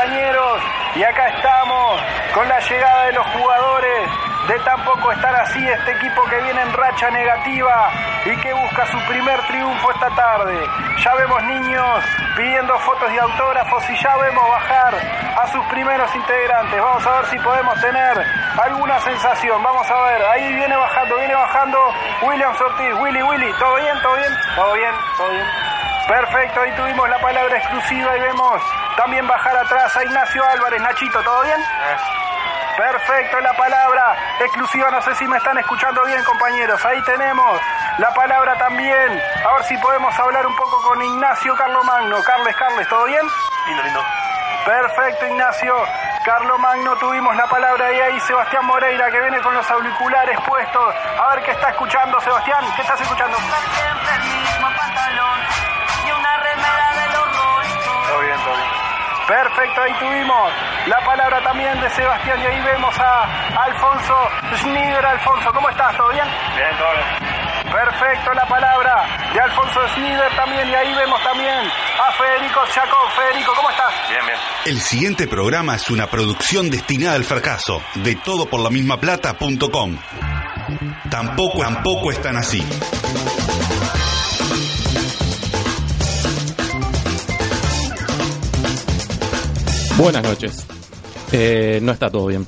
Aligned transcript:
compañeros. 0.00 0.62
Y 0.96 1.02
acá 1.02 1.28
estamos 1.28 2.00
con 2.34 2.48
la 2.48 2.58
llegada 2.60 3.04
de 3.06 3.12
los 3.12 3.26
jugadores. 3.26 4.10
De 4.48 4.58
tampoco 4.60 5.12
estar 5.12 5.34
así 5.36 5.64
este 5.64 5.92
equipo 5.92 6.24
que 6.24 6.40
viene 6.40 6.60
en 6.62 6.72
racha 6.72 7.10
negativa 7.10 7.90
y 8.24 8.36
que 8.40 8.52
busca 8.52 8.86
su 8.86 8.98
primer 9.06 9.40
triunfo 9.46 9.92
esta 9.92 10.10
tarde. 10.10 10.66
Ya 11.04 11.14
vemos 11.14 11.42
niños 11.44 12.04
pidiendo 12.36 12.76
fotos 12.80 13.12
y 13.12 13.18
autógrafos 13.18 13.90
y 13.90 13.96
ya 14.02 14.16
vemos 14.16 14.48
bajar 14.48 14.94
a 15.40 15.46
sus 15.52 15.64
primeros 15.66 16.12
integrantes. 16.16 16.80
Vamos 16.80 17.06
a 17.06 17.20
ver 17.20 17.26
si 17.26 17.38
podemos 17.38 17.80
tener 17.80 18.26
alguna 18.64 18.98
sensación. 19.00 19.62
Vamos 19.62 19.88
a 19.88 20.00
ver, 20.02 20.22
ahí 20.32 20.52
viene 20.52 20.76
bajando, 20.76 21.16
viene 21.16 21.34
bajando 21.34 21.78
William 22.22 22.52
Ortiz. 22.58 22.94
Willy, 23.00 23.22
Willy, 23.22 23.52
¿todo 23.58 23.76
bien? 23.76 24.00
¿Todo 24.02 24.16
bien? 24.16 24.32
¿Todo 24.56 24.72
bien? 24.72 24.94
¿Todo 25.16 25.30
bien? 25.30 25.69
Perfecto, 26.10 26.60
ahí 26.60 26.72
tuvimos 26.72 27.08
la 27.08 27.20
palabra 27.20 27.56
exclusiva 27.56 28.16
y 28.16 28.20
vemos 28.20 28.60
también 28.96 29.24
bajar 29.28 29.56
atrás 29.56 29.96
a 29.96 30.02
Ignacio 30.02 30.44
Álvarez. 30.44 30.82
Nachito, 30.82 31.22
¿todo 31.22 31.42
bien? 31.42 31.64
Perfecto, 32.76 33.38
la 33.38 33.52
palabra 33.52 34.16
exclusiva, 34.40 34.90
no 34.90 35.00
sé 35.02 35.14
si 35.14 35.28
me 35.28 35.36
están 35.36 35.56
escuchando 35.58 36.04
bien 36.06 36.20
compañeros, 36.24 36.84
ahí 36.84 37.00
tenemos 37.02 37.60
la 37.98 38.12
palabra 38.12 38.58
también, 38.58 39.22
a 39.48 39.54
ver 39.54 39.64
si 39.68 39.78
podemos 39.78 40.18
hablar 40.18 40.48
un 40.48 40.56
poco 40.56 40.82
con 40.82 41.00
Ignacio 41.00 41.54
Carlomagno. 41.54 42.20
Carles, 42.24 42.56
Carles, 42.56 42.88
¿todo 42.88 43.04
bien? 43.04 43.24
Lindo, 43.68 43.82
lindo. 43.84 44.04
Perfecto, 44.64 45.26
Ignacio. 45.28 45.76
Carlo 46.24 46.58
Magno, 46.58 46.96
tuvimos 46.96 47.36
la 47.36 47.46
palabra 47.46 47.92
y 47.92 48.00
ahí 48.00 48.20
Sebastián 48.20 48.66
Moreira 48.66 49.10
que 49.10 49.20
viene 49.20 49.40
con 49.40 49.54
los 49.54 49.70
auriculares 49.70 50.38
puestos. 50.40 50.94
A 51.18 51.34
ver 51.34 51.44
qué 51.44 51.52
está 51.52 51.70
escuchando, 51.70 52.20
Sebastián. 52.20 52.64
¿Qué 52.74 52.82
estás 52.82 53.00
escuchando? 53.00 53.38
Perfecto, 59.30 59.80
ahí 59.80 59.92
tuvimos 60.00 60.52
la 60.88 60.98
palabra 61.06 61.40
también 61.44 61.80
de 61.80 61.88
Sebastián 61.90 62.40
y 62.42 62.46
ahí 62.46 62.60
vemos 62.62 62.92
a 62.98 63.62
Alfonso 63.62 64.14
Schneider. 64.56 65.06
Alfonso, 65.06 65.52
¿cómo 65.54 65.70
estás? 65.70 65.96
¿Todo 65.96 66.08
bien? 66.08 66.24
Bien, 66.56 66.76
todo 66.76 66.90
bien. 66.90 67.72
Perfecto, 67.72 68.34
la 68.34 68.44
palabra 68.48 69.06
de 69.32 69.40
Alfonso 69.40 69.86
Schneider 69.94 70.34
también 70.34 70.68
y 70.68 70.74
ahí 70.74 70.92
vemos 70.96 71.22
también 71.22 71.54
a 71.54 72.12
Federico 72.14 72.60
Chacón. 72.74 73.08
Federico, 73.14 73.52
¿cómo 73.54 73.70
estás? 73.70 73.94
Bien, 74.08 74.26
bien. 74.26 74.38
El 74.64 74.80
siguiente 74.80 75.28
programa 75.28 75.76
es 75.76 75.88
una 75.90 76.08
producción 76.08 76.68
destinada 76.68 77.14
al 77.14 77.22
fracaso 77.22 77.80
de 77.94 78.16
todoporlamismaplata.com. 78.16 79.96
Tampoco, 81.08 81.60
tampoco 81.60 82.10
están 82.10 82.36
así. 82.36 82.66
Buenas 90.00 90.22
noches. 90.22 90.66
Eh, 91.30 91.78
no 91.82 91.92
está 91.92 92.08
todo 92.08 92.26
bien. 92.26 92.46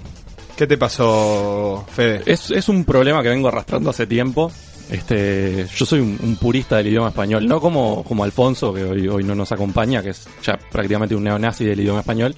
¿Qué 0.56 0.66
te 0.66 0.78
pasó, 0.78 1.84
Fede? 1.92 2.22
Es, 2.24 2.50
es 2.50 2.68
un 2.70 2.84
problema 2.86 3.22
que 3.22 3.28
vengo 3.28 3.48
arrastrando 3.48 3.90
hace 3.90 4.06
tiempo. 4.06 4.50
Este, 4.90 5.66
yo 5.76 5.84
soy 5.84 6.00
un, 6.00 6.18
un 6.22 6.36
purista 6.36 6.78
del 6.78 6.88
idioma 6.88 7.08
español, 7.08 7.46
no 7.46 7.60
como, 7.60 8.04
como 8.04 8.24
Alfonso, 8.24 8.72
que 8.72 8.84
hoy, 8.84 9.06
hoy 9.06 9.24
no 9.24 9.34
nos 9.34 9.52
acompaña, 9.52 10.02
que 10.02 10.10
es 10.10 10.26
ya 10.42 10.58
prácticamente 10.70 11.14
un 11.14 11.24
neonazi 11.24 11.66
del 11.66 11.80
idioma 11.80 12.00
español, 12.00 12.34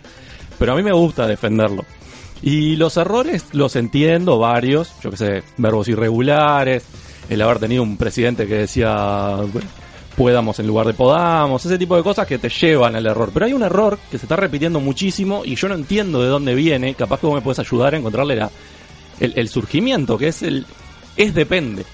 pero 0.59 0.73
a 0.73 0.77
mí 0.77 0.83
me 0.83 0.92
gusta 0.92 1.29
defenderlo. 1.29 1.85
Y 2.42 2.75
los 2.75 2.97
errores 2.97 3.45
los 3.53 3.77
entiendo, 3.77 4.39
varios, 4.39 4.92
yo 5.01 5.11
que 5.11 5.17
sé, 5.17 5.42
verbos 5.57 5.87
irregulares, 5.89 6.85
el 7.31 7.41
haber 7.41 7.61
tenido 7.61 7.85
un 7.85 7.97
presidente 7.97 8.48
que 8.48 8.55
decía 8.55 9.37
puedamos 10.17 10.59
en 10.59 10.67
lugar 10.67 10.87
de 10.87 10.95
podamos, 10.95 11.65
ese 11.65 11.79
tipo 11.79 11.97
de 11.97 12.03
cosas 12.03 12.27
que 12.27 12.39
te 12.39 12.48
llevan 12.48 12.97
al 12.97 13.07
error. 13.07 13.31
Pero 13.33 13.47
hay 13.47 13.53
un 13.53 13.62
error 13.62 13.98
que 14.11 14.19
se 14.19 14.27
está 14.27 14.37
repitiendo 14.37 14.81
muchísimo 14.81 15.43
y 15.45 15.55
yo 15.57 15.69
no 15.69 15.75
entiendo 15.75 16.23
de 16.23 16.29
dónde 16.29 16.55
viene, 16.55 16.95
capaz 16.95 17.20
que 17.20 17.27
vos 17.27 17.35
me 17.35 17.42
puedes 17.42 17.58
ayudar 17.58 17.95
a 17.95 17.98
encontrarle 17.98 18.36
la, 18.36 18.51
el, 19.20 19.33
el 19.36 19.48
surgimiento, 19.48 20.17
que 20.19 20.29
es 20.29 20.42
el 20.42 20.67
es 21.17 21.35
depende. 21.35 21.85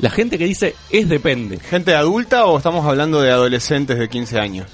La 0.00 0.10
gente 0.10 0.38
que 0.38 0.44
dice 0.44 0.74
es 0.90 1.08
depende. 1.08 1.58
¿Gente 1.58 1.94
adulta 1.94 2.46
o 2.46 2.56
estamos 2.58 2.86
hablando 2.86 3.20
de 3.20 3.30
adolescentes 3.32 3.98
de 3.98 4.08
15 4.08 4.38
años? 4.38 4.66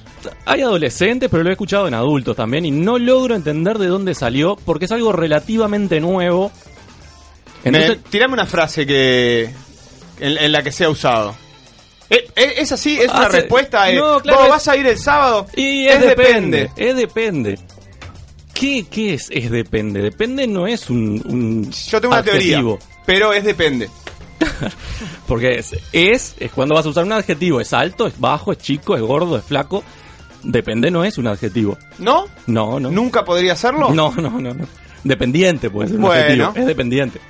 Hay 0.46 0.60
adolescentes, 0.62 1.28
pero 1.30 1.42
lo 1.42 1.48
he 1.50 1.52
escuchado 1.52 1.86
en 1.88 1.94
adultos 1.94 2.36
también 2.36 2.64
y 2.66 2.70
no 2.70 2.98
logro 2.98 3.34
entender 3.34 3.78
de 3.78 3.86
dónde 3.88 4.14
salió 4.14 4.56
porque 4.64 4.84
es 4.86 4.92
algo 4.92 5.12
relativamente 5.12 6.00
nuevo. 6.00 6.50
Entonces, 7.64 7.90
Me- 8.02 8.10
tirame 8.10 8.34
una 8.34 8.46
frase 8.46 8.86
que 8.86 9.44
en, 10.20 10.38
en 10.38 10.52
la 10.52 10.62
que 10.62 10.72
sea 10.72 10.88
usado. 10.90 11.34
Eh, 12.14 12.28
eh, 12.36 12.54
¿Es 12.58 12.72
así? 12.72 12.98
¿Es 13.00 13.10
una 13.10 13.26
Hace- 13.26 13.38
respuesta? 13.40 13.90
eh, 13.90 13.96
No, 13.96 14.20
claro, 14.20 14.38
¿Vos 14.38 14.46
es- 14.46 14.52
vas 14.52 14.68
a 14.68 14.76
ir 14.76 14.86
el 14.86 14.98
sábado? 14.98 15.46
y 15.56 15.86
es, 15.86 16.00
depende, 16.00 16.70
Es 16.76 16.96
depende. 16.96 17.58
¿Qué, 18.52 18.86
¿Qué 18.90 19.14
es 19.14 19.28
es 19.32 19.50
depende? 19.50 20.00
Depende 20.00 20.46
no 20.46 20.66
es 20.66 20.88
un, 20.88 21.20
un 21.26 21.70
Yo 21.72 22.00
tengo 22.00 22.12
una 22.14 22.20
adjetivo. 22.20 22.78
teoría, 22.78 23.02
pero 23.04 23.32
es 23.32 23.44
depende. 23.44 23.90
Porque 25.26 25.58
es, 25.58 25.74
es, 25.92 26.34
es 26.38 26.50
cuando 26.52 26.74
vas 26.74 26.86
a 26.86 26.88
usar 26.90 27.04
un 27.04 27.12
adjetivo. 27.12 27.60
Es 27.60 27.72
alto, 27.72 28.06
es 28.06 28.18
bajo, 28.18 28.52
es 28.52 28.58
chico, 28.58 28.94
es 28.96 29.02
gordo, 29.02 29.36
es 29.38 29.44
flaco. 29.44 29.82
Depende 30.42 30.90
no 30.90 31.04
es 31.04 31.16
un 31.18 31.26
adjetivo. 31.26 31.78
¿No? 31.98 32.26
No, 32.46 32.78
no. 32.78 32.90
¿Nunca 32.90 33.24
podría 33.24 33.56
serlo? 33.56 33.90
No, 33.92 34.12
no, 34.16 34.30
no, 34.38 34.52
no. 34.54 34.66
Dependiente 35.02 35.70
puede 35.70 35.88
ser 35.88 35.96
un 35.96 36.02
Bueno. 36.02 36.22
adjetivo. 36.22 36.52
Es 36.54 36.66
dependiente. 36.66 37.20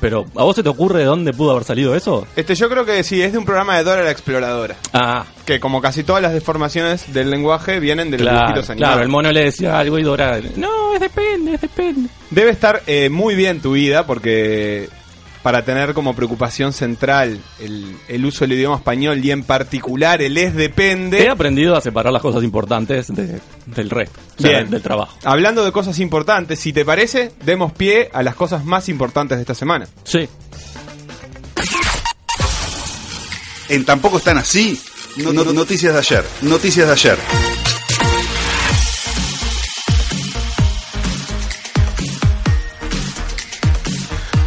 Pero, 0.00 0.24
¿a 0.34 0.44
vos 0.44 0.56
se 0.56 0.62
te 0.62 0.68
ocurre 0.68 1.00
de 1.00 1.04
dónde 1.04 1.32
pudo 1.32 1.50
haber 1.52 1.64
salido 1.64 1.94
eso? 1.94 2.26
Este, 2.36 2.54
yo 2.54 2.68
creo 2.70 2.84
que 2.86 3.02
sí, 3.02 3.20
es 3.22 3.32
de 3.32 3.38
un 3.38 3.44
programa 3.44 3.76
de 3.76 3.84
Dora 3.84 4.02
la 4.02 4.10
Exploradora. 4.10 4.76
Ah, 4.92 5.24
Que 5.44 5.60
como 5.60 5.80
casi 5.80 6.04
todas 6.04 6.22
las 6.22 6.32
deformaciones 6.32 7.12
del 7.12 7.30
lenguaje 7.30 7.80
vienen 7.80 8.10
de 8.10 8.18
los 8.18 8.22
claro, 8.26 8.38
dibujitos 8.38 8.70
animados. 8.70 8.94
claro. 8.94 9.02
El 9.04 9.08
mono 9.10 9.30
le 9.30 9.44
decía 9.44 9.78
algo 9.78 9.98
y 9.98 10.02
Dora... 10.02 10.40
No, 10.56 10.94
es 10.94 11.00
depende, 11.00 11.54
es 11.54 11.60
depende. 11.60 12.08
Debe 12.30 12.50
estar 12.50 12.82
eh, 12.86 13.08
muy 13.10 13.34
bien 13.34 13.60
tu 13.60 13.72
vida 13.72 14.06
porque 14.06 14.88
para 15.42 15.64
tener 15.64 15.94
como 15.94 16.14
preocupación 16.14 16.72
central 16.72 17.40
el, 17.60 17.96
el 18.08 18.24
uso 18.26 18.44
del 18.44 18.52
idioma 18.52 18.76
español 18.76 19.24
y 19.24 19.30
en 19.30 19.42
particular 19.42 20.20
el 20.20 20.36
es 20.36 20.52
He 20.52 20.56
depende. 20.56 21.28
aprendido 21.28 21.74
a 21.76 21.80
separar 21.80 22.12
las 22.12 22.20
cosas 22.22 22.42
importantes 22.44 23.08
de- 23.14 23.40
del 23.66 23.88
resto. 23.90 24.18
o 24.38 24.42
sea, 24.42 24.64
del 24.64 24.82
trabajo. 24.82 25.16
Hablando 25.24 25.64
de 25.64 25.72
cosas 25.72 25.98
importantes, 25.98 26.58
si 26.60 26.72
te 26.72 26.84
parece, 26.84 27.32
demos 27.44 27.72
pie 27.72 28.10
a 28.12 28.22
las 28.22 28.34
cosas 28.34 28.64
más 28.64 28.88
importantes 28.88 29.38
de 29.38 29.42
esta 29.42 29.54
semana. 29.54 29.86
Sí. 30.04 30.28
En 33.68 33.84
Tampoco 33.84 34.18
están 34.18 34.36
así. 34.38 34.80
No- 35.16 35.32
no- 35.32 35.44
noticias 35.52 35.92
de 35.92 35.98
ayer. 36.00 36.24
Noticias 36.42 36.86
de 36.86 36.92
ayer. 36.92 37.18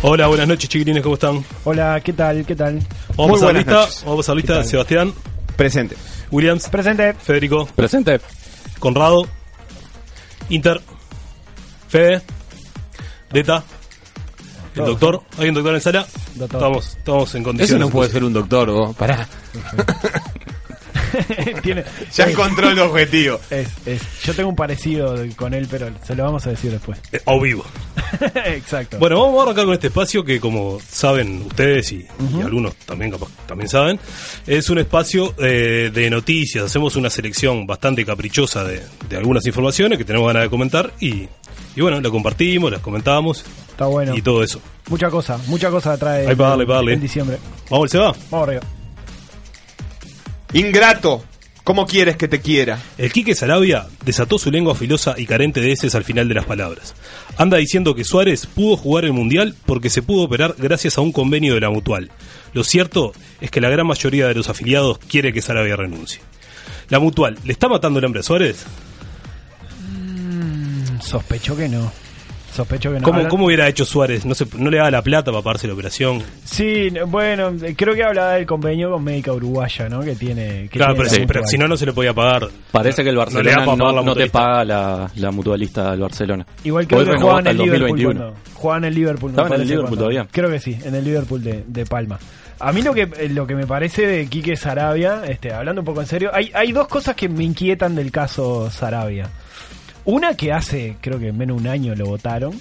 Hola, 0.05 0.27
buenas 0.27 0.47
noches, 0.47 0.69
chiquilines, 0.69 1.01
¿cómo 1.01 1.15
están? 1.15 1.45
Hola, 1.63 2.01
¿qué 2.03 2.11
tal? 2.11 2.45
¿Qué 2.45 2.55
tal? 2.55 2.79
Vamos 3.15 3.41
a 3.41 3.45
pasar 3.45 3.45
buenas 3.45 3.65
lista. 3.65 3.73
noches. 3.73 4.03
Vamos 4.03 4.13
a 4.13 4.17
pasar 4.17 4.35
lista. 4.35 4.63
Sebastián, 4.65 5.13
Presente. 5.55 5.95
Williams, 6.29 6.67
Presente. 6.67 7.13
Federico, 7.13 7.65
Presente. 7.67 8.19
Conrado, 8.79 9.25
Inter, 10.49 10.81
Fede, 11.87 12.21
Deta, 13.31 13.63
el 14.75 14.85
doctor. 14.85 15.21
¿Hay 15.37 15.47
un 15.47 15.55
doctor 15.55 15.73
en 15.75 15.81
sala? 15.81 16.05
Doctor. 16.35 16.57
Estamos, 16.59 16.87
estamos 16.97 17.35
en 17.35 17.41
Eso 17.41 17.49
condiciones. 17.49 17.87
no 17.87 17.89
puede 17.91 18.09
ser 18.11 18.23
un 18.25 18.33
doctor, 18.33 18.71
vos. 18.71 18.95
Pará. 18.97 19.27
Tiene, 21.61 21.83
Ya 22.13 22.25
es, 22.25 22.31
encontró 22.31 22.69
el 22.69 22.79
objetivo. 22.79 23.39
es- 23.49 23.67
es- 23.85 24.01
Yo 24.23 24.33
tengo 24.33 24.49
un 24.49 24.55
parecido 24.55 25.15
con 25.35 25.53
él, 25.53 25.67
pero 25.69 25.89
se 26.05 26.15
lo 26.15 26.23
vamos 26.23 26.45
a 26.47 26.49
decir 26.51 26.71
después. 26.71 26.99
Eh, 27.11 27.21
Au 27.25 27.39
vivo. 27.39 27.65
Exacto. 28.45 28.97
Bueno, 28.99 29.19
vamos 29.21 29.39
a 29.39 29.43
arrancar 29.43 29.65
con 29.65 29.73
este 29.73 29.87
espacio 29.87 30.23
que, 30.23 30.39
como 30.39 30.79
saben 30.87 31.43
ustedes 31.47 31.91
y, 31.91 32.05
y 32.37 32.41
algunos 32.41 32.75
también 32.85 33.11
capaz 33.11 33.27
también 33.47 33.69
saben, 33.69 33.99
es 34.47 34.69
un 34.69 34.77
espacio 34.79 35.33
eh, 35.39 35.91
de 35.93 36.09
noticias. 36.09 36.63
Hacemos 36.65 36.95
una 36.95 37.09
selección 37.09 37.65
bastante 37.65 38.05
caprichosa 38.05 38.63
de, 38.63 38.81
de 39.09 39.17
algunas 39.17 39.45
informaciones 39.45 39.97
que 39.97 40.05
tenemos 40.05 40.27
ganas 40.27 40.43
de 40.43 40.49
comentar 40.49 40.91
y, 40.99 41.27
y 41.75 41.81
bueno, 41.81 41.99
la 42.01 42.09
compartimos, 42.09 42.71
las 42.71 42.81
comentamos 42.81 43.43
Está 43.71 43.85
bueno. 43.87 44.15
y 44.15 44.21
todo 44.21 44.43
eso. 44.43 44.61
Mucha 44.89 45.09
cosa, 45.09 45.37
mucha 45.47 45.69
cosa 45.71 45.97
trae 45.97 46.27
Ahí 46.27 46.35
para 46.35 46.49
darle, 46.51 46.65
para 46.65 46.75
darle. 46.77 46.93
en 46.93 47.01
diciembre. 47.01 47.37
Vamos, 47.69 47.89
se 47.89 47.97
va. 47.97 48.13
Vamos 48.29 48.47
arriba. 48.47 48.61
Ingrato. 50.53 51.23
¿Cómo 51.63 51.85
quieres 51.87 52.17
que 52.17 52.27
te 52.27 52.41
quiera? 52.41 52.81
El 52.97 53.13
Quique 53.13 53.35
Sarabia 53.35 53.87
desató 54.03 54.37
su 54.37 54.51
lengua 54.51 54.75
filosa 54.75 55.15
y 55.17 55.25
carente 55.25 55.61
de 55.61 55.71
heces 55.71 55.95
al 55.95 56.03
final 56.03 56.27
de 56.27 56.33
las 56.33 56.45
palabras. 56.45 56.93
Anda 57.37 57.55
diciendo 57.55 57.95
que 57.95 58.03
Suárez 58.03 58.47
pudo 58.47 58.75
jugar 58.75 59.05
el 59.05 59.13
Mundial 59.13 59.55
porque 59.65 59.89
se 59.89 60.01
pudo 60.01 60.23
operar 60.23 60.55
gracias 60.57 60.97
a 60.97 61.01
un 61.01 61.13
convenio 61.13 61.53
de 61.53 61.61
la 61.61 61.69
Mutual. 61.69 62.11
Lo 62.51 62.65
cierto 62.65 63.13
es 63.39 63.49
que 63.49 63.61
la 63.61 63.69
gran 63.69 63.87
mayoría 63.87 64.27
de 64.27 64.33
los 64.35 64.49
afiliados 64.49 64.97
quiere 64.99 65.31
que 65.31 65.41
Sarabia 65.41 65.77
renuncie. 65.77 66.21
La 66.89 66.99
Mutual, 66.99 67.39
¿le 67.45 67.53
está 67.53 67.69
matando 67.69 67.99
el 67.99 68.05
hambre 68.05 68.19
a 68.19 68.23
Suárez? 68.23 68.65
Sospecho 71.01 71.55
que 71.55 71.69
no. 71.69 72.02
Sospecho 72.53 72.91
que 72.93 72.99
no. 72.99 73.03
¿Cómo, 73.05 73.27
¿Cómo 73.27 73.45
hubiera 73.47 73.67
hecho 73.67 73.83
Suárez? 73.83 74.25
No, 74.25 74.35
se, 74.35 74.45
no 74.57 74.69
le 74.69 74.77
daba 74.77 74.91
la 74.91 75.01
plata 75.01 75.31
para 75.31 75.43
pagarse 75.43 75.67
la 75.67 75.73
operación. 75.73 76.21
Sí, 76.43 76.89
no, 76.91 77.07
bueno, 77.07 77.51
creo 77.75 77.95
que 77.95 78.03
hablaba 78.03 78.33
del 78.33 78.45
convenio 78.45 78.91
con 78.91 79.03
Médica 79.03 79.33
Uruguaya, 79.33 79.89
¿no? 79.89 80.01
Que 80.01 80.15
tiene. 80.15 80.63
Que 80.69 80.77
Claro, 80.77 80.93
tiene 80.93 81.25
pero, 81.27 81.43
sí, 81.43 81.51
si 81.51 81.57
no, 81.57 81.67
no 81.67 81.75
se 81.77 81.85
le 81.85 81.93
podía 81.93 82.13
pagar. 82.13 82.47
Parece 82.71 83.03
que 83.03 83.09
el 83.09 83.17
Barcelona 83.17 83.65
no, 83.75 84.13
te 84.15 84.29
paga 84.29 84.63
la, 84.63 85.09
la 85.15 85.31
mutualista 85.31 85.91
del 85.91 86.01
Barcelona. 86.01 86.45
Igual 86.63 86.87
creo 86.87 86.99
Hoy 86.99 87.05
que 87.07 87.17
jugaban 87.17 87.47
en 87.47 87.57
Liverpool. 87.57 87.89
2021. 87.89 88.19
cuando- 88.19 88.39
Jugaban 88.53 88.83
en 88.83 88.87
el 88.87 88.95
Liverpool. 88.95 89.31
me 89.31 89.35
¿Estaba 89.41 89.55
en 89.55 89.61
el 89.61 89.67
Liverpool 89.67 89.87
cuando- 89.89 89.97
todavía? 90.05 90.27
Creo 90.31 90.49
que 90.49 90.59
sí, 90.59 90.77
en 90.85 90.95
el 90.95 91.03
Liverpool 91.03 91.43
de, 91.43 91.63
de 91.67 91.85
Palma. 91.85 92.19
A 92.59 92.71
mí 92.71 92.81
lo 92.81 92.93
que 92.93 93.09
eh, 93.17 93.27
lo 93.29 93.45
que 93.47 93.55
me 93.55 93.65
parece 93.67 94.07
de 94.07 94.27
Quique 94.27 94.55
Sarabia, 94.55 95.23
este, 95.27 95.51
hablando 95.51 95.81
un 95.81 95.85
poco 95.85 95.99
en 96.01 96.07
serio, 96.07 96.29
hay, 96.33 96.49
hay 96.53 96.71
dos 96.71 96.87
cosas 96.87 97.15
que 97.15 97.27
me 97.27 97.43
inquietan 97.43 97.95
del 97.95 98.11
caso 98.11 98.69
Sarabia. 98.69 99.27
Una 100.05 100.35
que 100.35 100.51
hace, 100.51 100.95
creo 101.01 101.19
que 101.19 101.31
menos 101.31 101.57
de 101.57 101.63
un 101.63 101.67
año 101.67 101.95
lo 101.95 102.05
votaron. 102.05 102.53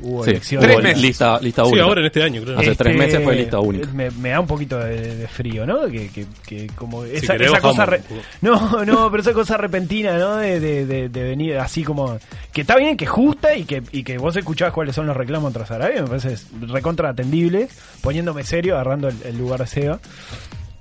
Hubo 0.00 0.24
Sí, 0.24 0.30
elecciones. 0.30 0.68
Tres 0.68 0.82
meses. 0.82 1.02
lista, 1.02 1.38
lista 1.40 1.64
Sí, 1.66 1.78
ahora 1.78 2.00
en 2.00 2.06
este 2.06 2.22
año, 2.22 2.42
creo. 2.42 2.58
Hace 2.58 2.74
tres 2.74 2.96
meses 2.96 3.22
fue 3.22 3.36
lista 3.36 3.60
única. 3.60 3.88
Me, 3.92 4.10
me 4.10 4.30
da 4.30 4.40
un 4.40 4.46
poquito 4.46 4.78
de, 4.78 5.16
de 5.16 5.28
frío, 5.28 5.66
¿no? 5.66 5.86
Que, 5.86 6.08
que, 6.08 6.26
que 6.46 6.66
como 6.74 7.04
esa, 7.04 7.34
querés 7.34 7.48
esa 7.48 7.60
cosa... 7.60 7.86
re- 7.86 8.00
no, 8.40 8.84
no, 8.86 9.10
pero 9.10 9.20
esa 9.22 9.32
cosa 9.34 9.56
repentina, 9.58 10.18
¿no? 10.18 10.36
De, 10.36 10.58
de, 10.60 10.86
de, 10.86 11.08
de 11.10 11.22
venir 11.22 11.58
así 11.58 11.84
como... 11.84 12.18
Que 12.52 12.62
está 12.62 12.76
bien, 12.76 12.96
que 12.96 13.06
justa 13.06 13.54
y 13.54 13.64
que, 13.64 13.82
y 13.92 14.02
que 14.02 14.16
vos 14.18 14.34
escuchás 14.34 14.72
cuáles 14.72 14.94
son 14.94 15.06
los 15.06 15.16
reclamos 15.16 15.52
tras 15.52 15.70
Arabia, 15.70 16.02
me 16.02 16.08
parece 16.08 16.36
recontra 16.62 17.10
atendible, 17.10 17.68
poniéndome 18.00 18.44
serio, 18.44 18.74
agarrando 18.74 19.08
el, 19.08 19.16
el 19.24 19.38
lugar 19.38 19.60
de 19.60 19.66
Seba. 19.66 20.00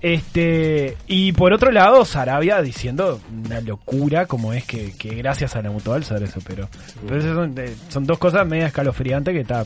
Este, 0.02 0.98
y 1.08 1.32
por 1.34 1.54
otro 1.54 1.72
lado, 1.72 2.06
Sarabia 2.06 2.62
diciendo 2.62 3.20
una 3.46 3.62
locura 3.62 4.26
como 4.26 4.52
es 4.52 4.66
que, 4.66 4.94
que 4.98 5.10
gracias 5.14 5.56
a 5.56 5.62
la 5.62 5.70
mutual 5.70 6.04
saber 6.04 6.24
eso, 6.24 6.40
pero, 6.46 6.68
pero 7.08 7.20
esas 7.20 7.36
son, 7.36 7.54
eh, 7.60 7.76
son 7.90 8.06
dos 8.06 8.18
cosas 8.18 8.48
media 8.48 8.66
escalofriantes 8.66 9.32
que 9.32 9.42
está, 9.42 9.64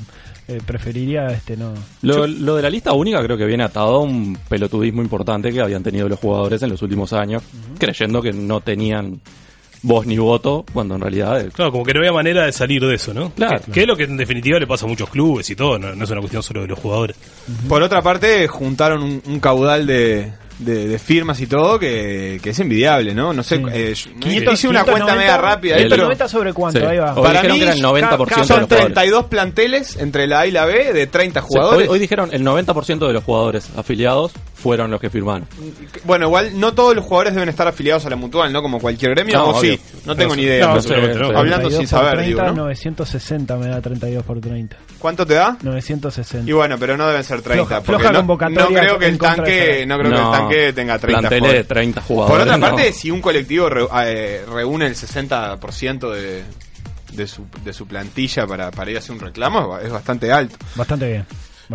eh, 0.50 0.60
preferiría 0.66 1.28
este 1.28 1.56
no. 1.56 1.74
Lo, 2.02 2.28
lo 2.28 2.58
de 2.58 2.62
la 2.62 2.70
lista 2.70 2.92
única 2.92 3.24
creo 3.24 3.38
que 3.38 3.46
viene 3.46 3.64
atado 3.64 3.96
a 3.96 4.00
un 4.00 4.38
pelotudismo 4.50 5.02
importante 5.02 5.54
que 5.54 5.62
habían 5.62 5.84
tenido 5.84 6.10
los 6.10 6.20
jugadores 6.20 6.62
en 6.62 6.70
los 6.70 6.82
últimos 6.82 7.14
años, 7.14 7.42
creyendo 7.80 8.22
que 8.22 8.34
no 8.34 8.60
tenían 8.60 9.22
voz 9.86 10.06
ni 10.06 10.18
voto, 10.18 10.66
cuando 10.74 10.96
en 10.96 11.02
realidad 11.02 11.46
Claro, 11.54 11.72
como 11.72 11.84
que 11.86 11.94
no 11.94 12.00
había 12.00 12.12
manera 12.12 12.46
de 12.46 12.52
salir 12.52 12.84
de 12.84 12.96
eso, 12.96 13.14
¿no? 13.14 13.32
Claro. 13.32 13.62
Que, 13.66 13.72
que 13.72 13.82
es 13.82 13.88
lo 13.88 13.96
que 13.96 14.04
en 14.04 14.18
definitiva 14.18 14.60
le 14.60 14.68
pasa 14.68 14.86
a 14.86 14.90
muchos 14.90 15.10
clubes 15.10 15.50
y 15.50 15.56
todo, 15.56 15.78
no, 15.78 15.96
no 15.96 16.04
es 16.04 16.10
una 16.10 16.20
cuestión 16.20 16.44
solo 16.44 16.62
de 16.62 16.68
los 16.68 16.80
jugadores. 16.80 17.16
Por 17.70 17.82
otra 17.82 18.02
parte, 18.02 18.48
juntaron 18.48 19.04
un, 19.04 19.22
un 19.26 19.40
caudal 19.40 19.86
de, 19.86 20.32
de, 20.60 20.88
de 20.88 21.00
firmas 21.00 21.40
y 21.42 21.48
todo 21.48 21.78
que, 21.80 22.40
que 22.42 22.52
es 22.52 22.60
envidiable, 22.60 23.14
¿no? 23.14 23.34
No 23.34 23.44
sé, 23.44 23.58
Sí. 23.58 23.64
eh, 23.74 23.94
yo- 23.94 24.12
500, 24.20 24.54
hice 24.54 24.68
una 24.70 24.84
cuenta 24.84 25.06
590, 25.06 25.16
media 25.16 25.38
rápida 25.38 25.76
ahí, 25.76 25.82
el- 25.84 25.90
pero 25.90 26.04
590 26.04 26.28
sobre 26.30 26.54
cuánto, 26.54 26.80
Sí. 26.80 26.86
ahí 26.86 26.98
va. 26.98 27.14
Hoy 27.14 27.22
para 27.24 27.30
dijeron 27.42 27.52
mí 27.54 27.58
que 27.60 27.66
era 27.66 27.74
el 27.74 27.82
90% 27.82 28.10
ca- 28.10 28.26
de 28.26 28.36
ca- 28.36 28.40
los 28.40 28.48
son 28.48 28.58
jugadores. 28.62 28.86
32 28.94 29.26
planteles 29.26 29.96
entre 29.98 30.28
la 30.28 30.40
A 30.42 30.48
y 30.48 30.52
la 30.52 30.66
B 30.66 30.94
de 30.94 31.08
30 31.08 31.42
Sí, 31.42 31.48
jugadores. 31.50 31.90
Hoy, 31.90 31.94
hoy 31.96 32.00
dijeron 32.00 32.30
el 32.32 32.44
90% 32.44 33.08
de 33.08 33.14
los 33.14 33.24
jugadores 33.24 33.70
afiliados 33.76 34.32
fueron 34.56 34.90
los 34.92 35.00
que 35.02 35.10
firmaron. 35.10 35.48
Bueno, 36.06 36.26
igual 36.28 36.60
no 36.60 36.74
todos 36.74 36.96
los 36.96 37.04
jugadores 37.06 37.34
deben 37.34 37.50
estar 37.50 37.68
afiliados 37.68 38.06
a 38.06 38.10
la 38.10 38.16
mutual, 38.16 38.52
¿no? 38.52 38.62
Como 38.62 38.80
cualquier 38.80 39.12
gremio, 39.12 39.36
No, 39.36 39.46
o 39.48 39.58
obvio. 39.60 39.74
sí, 39.74 39.80
no 40.06 40.16
tengo 40.16 40.36
ni 40.36 40.44
idea. 40.44 40.68
no, 40.68 40.76
No. 40.76 41.38
Hablando 41.38 41.68
32 41.70 41.74
sin 41.78 41.88
saber, 41.88 42.14
30, 42.14 42.28
digo, 42.28 42.42
¿no? 42.44 42.54
960 42.64 43.58
me 43.58 43.68
da 43.68 43.82
32 43.82 44.24
por 44.24 44.40
30. 44.40 44.78
¿Cuánto 45.00 45.26
te 45.26 45.34
da? 45.36 45.58
960. 45.62 46.50
Y 46.50 46.54
bueno, 46.54 46.78
pero 46.80 46.98
no 46.98 47.08
deben 47.08 47.24
ser 47.24 47.42
30. 47.42 47.64
Floja- 47.66 47.82
porque 47.84 48.00
floja 48.04 48.12
no, 48.14 48.20
convocatoria 48.20 48.64
no 48.64 48.68
creo 48.80 49.00
que 49.00 49.06
el 49.08 49.18
tanque, 49.20 49.86
no 49.86 50.00
creo 50.00 50.12
que 50.12 50.18
el 50.18 50.32
tanque 50.32 50.45
tenga 50.74 51.00
30 51.00 51.20
planteles 51.20 51.32
de 51.32 51.40
jugadores. 51.64 51.68
30 51.68 52.02
Por 52.02 52.08
jugadores. 52.08 52.44
otra 52.46 52.58
no. 52.58 52.66
parte, 52.68 52.94
si 52.94 53.12
un 53.12 53.22
colectivo 53.22 53.70
re- 53.70 53.88
eh, 54.06 54.46
reúne 54.52 54.88
el 54.88 54.96
60% 54.96 56.12
de, 56.12 56.44
de, 57.14 57.28
su, 57.28 57.46
de 57.64 57.74
su 57.74 57.88
plantilla 57.88 58.46
para, 58.48 58.72
para 58.72 58.92
ir 58.92 58.98
a 58.98 59.00
hacer 59.00 59.12
un 59.14 59.20
reclamo, 59.20 59.78
es 59.80 59.92
bastante 59.92 60.32
alto. 60.32 60.56
Bastante 60.76 61.08
bien. 61.10 61.26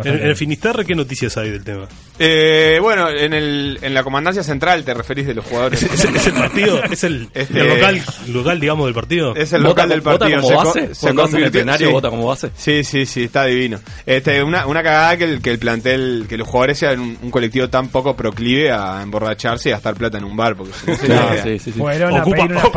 En, 0.03 0.07
el. 0.29 0.35
Finisterre, 0.35 0.85
¿qué 0.85 0.95
noticias 0.95 1.35
hay 1.37 1.49
del 1.51 1.63
tema? 1.63 1.87
Eh, 2.19 2.77
bueno, 2.81 3.09
en, 3.09 3.33
el, 3.33 3.79
en 3.81 3.93
la 3.93 4.03
comandancia 4.03 4.43
central 4.43 4.83
te 4.83 4.93
referís 4.93 5.25
de 5.27 5.33
los 5.33 5.45
jugadores. 5.45 5.81
¿Es, 5.83 6.05
es 6.05 6.27
el 6.27 6.33
partido? 6.33 6.83
¿Es 6.83 7.03
el, 7.03 7.29
Este- 7.33 7.59
el 7.59 7.67
local, 7.67 8.01
local, 8.29 8.59
digamos, 8.59 8.85
del 8.85 8.93
partido? 8.93 9.35
Es 9.35 9.53
el 9.53 9.61
Vota- 9.63 9.69
local 9.85 9.89
del 9.89 10.01
vota 10.01 10.19
partido. 10.19 10.41
como 10.41 10.47
Se 10.49 10.55
co- 10.55 10.63
base, 10.79 10.95
se 10.95 11.01
cuando 11.01 11.23
hacen 11.23 11.35
el 11.37 11.41
convirtió- 11.45 11.51
plenario 11.51 11.87
sí. 11.87 11.93
vota 11.93 12.09
como 12.09 12.25
base. 12.27 12.51
Sí, 12.55 12.83
sí, 12.83 13.05
sí, 13.05 13.23
está 13.23 13.45
divino. 13.45 13.79
Este, 14.05 14.43
una, 14.43 14.65
una 14.67 14.83
cagada 14.83 15.17
que 15.17 15.23
el, 15.25 15.41
que 15.41 15.49
el 15.51 15.59
plantel, 15.59 16.25
que 16.29 16.37
los 16.37 16.47
jugadores 16.47 16.77
sean 16.79 16.99
un, 16.99 17.17
un 17.21 17.31
colectivo 17.31 17.69
tan 17.69 17.89
poco 17.89 18.15
proclive 18.15 18.71
a 18.71 19.01
emborracharse 19.01 19.69
y 19.69 19.71
a 19.71 19.75
gastar 19.75 19.95
plata 19.95 20.17
en 20.17 20.23
un 20.25 20.35
bar. 20.37 20.55
Porque 20.55 20.73
si 20.73 20.91
no 20.91 20.95
se- 20.97 21.43
sí, 21.43 21.59
sí, 21.59 21.71
sí. 21.73 21.79
Fueron 21.79 22.15
a 22.15 22.23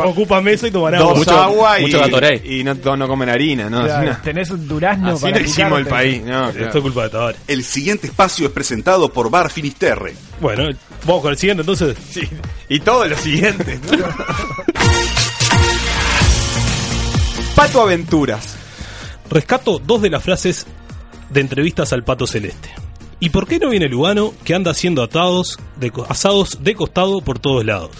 Ocupa, 0.05 0.41
mesa 0.41 0.67
y 0.67 0.71
tomará 0.71 0.99
dos 0.99 1.17
Mucho- 1.19 1.31
agua 1.39 1.79
y, 1.79 1.83
mucho 1.83 2.01
y 2.43 2.63
no, 2.63 2.75
todos 2.75 2.97
no 2.97 3.07
comen 3.07 3.29
harina, 3.29 3.69
¿no? 3.69 3.83
Claro, 3.83 4.09
Así 4.11 4.17
no, 4.17 4.23
tenés 4.23 4.49
un 4.51 4.67
durazno 4.67 5.11
así 5.11 5.21
para 5.21 5.39
no 5.39 5.45
hicimos 5.45 5.79
el 5.79 5.85
país, 5.87 6.21
no, 6.21 6.51
claro. 6.51 6.65
Esto 6.65 6.77
es 6.77 6.81
culpa 6.81 7.04
El 7.47 7.63
siguiente 7.63 8.07
espacio 8.07 8.47
es 8.47 8.53
presentado 8.53 9.11
por 9.11 9.29
Bar 9.29 9.51
Finisterre. 9.51 10.15
Bueno, 10.39 10.63
vamos 11.05 11.21
con 11.21 11.31
el 11.31 11.37
siguiente 11.37 11.61
entonces. 11.61 11.97
Sí, 12.09 12.21
Y 12.69 12.79
todo 12.79 13.05
lo 13.05 13.17
siguiente. 13.17 13.79
¿no? 13.91 14.05
Pato 17.55 17.81
Aventuras. 17.81 18.57
Rescato 19.29 19.79
dos 19.79 20.01
de 20.01 20.09
las 20.09 20.23
frases 20.23 20.65
de 21.29 21.41
entrevistas 21.41 21.93
al 21.93 22.03
Pato 22.03 22.27
Celeste. 22.27 22.69
¿Y 23.19 23.29
por 23.29 23.47
qué 23.47 23.59
no 23.59 23.69
viene 23.69 23.87
Lugano 23.87 24.33
que 24.43 24.53
anda 24.53 24.71
haciendo 24.71 25.01
atados 25.01 25.57
de, 25.77 25.91
asados 26.09 26.63
de 26.63 26.75
costado 26.75 27.21
por 27.21 27.39
todos 27.39 27.65
lados? 27.65 27.91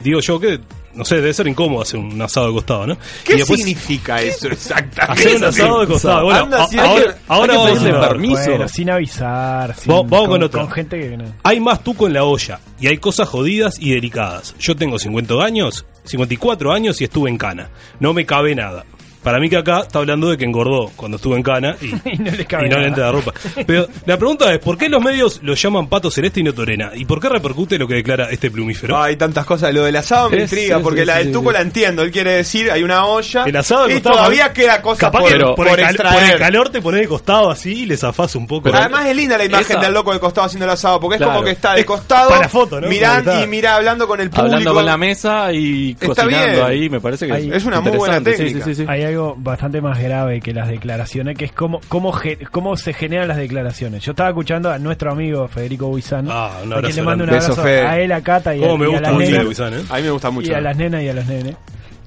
Digo 0.00 0.20
yo 0.20 0.38
que, 0.38 0.60
no 0.94 1.04
sé, 1.04 1.16
debe 1.16 1.32
ser 1.34 1.46
incómodo 1.48 1.82
hacer 1.82 1.98
un 2.00 2.20
asado 2.20 2.48
de 2.48 2.52
costado, 2.54 2.86
¿no? 2.86 2.96
¿Qué 3.24 3.34
Y 3.34 3.36
después 3.38 3.60
significa 3.60 4.20
eso 4.20 4.48
exactamente? 4.48 5.22
Hacer 5.22 5.36
un 5.36 5.44
asado 5.44 5.80
de 5.80 5.86
costado. 5.86 6.24
Bueno, 6.24 6.40
Anda 6.40 6.58
a- 6.58 6.64
haciendo- 6.64 6.88
ahora, 6.88 7.04
que- 7.04 7.20
ahora 7.28 7.56
vamos 7.56 7.80
a- 7.84 8.08
permiso. 8.08 8.42
Bueno, 8.50 8.68
sin 8.68 8.90
avisar. 8.90 9.74
sin- 9.76 9.88
Vamos- 9.92 10.10
vamos 10.10 10.28
con 10.28 10.42
otra. 10.42 10.60
Con 10.62 10.70
gente 10.70 11.00
que 11.00 11.16
no. 11.16 11.24
Hay 11.42 11.60
más 11.60 11.82
tuco 11.82 12.06
en 12.06 12.12
la 12.14 12.24
olla 12.24 12.60
y 12.80 12.86
hay 12.88 12.98
cosas 12.98 13.28
jodidas 13.28 13.76
y 13.80 13.94
delicadas. 13.94 14.54
Yo 14.58 14.76
tengo 14.76 14.98
50 14.98 15.42
años, 15.44 15.84
54 16.04 16.72
años 16.72 17.00
y 17.00 17.04
estuve 17.04 17.30
en 17.30 17.38
cana. 17.38 17.70
No 18.00 18.12
me 18.12 18.26
cabe 18.26 18.54
nada. 18.54 18.84
Para 19.22 19.38
mí 19.38 19.48
que 19.48 19.56
acá 19.56 19.80
está 19.82 20.00
hablando 20.00 20.28
de 20.30 20.36
que 20.36 20.44
engordó 20.44 20.90
cuando 20.96 21.16
estuvo 21.16 21.36
en 21.36 21.42
cana 21.42 21.76
y, 21.80 21.86
Y 22.12 22.18
no 22.18 22.30
le 22.32 22.44
cabe 22.44 22.66
y 22.66 22.70
no 22.70 22.78
le 22.78 22.88
entra 22.88 23.06
la 23.06 23.12
ropa. 23.12 23.32
Pero 23.66 23.86
la 24.06 24.16
pregunta 24.16 24.52
es, 24.52 24.58
¿por 24.58 24.76
qué 24.76 24.88
los 24.88 25.02
medios 25.02 25.40
lo 25.42 25.54
llaman 25.54 25.86
pato 25.88 26.10
celeste 26.10 26.40
y 26.40 26.42
no 26.42 26.52
torena? 26.52 26.90
¿Y 26.94 27.04
por 27.04 27.20
qué 27.20 27.28
repercute 27.28 27.78
lo 27.78 27.86
que 27.86 27.94
declara 27.94 28.30
este 28.30 28.50
plumífero? 28.50 29.00
Hay 29.00 29.16
tantas 29.16 29.44
cosas. 29.46 29.72
Lo 29.72 29.84
del 29.84 29.96
asado 29.96 30.28
me 30.30 30.38
Es- 30.38 30.42
intriga, 30.52 30.76
es- 30.78 30.82
porque 30.82 31.00
es- 31.02 31.06
la 31.06 31.18
del 31.18 31.32
tuco 31.32 31.52
la 31.52 31.60
entiendo. 31.60 32.02
Él 32.02 32.10
quiere 32.10 32.32
decir, 32.32 32.70
hay 32.70 32.82
una 32.82 33.06
olla. 33.06 33.44
El 33.44 33.56
asado 33.56 33.88
y 33.88 34.00
todavía 34.00 34.52
queda 34.52 34.82
cosa 34.82 35.00
Capaz 35.06 35.20
por, 35.20 35.28
que 35.28 35.34
pero- 35.36 35.54
por, 35.54 35.68
por 35.68 35.78
el 35.80 35.84
extraer. 35.86 36.14
por 36.20 36.30
el 36.32 36.38
calor 36.38 36.68
te 36.70 36.82
pones 36.82 37.00
de 37.02 37.08
costado 37.08 37.50
así 37.50 37.82
y 37.82 37.86
le 37.86 37.96
zafás 37.96 38.34
un 38.34 38.46
poco. 38.46 38.62
Pero 38.64 38.78
además 38.78 39.06
es 39.06 39.16
linda 39.16 39.38
la 39.38 39.44
imagen 39.44 39.76
Esa- 39.78 39.80
del 39.80 39.94
loco 39.94 40.12
de 40.12 40.20
costado 40.20 40.46
haciendo 40.46 40.64
el 40.64 40.70
asado, 40.72 40.98
porque 41.00 41.16
es 41.16 41.22
como 41.22 41.42
que 41.44 41.50
está 41.52 41.74
de 41.74 41.84
costado, 41.84 42.30
para 42.30 42.48
foto, 42.48 42.80
¿no? 42.80 42.88
miran 42.88 43.20
Como 43.20 43.24
que 43.24 43.30
está- 43.30 43.44
y 43.44 43.48
mira 43.48 43.76
hablando 43.76 44.06
con 44.08 44.20
el 44.20 44.30
público. 44.30 44.46
Hablando 44.46 44.74
con 44.74 44.84
la 44.86 44.96
mesa 44.96 45.52
y 45.52 45.92
Está 45.92 46.06
cocinando 46.08 46.36
bien. 46.52 46.62
ahí, 46.64 46.88
me 46.90 47.00
parece 47.00 47.26
que 47.26 47.56
Es 47.56 47.64
una 47.64 47.80
muy 47.80 47.92
buena 47.96 48.20
técnica. 48.20 49.11
Hay 49.12 49.18
algo 49.18 49.34
bastante 49.36 49.82
más 49.82 50.02
grave 50.02 50.40
que 50.40 50.54
las 50.54 50.68
declaraciones, 50.68 51.36
que 51.36 51.44
es 51.44 51.52
cómo, 51.52 51.80
cómo, 51.88 52.18
cómo 52.50 52.76
se 52.76 52.94
generan 52.94 53.28
las 53.28 53.36
declaraciones. 53.36 54.02
Yo 54.02 54.12
estaba 54.12 54.30
escuchando 54.30 54.70
a 54.70 54.78
nuestro 54.78 55.12
amigo 55.12 55.46
Federico 55.48 55.88
Buizán, 55.88 56.28
Ah, 56.30 56.50
a 56.60 56.80
quien 56.80 56.96
le 56.96 57.02
mando 57.02 57.24
un 57.24 57.30
abrazo 57.30 57.62
Beso, 57.62 57.86
a 57.86 57.98
él, 57.98 58.10
a 58.10 58.22
Cata 58.22 58.56
y, 58.56 58.64
a, 58.64 58.76
me 58.76 58.90
y 58.90 58.94
a 58.94 59.00
las 59.00 59.12
mucho 59.12 59.30
nenas. 59.30 59.44
Buizán, 59.44 59.74
¿eh? 59.74 59.82
A 59.90 59.96
mí 59.96 60.02
me 60.04 60.10
gusta 60.10 60.30
mucho. 60.30 60.50
Y 60.50 60.54
a 60.54 60.60
las 60.62 60.76
nenas 60.76 61.02
y 61.02 61.08
a 61.08 61.12
los 61.12 61.26
nenes. 61.26 61.56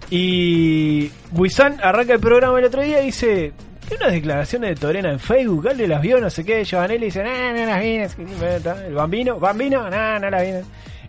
Y 0.09 1.11
Buizán 1.31 1.77
arranca 1.83 2.13
el 2.13 2.19
programa 2.19 2.57
el 2.57 2.65
otro 2.65 2.81
día 2.81 3.01
y 3.01 3.05
dice... 3.07 3.53
Tiene 3.87 4.03
unas 4.03 4.15
declaraciones 4.15 4.69
de 4.71 4.75
Torena 4.77 5.11
en 5.11 5.19
Facebook, 5.19 5.67
alguien 5.69 5.91
las 5.91 6.01
vio, 6.01 6.19
no 6.19 6.27
sé 6.31 6.43
qué, 6.43 6.63
Giovanelli 6.63 7.05
dice, 7.05 7.23
no, 7.23 7.53
no 7.53 7.65
las 7.67 7.79
vi, 7.79 7.97
el 8.87 8.93
bambino, 8.95 9.39
bambino, 9.39 9.87
no, 9.91 10.19
no 10.19 10.29
las 10.31 10.41
vi. 10.41 10.49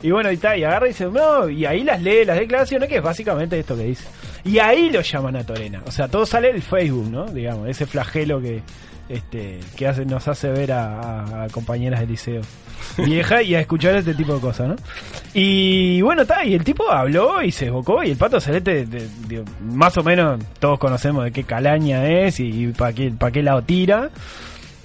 Y 0.02 0.10
bueno, 0.10 0.30
y, 0.30 0.36
tal, 0.36 0.58
y 0.58 0.64
agarra 0.64 0.84
y 0.84 0.90
dice, 0.90 1.06
no, 1.06 1.48
y 1.48 1.64
ahí 1.64 1.82
las 1.84 2.02
lee 2.02 2.26
las 2.26 2.38
declaraciones, 2.38 2.86
que 2.86 2.96
es 2.96 3.02
básicamente 3.02 3.58
esto 3.58 3.74
que 3.78 3.84
dice. 3.84 4.04
Y 4.46 4.58
ahí 4.58 4.90
lo 4.90 5.00
llaman 5.00 5.36
a 5.36 5.44
Torena. 5.44 5.82
O 5.86 5.90
sea, 5.90 6.08
todo 6.08 6.24
sale 6.24 6.52
del 6.52 6.62
Facebook, 6.62 7.10
¿no? 7.10 7.24
Digamos, 7.26 7.68
ese 7.68 7.86
flagelo 7.86 8.40
que 8.40 8.62
este 9.08 9.60
que 9.76 9.86
hace, 9.86 10.04
nos 10.04 10.26
hace 10.26 10.48
ver 10.50 10.72
a, 10.72 11.46
compañeras 11.52 12.00
de 12.00 12.06
liceo 12.06 12.42
vieja 12.98 13.40
y 13.42 13.54
a 13.54 13.60
escuchar 13.60 13.94
este 13.96 14.14
tipo 14.14 14.34
de 14.34 14.40
cosas, 14.40 14.68
¿no? 14.68 14.76
Y 15.32 16.00
bueno, 16.02 16.22
está, 16.22 16.44
y 16.44 16.54
el 16.54 16.64
tipo 16.64 16.90
habló 16.90 17.42
y 17.42 17.52
se 17.52 17.66
evocó 17.66 18.02
y 18.02 18.10
el 18.10 18.16
pato 18.16 18.40
celeste, 18.40 18.84
de- 18.86 19.08
de- 19.28 19.44
más 19.62 19.96
o 19.98 20.02
menos 20.02 20.40
todos 20.58 20.78
conocemos 20.78 21.24
de 21.24 21.30
qué 21.32 21.44
calaña 21.44 22.04
es 22.08 22.40
y, 22.40 22.68
para 22.68 22.92
qué, 22.92 23.10
para 23.10 23.30
qué 23.32 23.42
lado 23.42 23.62
tira. 23.62 24.10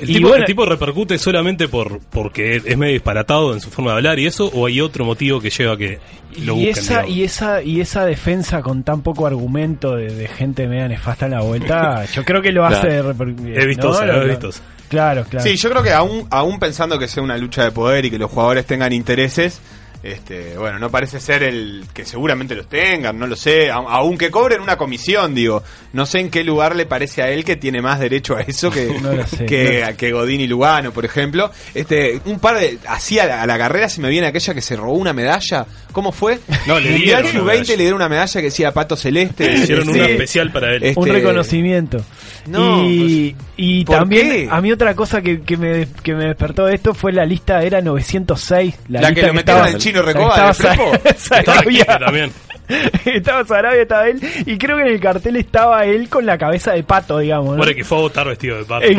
¿El 0.02 0.10
Y 0.10 0.14
tipo, 0.16 0.28
bueno- 0.30 0.42
el 0.44 0.48
tipo 0.48 0.66
repercute 0.66 1.18
solamente 1.18 1.68
por 1.68 2.00
porque 2.10 2.56
es 2.58 2.78
medio 2.78 2.94
disparatado 2.94 3.54
en 3.54 3.62
su 3.62 3.70
forma 3.70 3.92
de 3.92 3.98
hablar 3.98 4.20
y 4.20 4.26
eso? 4.26 4.48
¿O 4.54 4.66
hay 4.66 4.82
otro 4.82 5.06
motivo 5.06 5.40
que 5.40 5.50
lleva 5.50 5.74
a 5.74 5.78
que 5.78 6.00
lo 6.40 6.56
y 6.56 6.66
busquen? 6.66 6.70
esa, 6.70 6.94
digamos? 7.04 7.10
y 7.16 7.24
esa 7.24 7.62
y 7.64 7.82
esa 7.82 8.06
defensa 8.06 8.62
con 8.62 8.84
tan 8.84 9.02
poco 9.04 9.28
argumento 9.28 9.96
de, 9.96 10.14
de 10.14 10.28
gente 10.28 10.68
media 10.68 10.88
nefasta 10.88 11.26
en 11.26 11.32
la 11.32 11.42
vuelta, 11.42 12.04
yo 12.14 12.26
creo 12.26 12.42
que 12.42 12.52
lo 12.52 12.66
hace 12.66 12.88
Claro. 12.88 13.14
reper- 13.14 13.58
Es 13.58 13.66
vistosa, 13.68 14.06
¿no? 14.06 14.14
es 14.14 14.18
Lo- 14.24 14.28
vistosa. 14.28 14.62
Claro, 14.90 15.24
claro. 15.30 15.46
Sí, 15.48 15.56
yo 15.56 15.70
creo 15.70 15.84
que 15.84 15.92
aún, 15.94 16.28
aún 16.32 16.60
pensando 16.60 17.00
que 17.00 17.08
sea 17.08 17.24
una 17.24 17.38
lucha 17.38 17.64
de 17.64 17.72
poder 17.72 18.04
y 18.06 18.12
que 18.12 18.18
los 18.18 18.30
jugadores 18.30 18.66
tengan 18.66 18.92
intereses, 18.92 19.62
Este, 20.04 20.58
bueno, 20.58 20.80
no 20.80 20.90
parece 20.90 21.20
ser 21.20 21.44
el 21.44 21.86
que 21.94 22.06
seguramente 22.06 22.56
los 22.56 22.68
tengan, 22.68 23.20
no 23.20 23.28
lo 23.28 23.36
sé, 23.36 23.70
aunque 23.70 24.32
cobren 24.32 24.60
una 24.60 24.76
comisión, 24.76 25.36
digo, 25.36 25.62
no 25.94 26.08
sé 26.08 26.20
en 26.22 26.32
qué 26.32 26.44
lugar 26.44 26.76
le 26.76 26.88
parece 26.88 27.22
a 27.22 27.30
él 27.30 27.46
que 27.46 27.56
tiene 27.56 27.82
más 27.84 28.00
derecho 28.00 28.36
a 28.36 28.42
eso 28.42 28.72
que, 28.72 28.88
No 29.02 29.14
lo 29.14 29.28
sé. 29.28 29.46
que, 29.46 29.94
que 29.98 30.12
Godín 30.12 30.42
y 30.42 30.48
Lugano, 30.48 30.92
por 30.92 31.06
ejemplo. 31.06 31.52
Este, 31.76 32.20
un 32.26 32.40
par 32.40 32.60
de, 32.60 32.80
así 32.88 33.20
a 33.20 33.26
la, 33.28 33.44
a 33.44 33.46
la 33.46 33.58
carrera 33.60 33.90
se 33.90 34.02
me 34.02 34.10
viene 34.10 34.26
aquella 34.28 34.54
que 34.56 34.62
se 34.62 34.76
robó 34.76 34.94
una 34.94 35.14
medalla, 35.14 35.68
¿cómo 35.92 36.12
fue? 36.12 36.40
No, 36.66 36.80
le 36.80 36.94
dieron 36.96 37.22
una 37.24 37.32
Sub-20 37.34 37.44
medalla. 37.46 37.72
le 37.76 37.78
dieron 37.78 37.96
una 37.98 38.10
medalla 38.10 38.42
que 38.42 38.46
decía 38.48 38.72
Pato 38.74 38.96
Celeste. 38.96 39.54
Hicieron 39.54 39.88
Este, 39.88 40.00
una 40.00 40.10
especial 40.10 40.52
para 40.52 40.76
él. 40.76 40.84
este, 40.84 41.00
un 41.00 41.10
reconocimiento. 41.10 42.04
No, 42.48 42.84
y 42.90 43.34
pues, 43.34 43.46
y 43.58 43.86
¿por 43.86 43.96
también 43.98 44.30
qué? 44.30 44.48
a 44.50 44.62
mí 44.62 44.72
otra 44.72 44.96
cosa 44.96 45.22
que, 45.22 45.42
que 45.42 45.58
me, 45.58 45.88
que 46.04 46.14
me 46.16 46.26
despertó 46.26 46.66
de 46.66 46.76
esto 46.76 46.94
fue 46.94 47.12
la 47.14 47.26
lista, 47.26 47.62
era 47.64 47.82
906. 47.82 48.80
La, 48.90 49.02
La 49.02 49.10
lista 49.10 49.22
que 49.22 49.28
lo 49.28 49.34
metieron 49.34 49.62
estaba- 49.62 49.66
al 49.76 49.78
chino 49.78 50.02
Recoba 50.02 50.54
también. 52.00 52.32
estaba 53.06 53.44
Sarabia, 53.46 53.82
estaba 53.82 54.08
él. 54.08 54.22
Y 54.46 54.58
creo 54.58 54.78
que 54.78 54.84
en 54.84 54.88
el 54.90 55.00
cartel 55.02 55.36
estaba 55.36 55.84
él 55.86 56.08
con 56.08 56.26
la 56.26 56.38
cabeza 56.38 56.72
de 56.72 56.84
pato, 56.84 57.20
digamos. 57.20 57.52
¿no? 57.52 57.58
Bueno, 57.58 57.74
que 57.76 57.84
fue 57.84 57.98
a 57.98 58.02
votar 58.02 58.28
vestido 58.28 58.58
de 58.60 58.64
pato. 58.64 58.86
Eh, 58.86 58.96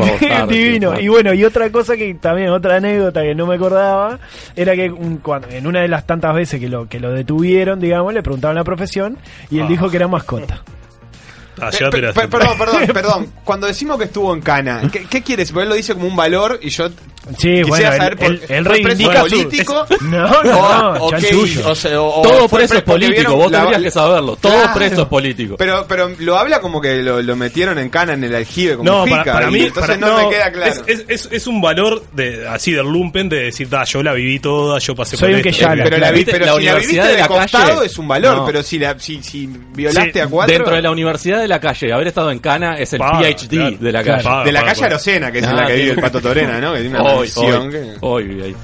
divino. 0.48 0.92
tío, 0.92 1.00
Y 1.00 1.08
bueno, 1.08 1.32
y 1.32 1.42
otra 1.44 1.70
cosa 1.70 1.96
que 1.96 2.12
también, 2.14 2.50
otra 2.50 2.76
anécdota 2.76 3.22
que 3.22 3.34
no 3.34 3.46
me 3.46 3.54
acordaba, 3.54 4.18
era 4.56 4.74
que 4.76 4.90
un- 4.90 5.18
cuando, 5.18 5.48
en 5.48 5.66
una 5.66 5.80
de 5.80 5.88
las 5.88 6.06
tantas 6.06 6.34
veces 6.34 6.60
que 6.60 6.68
lo, 6.68 6.86
que 6.88 7.00
lo 7.00 7.12
detuvieron, 7.12 7.80
digamos, 7.80 8.12
le 8.12 8.22
preguntaban 8.22 8.56
la 8.56 8.64
profesión 8.64 9.16
y 9.50 9.56
él 9.58 9.64
Ah. 9.64 9.68
dijo 9.70 9.90
que 9.90 9.96
era 9.96 10.08
mascota. 10.08 10.62
Ah, 11.60 11.70
perdón, 11.70 12.58
perdón, 12.58 12.86
perdón. 12.94 13.32
Cuando 13.44 13.66
decimos 13.66 13.98
que 13.98 14.04
estuvo 14.04 14.32
en 14.34 14.40
Cana, 14.40 14.88
¿qué, 14.90 15.04
qué 15.04 15.22
quieres? 15.22 15.50
Porque 15.52 15.64
él 15.64 15.68
lo 15.68 15.74
dice 15.74 15.94
como 15.94 16.06
un 16.06 16.16
valor 16.16 16.58
y 16.62 16.70
yo 16.70 16.90
Sí, 17.38 17.62
quisiera 17.62 17.68
bueno, 17.68 17.96
saber 17.96 18.16
por, 18.16 18.26
él- 18.26 18.42
él 18.48 18.64
¿fue 18.64 18.74
reivindica 18.74 19.10
preso 19.22 19.28
su- 19.36 19.42
político 19.44 19.86
No, 20.02 20.42
no, 20.42 20.42
no, 20.42 21.04
o, 21.04 21.06
o 21.70 21.74
sea, 21.76 22.00
o- 22.02 22.22
Todo 22.22 22.48
preso 22.48 22.74
es 22.78 22.82
político, 22.82 23.36
vos 23.36 23.50
la- 23.52 23.58
tendrías 23.60 23.82
que 23.82 23.90
saberlo. 23.92 24.36
Todo 24.36 24.52
Claro. 24.52 24.74
preso 24.74 25.02
es 25.02 25.08
político. 25.08 25.56
Pero, 25.56 25.84
pero 25.88 26.10
lo 26.18 26.36
habla 26.36 26.60
como 26.60 26.80
que 26.80 26.96
lo, 27.02 27.22
lo 27.22 27.36
metieron 27.36 27.78
en 27.78 27.90
Cana 27.90 28.14
en 28.14 28.24
el 28.24 28.34
aljibe 28.34 28.76
como 28.76 28.90
No, 28.90 28.98
Mujica, 29.06 29.18
para, 29.22 29.32
para 29.34 29.50
mí, 29.52 29.60
entonces 29.60 29.98
para- 29.98 30.10
no, 30.10 30.28
me 30.28 30.34
queda 30.34 30.50
claro. 30.52 30.72
Es, 30.72 30.82
es, 30.86 31.04
es, 31.08 31.28
es 31.30 31.46
un 31.46 31.60
valor 31.60 32.02
de 32.12 32.48
así 32.48 32.72
del 32.72 32.86
lumpen 32.86 33.28
de 33.28 33.36
decir, 33.44 33.68
da, 33.68 33.84
yo 33.84 34.02
la 34.02 34.12
viví 34.14 34.40
toda, 34.40 34.78
yo 34.80 34.94
pasé 34.96 35.16
Soy 35.16 35.28
por 35.30 35.36
un 35.36 35.42
que 35.42 35.48
esto. 35.50 35.62
ya 35.62 35.74
la- 35.76 35.84
pero 35.84 35.98
la, 35.98 36.10
vi- 36.10 36.24
pero 36.24 36.44
la 36.46 36.52
si 36.56 36.62
la 36.64 36.72
viviste 36.74 36.92
universidad 36.92 37.06
de, 37.08 37.18
la 37.18 37.28
costado 37.28 37.74
calle- 37.76 37.86
es 37.86 37.98
un 37.98 38.08
valor, 38.08 38.36
No. 38.38 38.46
pero 38.46 38.62
si 38.64 38.78
la 38.80 38.98
si, 38.98 39.22
si 39.22 39.48
violaste 39.74 40.12
Sí, 40.14 40.18
a 40.18 40.26
cuatro 40.26 40.52
Dentro 40.52 40.74
de 40.74 40.82
la 40.82 40.90
universidad 40.90 41.40
de 41.40 41.46
la 41.48 41.60
calle, 41.60 41.92
haber 41.92 42.08
estado 42.08 42.30
en 42.32 42.40
Cana 42.40 42.74
es 42.78 42.92
el 42.94 42.98
PhD 43.00 43.78
de 43.78 43.92
la 43.92 44.02
calle. 44.02 44.44
De 44.44 44.52
la 44.52 44.64
calle. 44.64 44.84
Arocena, 44.86 45.30
que 45.30 45.38
es 45.38 45.44
en 45.44 45.50
Ah, 45.50 45.54
la 45.62 45.66
que 45.68 45.74
vive 45.76 45.90
el 45.92 46.00
Pato 46.00 46.20
Torena, 46.20 46.60
¿no? 46.60 46.74
Que 47.20 47.96
Hoy. 48.00 48.56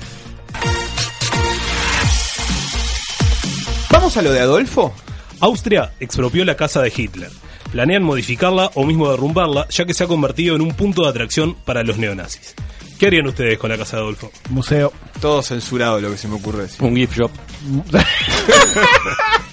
Vamos 3.90 4.16
a 4.16 4.22
lo 4.22 4.32
de 4.32 4.40
Adolfo. 4.40 4.94
Austria 5.40 5.92
expropió 6.00 6.44
la 6.44 6.56
casa 6.56 6.82
de 6.82 6.92
Hitler. 6.94 7.30
Planean 7.70 8.02
modificarla 8.02 8.70
o 8.74 8.84
mismo 8.84 9.10
derrumbarla, 9.10 9.68
ya 9.68 9.84
que 9.84 9.94
se 9.94 10.04
ha 10.04 10.06
convertido 10.06 10.56
en 10.56 10.62
un 10.62 10.74
punto 10.74 11.02
de 11.02 11.08
atracción 11.08 11.54
para 11.54 11.82
los 11.82 11.98
neonazis. 11.98 12.54
¿Qué 12.98 13.06
harían 13.06 13.26
ustedes 13.26 13.58
con 13.58 13.70
la 13.70 13.78
casa 13.78 13.96
de 13.96 14.02
Adolfo? 14.02 14.30
Museo. 14.50 14.92
Todo 15.20 15.42
censurado 15.42 16.00
lo 16.00 16.10
que 16.10 16.16
se 16.16 16.26
me 16.26 16.36
ocurre 16.36 16.62
decir. 16.62 16.82
Un 16.82 16.96
gift 16.96 17.16
shop. 17.16 17.30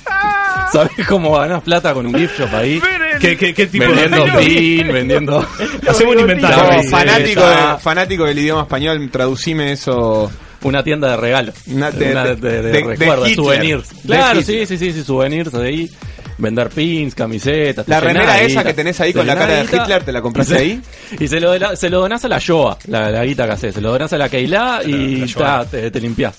¿Sabes 0.72 1.08
cómo 1.08 1.38
ganas 1.38 1.62
plata 1.64 1.94
con 1.94 2.06
un 2.06 2.14
gift 2.16 2.40
shop 2.40 2.54
ahí? 2.56 2.82
¿Qué, 3.20 3.38
qué, 3.38 3.54
qué 3.54 3.68
tipo 3.68 3.86
Vendiendo 3.86 4.26
de.? 4.26 4.32
pin, 4.46 4.88
vendiendo. 4.94 5.48
Hacemos 5.88 6.16
un 6.16 6.22
inventario. 6.22 6.84
No, 6.84 6.90
fanático, 6.90 7.42
ya. 7.42 7.74
de- 7.74 7.80
fanático 7.80 8.26
del 8.26 8.40
idioma 8.40 8.62
español, 8.64 9.10
traducime 9.12 9.72
eso. 9.72 10.32
Una 10.64 10.84
tienda 10.84 11.10
de 11.12 11.18
regalos. 11.18 11.56
Una 11.68 11.92
de- 11.92 12.12
Una 12.12 12.24
de, 12.26 12.36
de- 12.36 12.50
de, 12.52 12.62
de- 12.62 12.72
de 12.72 12.84
recuerdos, 12.84 13.30
Hitler. 13.30 13.36
souvenirs. 13.36 13.90
Claro, 14.06 14.42
sí, 14.42 14.66
sí, 14.66 14.78
sí, 14.78 14.92
sí, 14.92 15.04
souvenirs 15.04 15.52
de 15.52 15.66
ahí. 15.68 15.90
Vender 16.38 16.68
pins, 16.70 17.16
camisetas. 17.16 17.88
La 17.88 18.02
remera 18.02 18.42
esa 18.42 18.48
guita. 18.60 18.64
que 18.66 18.74
tenés 18.74 19.00
ahí 19.00 19.14
con 19.14 19.26
la 19.26 19.36
cara 19.38 19.64
de. 19.64 19.64
Hitler, 19.64 20.04
¿te 20.04 20.12
la 20.12 20.22
compraste 20.22 20.58
ahí? 20.58 20.82
Y 21.18 21.28
se 21.30 21.40
lo, 21.40 21.52
de 21.52 21.60
la- 21.60 21.76
se 21.78 21.90
lo 21.90 22.00
donás 22.02 22.26
a 22.26 22.28
la 22.28 22.40
Shoah, 22.40 22.78
la, 22.88 23.10
la 23.10 23.24
guita 23.24 23.46
que 23.46 23.52
haces. 23.54 23.76
Se 23.76 23.80
lo 23.80 23.92
donás 23.94 24.12
a 24.12 24.18
la 24.18 24.28
Keila 24.28 24.82
y 24.86 25.26
ta, 25.34 25.64
te, 25.66 25.90
te 25.92 26.02
limpiás. 26.02 26.36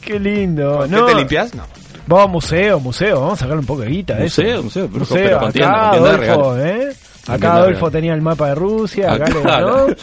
Qué 0.00 0.18
lindo. 0.18 0.84
¿Qué 0.84 0.88
No, 0.88 1.04
te 1.04 1.14
limpias? 1.14 1.54
No. 1.54 1.64
Vamos 2.10 2.24
a 2.24 2.28
museo, 2.28 2.80
museo. 2.80 3.20
Vamos 3.20 3.34
a 3.34 3.40
sacarle 3.40 3.60
un 3.60 3.66
poco 3.66 3.80
de 3.82 3.88
guita. 3.88 4.14
a 4.16 4.24
eso. 4.24 4.42
Museo, 4.42 4.62
museo, 4.62 4.88
pero, 4.92 4.98
Museo, 5.00 5.16
pero 5.16 5.46
acá 5.46 5.90
Adolfo. 5.92 6.58
¿eh? 6.58 6.92
Acá 7.28 7.52
Adolfo 7.54 7.90
tenía 7.90 8.14
el 8.14 8.22
mapa 8.22 8.48
de 8.48 8.54
Rusia, 8.56 9.12
acá, 9.12 9.24
Acá, 9.26 9.60
le- 9.60 9.66
¿no? 9.66 9.76
Acá 9.86 9.94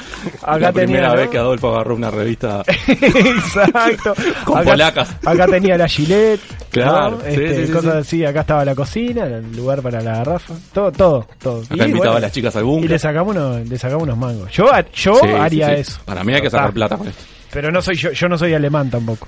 la 0.44 0.58
tenía, 0.58 0.72
primera 0.74 1.10
¿no? 1.10 1.16
vez 1.16 1.30
que 1.30 1.38
Adolfo 1.38 1.70
agarró 1.76 1.96
una 1.96 2.10
revista. 2.12 2.64
Exacto. 2.88 4.14
Con 4.46 4.58
acá, 4.60 4.70
polacas. 4.72 5.16
Acá 5.26 5.48
tenía 5.48 5.78
la 5.78 5.88
Gillette. 5.88 6.40
Claro, 6.70 7.12
¿no? 7.12 7.18
sí, 7.22 7.28
Este, 7.30 7.56
sí, 7.56 7.68
sí, 7.68 7.72
cosas 7.74 7.94
sí. 7.94 8.00
así. 8.00 8.26
Acá 8.26 8.42
estaba 8.42 8.64
la 8.66 8.76
cocina, 8.76 9.26
el 9.26 9.56
lugar 9.56 9.82
para 9.82 10.00
la 10.02 10.18
garrafa. 10.18 10.54
Todo, 10.74 10.92
todo, 10.92 11.28
todo. 11.40 11.64
Acá 11.70 11.88
invitaba 11.88 12.18
a 12.18 12.20
las 12.20 12.32
chicas 12.32 12.56
al 12.56 12.64
Y 12.64 12.66
búnker. 12.66 12.90
le 12.92 13.00
sacamos 13.00 13.36
unos, 13.36 13.68
le 13.68 13.78
sacamos 13.78 14.04
unos 14.04 14.18
mangos. 14.18 14.52
Yo, 14.52 14.66
yo 14.94 15.20
haría 15.42 15.74
eso. 15.74 16.00
Para 16.06 16.24
mí 16.24 16.34
hay 16.34 16.42
que 16.42 16.50
sacar 16.50 16.70
Ah, 16.70 16.72
plata 16.72 16.98
con 16.98 17.08
esto. 17.08 17.24
Pero 17.52 17.72
no 17.72 17.82
soy 17.82 17.96
yo, 17.96 18.12
yo 18.12 18.28
no 18.30 18.38
soy 18.38 18.54
alemán 18.54 18.90
tampoco. 18.90 19.28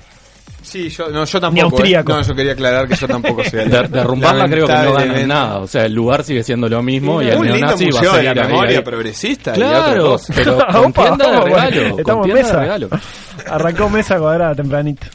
Sí, 0.62 0.88
yo, 0.90 1.08
no, 1.08 1.24
yo 1.24 1.40
tampoco. 1.40 1.54
Ni 1.54 1.60
¿eh? 1.60 1.62
austríaco. 1.64 2.12
No, 2.12 2.22
yo 2.22 2.34
quería 2.34 2.52
aclarar 2.52 2.86
que 2.86 2.94
yo 2.94 3.08
tampoco 3.08 3.42
soy 3.44 3.60
De, 3.68 3.88
derrumbarla 3.88 4.46
creo 4.48 4.66
que 4.66 4.72
no 4.74 4.92
ganan 4.92 5.28
nada. 5.28 5.58
O 5.58 5.66
sea, 5.66 5.86
el 5.86 5.94
lugar 5.94 6.22
sigue 6.22 6.42
siendo 6.44 6.68
lo 6.68 6.82
mismo 6.82 7.22
y 7.22 7.28
el 7.28 7.38
Un 7.38 7.44
lindo 7.46 7.58
neonazi 7.76 7.90
va 7.90 8.00
a 8.00 8.14
seguir 8.14 8.36
la 8.36 8.44
memoria 8.46 8.78
ahí. 8.78 8.84
progresista 8.84 9.50
y 9.52 9.54
Claro, 9.54 10.04
cosa. 10.12 10.32
pero 10.36 10.58
con 10.72 10.84
Opa, 10.86 11.02
tienda 11.04 11.30
de 11.30 11.40
regalo. 11.40 11.90
Con 11.90 11.98
estamos 12.00 12.26
en 12.26 12.32
tienda 12.32 12.42
mesa. 12.42 12.54
de 12.56 12.60
regalo. 12.62 12.88
Arrancó 13.50 13.88
mesa 13.90 14.18
cuadrada 14.18 14.54
tempranito. 14.54 15.06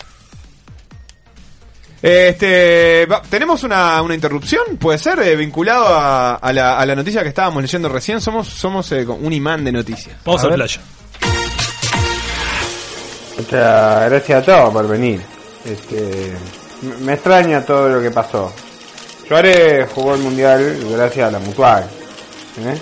Este, 2.01 3.05
va- 3.07 3.21
tenemos 3.27 3.63
una, 3.63 4.01
una 4.01 4.13
interrupción, 4.13 4.77
puede 4.79 4.97
ser, 4.97 5.17
eh, 5.19 5.35
vinculado 5.35 5.87
a, 5.87 6.35
a 6.35 6.53
la, 6.53 6.77
a 6.77 6.85
la 6.85 6.95
noticia 6.95 7.23
que 7.23 7.29
estábamos 7.29 7.61
leyendo 7.63 7.89
recién. 7.89 8.21
Somos, 8.21 8.47
somos 8.47 8.91
eh, 8.91 9.05
un 9.07 9.33
imán 9.33 9.63
de 9.63 9.71
noticias. 9.71 10.15
Vamos 10.23 10.43
A 10.43 10.47
a 10.47 10.51
playa. 10.53 10.81
Muchas 13.37 14.09
gracias 14.09 14.41
a 14.41 14.45
todos 14.45 14.73
por 14.73 14.87
venir. 14.87 15.21
Este, 15.65 16.33
me 17.01 17.13
extraña 17.13 17.65
todo 17.65 17.89
lo 17.89 18.01
que 18.01 18.11
pasó. 18.11 18.51
Suárez 19.27 19.89
jugó 19.93 20.15
el 20.15 20.21
mundial 20.21 20.77
gracias 20.91 21.27
a 21.27 21.31
la 21.31 21.39
mutual. 21.39 21.83
¿eh? 21.83 22.79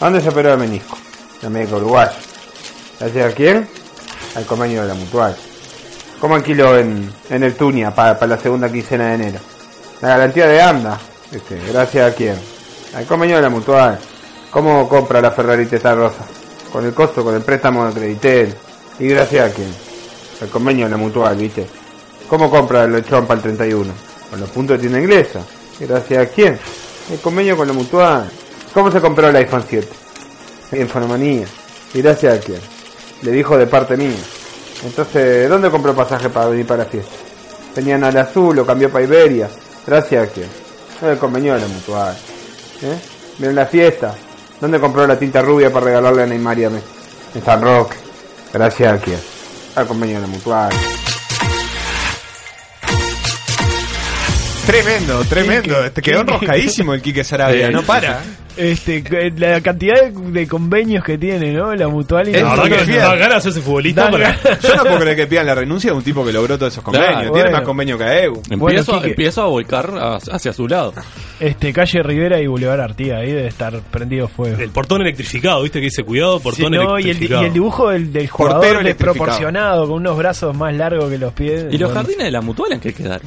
¿A 0.00 0.04
¿Dónde 0.06 0.20
se 0.20 0.30
operó 0.30 0.52
el 0.52 0.58
menisco? 0.58 0.96
En 1.42 1.52
médico 1.52 1.76
uruguayo. 1.76 2.12
¿Gracias 2.98 3.32
a 3.32 3.34
quién? 3.34 3.68
Al 4.34 4.46
convenio 4.46 4.82
de 4.82 4.88
la 4.88 4.94
mutual. 4.94 5.36
¿Cómo 6.20 6.34
alquiló 6.34 6.78
en, 6.78 7.12
en 7.28 7.42
el 7.42 7.54
Tunia 7.54 7.94
para, 7.94 8.26
la 8.26 8.38
segunda 8.38 8.72
quincena 8.72 9.08
de 9.08 9.14
enero? 9.14 9.38
La 10.00 10.08
garantía 10.08 10.46
de 10.46 10.60
AMDA. 10.60 10.98
Este, 11.30 11.60
¿Gracias 11.70 12.12
a 12.12 12.14
quién? 12.14 12.36
Al 12.96 13.04
convenio 13.04 13.36
de 13.36 13.42
la 13.42 13.50
mutual. 13.50 13.98
¿Cómo 14.50 14.88
compra 14.88 15.20
la 15.20 15.32
Ferrari 15.32 15.66
Testa 15.66 15.94
Rosa? 15.94 16.24
Con 16.72 16.84
el 16.84 16.94
costo, 16.94 17.22
con 17.22 17.34
el 17.34 17.42
préstamo 17.42 17.86
de 17.86 17.92
Creditel. 17.92 18.54
¿Y 18.98 19.08
gracias 19.08 19.50
a 19.50 19.54
quién? 19.54 19.74
El 20.40 20.48
convenio 20.48 20.84
de 20.86 20.90
la 20.92 20.96
mutual, 20.96 21.36
¿viste? 21.36 21.66
¿Cómo 22.28 22.50
compra 22.50 22.84
el 22.84 22.92
lechón 22.92 23.26
para 23.26 23.38
el 23.38 23.42
31? 23.42 23.92
Con 24.30 24.40
los 24.40 24.50
puntos 24.50 24.76
de 24.76 24.82
tienda 24.82 25.00
inglesa. 25.00 25.40
¿Y 25.80 25.86
gracias 25.86 26.26
a 26.26 26.30
quién? 26.30 26.58
El 27.10 27.18
convenio 27.18 27.56
con 27.56 27.66
la 27.66 27.74
mutual. 27.74 28.30
¿Cómo 28.72 28.90
se 28.90 29.00
compró 29.00 29.28
el 29.28 29.36
iPhone 29.36 29.64
7? 29.68 29.88
En 30.72 30.88
Fonomanía. 30.88 31.46
¿Y 31.92 32.02
gracias 32.02 32.38
a 32.38 32.40
quién? 32.40 32.60
Le 33.22 33.30
dijo 33.32 33.56
de 33.56 33.66
parte 33.66 33.96
mía. 33.96 34.16
Entonces, 34.84 35.48
¿dónde 35.48 35.70
compró 35.70 35.94
pasaje 35.94 36.28
para 36.28 36.46
venir 36.46 36.66
para 36.66 36.84
la 36.84 36.90
fiesta? 36.90 37.12
Tenían 37.74 38.04
al 38.04 38.16
azul, 38.16 38.54
lo 38.54 38.64
cambió 38.64 38.90
para 38.90 39.04
Iberia. 39.04 39.48
¿Gracias 39.86 40.28
a 40.28 40.32
quién? 40.32 40.48
El 41.02 41.18
convenio 41.18 41.54
de 41.54 41.60
la 41.60 41.68
mutual. 41.68 42.16
¿Eh? 42.82 42.98
¿Vieron 43.38 43.56
la 43.56 43.66
fiesta? 43.66 44.14
¿Dónde 44.60 44.78
compró 44.78 45.06
la 45.06 45.18
tinta 45.18 45.42
rubia 45.42 45.72
para 45.72 45.86
regalarle 45.86 46.22
a 46.22 46.26
Neymar 46.26 46.58
y 46.58 46.64
a 46.64 46.70
Messi? 46.70 46.86
En 47.34 47.44
San 47.44 47.60
Roque. 47.60 47.96
¿Gracias 48.54 48.92
a 48.92 48.98
quién? 49.04 49.18
Al 49.74 49.86
convenio 49.86 50.16
de 50.16 50.22
la 50.22 50.26
mutual. 50.28 50.72
Tremendo, 54.64 55.24
tremendo. 55.24 55.90
Te 55.90 56.00
quedó 56.00 56.20
enroscadísimo 56.20 56.94
el 56.94 57.02
Quique 57.02 57.24
Sarabia, 57.24 57.66
Sí, 57.66 57.72
no 57.72 57.80
sí, 57.80 57.86
para. 57.86 58.22
Este, 58.56 59.02
la 59.36 59.60
cantidad 59.60 59.94
de, 60.02 60.30
de 60.30 60.46
convenios 60.46 61.02
que 61.04 61.18
tiene, 61.18 61.52
¿no? 61.52 61.74
La 61.74 61.88
mutual 61.88 62.28
y 62.28 62.34
Es 62.36 62.42
La 62.42 62.54
verdad 62.54 62.84
que 62.86 62.96
da 62.96 63.14
ganas 63.16 63.28
de 63.28 63.34
hacerse 63.36 63.60
futbolista 63.60 64.10
para... 64.10 64.40
Yo 64.60 64.76
no 64.76 64.82
puedo 64.84 64.98
creer 65.00 65.16
que 65.16 65.26
pidan 65.26 65.46
la 65.46 65.54
renuncia 65.56 65.90
de 65.90 65.96
un 65.96 66.04
tipo 66.04 66.24
que 66.24 66.32
logró 66.32 66.56
todos 66.56 66.72
esos 66.72 66.84
convenios. 66.84 67.10
Claro, 67.10 67.32
Tiene 67.32 67.42
bueno. 67.42 67.56
más 67.58 67.66
convenio 67.66 67.98
que 67.98 68.04
EU. 68.04 68.34
Empiezo, 68.50 68.92
Bueno, 68.92 69.06
empiezo 69.06 69.42
a 69.42 69.46
volcar 69.46 69.90
a- 69.98 70.16
hacia 70.16 70.52
su 70.52 70.68
lado. 70.68 70.94
Este, 71.40 71.72
calle 71.72 72.02
Rivera 72.02 72.40
y 72.40 72.46
Boulevard 72.46 72.80
Artigas, 72.80 73.20
ahí 73.20 73.32
debe 73.32 73.48
estar 73.48 73.80
prendido 73.90 74.28
fuego. 74.28 74.56
El 74.60 74.70
portón 74.70 75.00
electrificado, 75.02 75.62
viste 75.62 75.80
que 75.80 75.86
dice 75.86 76.04
cuidado, 76.04 76.38
Sí, 76.38 76.42
portón 76.44 76.72
no, 76.72 76.98
y, 76.98 77.02
el, 77.02 77.02
di- 77.02 77.10
electrificado. 77.10 77.42
y 77.42 77.46
el 77.46 77.52
dibujo 77.52 77.88
del, 77.90 78.12
del 78.12 78.28
jugador 78.28 78.84
desproporcionado, 78.84 79.86
con 79.88 79.96
unos 79.96 80.16
brazos 80.16 80.56
más 80.56 80.74
largos 80.74 81.10
que 81.10 81.18
los 81.18 81.32
pies. 81.32 81.66
¿Y 81.70 81.78
los 81.78 81.90
Bueno, 81.90 81.94
jardines 82.02 82.24
de 82.26 82.30
la 82.30 82.40
mutual 82.40 82.72
en 82.72 82.80
qué 82.80 82.92
quedaron? 82.92 83.26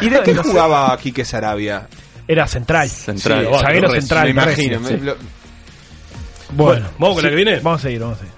¿Y 0.00 0.08
de 0.10 0.20
qué 0.24 0.34
jugaba 0.34 0.96
Quique 0.98 1.24
Sarabia? 1.24 1.86
Era 2.28 2.46
central. 2.46 2.88
Central. 2.88 3.46
Sí, 3.50 3.58
zaguero 3.60 3.86
Torres, 3.88 4.04
central. 4.04 4.28
Me 4.28 4.34
parece, 4.40 4.62
imagino. 4.64 4.88
sí. 4.88 4.94
me- 4.94 5.00
lo- 5.06 5.16
Bueno, 6.52 6.86
¿Vamos 6.98 7.14
con 7.16 7.24
la 7.24 7.30
que 7.30 7.36
viene? 7.36 7.60
Vamos 7.60 7.80
a 7.80 7.82
seguir, 7.82 8.00
vamos 8.00 8.16
a 8.16 8.20
seguir. 8.20 8.36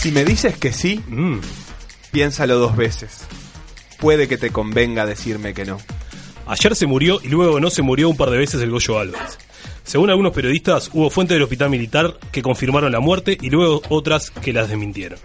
Si 0.00 0.12
me 0.12 0.24
dices 0.24 0.56
que 0.56 0.72
sí, 0.72 1.00
Mm. 1.08 1.38
piénsalo 2.12 2.58
dos 2.58 2.76
veces. 2.76 3.26
Puede 3.98 4.28
que 4.28 4.38
te 4.38 4.50
convenga 4.50 5.04
decirme 5.06 5.54
que 5.54 5.64
no. 5.64 5.78
Ayer 6.46 6.76
se 6.76 6.86
murió 6.86 7.20
y 7.22 7.28
luego 7.28 7.58
no 7.60 7.68
se 7.68 7.82
murió 7.82 8.08
un 8.08 8.16
par 8.16 8.30
de 8.30 8.38
veces 8.38 8.62
el 8.62 8.70
Goyo 8.70 8.98
Álvarez. 8.98 9.38
Según 9.84 10.10
algunos 10.10 10.32
periodistas, 10.32 10.90
hubo 10.92 11.10
fuentes 11.10 11.34
del 11.34 11.42
hospital 11.42 11.70
militar 11.70 12.14
que 12.30 12.42
confirmaron 12.42 12.92
la 12.92 13.00
muerte 13.00 13.36
y 13.40 13.50
luego 13.50 13.82
otras 13.88 14.30
que 14.30 14.52
las 14.52 14.68
desmintieron. 14.68 15.18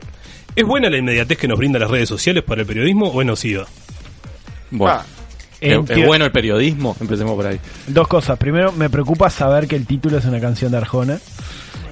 ¿Es 0.55 0.65
buena 0.65 0.89
la 0.89 0.98
inmediatez 0.98 1.38
que 1.38 1.48
nos 1.48 1.57
brindan 1.57 1.81
las 1.81 1.89
redes 1.91 2.10
sociales 2.10 2.43
para 2.43 2.62
el 2.62 2.67
periodismo 2.67 3.07
o 3.07 3.22
es 3.22 3.27
nociva? 3.27 3.65
Bueno, 4.72 4.95
Ah, 5.00 5.05
es, 5.62 5.79
es 5.89 6.05
bueno 6.05 6.25
el 6.25 6.31
periodismo, 6.31 6.95
empecemos 7.00 7.36
por 7.36 7.48
ahí. 7.48 7.60
Dos 7.88 8.07
cosas. 8.07 8.38
Primero, 8.38 8.72
me 8.74 8.89
preocupa 8.89 9.29
saber 9.29 9.67
que 9.67 9.75
el 9.75 9.86
título 9.86 10.17
es 10.17 10.25
una 10.25 10.39
canción 10.39 10.72
de 10.72 10.77
Arjona. 10.77 11.19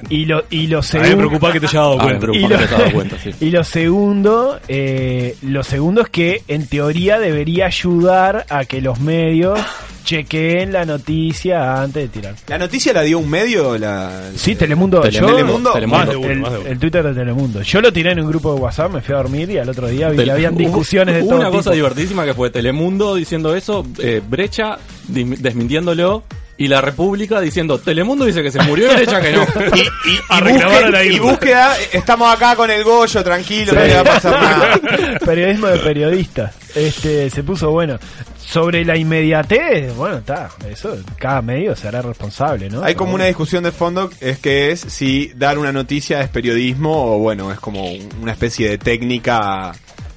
Y 0.10 0.26
lo, 0.26 0.44
y 0.50 0.68
lo 0.68 0.80
A 0.80 0.82
mí 0.82 0.88
me 0.94 1.06
segundo. 1.06 1.18
preocupa 1.18 1.52
que 1.54 1.60
te 1.60 1.66
haya 1.68 1.80
dado 1.80 1.98
Ah, 2.00 2.04
cuenta. 2.04 2.28
y 2.34 2.40
lo, 2.42 2.48
te 2.50 2.56
has 2.64 2.72
dado 2.72 2.92
cuenta, 2.92 3.18
sí. 3.24 3.32
y 3.42 3.50
lo 3.52 3.64
segundo, 3.64 4.60
eh, 4.68 5.36
lo 5.44 5.64
segundo 5.64 6.02
es 6.02 6.10
que 6.10 6.44
en 6.48 6.68
teoría 6.68 7.20
debería 7.20 7.66
ayudar 7.68 8.46
a 8.50 8.66
que 8.66 8.82
los 8.82 9.00
medios 9.00 9.60
chequeen 10.04 10.74
la 10.74 10.84
noticia 10.84 11.80
antes 11.82 12.04
de 12.04 12.08
tirar. 12.10 12.36
¿La 12.48 12.58
noticia 12.58 12.92
la 12.92 13.04
dio 13.04 13.20
un 13.20 13.30
medio? 13.30 13.78
La... 13.78 14.32
Sí, 14.36 14.56
Telemundo. 14.56 15.00
Telemundo, 15.02 15.28
yo, 15.30 15.36
Telemundo, 15.36 15.74
Telemundo. 15.74 15.98
Más 15.98 16.10
de 16.10 16.16
uno, 16.18 16.30
el, 16.32 16.40
más 16.40 16.52
de 16.54 16.58
uno. 16.58 16.68
el 16.70 16.80
Twitter 16.80 17.04
de 17.04 17.14
Telemundo. 17.14 17.62
Yo 17.62 17.82
lo 17.82 17.94
tiré 17.94 18.12
en 18.12 18.20
un 18.20 18.28
grupo 18.28 18.54
de 18.56 18.60
WhatsApp, 18.62 18.92
me 18.94 19.02
fui 19.02 19.14
a 19.14 19.18
dormir 19.18 19.50
y 19.52 19.60
al 19.60 19.70
otro 19.70 19.88
día 19.88 20.10
vi 20.10 20.24
que 20.24 20.32
habían 20.32 20.58
discusiones 20.58 21.16
de 21.16 21.22
hubo 21.22 21.30
todo 21.30 21.40
una 21.42 21.50
cosa 21.52 21.70
tipo. 21.70 21.76
divertísima 21.76 22.26
que 22.26 22.34
fue 22.34 22.50
Telemundo 22.50 23.14
diciendo 23.16 23.56
eso, 23.56 23.86
eh, 24.00 24.22
Brecha 24.28 24.80
desmintiéndolo 25.08 26.24
y 26.62 26.68
la 26.68 26.80
República 26.80 27.42
diciendo 27.42 27.80
Telemundo 27.80 28.24
dice 28.26 28.44
que 28.44 28.52
se 28.52 28.62
murió 28.62 28.92
y 28.92 28.96
Brecha 28.96 29.20
que 29.20 29.32
no. 29.32 29.42
Y, 30.06 30.54
busque- 30.54 30.90
la 30.92 31.04
y 31.04 31.20
búsqueda, 31.20 31.76
estamos 31.92 32.32
acá 32.34 32.56
con 32.56 32.70
el 32.70 32.84
Goyo, 32.84 33.24
tranquilo, 33.24 33.74
no 33.74 33.80
le 33.82 33.94
va 33.96 34.02
a 34.02 34.04
pasar 34.04 34.32
nada. 34.40 34.80
Periodismo 35.26 35.68
de 35.68 35.78
periodistas. 35.80 36.54
Este, 36.76 37.30
se 37.32 37.44
puso 37.44 37.72
bueno. 37.72 37.98
Sobre 38.38 38.84
la 38.86 38.98
inmediatez, 38.98 39.96
bueno, 39.96 40.18
está. 40.18 40.50
Eso, 40.70 40.98
cada 41.18 41.42
medio 41.42 41.76
se 41.76 41.88
hará 41.88 42.02
responsable, 42.02 42.70
¿no? 42.70 42.84
Hay 42.84 42.96
como 42.96 43.14
una 43.16 43.26
discusión 43.26 43.64
de 43.64 43.72
fondo, 43.72 44.10
es 44.20 44.40
que 44.40 44.72
es 44.72 44.82
si 44.82 45.32
dar 45.36 45.58
una 45.58 45.72
noticia 45.72 46.22
es 46.22 46.30
periodismo 46.30 47.16
o 47.16 47.20
bueno, 47.20 47.52
es 47.52 47.60
como 47.60 47.92
una 48.22 48.34
especie 48.34 48.70
de 48.70 48.78
técnica 48.78 49.72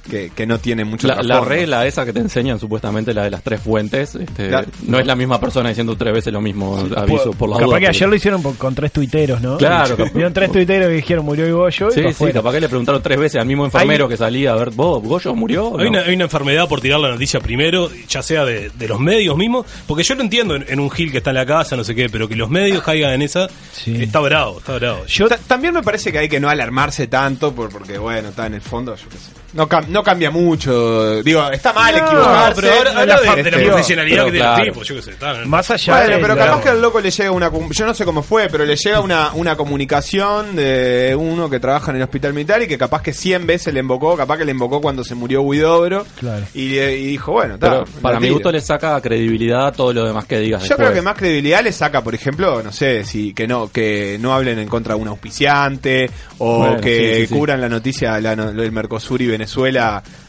que, 0.09 0.29
que 0.29 0.45
no 0.45 0.59
tiene 0.59 0.83
mucho 0.85 1.07
La, 1.07 1.21
la 1.23 1.41
regla 1.41 1.85
esa 1.85 2.05
que 2.05 2.13
te 2.13 2.19
enseñan 2.19 2.59
supuestamente, 2.59 3.13
la 3.13 3.23
de 3.23 3.31
las 3.31 3.41
tres 3.43 3.59
fuentes, 3.61 4.15
este, 4.15 4.49
La- 4.49 4.65
no 4.87 4.99
es 4.99 5.05
la 5.05 5.15
misma 5.15 5.39
persona 5.39 5.69
diciendo 5.69 5.95
tres 5.97 6.13
veces 6.13 6.31
lo 6.31 6.41
mismo, 6.41 6.77
aviso 6.95 7.31
por 7.31 7.49
la 7.49 7.55
Capaz 7.57 7.65
duda. 7.67 7.75
que 7.79 7.81
pero- 7.85 7.89
ayer 7.89 8.09
lo 8.09 8.15
hicieron 8.15 8.41
por- 8.43 8.55
con 8.57 8.75
tres 8.75 8.91
tuiteros, 8.91 9.41
¿no? 9.41 9.57
Claro. 9.57 9.97
Vieron 10.13 10.31
tres 10.33 10.51
tuiteros 10.51 10.87
que 10.89 10.95
dijeron 10.95 11.25
murió 11.25 11.45
el 11.45 11.53
Goyo 11.53 11.87
y 11.89 11.91
Sí, 11.91 12.01
pa' 12.01 12.13
sí, 12.13 12.31
capaz 12.33 12.51
que 12.53 12.61
le 12.61 12.69
preguntaron 12.69 13.01
tres 13.01 13.19
veces 13.19 13.41
al 13.41 13.47
mismo 13.47 13.65
enfermero 13.65 14.05
Hay- 14.05 14.09
que 14.11 14.17
salía 14.17 14.51
a 14.53 14.55
ver, 14.55 14.69
¿vos, 14.71 15.01
Goyo 15.03 15.33
murió? 15.35 15.77
Hay, 15.79 15.85
no?". 15.85 15.89
una, 15.91 16.01
hay 16.01 16.15
una 16.15 16.25
enfermedad 16.25 16.67
por 16.67 16.81
tirar 16.81 16.99
la 16.99 17.09
noticia 17.09 17.39
primero, 17.39 17.89
ya 18.07 18.21
sea 18.21 18.45
de, 18.45 18.69
de 18.69 18.87
los 18.87 18.99
medios 18.99 19.35
mismos, 19.37 19.65
porque 19.87 20.03
yo 20.03 20.15
lo 20.15 20.21
entiendo 20.21 20.55
en, 20.55 20.65
en 20.67 20.79
un 20.79 20.89
Gil 20.91 21.11
que 21.11 21.17
está 21.17 21.31
en 21.31 21.37
la 21.37 21.45
casa, 21.45 21.75
no 21.75 21.83
sé 21.83 21.95
qué, 21.95 22.09
pero 22.09 22.27
que 22.27 22.35
los 22.35 22.49
medios 22.49 22.83
caigan 22.83 23.11
en 23.13 23.21
esa, 23.23 23.47
Sí. 23.71 24.01
está 24.03 24.19
bravo, 24.19 24.59
está 24.59 24.75
bravo. 24.75 25.05
Yo, 25.07 25.27
Ta- 25.27 25.37
También 25.47 25.73
me 25.73 25.81
parece 25.83 26.11
que 26.11 26.19
hay 26.19 26.29
que 26.29 26.39
no 26.39 26.49
alarmarse 26.49 27.07
tanto 27.07 27.53
por- 27.53 27.69
porque, 27.69 27.97
bueno, 27.97 28.29
está 28.29 28.45
en 28.47 28.53
el 28.55 28.61
fondo, 28.61 28.95
yo 28.95 29.09
qué 29.09 29.17
sé. 29.17 29.31
No, 29.55 29.67
cam- 29.67 29.87
no 29.87 30.03
cambia 30.03 30.29
mucho. 30.31 31.23
Digo, 31.23 31.49
está 31.49 31.71
mal 31.73 31.95
No, 31.95 32.05
equivocarse. 32.05 32.61
pero 32.61 32.73
ahora 32.73 32.93
la 32.93 32.99
de, 33.21 33.43
de 33.43 33.51
la 33.51 33.57
este, 33.57 33.65
profesionalidad 33.69 34.15
pero 34.17 34.25
que 34.25 34.31
tiene 34.33 34.45
claro. 34.45 34.63
el 34.63 34.69
tipo, 34.71 34.83
yo 34.83 34.95
qué 34.95 35.01
sé. 35.01 35.11
Está, 35.11 35.45
más 35.45 35.71
allá 35.71 35.95
Bueno, 35.95 36.15
de 36.15 36.21
pero 36.21 36.35
capaz 36.37 36.61
que 36.61 36.69
al 36.69 36.81
loco 36.81 36.99
le 36.99 37.09
llega 37.09 37.31
una... 37.31 37.49
Yo 37.71 37.85
no 37.85 37.93
sé 37.93 38.03
cómo 38.05 38.21
fue, 38.21 38.49
pero 38.49 38.65
le 38.65 38.75
llega 38.75 38.99
una, 38.99 39.31
una 39.33 39.55
comunicación 39.55 40.57
de 40.57 41.15
uno 41.17 41.49
que 41.49 41.61
trabaja 41.61 41.91
en 41.91 41.97
el 41.97 42.03
hospital 42.03 42.33
militar 42.33 42.61
y 42.63 42.67
que 42.67 42.77
capaz 42.77 43.01
que 43.01 43.13
100 43.13 43.47
veces 43.47 43.73
le 43.73 43.79
invocó, 43.79 44.17
capaz 44.17 44.37
que 44.39 44.43
le 44.45 44.51
invocó 44.51 44.81
cuando 44.81 45.05
se 45.05 45.15
murió 45.15 45.41
Huidobro. 45.41 46.05
Claro. 46.19 46.45
Y, 46.53 46.77
y 46.77 47.05
dijo, 47.07 47.31
bueno, 47.31 47.53
está. 47.53 47.69
Pero 47.85 47.85
para 48.01 48.19
mi 48.19 48.29
gusto 48.31 48.51
le 48.51 48.59
saca 48.59 48.99
credibilidad 48.99 49.67
a 49.67 49.71
todo 49.71 49.93
lo 49.93 50.03
demás 50.05 50.25
que 50.25 50.37
digas 50.39 50.63
Yo 50.63 50.67
después. 50.67 50.89
creo 50.89 50.93
que 50.95 51.01
más 51.01 51.15
credibilidad 51.15 51.63
le 51.63 51.71
saca, 51.71 52.03
por 52.03 52.13
ejemplo, 52.13 52.61
no 52.61 52.73
sé, 52.73 53.05
si 53.05 53.33
que 53.33 53.47
no 53.47 53.71
que 53.71 54.17
no 54.19 54.33
hablen 54.33 54.59
en 54.59 54.67
contra 54.67 54.95
de 54.95 55.01
un 55.01 55.07
auspiciante 55.07 56.09
o 56.39 56.57
Bueno, 56.59 56.81
que 56.81 57.13
sí, 57.15 57.21
sí, 57.21 57.27
sí. 57.27 57.33
cubran 57.33 57.61
la 57.61 57.69
noticia 57.69 58.19
del 58.19 58.71
Mercosur 58.73 59.21
y 59.21 59.27
Venezuela 59.27 59.44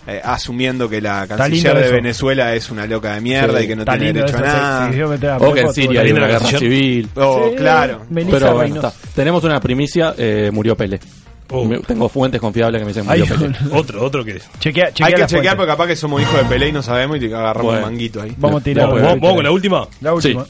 eh, 0.07 0.21
asumiendo 0.23 0.89
que 0.89 1.01
la 1.01 1.27
canciller 1.27 1.77
de. 1.79 1.91
Venezuela 1.93 2.55
es 2.55 2.71
una 2.71 2.87
loca 2.87 3.15
de 3.15 3.21
mierda 3.21 3.59
Sí. 3.59 3.65
y 3.65 3.69
que 3.69 3.77
no 3.77 3.83
Está 3.83 3.93
tiene 3.99 4.13
derecho 4.13 4.37
eso, 4.37 4.45
a 4.45 4.47
nada. 4.47 4.93
se 5.19 5.29
a 5.29 5.37
O 5.39 5.53
que 5.53 5.61
en 5.61 5.73
Siria 5.75 6.01
hay 6.03 6.09
la- 6.11 6.15
una 6.17 6.27
guerra 6.27 6.47
civil. 6.59 7.09
Oh, 7.17 7.49
Sí, 7.51 7.57
claro. 7.57 8.03
Melissa 8.11 8.39
Pero 8.39 8.53
bueno, 8.55 8.63
Reynoso. 8.75 8.89
está. 8.89 9.09
tenemos 9.15 9.45
una 9.45 9.61
primicia, 9.61 10.15
eh, 10.17 10.51
murió 10.53 10.77
Pelé. 10.77 11.01
Oh. 11.49 11.65
Tengo 11.87 12.09
fuentes 12.09 12.41
confiables 12.41 12.81
que 12.81 12.85
me 12.87 12.93
dicen 12.93 13.05
Ay. 13.09 13.23
Otro, 13.73 14.03
otro 14.05 14.25
que... 14.25 14.41
chequea, 14.59 14.87
chequea 14.93 15.07
Hay 15.07 15.15
que 15.15 15.27
chequear 15.27 15.55
porque 15.57 15.71
capaz 15.71 15.87
que 15.87 15.95
somos 15.95 16.21
hijos 16.21 16.37
de 16.39 16.45
Pelé 16.45 16.69
y 16.71 16.73
no 16.73 16.83
sabemos 16.83 17.19
y 17.19 17.21
te 17.21 17.27
agarramos 17.27 17.63
Bueno. 17.73 17.87
un 17.87 17.93
manguito 17.93 18.21
ahí. 18.21 18.35
Vamos 18.37 18.61
a 18.61 18.65
tirar. 18.65 18.87
Vamos, 18.87 19.01
¿Vamos, 19.03 19.15
la 19.15 19.21
vamos 19.23 19.35
con 19.37 19.45
la 19.45 19.51
última? 19.53 19.89
La 20.01 20.13
última. 20.15 20.45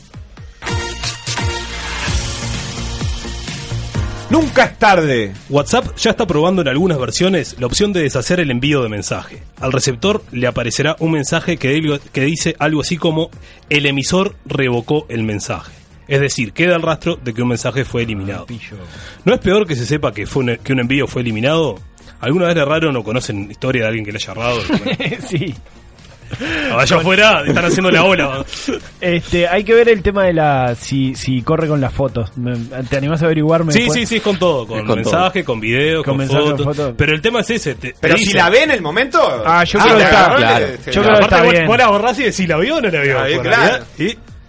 Nunca 4.28 4.64
es 4.64 4.78
tarde. 4.78 5.32
WhatsApp 5.48 5.96
ya 5.96 6.10
está 6.10 6.26
probando 6.26 6.60
en 6.60 6.68
algunas 6.68 6.98
versiones 6.98 7.56
la 7.60 7.66
opción 7.66 7.92
de 7.92 8.02
deshacer 8.02 8.40
el 8.40 8.50
envío 8.50 8.82
de 8.82 8.88
mensaje. 8.88 9.42
Al 9.60 9.72
receptor 9.72 10.22
le 10.32 10.48
aparecerá 10.48 10.96
un 10.98 11.12
mensaje 11.12 11.58
que, 11.58 11.70
dice 12.12 12.56
algo 12.58 12.80
así 12.80 12.96
como 12.96 13.30
el 13.70 13.86
emisor 13.86 14.34
revocó 14.44 15.06
el 15.08 15.22
mensaje. 15.22 15.72
Es 16.08 16.20
decir, 16.20 16.52
queda 16.52 16.74
el 16.74 16.82
rastro 16.82 17.16
de 17.16 17.34
que 17.34 17.42
un 17.42 17.48
mensaje 17.48 17.84
fue 17.84 18.02
eliminado. 18.02 18.46
¿No 19.24 19.32
es 19.32 19.40
peor 19.40 19.64
que 19.64 19.76
se 19.76 19.86
sepa 19.86 20.12
que, 20.12 20.26
fue 20.26 20.42
un, 20.42 20.56
que 20.56 20.72
un 20.72 20.80
envío 20.80 21.06
fue 21.06 21.22
eliminado? 21.22 21.78
¿Alguna 22.20 22.46
vez 22.46 22.56
le 22.56 22.62
erraron 22.62 22.96
o 22.96 23.04
conocen 23.04 23.48
historia 23.50 23.82
de 23.82 23.88
alguien 23.88 24.04
que 24.04 24.12
le 24.12 24.18
haya 24.18 24.32
errado? 24.32 24.60
sí. 25.28 25.54
Allá 26.76 26.96
afuera 26.96 27.42
están 27.46 27.64
haciendo 27.64 27.90
la 27.90 28.04
ola. 28.04 28.44
Este, 29.00 29.46
hay 29.48 29.64
que 29.64 29.74
ver 29.74 29.88
el 29.88 30.02
tema 30.02 30.24
de 30.24 30.32
la 30.32 30.74
si, 30.74 31.14
si 31.14 31.42
corre 31.42 31.68
con 31.68 31.80
las 31.80 31.92
fotos. 31.92 32.30
¿Te 32.90 32.96
animás 32.96 33.22
a 33.22 33.26
averiguarme? 33.26 33.72
Sí, 33.72 33.80
después? 33.80 34.00
sí, 34.00 34.06
sí, 34.06 34.16
es 34.16 34.22
con 34.22 34.38
todo, 34.38 34.66
con, 34.66 34.84
con 34.86 34.96
mensaje, 34.96 35.44
con 35.44 35.60
video, 35.60 36.02
Con 36.02 36.12
con, 36.12 36.16
mensaje, 36.18 36.40
con 36.42 36.58
fotos. 36.58 36.76
foto. 36.76 36.94
Pero 36.96 37.12
el 37.14 37.20
tema 37.20 37.40
es 37.40 37.50
ese. 37.50 37.74
te- 37.76 37.92
te 37.92 37.98
Pero 38.00 38.14
dice- 38.16 38.30
si 38.32 38.36
la 38.36 38.50
ve 38.50 38.62
en 38.64 38.70
el 38.72 38.82
momento. 38.82 39.42
Ah, 39.44 39.64
yo 39.64 39.78
creo 39.78 39.92
te 39.94 39.98
que 39.98 40.04
está- 40.04 40.34
claro. 40.36 40.66
Yo 40.66 40.76
creo 40.76 41.02
que 41.02 41.08
Aparte, 41.10 41.24
está 41.24 41.42
vos, 41.42 41.52
bien. 41.52 41.66
vos 41.66 41.78
la 41.78 41.88
borrás 41.88 42.18
y 42.18 42.22
decís, 42.24 42.48
¿la 42.48 42.56
vio 42.58 42.76
o 42.76 42.80
no 42.80 42.88
la 42.88 43.00
vio? 43.00 43.18
Ah, 43.18 43.26
claro. 43.42 43.84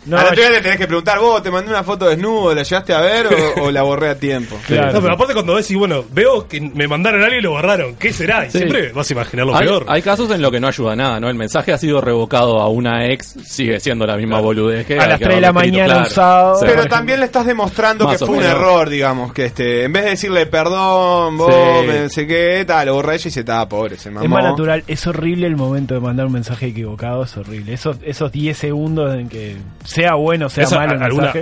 No, 0.08 0.18
Al 0.18 0.28
otro 0.28 0.36
yo- 0.44 0.62
tenés 0.62 0.78
que 0.78 0.88
preguntar, 0.88 1.20
vos, 1.20 1.44
te 1.44 1.52
mandé 1.52 1.70
una 1.70 1.84
foto 1.84 2.08
desnudo, 2.08 2.54
¿la 2.56 2.64
llegaste 2.64 2.94
a 2.94 3.02
ver 3.02 3.28
o, 3.58 3.64
o 3.66 3.72
la 3.72 3.82
borré 3.84 4.10
a 4.10 4.16
tiempo? 4.18 4.58
Claro. 4.68 4.94
No, 4.94 5.02
pero 5.02 5.14
aparte 5.14 5.34
cuando 5.34 5.56
decís, 5.56 5.78
bueno, 5.78 6.04
veo 6.12 6.48
que 6.48 6.60
me 6.62 6.88
mandaron 6.88 7.22
a 7.22 7.26
alguien 7.26 7.40
y 7.42 7.44
lo 7.44 7.52
borraron, 7.52 7.96
¿qué 7.96 8.12
será? 8.14 8.46
Y 8.46 8.52
Sí. 8.52 8.58
siempre 8.60 8.92
vas 8.92 9.10
a 9.10 9.14
imaginar 9.14 9.46
lo 9.48 9.56
Hay, 9.56 9.66
peor. 9.68 9.86
hay 9.88 10.02
casos 10.02 10.30
en 10.32 10.42
lo 10.42 10.52
que 10.52 10.60
no 10.60 10.68
ayuda 10.68 10.96
nada, 10.96 11.20
¿no? 11.20 11.30
El 11.30 11.36
mensaje 11.36 11.72
ha 11.74 11.78
sido 11.78 12.00
revocado 12.02 12.60
a 12.62 12.68
una 12.70 13.06
ex, 13.08 13.36
sigue 13.46 13.80
siendo 13.80 14.06
la 14.06 14.18
misma 14.18 14.40
boludez 14.40 14.86
que 14.86 15.00
A 15.00 15.08
las 15.08 15.20
que 15.20 15.26
3 15.26 15.36
de 15.36 15.42
la 15.42 15.54
mañana 15.54 15.86
claro. 15.86 16.00
un 16.02 16.10
sábado. 16.10 16.60
Sí. 16.60 16.66
Pero 16.68 16.86
también 16.86 17.20
le 17.20 17.26
estás 17.26 17.46
demostrando 17.46 18.06
Más 18.06 18.18
que 18.20 18.26
fue 18.26 18.38
un 18.38 18.44
error, 18.44 18.90
digamos, 18.90 19.34
que 19.34 19.46
este, 19.46 19.84
en 19.84 19.94
vez 19.94 20.04
de 20.06 20.10
decirle 20.12 20.46
perdón, 20.46 21.38
vos, 21.38 21.54
Sí. 21.54 21.88
me 21.88 22.00
no 22.02 22.10
sé 22.10 22.28
qué, 22.28 22.64
tal, 22.68 22.88
lo 22.88 22.96
borré 22.96 23.16
ella 23.16 23.28
y 23.28 23.32
se 23.32 23.40
estaba 23.42 23.68
pobre, 23.70 23.98
se 23.98 24.10
mamó. 24.12 24.24
Es 24.26 24.30
más 24.30 24.44
natural, 24.44 24.84
es 24.88 25.08
horrible 25.08 25.48
el 25.48 25.56
momento 25.56 25.94
de 25.94 26.00
mandar 26.00 26.26
un 26.28 26.34
mensaje 26.34 26.68
equivocado, 26.68 27.24
es 27.24 27.36
horrible. 27.38 27.74
Esos, 27.74 27.98
esos 28.04 28.32
10 28.32 28.58
segundos 28.58 29.14
en 29.16 29.30
que 29.30 29.56
sea 29.98 30.14
bueno, 30.14 30.48
sea 30.50 30.64
¿Esa, 30.66 30.76
malo 30.78 30.94
el 30.94 31.02
¿Alguna? 31.04 31.34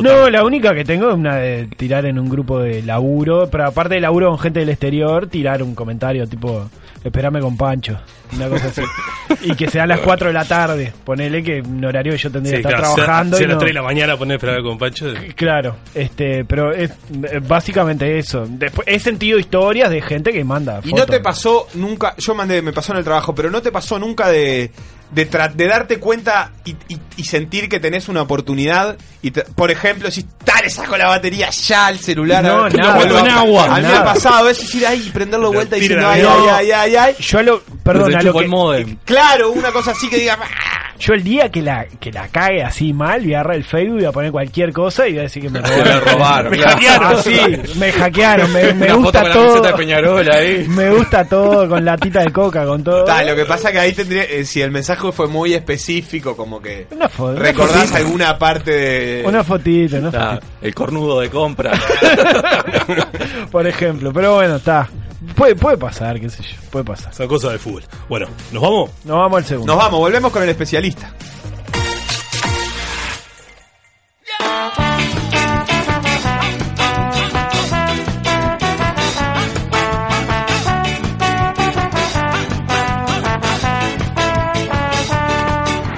No, 0.00 0.30
la 0.30 0.44
única 0.44 0.74
que 0.74 0.84
tengo 0.84 1.08
es 1.08 1.14
una 1.14 1.36
de 1.36 1.66
tirar 1.76 2.06
en 2.06 2.18
un 2.18 2.28
grupo 2.28 2.60
de 2.60 2.82
laburo, 2.82 3.48
pero 3.50 3.66
aparte 3.66 3.94
de 3.94 4.00
laburo 4.00 4.28
con 4.30 4.38
gente 4.38 4.60
del 4.60 4.68
exterior, 4.68 5.26
tirar 5.26 5.62
un 5.62 5.74
comentario 5.74 6.26
tipo, 6.28 6.68
esperame 7.02 7.40
con 7.40 7.56
Pancho, 7.56 7.98
una 8.32 8.48
cosa 8.48 8.68
así. 8.68 8.82
y 9.42 9.54
que 9.56 9.68
sea 9.68 9.84
a 9.84 9.86
las 9.86 10.00
4 10.00 10.28
de 10.28 10.32
la 10.32 10.44
tarde, 10.44 10.92
ponele 11.04 11.42
que 11.42 11.60
un 11.60 11.84
horario 11.84 12.12
que 12.12 12.18
yo 12.18 12.30
tendría 12.30 12.56
Sí, 12.58 12.62
que 12.62 12.68
estar 12.68 12.80
claro, 12.80 12.94
trabajando. 12.94 13.36
Si 13.36 13.42
y 13.42 13.46
a 13.46 13.48
las 13.48 13.54
no- 13.56 13.60
3 13.60 13.70
de 13.70 13.74
la 13.74 13.82
mañana 13.82 14.16
poner 14.16 14.36
esperar 14.36 14.62
con 14.62 14.78
Pancho. 14.78 15.06
Claro, 15.34 15.76
este, 15.94 16.44
pero 16.44 16.72
es 16.72 16.90
eh, 16.90 17.40
básicamente 17.46 18.18
eso. 18.18 18.46
Después, 18.48 18.86
he 18.88 18.98
sentido 19.00 19.38
historias 19.38 19.90
de 19.90 20.00
gente 20.00 20.32
que 20.32 20.44
manda. 20.44 20.80
Y 20.84 20.92
no 20.92 21.06
te 21.06 21.18
pasó 21.20 21.66
nunca, 21.74 22.14
yo 22.18 22.34
mandé, 22.34 22.62
me 22.62 22.72
pasó 22.72 22.92
en 22.92 22.98
el 22.98 23.04
trabajo, 23.04 23.34
pero 23.34 23.50
no 23.50 23.60
te 23.60 23.72
pasó 23.72 23.98
nunca 23.98 24.28
de, 24.28 24.70
de, 25.10 25.30
tra- 25.30 25.52
de 25.52 25.66
darte 25.68 25.98
cuenta 26.00 26.50
y, 26.64 26.72
y- 26.88 27.00
y 27.16 27.24
sentir 27.24 27.68
que 27.68 27.78
tenés 27.80 28.08
una 28.08 28.22
oportunidad 28.22 28.96
y, 29.22 29.30
te- 29.30 29.42
por 29.44 29.70
ejemplo, 29.70 30.10
si 30.10 30.24
tal, 30.44 30.68
saco 30.70 30.96
la 30.96 31.08
batería 31.08 31.50
ya 31.50 31.86
al 31.86 31.98
celular. 31.98 32.44
a 32.44 32.48
No, 32.48 32.62
ver 32.64 32.72
que 32.72 32.78
nada, 32.78 33.08
con 33.08 33.28
a- 33.28 33.38
agua, 33.40 33.64
A 33.76 33.80
mí 33.80 33.86
me 33.86 33.94
ha 33.94 34.04
pasado, 34.04 34.48
es 34.50 34.58
decir, 34.60 34.86
ay, 34.86 35.10
prenderlo 35.12 35.50
de 35.50 35.54
vuelta 35.56 35.76
y 35.76 35.80
diciendo, 35.80 36.08
ay, 36.08 36.22
ay, 36.26 36.48
ay, 36.50 36.70
ay, 36.72 36.96
ay. 36.96 37.14
Yo 37.20 37.38
a 37.38 37.42
lo, 37.42 37.62
perdón, 37.62 38.16
a 38.16 38.22
lo 38.22 38.32
que, 38.32 38.38
el 38.40 38.48
modem. 38.48 38.96
Claro, 39.04 39.52
una 39.52 39.70
cosa 39.72 39.92
así 39.92 40.08
que 40.08 40.16
diga, 40.18 40.38
"Ah". 40.42 40.83
Yo 40.98 41.14
el 41.14 41.22
día 41.24 41.48
que 41.50 41.60
la, 41.62 41.86
que 42.00 42.12
la 42.12 42.28
cague 42.28 42.62
así 42.62 42.92
mal, 42.92 43.22
voy 43.22 43.34
a 43.34 43.40
agarrar 43.40 43.56
el 43.56 43.64
Facebook 43.64 43.96
y 43.96 44.00
voy 44.00 44.04
a 44.06 44.12
poner 44.12 44.32
cualquier 44.32 44.72
cosa 44.72 45.06
y 45.08 45.12
voy 45.12 45.18
a 45.20 45.22
decir 45.22 45.42
que 45.42 45.50
me 45.50 45.60
Me 45.62 45.68
robaron. 45.68 46.12
robaron. 46.12 46.50
me 46.52 46.58
hackearon, 46.58 47.12
Ah, 47.16 47.22
sí, 47.22 47.40
me 47.78 47.92
hackearon, 47.92 48.52
me, 48.52 48.74
me 48.74 48.86
Una 48.94 48.94
foto 48.94 49.00
gusta 49.02 49.20
con 49.20 49.28
la 49.28 49.34
todo. 49.34 49.44
camiseta 49.46 49.68
de 49.68 49.74
Peñarol 49.78 50.30
ahí. 50.32 50.66
Me 50.68 50.90
gusta 50.90 51.24
todo, 51.28 51.68
con 51.68 51.84
latita 51.84 52.22
de 52.22 52.32
coca, 52.32 52.64
con 52.64 52.82
todo. 52.84 53.04
Ta, 53.04 53.22
lo 53.24 53.34
que 53.36 53.44
pasa 53.44 53.70
que 53.72 53.78
ahí 53.78 53.92
tendría, 53.92 54.24
eh, 54.24 54.44
si 54.44 54.60
el 54.62 54.70
mensaje 54.70 55.10
fue 55.12 55.26
muy 55.28 55.52
específico, 55.54 56.36
como 56.36 56.60
que 56.62 56.86
Una 56.90 57.08
foto. 57.08 57.32
una 57.32 57.40
recordás 57.40 57.76
fotito, 57.90 57.96
alguna 57.96 58.38
parte 58.38 58.70
de... 58.70 59.22
Una 59.26 59.44
fotito, 59.44 59.96
una 59.98 60.10
fotito. 60.12 60.46
el 60.62 60.74
cornudo 60.74 61.20
de 61.20 61.30
compra. 61.30 61.72
Por 63.50 63.66
ejemplo, 63.66 64.12
pero 64.12 64.34
bueno, 64.34 64.56
está. 64.56 64.88
Puede, 65.34 65.54
puede 65.54 65.76
pasar, 65.76 66.20
qué 66.20 66.28
sé 66.30 66.42
yo, 66.42 66.56
puede 66.70 66.84
pasar. 66.84 67.12
Son 67.14 67.28
cosas 67.28 67.52
de 67.52 67.58
fútbol. 67.58 67.82
Bueno, 68.08 68.26
¿nos 68.52 68.62
vamos? 68.62 68.90
Nos 69.04 69.16
vamos 69.16 69.38
al 69.38 69.44
segundo. 69.44 69.72
Nos 69.72 69.82
vamos, 69.82 70.00
volvemos 70.00 70.32
con 70.32 70.42
el 70.42 70.48
especialista. 70.48 71.12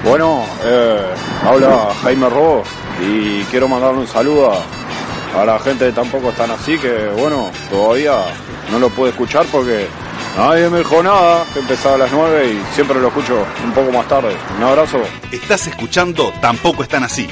Bueno, 0.05 0.45
eh, 0.65 1.15
habla 1.43 1.89
Jaime 2.03 2.29
Robo 2.29 2.63
y 3.03 3.43
quiero 3.45 3.67
mandarle 3.67 4.03
un 4.03 4.07
saludo 4.07 4.53
a, 4.53 4.63
a 5.37 5.45
la 5.45 5.59
gente 5.59 5.93
Tampoco 5.93 6.31
Están 6.31 6.51
Así, 6.51 6.79
que 6.79 7.09
bueno, 7.19 7.51
todavía 7.71 8.19
no 8.71 8.79
lo 8.79 8.89
pude 8.91 9.11
escuchar 9.11 9.47
porque 9.53 9.87
nadie 10.37 10.69
me 10.69 10.79
dijo 10.79 11.03
nada, 11.03 11.45
empezaba 11.55 11.97
a 11.97 11.99
las 11.99 12.13
9 12.13 12.53
y 12.53 12.75
siempre 12.75 13.01
lo 13.01 13.09
escucho 13.09 13.45
un 13.65 13.73
poco 13.73 13.93
más 13.93 14.09
tarde. 14.09 14.35
Un 14.57 14.63
abrazo. 14.65 15.01
Estás 15.31 15.67
escuchando 15.67 16.33
Tampoco 16.41 16.83
están 16.83 17.05
así. 17.05 17.29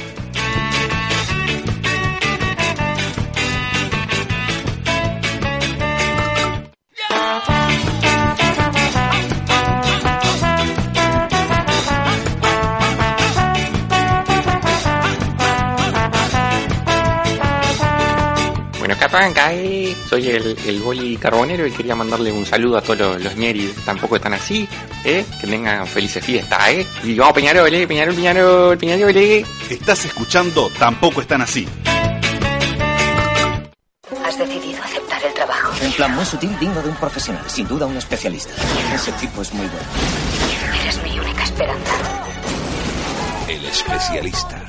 Acá 19.15 19.53
eh, 19.53 19.95
soy 20.09 20.27
el, 20.27 20.57
el 20.65 20.81
Boli 20.81 21.15
Carbonero 21.17 21.65
y 21.65 21.71
quería 21.71 21.95
mandarle 21.95 22.31
un 22.31 22.45
saludo 22.45 22.77
a 22.77 22.81
todos 22.81 22.99
los, 22.99 23.23
los 23.23 23.35
ñeris, 23.35 23.73
tampoco 23.85 24.17
están 24.17 24.33
así, 24.33 24.67
eh, 25.03 25.25
que 25.39 25.47
tengan 25.47 25.87
felices 25.87 26.23
fiestas, 26.23 26.69
eh, 26.69 26.85
y 27.03 27.15
vamos 27.15 27.33
Peñarol, 27.33 27.73
eh, 27.73 27.87
Peñarol, 27.87 28.13
Peñarol, 28.13 28.77
Peñarol, 28.77 29.15
eh. 29.15 29.45
Estás 29.69 30.05
escuchando 30.05 30.69
Tampoco 30.77 31.21
están 31.21 31.41
así. 31.41 31.67
Has 34.23 34.37
decidido 34.37 34.83
aceptar 34.83 35.23
el 35.23 35.33
trabajo. 35.33 35.73
En 35.81 35.91
plan 35.93 36.13
muy 36.15 36.25
sutil, 36.25 36.57
digno 36.59 36.81
de 36.81 36.89
un 36.89 36.95
profesional, 36.95 37.43
sin 37.47 37.67
duda 37.67 37.85
un 37.85 37.97
especialista. 37.97 38.53
Ese 38.93 39.11
tipo 39.13 39.41
es 39.41 39.53
muy 39.53 39.65
bueno. 39.67 39.87
Eres 40.81 41.03
mi 41.03 41.19
única 41.19 41.43
esperanza. 41.43 41.93
El 43.47 43.65
especialista. 43.65 44.61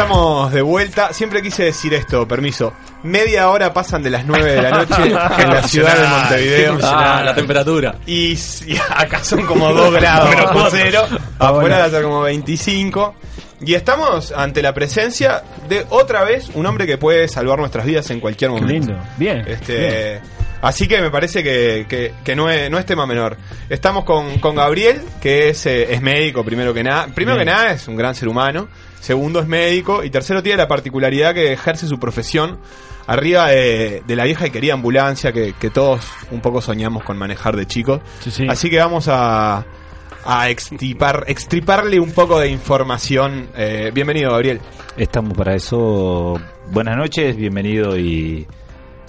Estamos 0.00 0.50
de 0.50 0.62
vuelta. 0.62 1.12
Siempre 1.12 1.42
quise 1.42 1.64
decir 1.64 1.92
esto, 1.92 2.26
permiso. 2.26 2.72
Media 3.02 3.50
hora 3.50 3.70
pasan 3.74 4.02
de 4.02 4.08
las 4.08 4.24
9 4.24 4.52
de 4.52 4.62
la 4.62 4.70
noche 4.70 5.02
en 5.38 5.50
la 5.50 5.62
ciudad 5.62 5.94
de 5.94 6.08
Montevideo. 6.08 6.78
Ah, 6.82 7.22
la 7.22 7.34
temperatura. 7.34 7.96
Y, 8.06 8.32
y 8.32 8.78
acá 8.96 9.22
son 9.22 9.44
como 9.44 9.70
2 9.70 9.92
grados 9.92 10.70
cero. 10.70 11.02
Afuera 11.38 11.80
va 11.80 11.84
a 11.84 11.90
ser 11.90 12.02
como 12.02 12.22
25. 12.22 13.14
Y 13.60 13.74
estamos 13.74 14.32
ante 14.32 14.62
la 14.62 14.72
presencia 14.72 15.42
de 15.68 15.84
otra 15.90 16.24
vez 16.24 16.48
un 16.54 16.64
hombre 16.64 16.86
que 16.86 16.96
puede 16.96 17.28
salvar 17.28 17.58
nuestras 17.58 17.84
vidas 17.84 18.10
en 18.10 18.20
cualquier 18.20 18.52
momento. 18.52 18.72
lindo. 18.72 18.96
Bien. 19.18 19.44
Este, 19.46 20.22
Así 20.62 20.86
que 20.86 21.00
me 21.00 21.10
parece 21.10 21.42
que, 21.42 21.86
que- 21.88 22.12
que 22.22 22.36
no, 22.36 22.50
es, 22.50 22.70
no 22.70 22.78
es 22.78 22.84
tema 22.86 23.06
menor. 23.06 23.36
Estamos 23.68 24.04
con, 24.04 24.38
con 24.40 24.54
Gabriel, 24.56 25.00
que 25.20 25.48
es, 25.48 25.64
eh, 25.66 25.92
es 25.94 26.02
médico, 26.02 26.44
primero 26.44 26.74
que 26.74 26.82
nada. 26.82 27.06
Primero 27.14 27.36
Bien. 27.36 27.46
que 27.48 27.52
nada 27.54 27.72
es 27.72 27.88
un 27.88 27.96
gran 27.96 28.14
ser 28.14 28.28
humano. 28.28 28.68
Segundo 29.00 29.40
es 29.40 29.46
médico. 29.46 30.04
Y 30.04 30.10
tercero 30.10 30.42
tiene 30.42 30.58
la 30.58 30.68
particularidad 30.68 31.32
que 31.34 31.52
ejerce 31.52 31.86
su 31.86 31.98
profesión 31.98 32.58
arriba 33.06 33.48
de, 33.48 34.02
de 34.06 34.16
la 34.16 34.24
vieja 34.24 34.46
y 34.46 34.50
querida 34.50 34.74
ambulancia 34.74 35.32
que, 35.32 35.54
que 35.58 35.70
todos 35.70 36.06
un 36.30 36.40
poco 36.42 36.60
soñamos 36.60 37.02
con 37.04 37.16
manejar 37.16 37.56
de 37.56 37.66
chicos. 37.66 38.00
Sí, 38.20 38.30
sí. 38.30 38.46
Así 38.48 38.68
que 38.68 38.78
vamos 38.78 39.08
a, 39.08 39.64
a 40.26 40.50
extripar, 40.50 41.24
extriparle 41.26 41.98
un 41.98 42.12
poco 42.12 42.38
de 42.38 42.48
información. 42.50 43.48
Eh, 43.56 43.90
bienvenido, 43.94 44.30
Gabriel. 44.32 44.60
Estamos 44.98 45.32
para 45.36 45.54
eso. 45.56 46.38
Buenas 46.70 46.96
noches, 46.98 47.34
bienvenido 47.36 47.96
y 47.96 48.46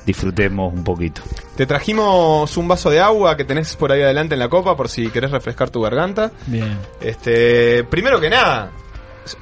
disfrutemos 0.05 0.73
un 0.73 0.83
poquito. 0.83 1.21
Te 1.55 1.65
trajimos 1.65 2.55
un 2.57 2.67
vaso 2.67 2.89
de 2.89 2.99
agua 2.99 3.37
que 3.37 3.43
tenés 3.43 3.75
por 3.75 3.91
ahí 3.91 4.01
adelante 4.01 4.35
en 4.35 4.39
la 4.39 4.49
copa 4.49 4.75
por 4.75 4.89
si 4.89 5.09
querés 5.09 5.31
refrescar 5.31 5.69
tu 5.69 5.81
garganta. 5.81 6.31
Bien. 6.47 6.77
Este, 6.99 7.83
primero 7.83 8.19
que 8.19 8.29
nada, 8.29 8.71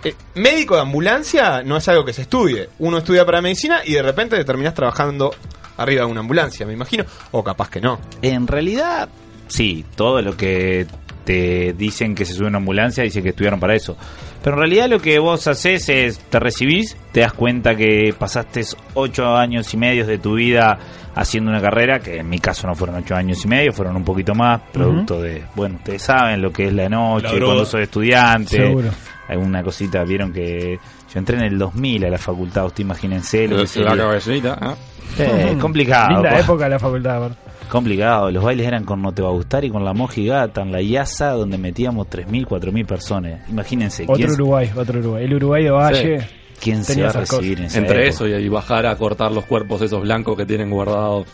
eh, 0.04 0.15
médico 0.36 0.76
de 0.76 0.82
ambulancia 0.82 1.63
no 1.63 1.78
es 1.78 1.88
algo 1.88 2.06
que 2.06 2.13
se 2.13 2.24
estudie. 2.24 2.69
Uno 2.80 2.98
estudia 2.98 3.26
para 3.26 3.41
medicina 3.41 3.82
y 3.86 3.93
de 3.93 4.02
repente 4.02 4.36
te 4.38 4.45
terminás 4.45 4.74
trabajando 4.74 5.34
arriba 5.78 6.06
de 6.06 6.12
una 6.12 6.19
ambulancia, 6.19 6.65
me 6.65 6.74
imagino, 6.74 7.06
o 7.32 7.43
capaz 7.43 7.69
que 7.69 7.80
no. 7.80 8.00
En 8.22 8.48
realidad, 8.48 9.10
sí, 9.48 9.86
todo 9.95 10.22
lo 10.22 10.36
que 10.36 10.86
te 11.30 11.74
dicen 11.74 12.15
que 12.15 12.26
se 12.26 12.34
sube 12.34 12.48
a 12.48 12.50
una 12.50 12.58
ambulancia 12.58 13.04
dicen 13.04 13.22
que 13.22 13.30
estudiaron 13.30 13.60
para 13.60 13.76
eso. 13.76 13.96
Pero 14.44 14.56
en 14.56 14.62
realidad 14.62 14.89
lo 14.89 15.00
que 15.00 15.20
vos 15.20 15.46
haces 15.46 15.88
es, 15.88 16.18
te 16.18 16.39
recibís, 16.39 16.98
te 17.12 17.20
das 17.20 17.34
cuenta 17.34 17.76
que 17.76 18.15
pasaste 18.18 18.63
ocho 18.96 19.36
años 19.36 19.72
y 19.76 19.78
medio 19.78 20.08
de 20.08 20.18
tu 20.18 20.34
vida 20.34 20.80
haciendo 21.13 21.52
una 21.52 21.62
carrera, 21.62 22.00
que 22.00 22.18
en 22.18 22.30
mi 22.30 22.39
caso 22.39 22.65
no 22.65 22.74
fueron 22.74 22.96
ocho 22.96 23.13
años 23.15 23.46
y 23.46 23.48
medio, 23.48 23.72
fueron 23.72 23.96
un 23.96 24.04
poquito 24.04 24.34
más, 24.34 24.60
producto 24.74 25.22
de, 25.22 25.44
bueno, 25.54 25.76
ustedes 25.76 26.02
saben 26.02 26.42
lo 26.42 26.52
que 26.52 26.65
es 26.65 26.74
la 26.74 26.89
noche, 26.89 27.39
La 27.39 27.46
cuando 27.46 27.63
soy 27.63 27.84
estudiante, 27.84 28.58
Seguro. 28.58 28.89
alguna 29.28 29.62
cosita, 29.62 30.04
vieron 30.06 30.34
que 30.34 30.80
yo 31.13 31.20
entré 31.20 31.38
en 31.38 31.44
el 31.44 31.60
2000 31.60 32.06
a 32.06 32.10
la 32.10 32.18
facultad, 32.18 32.65
usted 32.65 32.82
imagínense 32.82 33.48
lo 33.48 33.63
que 33.63 33.80
La 33.82 33.96
cabecita, 33.96 34.58
¿ah? 34.60 34.76
Eh, 35.20 35.56
complicado. 35.62 36.10
Linda 36.24 36.32
pa. 36.32 36.39
época 36.39 36.63
de 36.63 36.70
la 36.72 36.80
facultad. 36.80 37.32
Complicado, 37.70 38.32
los 38.32 38.44
bailes 38.44 38.66
eran 38.68 38.84
con 38.84 39.02
No 39.02 39.12
Te 39.12 39.22
Va 39.22 39.30
a 39.30 39.32
Gustar 39.32 39.64
y 39.64 39.70
con 39.70 39.86
La 39.86 39.94
Mojigata, 39.94 40.62
en 40.62 40.72
la 40.72 40.82
IASA, 40.82 41.34
donde 41.34 41.58
metíamos 41.58 42.08
3.000, 42.08 42.48
4.000 42.48 42.86
personas. 42.86 43.50
Imagínense, 43.50 44.04
Otro 44.04 44.16
¿quién, 44.16 44.32
Uruguay, 44.32 44.72
otro 44.76 45.00
Uruguay. 45.00 45.26
El 45.26 45.36
Uruguay 45.36 45.64
de 45.64 45.70
Valle. 45.70 46.28
Quién 46.60 46.84
se 46.84 47.02
va 47.02 47.10
a 47.10 47.13
recibir 47.13 47.60
en 47.60 47.65
esa 47.65 47.78
Entre 47.80 48.08
época? 48.08 48.10
eso 48.10 48.28
y, 48.28 48.34
y 48.43 48.50
bajar 48.50 48.86
a 48.86 48.95
cortar 48.95 49.32
los 49.32 49.45
cuerpos 49.45 49.82
esos 49.82 50.02
blancos 50.02 50.38
que 50.38 50.45
tienen 50.45 50.69
guardados. 50.69 51.26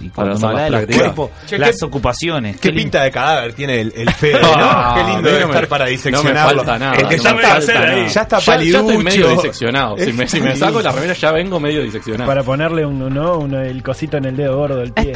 y 0.00 0.08
para 0.08 0.30
cuando 0.30 0.38
me 0.38 0.46
habla 0.46 0.70
las 0.70 0.70
de 0.70 0.70
los 0.70 0.86
prácticas. 0.86 1.14
cuerpos, 1.14 1.30
Che, 1.46 1.58
las 1.58 1.78
qué- 1.78 1.84
ocupaciones. 1.84 2.60
Qué 2.60 2.70
pinta 2.72 3.02
de 3.04 3.10
cadáver 3.10 3.52
tiene 3.52 3.80
el, 3.80 3.92
el 3.96 4.10
Fede, 4.12 4.40
¿no? 4.42 4.48
Ah, 4.52 4.94
Qué 4.96 5.12
lindo 5.12 5.30
no 5.30 5.38
me- 5.38 5.44
estar 5.44 5.68
para 5.68 5.84
no 5.84 5.88
me 5.90 5.96
diseccionarlo. 5.96 6.56
falta 6.64 6.78
nada. 6.78 6.94
El 6.96 7.08
que 7.08 7.16
no 7.16 7.22
ya 7.22 7.34
me 7.34 7.42
está, 7.42 7.54
falta 7.54 7.74
nada. 7.74 8.06
ya 8.06 8.20
está 8.22 8.38
Ya- 8.38 8.56
ya 8.62 8.78
estoy 8.80 8.98
medio 8.98 9.28
diseccionado. 9.30 9.96
Si 9.98 10.12
me, 10.12 10.26
si 10.28 10.40
me 10.40 10.52
Sí. 10.54 10.60
saco 10.60 10.80
la 10.80 10.92
remera 10.92 11.12
ya 11.14 11.32
vengo 11.32 11.60
medio 11.60 11.82
diseccionado. 11.82 12.26
Para 12.26 12.42
ponerle 12.42 12.86
un, 12.86 12.98
¿no? 13.12 13.38
Uno- 13.38 13.60
el 13.60 13.82
cosito 13.82 14.16
en 14.16 14.24
el 14.26 14.36
dedo 14.36 14.56
gordo 14.56 14.76
del 14.76 14.92
pie. 14.92 15.12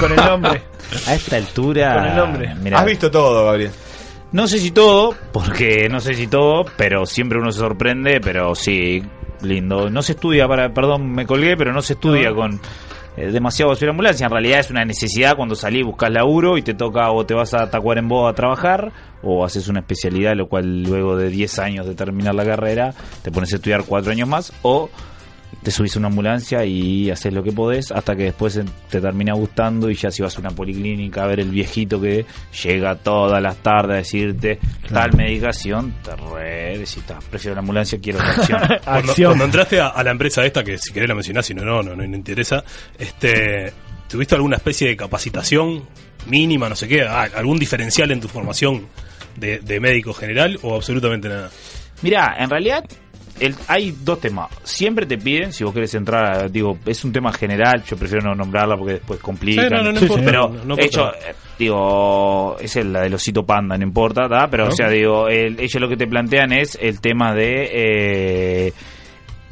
Con 0.00 0.10
el 0.12 0.16
nombre. 0.16 0.62
A 1.06 1.14
esta 1.14 1.36
altura. 1.36 1.94
Con 1.94 2.04
el 2.06 2.16
nombre. 2.16 2.54
mirá, 2.62 2.80
Has 2.80 2.86
visto 2.86 3.10
todo, 3.10 3.46
Gabriel. 3.46 3.70
No 4.34 4.48
sé 4.48 4.58
si 4.58 4.72
todo, 4.72 5.14
porque 5.32 5.88
no 5.88 6.00
sé 6.00 6.14
si 6.14 6.26
todo, 6.26 6.64
pero 6.76 7.06
siempre 7.06 7.38
uno 7.38 7.52
se 7.52 7.60
sorprende, 7.60 8.20
pero 8.20 8.56
sí, 8.56 9.00
lindo. 9.42 9.88
No 9.90 10.02
se 10.02 10.12
estudia 10.12 10.48
para, 10.48 10.74
perdón, 10.74 11.12
me 11.12 11.24
colgué, 11.24 11.56
pero 11.56 11.72
no 11.72 11.80
se 11.80 11.92
estudia 11.92 12.30
No. 12.30 12.34
con 12.34 12.60
eh, 13.16 13.30
demasiado 13.30 13.72
subir 13.76 13.90
ambulancia. 13.90 14.26
En 14.26 14.32
realidad 14.32 14.58
es 14.58 14.70
una 14.72 14.84
necesidad 14.84 15.36
cuando 15.36 15.54
salís, 15.54 15.84
buscas 15.86 16.10
laburo 16.10 16.58
y 16.58 16.62
te 16.62 16.74
toca 16.74 17.12
o 17.12 17.24
te 17.24 17.32
vas 17.32 17.54
a 17.54 17.70
Tacuarembó 17.70 18.26
a 18.26 18.34
trabajar 18.34 18.90
o 19.22 19.44
haces 19.44 19.68
una 19.68 19.78
especialidad, 19.80 20.34
lo 20.34 20.48
cual 20.48 20.82
luego 20.82 21.16
de 21.16 21.30
10 21.30 21.58
años 21.60 21.86
de 21.86 21.94
terminar 21.94 22.34
la 22.34 22.44
carrera 22.44 22.92
te 23.22 23.30
pones 23.30 23.52
a 23.52 23.56
estudiar 23.56 23.84
4 23.86 24.10
años 24.10 24.28
más 24.28 24.52
o 24.62 24.90
te 25.64 25.70
subís 25.70 25.96
a 25.96 25.98
una 25.98 26.08
ambulancia 26.08 26.64
y 26.64 27.10
haces 27.10 27.32
lo 27.32 27.42
que 27.42 27.50
podés 27.50 27.90
hasta 27.90 28.14
que 28.14 28.24
después 28.24 28.60
te 28.90 29.00
termina 29.00 29.32
gustando 29.32 29.90
y 29.90 29.94
ya 29.94 30.10
si 30.10 30.22
vas 30.22 30.36
a 30.36 30.40
una 30.40 30.50
policlínica 30.50 31.24
a 31.24 31.26
ver 31.26 31.40
el 31.40 31.50
viejito 31.50 31.98
que 32.00 32.26
llega 32.62 32.94
todas 32.96 33.42
las 33.42 33.56
tardes 33.56 33.94
a 33.94 33.96
decirte 33.96 34.58
tal 34.92 35.16
medicación, 35.16 35.94
te 36.04 36.14
re 36.14 36.78
decís, 36.78 37.02
"Ta, 37.06 37.18
prefiero 37.30 37.54
la 37.54 37.60
ambulancia, 37.60 37.98
quiero 38.00 38.18
la 38.18 38.28
acción. 38.30 38.60
Cuando, 38.84 39.10
Acción. 39.10 39.30
cuando 39.30 39.44
entraste 39.46 39.80
a, 39.80 39.88
a 39.88 40.04
la 40.04 40.10
empresa 40.10 40.44
esta, 40.44 40.62
que 40.62 40.76
si 40.76 40.92
querés 40.92 41.08
la 41.08 41.14
mencionás, 41.14 41.46
si 41.46 41.54
no, 41.54 41.64
no, 41.64 41.82
no, 41.82 41.96
no 41.96 42.06
me 42.06 42.16
interesa, 42.16 42.62
este, 42.98 43.72
¿tuviste 44.08 44.34
alguna 44.34 44.56
especie 44.56 44.88
de 44.88 44.96
capacitación 44.96 45.84
mínima, 46.26 46.68
no 46.68 46.76
sé 46.76 46.86
qué, 46.86 47.02
ah, 47.02 47.26
algún 47.34 47.58
diferencial 47.58 48.10
en 48.10 48.20
tu 48.20 48.28
formación 48.28 48.86
de, 49.36 49.60
de 49.60 49.80
médico 49.80 50.12
general 50.12 50.58
o 50.62 50.74
absolutamente 50.74 51.28
nada? 51.28 51.50
Mirá, 52.02 52.36
en 52.38 52.50
realidad 52.50 52.84
el- 53.44 53.54
hay 53.68 53.94
dos 54.02 54.20
temas. 54.20 54.48
Siempre 54.62 55.06
te 55.06 55.18
piden, 55.18 55.52
si 55.52 55.64
vos 55.64 55.72
querés 55.74 55.94
entrar, 55.94 56.50
digo, 56.50 56.78
es 56.86 57.04
un 57.04 57.12
tema 57.12 57.32
general, 57.32 57.82
yo 57.84 57.96
prefiero 57.96 58.24
no 58.28 58.34
nombrarla 58.34 58.76
porque 58.76 58.94
después 58.94 59.20
complica. 59.20 59.62
Sí, 59.62 59.68
no, 59.70 59.82
no, 59.82 59.92
no 59.92 59.98
importa, 60.06 60.24
pero, 60.24 60.48
no, 60.48 60.64
no 60.64 60.74
hecho, 60.84 61.08
eh, 61.14 61.34
digo, 61.58 62.56
es 62.60 62.76
el, 62.76 62.92
la 62.92 63.00
del 63.02 63.14
osito 63.14 63.44
panda, 63.44 63.76
no 63.76 63.84
importa, 63.84 64.28
¿tá? 64.28 64.48
Pero, 64.50 64.68
o 64.68 64.72
sea, 64.72 64.88
digo, 64.88 65.28
el- 65.28 65.58
ellos 65.60 65.80
lo 65.80 65.88
que 65.88 65.96
te 65.96 66.06
plantean 66.06 66.52
es 66.52 66.78
el 66.80 67.00
tema 67.00 67.34
de... 67.34 67.70
eh, 67.72 68.72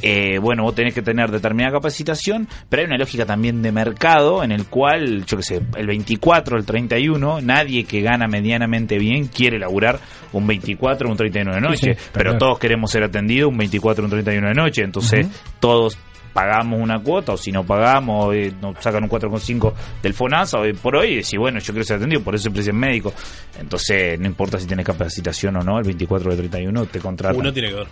eh, 0.02 0.38
bueno, 0.38 0.64
vos 0.64 0.74
tenés 0.74 0.94
que 0.94 1.02
tener 1.02 1.30
determinada 1.30 1.74
capacitación, 1.74 2.48
pero 2.68 2.82
hay 2.82 2.86
una 2.86 2.98
lógica 2.98 3.24
también 3.24 3.62
de 3.62 3.70
mercado 3.72 4.42
en 4.42 4.52
el 4.52 4.66
cual, 4.66 5.24
yo 5.24 5.36
qué 5.36 5.42
sé, 5.42 5.62
el 5.76 5.86
24, 5.86 6.58
el 6.58 6.66
31, 6.66 7.40
nadie 7.40 7.84
que 7.84 8.00
gana 8.00 8.26
medianamente 8.26 8.98
bien 8.98 9.28
quiere 9.28 9.58
laburar 9.58 10.00
un 10.32 10.46
24 10.46 11.08
o 11.08 11.10
un 11.10 11.16
31 11.16 11.54
de 11.54 11.60
noche, 11.60 11.94
sí, 11.94 12.00
pero 12.12 12.30
claro. 12.30 12.38
todos 12.38 12.58
queremos 12.58 12.90
ser 12.90 13.04
atendidos 13.04 13.50
un 13.50 13.58
24 13.58 14.02
o 14.02 14.06
un 14.06 14.10
31 14.10 14.48
de 14.48 14.54
noche, 14.54 14.82
entonces 14.82 15.28
todos 15.60 15.96
pagamos 16.32 16.80
una 16.80 16.98
cuota 17.00 17.32
o 17.32 17.36
si 17.36 17.52
no 17.52 17.64
pagamos 17.64 18.34
eh, 18.34 18.52
nos 18.60 18.82
sacan 18.82 19.04
un 19.04 19.10
4,5 19.10 19.72
del 20.02 20.14
FONASA 20.14 20.58
hoy 20.58 20.72
por 20.72 20.96
hoy 20.96 21.08
y 21.08 21.16
decís 21.16 21.38
bueno 21.38 21.58
yo 21.58 21.72
quiero 21.74 21.84
ser 21.84 21.98
atendido 21.98 22.22
por 22.22 22.34
eso 22.34 22.48
el 22.48 22.54
precio 22.54 22.72
es 22.72 22.78
médico 22.78 23.12
entonces 23.60 24.18
no 24.18 24.26
importa 24.26 24.58
si 24.58 24.66
tienes 24.66 24.86
capacitación 24.86 25.56
o 25.56 25.60
no 25.60 25.78
el 25.78 25.84
24 25.84 26.30
o 26.30 26.32
el 26.32 26.38
31 26.38 26.86
te 26.86 27.00
contratan 27.00 27.38
Uno 27.38 27.52
tiene 27.52 27.68
que 27.68 27.74
ver. 27.74 27.86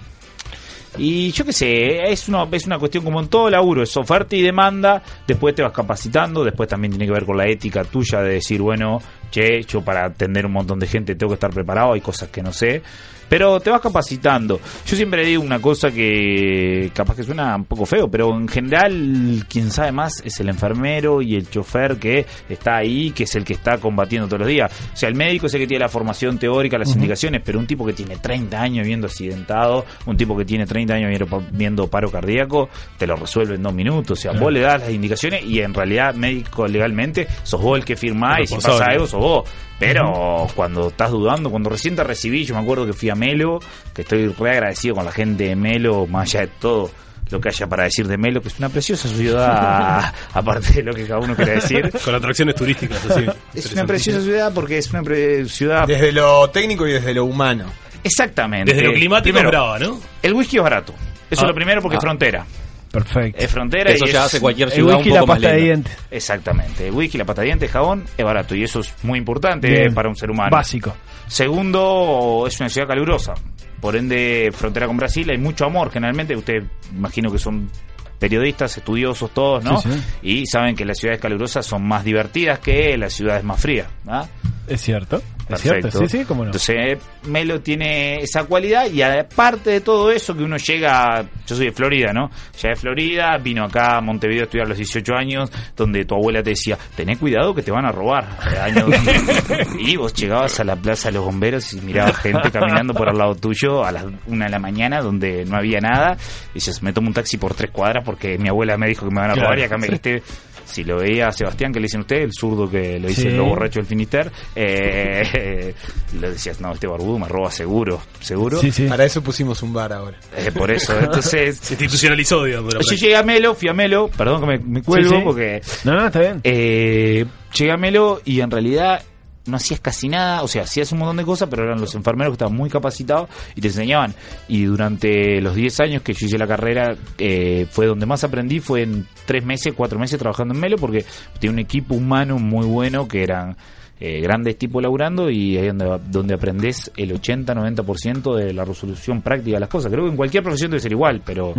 Y 0.98 1.30
yo 1.30 1.44
qué 1.44 1.52
sé, 1.52 2.10
es 2.10 2.28
una, 2.28 2.46
es 2.50 2.66
una 2.66 2.78
cuestión 2.78 3.04
como 3.04 3.20
en 3.20 3.28
todo 3.28 3.48
laburo, 3.48 3.82
es 3.82 3.96
oferta 3.96 4.34
y 4.34 4.42
demanda, 4.42 5.02
después 5.26 5.54
te 5.54 5.62
vas 5.62 5.72
capacitando, 5.72 6.44
después 6.44 6.68
también 6.68 6.92
tiene 6.92 7.06
que 7.06 7.12
ver 7.12 7.24
con 7.24 7.36
la 7.36 7.46
ética 7.46 7.84
tuya 7.84 8.20
de 8.22 8.34
decir, 8.34 8.60
bueno, 8.60 9.00
che, 9.30 9.62
yo 9.62 9.82
para 9.82 10.06
atender 10.06 10.46
un 10.46 10.52
montón 10.52 10.78
de 10.78 10.86
gente 10.86 11.14
tengo 11.14 11.30
que 11.30 11.34
estar 11.34 11.52
preparado, 11.52 11.92
hay 11.92 12.00
cosas 12.00 12.28
que 12.30 12.42
no 12.42 12.52
sé, 12.52 12.82
pero 13.30 13.60
te 13.60 13.70
vas 13.70 13.80
capacitando. 13.80 14.60
Yo 14.84 14.96
siempre 14.96 15.24
digo 15.24 15.40
una 15.42 15.60
cosa 15.60 15.92
que 15.92 16.90
capaz 16.92 17.14
que 17.14 17.22
suena 17.22 17.54
un 17.54 17.64
poco 17.64 17.86
feo, 17.86 18.10
pero 18.10 18.36
en 18.36 18.48
general 18.48 19.44
quien 19.48 19.70
sabe 19.70 19.92
más 19.92 20.20
es 20.24 20.40
el 20.40 20.48
enfermero 20.48 21.22
y 21.22 21.36
el 21.36 21.48
chofer 21.48 21.96
que 21.96 22.26
está 22.48 22.78
ahí, 22.78 23.12
que 23.12 23.22
es 23.22 23.34
el 23.36 23.44
que 23.44 23.52
está 23.52 23.78
combatiendo 23.78 24.26
todos 24.26 24.40
los 24.40 24.48
días. 24.48 24.72
O 24.92 24.96
sea, 24.96 25.08
el 25.08 25.14
médico 25.14 25.46
es 25.46 25.54
el 25.54 25.60
que 25.60 25.68
tiene 25.68 25.84
la 25.84 25.88
formación 25.88 26.38
teórica, 26.38 26.76
las 26.76 26.92
indicaciones, 26.92 27.40
pero 27.44 27.60
un 27.60 27.68
tipo 27.68 27.86
que 27.86 27.92
tiene 27.92 28.16
30 28.16 28.60
años 28.60 28.84
viendo 28.84 29.06
accidentado, 29.06 29.86
un 30.06 30.16
tipo 30.16 30.36
que 30.36 30.44
tiene 30.44 30.66
30 30.66 30.94
años 30.94 31.08
viendo, 31.08 31.44
viendo 31.52 31.86
paro 31.86 32.10
cardíaco, 32.10 32.68
te 32.98 33.06
lo 33.06 33.14
resuelve 33.14 33.54
en 33.54 33.62
dos 33.62 33.72
minutos. 33.72 34.18
O 34.18 34.20
sea, 34.20 34.32
vos 34.32 34.52
le 34.52 34.58
das 34.58 34.80
las 34.80 34.90
indicaciones 34.90 35.44
y 35.44 35.60
en 35.60 35.72
realidad 35.72 36.16
médico 36.16 36.66
legalmente 36.66 37.28
sos 37.44 37.62
vos 37.62 37.78
el 37.78 37.84
que 37.84 37.94
firmás 37.94 38.40
y 38.42 38.46
si 38.48 38.54
pasa 38.56 38.86
algo 38.86 39.06
sos 39.06 39.20
vos. 39.20 39.48
Pero 39.80 40.46
cuando 40.54 40.88
estás 40.88 41.10
dudando, 41.10 41.50
cuando 41.50 41.70
recién 41.70 41.96
te 41.96 42.04
recibí, 42.04 42.44
yo 42.44 42.54
me 42.54 42.60
acuerdo 42.60 42.86
que 42.86 42.92
fui 42.92 43.08
a 43.10 43.14
Melo, 43.16 43.58
que 43.94 44.02
estoy 44.02 44.28
re 44.28 44.50
agradecido 44.50 44.94
con 44.94 45.04
la 45.06 45.10
gente 45.10 45.44
de 45.44 45.56
Melo, 45.56 46.06
más 46.06 46.28
allá 46.28 46.42
de 46.42 46.52
todo 46.60 46.90
lo 47.30 47.40
que 47.40 47.48
haya 47.48 47.66
para 47.66 47.84
decir 47.84 48.06
de 48.06 48.18
Melo, 48.18 48.42
que 48.42 48.48
es 48.48 48.58
una 48.58 48.68
preciosa 48.68 49.08
ciudad, 49.08 50.12
aparte 50.34 50.72
de 50.74 50.82
lo 50.82 50.92
que 50.92 51.06
cada 51.06 51.20
uno 51.20 51.34
quiera 51.34 51.52
decir. 51.54 51.90
Con 52.04 52.14
atracciones 52.14 52.54
turísticas, 52.56 53.04
así. 53.10 53.24
Es 53.54 53.72
una 53.72 53.86
preciosa 53.86 54.20
ciudad 54.20 54.52
porque 54.54 54.78
es 54.78 54.90
una 54.90 55.02
pre- 55.02 55.48
ciudad... 55.48 55.86
Desde 55.86 56.12
lo 56.12 56.50
técnico 56.50 56.86
y 56.86 56.92
desde 56.92 57.14
lo 57.14 57.24
humano. 57.24 57.64
Exactamente. 58.04 58.72
Desde 58.72 58.86
lo 58.86 58.92
climático 58.92 59.34
Primero, 59.34 59.48
es 59.48 59.52
brava, 59.52 59.78
¿no? 59.78 60.00
El 60.22 60.34
whisky 60.34 60.56
es 60.58 60.62
barato. 60.62 60.92
Eso 61.30 61.42
Ah. 61.42 61.44
es 61.44 61.48
lo 61.48 61.54
primero 61.54 61.80
porque 61.80 61.96
Ah. 61.96 61.98
es 61.98 62.04
frontera. 62.04 62.46
Perfecto. 62.92 63.42
Es 63.42 63.50
frontera 63.50 63.90
Eso 63.92 64.04
y 64.04 64.08
ya 64.12 64.20
es- 64.20 64.26
hace 64.26 64.40
cualquier 64.40 64.68
El 64.68 64.74
ciudad 64.74 64.96
whisky 64.96 65.08
un 65.08 65.12
y 65.12 65.14
la 65.14 65.20
poco 65.20 65.32
más 65.32 65.38
pasta 65.40 65.54
de 65.56 65.62
dientes. 65.62 65.96
Exactamente. 66.10 66.88
El 66.88 66.94
whisky, 66.94 67.18
la 67.18 67.24
pasta 67.24 67.42
de 67.42 67.46
dientes, 67.46 67.70
jabón 67.70 68.04
es 68.16 68.24
barato 68.24 68.54
y 68.54 68.64
eso 68.64 68.80
es 68.80 68.94
muy 69.04 69.18
importante 69.18 69.68
Bien. 69.70 69.94
para 69.94 70.08
un 70.08 70.16
ser 70.16 70.30
humano. 70.30 70.50
Básico. 70.50 70.94
Segundo, 71.28 72.44
es 72.46 72.58
una 72.60 72.68
ciudad 72.68 72.86
calurosa. 72.88 73.34
Por 73.80 73.96
ende, 73.96 74.50
frontera 74.52 74.86
con 74.86 74.96
Brasil, 74.96 75.28
hay 75.30 75.38
mucho 75.38 75.64
amor. 75.64 75.90
Generalmente, 75.90 76.36
ustedes 76.36 76.64
imagino 76.94 77.30
que 77.32 77.38
son 77.38 77.70
periodistas, 78.18 78.76
estudiosos 78.76 79.30
todos, 79.32 79.64
¿no? 79.64 79.80
Sí, 79.80 79.88
sí. 79.90 80.00
Y 80.22 80.46
saben 80.46 80.76
que 80.76 80.84
las 80.84 80.98
ciudades 80.98 81.20
calurosas 81.20 81.64
son 81.64 81.82
más 81.86 82.04
divertidas 82.04 82.58
que 82.58 82.96
las 82.98 83.14
ciudades 83.14 83.42
más 83.42 83.58
frías. 83.60 83.88
¿ah? 84.06 84.26
Es 84.68 84.82
cierto. 84.82 85.22
Es 85.54 85.62
Perfecto. 85.62 85.90
cierto. 85.90 86.08
Sí, 86.08 86.18
sí, 86.18 86.24
cómo 86.24 86.42
no. 86.44 86.48
Entonces, 86.48 86.98
Melo 87.26 87.60
tiene 87.60 88.16
esa 88.22 88.44
cualidad 88.44 88.86
y 88.90 89.02
aparte 89.02 89.70
de 89.70 89.80
todo 89.80 90.10
eso 90.10 90.36
que 90.36 90.42
uno 90.42 90.56
llega, 90.56 91.24
yo 91.46 91.56
soy 91.56 91.66
de 91.66 91.72
Florida, 91.72 92.12
¿no? 92.12 92.30
Ya 92.60 92.70
de 92.70 92.76
Florida, 92.76 93.36
vino 93.38 93.64
acá 93.64 93.96
a 93.98 94.00
Montevideo 94.00 94.42
a 94.42 94.44
estudiar 94.44 94.66
a 94.66 94.68
los 94.70 94.78
18 94.78 95.14
años, 95.14 95.50
donde 95.76 96.04
tu 96.04 96.14
abuela 96.14 96.42
te 96.42 96.50
decía, 96.50 96.78
tené 96.94 97.16
cuidado 97.16 97.54
que 97.54 97.62
te 97.62 97.70
van 97.70 97.84
a 97.86 97.92
robar. 97.92 98.26
Año 98.62 98.86
2000. 98.86 99.80
y 99.88 99.96
vos 99.96 100.14
llegabas 100.14 100.58
a 100.60 100.64
la 100.64 100.76
plaza 100.76 101.08
de 101.08 101.14
los 101.14 101.24
bomberos 101.24 101.72
y 101.72 101.80
mirabas 101.80 102.16
gente 102.18 102.50
caminando 102.50 102.94
por 102.94 103.08
al 103.08 103.18
lado 103.18 103.34
tuyo 103.34 103.84
a 103.84 103.92
las 103.92 104.04
1 104.26 104.44
de 104.44 104.50
la 104.50 104.58
mañana 104.58 105.00
donde 105.00 105.44
no 105.44 105.56
había 105.56 105.80
nada. 105.80 106.16
Y 106.50 106.54
dices, 106.54 106.82
me 106.82 106.92
tomo 106.92 107.08
un 107.08 107.14
taxi 107.14 107.36
por 107.36 107.54
tres 107.54 107.70
cuadras 107.70 108.04
porque 108.04 108.38
mi 108.38 108.48
abuela 108.48 108.76
me 108.76 108.86
dijo 108.88 109.08
que 109.08 109.14
me 109.14 109.20
van 109.20 109.30
a 109.30 109.34
robar 109.34 109.48
Claro. 109.56 109.60
y 109.60 109.64
acá 109.64 109.78
me 109.78 109.86
este 109.94 110.22
si 110.70 110.84
lo 110.84 110.98
veía 110.98 111.28
a 111.28 111.32
Sebastián, 111.32 111.72
que 111.72 111.80
le 111.80 111.84
dicen 111.84 112.00
usted, 112.00 112.22
el 112.22 112.30
zurdo 112.32 112.70
que 112.70 112.98
le 112.98 113.08
Sí. 113.10 113.22
dicen 113.22 113.36
lo 113.36 113.46
borracho 113.46 113.80
del 113.80 113.86
Finister, 113.86 114.30
eh, 114.54 115.74
le 116.20 116.30
decías, 116.30 116.60
no, 116.60 116.72
este 116.72 116.86
barbudo 116.86 117.18
me 117.18 117.28
roba 117.28 117.50
seguro, 117.50 118.00
seguro. 118.20 118.58
Sí, 118.60 118.70
sí. 118.70 118.86
Para 118.86 119.04
eso 119.04 119.22
pusimos 119.22 119.62
un 119.62 119.72
bar 119.72 119.92
ahora. 119.92 120.18
Eh, 120.36 120.50
por 120.52 120.70
eso, 120.70 120.98
entonces... 121.00 121.58
Se 121.58 121.74
institucionalizó, 121.74 122.44
digamos. 122.44 122.74
Yo 122.74 122.96
llegué 122.96 123.16
a 123.16 123.22
Melo, 123.22 123.54
fui 123.54 123.68
a 123.68 123.72
Melo, 123.74 124.08
perdón 124.16 124.40
que 124.42 124.46
me, 124.46 124.58
me 124.58 124.82
cuelgo 124.82 125.10
Sí, 125.10 125.16
sí. 125.16 125.22
porque... 125.24 125.60
No, 125.84 125.94
no, 125.94 126.06
está 126.06 126.20
bien. 126.20 126.40
Eh, 126.44 127.24
llegué 127.56 127.72
a 127.72 127.76
Melo 127.76 128.20
y 128.24 128.40
en 128.40 128.50
realidad 128.50 129.02
no 129.50 129.56
hacías 129.56 129.80
casi 129.80 130.08
nada, 130.08 130.42
o 130.42 130.48
sea, 130.48 130.62
hacías 130.62 130.90
un 130.92 130.98
montón 131.00 131.16
de 131.18 131.24
cosas, 131.24 131.48
pero 131.50 131.64
eran 131.64 131.80
los 131.80 131.94
enfermeros 131.94 132.32
que 132.32 132.34
estaban 132.34 132.56
muy 132.56 132.70
capacitados 132.70 133.28
y 133.54 133.60
te 133.60 133.68
enseñaban. 133.68 134.14
Y 134.48 134.64
durante 134.64 135.40
los 135.40 135.54
10 135.54 135.80
años 135.80 136.02
que 136.02 136.12
yo 136.12 136.26
hice 136.26 136.38
la 136.38 136.46
carrera, 136.46 136.96
eh, 137.18 137.66
fue 137.70 137.86
donde 137.86 138.06
más 138.06 138.24
aprendí, 138.24 138.60
fue 138.60 138.82
en 138.82 139.06
3 139.26 139.44
meses, 139.44 139.74
4 139.76 139.98
meses 139.98 140.18
trabajando 140.18 140.54
en 140.54 140.60
Melo, 140.60 140.76
porque 140.76 141.04
tenía 141.38 141.52
un 141.52 141.58
equipo 141.58 141.94
humano 141.94 142.38
muy 142.38 142.66
bueno 142.66 143.06
que 143.06 143.22
eran 143.22 143.56
eh, 144.02 144.20
grandes 144.22 144.56
tipos 144.56 144.82
laburando 144.82 145.28
y 145.28 145.58
ahí 145.58 145.66
donde, 145.66 146.00
donde 146.08 146.34
aprendes 146.34 146.90
el 146.96 147.12
80-90% 147.12 148.34
de 148.34 148.54
la 148.54 148.64
resolución 148.64 149.20
práctica 149.20 149.56
de 149.56 149.60
las 149.60 149.68
cosas. 149.68 149.92
Creo 149.92 150.04
que 150.04 150.10
en 150.10 150.16
cualquier 150.16 150.42
profesión 150.42 150.70
debe 150.70 150.80
ser 150.80 150.92
igual, 150.92 151.20
pero... 151.24 151.52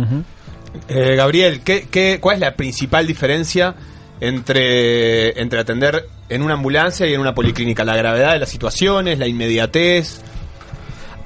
Eh, 0.88 1.14
Gabriel, 1.14 1.60
¿qué, 1.60 1.86
qué, 1.88 2.18
cuál 2.20 2.36
es 2.36 2.40
la 2.40 2.56
principal 2.56 3.06
diferencia 3.06 3.76
entre, 4.22 5.40
entre 5.40 5.60
atender 5.60 6.06
en 6.34 6.42
una 6.42 6.54
ambulancia 6.54 7.06
y 7.06 7.14
en 7.14 7.20
una 7.20 7.34
policlínica? 7.34 7.84
La 7.84 7.96
gravedad 7.96 8.32
de 8.32 8.38
las 8.38 8.48
situaciones, 8.48 9.18
la 9.18 9.26
inmediatez. 9.28 10.22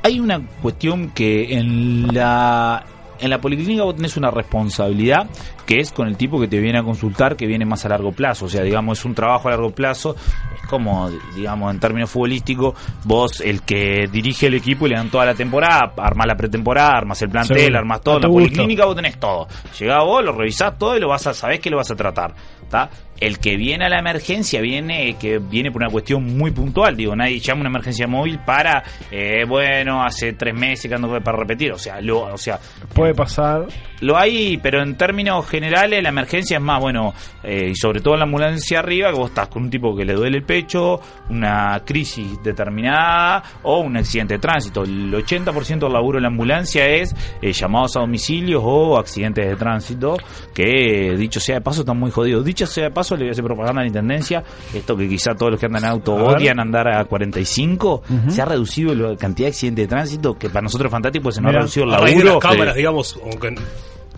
Hay 0.03 0.21
una 0.21 0.41
cuestión 0.63 1.11
que 1.11 1.55
en 1.57 2.15
la 2.15 2.85
en 3.19 3.31
la 3.31 3.41
policlínica 3.41 3.85
vos 3.85 3.97
tenés 3.97 4.17
una 4.17 4.31
responsabilidad 4.31 5.27
que 5.65 5.79
es 5.81 5.91
con 5.91 6.07
el 6.07 6.17
tipo 6.17 6.39
que 6.41 6.49
te 6.49 6.61
viene 6.61 6.79
a 6.79 6.83
consultar 6.83 7.37
que 7.37 7.47
viene 7.47 7.65
más 7.65 7.85
a 7.85 7.89
largo 7.89 8.13
plazo, 8.13 8.45
o 8.45 8.49
sea, 8.49 8.63
digamos, 8.63 8.99
es 8.99 9.05
un 9.05 9.15
trabajo 9.15 9.49
a 9.49 9.53
largo 9.53 9.71
plazo, 9.71 10.15
es 10.55 10.69
como, 10.69 11.11
digamos, 11.35 11.73
en 11.75 11.81
términos 11.81 12.11
futbolísticos, 12.11 12.75
vos 13.05 13.41
el 13.41 13.63
que 13.63 14.07
dirige 14.13 14.47
el 14.47 14.55
equipo 14.55 14.87
y 14.87 14.91
le 14.91 14.97
dan 14.97 15.11
toda 15.11 15.25
la 15.25 15.35
temporada, 15.35 15.93
armás 15.97 16.27
la 16.27 16.37
pretemporada, 16.37 16.91
armas 16.97 17.21
el 17.23 17.31
plantel, 17.31 17.59
Seguro. 17.59 17.79
armás 17.79 18.01
todo, 18.01 18.17
en 18.17 18.23
la 18.23 18.29
gusto. 18.29 18.45
policlínica 18.45 18.85
vos 18.85 18.97
tenés 18.97 19.19
todo, 19.19 19.49
llegás 19.79 20.05
vos, 20.05 20.25
lo 20.25 20.33
revisás 20.33 20.79
todo 20.79 20.97
y 20.97 21.01
lo 21.01 21.09
vas 21.09 21.27
a, 21.27 21.35
sabés 21.35 21.59
que 21.59 21.71
lo 21.71 21.79
vas 21.79 21.91
a 21.91 21.97
tratar, 21.97 22.35
¿está? 22.63 22.89
El 23.21 23.39
que 23.39 23.57
viene 23.57 23.87
a 23.87 23.89
la 23.89 23.99
emergencia 23.99 24.61
viene 24.61 25.17
que 25.19 25.39
viene 25.39 25.71
por 25.71 25.83
una 25.83 25.91
cuestión 25.91 26.37
muy 26.37 26.51
puntual, 26.51 26.97
digo, 26.97 27.15
nadie 27.17 27.39
llama 27.39 27.61
una 27.63 27.71
emergencia 27.71 28.07
móvil 28.07 28.39
para, 28.41 28.83
eh, 29.11 29.45
bueno, 29.47 30.03
hace 30.03 30.33
tres 30.35 30.55
meses 30.55 30.89
que 30.89 30.95
ando 30.95 31.09
para 31.23 31.39
repetir, 31.39 31.73
o 31.73 31.79
sea, 31.79 32.01
lo, 32.01 32.21
o 32.21 32.39
sea, 32.39 32.59
Puede 32.95 33.15
pasar. 33.15 33.67
lo 34.01 34.17
hay, 34.19 34.59
pero 34.59 34.83
en 34.83 34.97
términos 34.97 35.47
generales 35.49 36.03
la 36.03 36.09
emergencia 36.09 36.57
es 36.59 36.63
más, 36.63 36.81
bueno, 36.81 37.15
eh, 37.43 37.71
y 37.71 37.75
sobre 37.77 38.01
todo 38.01 38.15
en 38.15 38.21
la 38.21 38.27
ambulancia 38.27 38.81
arriba, 38.81 39.11
que 39.11 39.17
vos 39.19 39.31
estás 39.31 39.49
con 39.49 39.65
un 39.65 39.71
tipo 39.71 39.97
que 39.97 40.05
le 40.05 40.15
duele 40.15 40.39
el 40.39 40.45
pecho, 40.45 41.01
una 41.31 41.83
crisis 41.85 42.43
determinada 42.43 43.43
o 43.63 43.81
un 43.81 43.97
accidente 43.97 44.35
de 44.35 44.41
tránsito. 44.41 44.83
El 44.83 45.13
80% 45.13 45.79
del 45.79 45.93
laburo 45.93 46.19
en 46.19 46.23
la 46.23 46.29
ambulancia 46.29 46.87
es 46.87 47.15
eh, 47.41 47.53
llamados 47.53 47.97
a 47.97 48.01
domicilios 48.01 48.63
o 48.65 48.99
accidentes 48.99 49.47
de 49.47 49.57
tránsito, 49.57 50.17
que 50.55 51.15
dicho 51.17 51.41
sea 51.41 51.57
de 51.57 51.61
paso 51.61 51.81
están 51.81 51.99
muy 51.99 52.11
jodidos. 52.11 52.45
Dicho 52.45 52.67
sea 52.67 52.85
de 52.85 52.91
paso, 52.91 53.06
le 53.15 53.21
voy 53.25 53.29
a 53.29 53.33
hacer 53.33 53.45
propaganda 53.45 53.81
a 53.81 53.85
la 53.85 53.89
Intendencia, 53.89 54.43
esto 54.75 54.97
que 54.97 55.09
quizá 55.09 55.35
todos 55.35 55.53
los 55.53 55.61
que 55.61 55.67
andan 55.67 55.85
en 55.85 55.91
auto 55.91 56.15
odian 56.15 56.59
andar 56.59 56.89
a 56.89 57.05
45, 57.05 58.03
Ujú. 58.09 58.31
se 58.31 58.43
ha 58.43 58.45
reducido 58.47 58.95
la 58.95 59.17
cantidad 59.17 59.47
de 59.47 59.51
accidentes 59.51 59.85
de 59.85 59.89
tránsito, 59.89 60.37
que 60.39 60.49
para 60.49 60.63
nosotros 60.63 60.87
es 60.89 60.93
fantástico, 60.93 61.31
se 61.31 61.41
nos 61.41 61.51
ha 61.55 61.59
reducido 61.59 61.85
el 61.85 61.91
de 61.93 61.97
laburo. 61.99 62.25
las 62.35 62.39
cámaras, 62.43 62.75
digamos, 62.75 63.19
aunque 63.23 63.55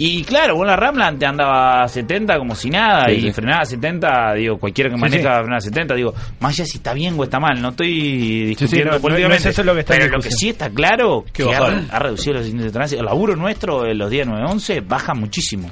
Y 0.00 0.22
claro, 0.22 0.54
vos 0.54 0.62
en 0.62 0.68
la 0.68 0.76
Ramla 0.76 1.12
te 1.18 1.26
andaba 1.26 1.82
a 1.82 1.88
70 1.88 2.38
como 2.38 2.54
si 2.54 2.70
nada 2.70 3.06
Sí, 3.08 3.14
y 3.16 3.20
sí. 3.22 3.32
frenaba 3.32 3.62
a 3.62 3.66
70, 3.66 4.34
digo, 4.34 4.56
cualquiera 4.56 4.90
que 4.90 4.96
maneja 4.96 5.16
sí. 5.18 5.38
frenaba 5.40 5.56
a 5.56 5.60
70, 5.60 5.94
digo, 5.96 6.14
más 6.38 6.52
allá 6.54 6.66
si 6.66 6.76
está 6.76 6.94
bien 6.94 7.16
o 7.18 7.24
está 7.24 7.40
mal, 7.40 7.60
no 7.60 7.70
estoy 7.70 8.44
discutiendo 8.46 8.92
no- 8.92 9.00
políticamente, 9.00 9.42
no 9.44 9.50
es 9.50 9.54
eso 9.58 9.64
lo 9.64 9.74
que 9.74 9.80
está 9.80 9.94
pero 9.94 10.06
lo 10.16 10.20
que 10.20 10.30
sí 10.30 10.50
está 10.50 10.70
claro 10.70 11.24
Que 11.32 11.42
que 11.42 11.52
ha, 11.52 11.98
reducido 11.98 12.34
los 12.34 12.46
índices 12.46 12.66
de 12.66 12.72
tránsito. 12.78 13.00
El 13.00 13.06
laburo 13.06 13.34
nuestro 13.34 13.86
en 13.86 13.98
los 13.98 14.08
días 14.08 14.28
9-11 14.28 14.80
baja 14.86 15.14
muchísimo. 15.14 15.68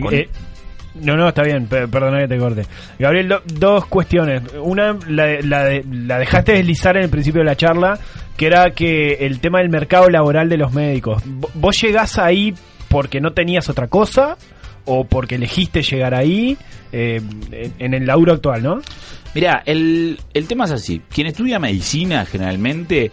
Con- 0.00 0.12
Eh, 0.12 0.28
no, 0.94 1.16
no, 1.16 1.28
está 1.28 1.42
bien, 1.42 1.66
pe- 1.66 1.88
perdona 1.88 2.20
que 2.20 2.28
te 2.28 2.38
corte. 2.38 2.62
Gabriel, 2.98 3.28
do- 3.28 3.42
dos 3.46 3.86
cuestiones. 3.86 4.42
Una, 4.60 4.96
la, 5.08 5.40
la, 5.42 5.80
la 5.90 6.18
dejaste 6.18 6.52
deslizar 6.52 6.96
en 6.96 7.04
el 7.04 7.10
principio 7.10 7.40
de 7.40 7.46
la 7.46 7.56
charla, 7.56 7.98
que 8.36 8.46
era 8.46 8.70
que 8.70 9.14
el 9.26 9.40
tema 9.40 9.58
del 9.58 9.70
mercado 9.70 10.08
laboral 10.08 10.48
de 10.48 10.56
los 10.56 10.72
médicos. 10.72 11.22
Vo- 11.24 11.50
¿Vos 11.54 11.76
llegás 11.82 12.18
ahí 12.18 12.54
porque 12.88 13.20
no 13.20 13.32
tenías 13.32 13.68
otra 13.68 13.88
cosa 13.88 14.36
o 14.84 15.04
porque 15.04 15.34
elegiste 15.36 15.82
llegar 15.82 16.14
ahí 16.14 16.56
eh, 16.92 17.20
en, 17.78 17.94
el 17.94 18.06
laburo 18.06 18.34
actual, 18.34 18.62
no? 18.62 18.80
Mira, 19.34 19.62
el, 19.66 20.18
el 20.32 20.46
tema 20.46 20.66
es 20.66 20.70
así. 20.72 21.00
Quien 21.12 21.26
estudia 21.26 21.58
medicina 21.58 22.24
generalmente 22.24 23.10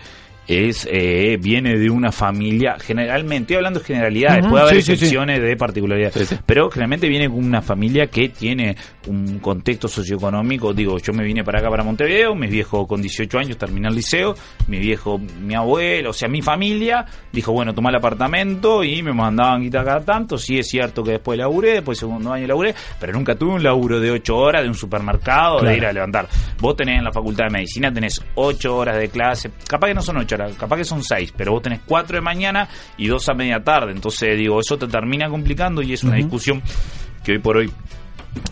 es 0.51 0.87
eh, 0.91 1.37
viene 1.39 1.77
de 1.77 1.89
una 1.89 2.11
familia, 2.11 2.77
generalmente, 2.79 3.41
estoy 3.53 3.55
hablando 3.57 3.79
de 3.79 3.85
generalidades, 3.85 4.45
puede 4.47 4.63
haber 4.63 4.75
sí, 4.75 4.81
sí, 4.81 4.85
sí. 4.85 4.91
excepciones 4.93 5.41
de 5.41 5.55
particularidades, 5.55 6.39
pero 6.45 6.69
generalmente 6.69 7.07
viene 7.07 7.29
con 7.29 7.43
una 7.43 7.61
familia 7.61 8.07
que 8.07 8.29
tiene 8.29 8.75
un 9.07 9.39
contexto 9.39 9.87
socioeconómico, 9.87 10.73
digo, 10.73 10.97
yo 10.99 11.13
me 11.13 11.23
vine 11.23 11.43
para 11.43 11.59
acá, 11.59 11.69
para 11.69 11.83
Montevideo, 11.83 12.35
mi 12.35 12.47
viejo 12.47 12.87
con 12.87 13.01
18 13.01 13.39
años 13.39 13.57
terminó 13.57 13.89
el 13.89 13.95
liceo, 13.95 14.35
mi 14.67 14.79
viejo, 14.79 15.19
mi 15.19 15.55
abuelo, 15.55 16.11
o 16.11 16.13
sea, 16.13 16.27
mi 16.27 16.41
familia, 16.41 17.05
dijo, 17.31 17.51
bueno, 17.51 17.73
toma 17.73 17.89
el 17.89 17.95
apartamento 17.95 18.83
y 18.83 19.01
me 19.01 19.13
mandaban 19.13 19.61
guita 19.61 19.83
cada 19.83 20.01
tanto, 20.03 20.37
sí 20.37 20.57
es 20.59 20.67
cierto 20.67 21.03
que 21.03 21.11
después 21.11 21.37
laburé, 21.37 21.73
después 21.75 21.97
segundo 21.97 22.33
año 22.33 22.47
laburé, 22.47 22.73
pero 22.99 23.13
nunca 23.13 23.35
tuve 23.35 23.53
un 23.53 23.63
laburo 23.63 23.99
de 23.99 24.11
8 24.11 24.35
horas 24.37 24.63
de 24.63 24.67
un 24.69 24.75
supermercado, 24.75 25.59
Claro. 25.59 25.69
de 25.71 25.77
ir 25.77 25.85
a 25.85 25.93
levantar. 25.93 26.27
Vos 26.59 26.75
tenés 26.75 26.97
en 26.97 27.03
la 27.03 27.11
facultad 27.11 27.45
de 27.45 27.51
medicina, 27.51 27.91
tenés 27.93 28.21
8 28.35 28.75
horas 28.75 28.97
de 28.97 29.09
clase, 29.09 29.51
capaz 29.67 29.87
que 29.87 29.93
no 29.93 30.01
son 30.01 30.17
8 30.17 30.35
horas, 30.35 30.40
capaz 30.57 30.77
que 30.77 30.85
son 30.85 31.03
6, 31.03 31.33
pero 31.35 31.53
vos 31.53 31.61
tenés 31.61 31.81
4 31.85 32.15
de 32.17 32.21
mañana 32.21 32.67
y 32.97 33.07
2 33.07 33.29
a 33.29 33.33
media 33.33 33.63
tarde, 33.63 33.91
entonces 33.91 34.37
digo, 34.37 34.59
eso 34.59 34.77
te 34.77 34.87
termina 34.87 35.29
complicando 35.29 35.81
y 35.81 35.93
es 35.93 36.03
una 36.03 36.15
discusión 36.15 36.61
que 37.23 37.33
hoy 37.33 37.39
por 37.39 37.57
hoy 37.57 37.71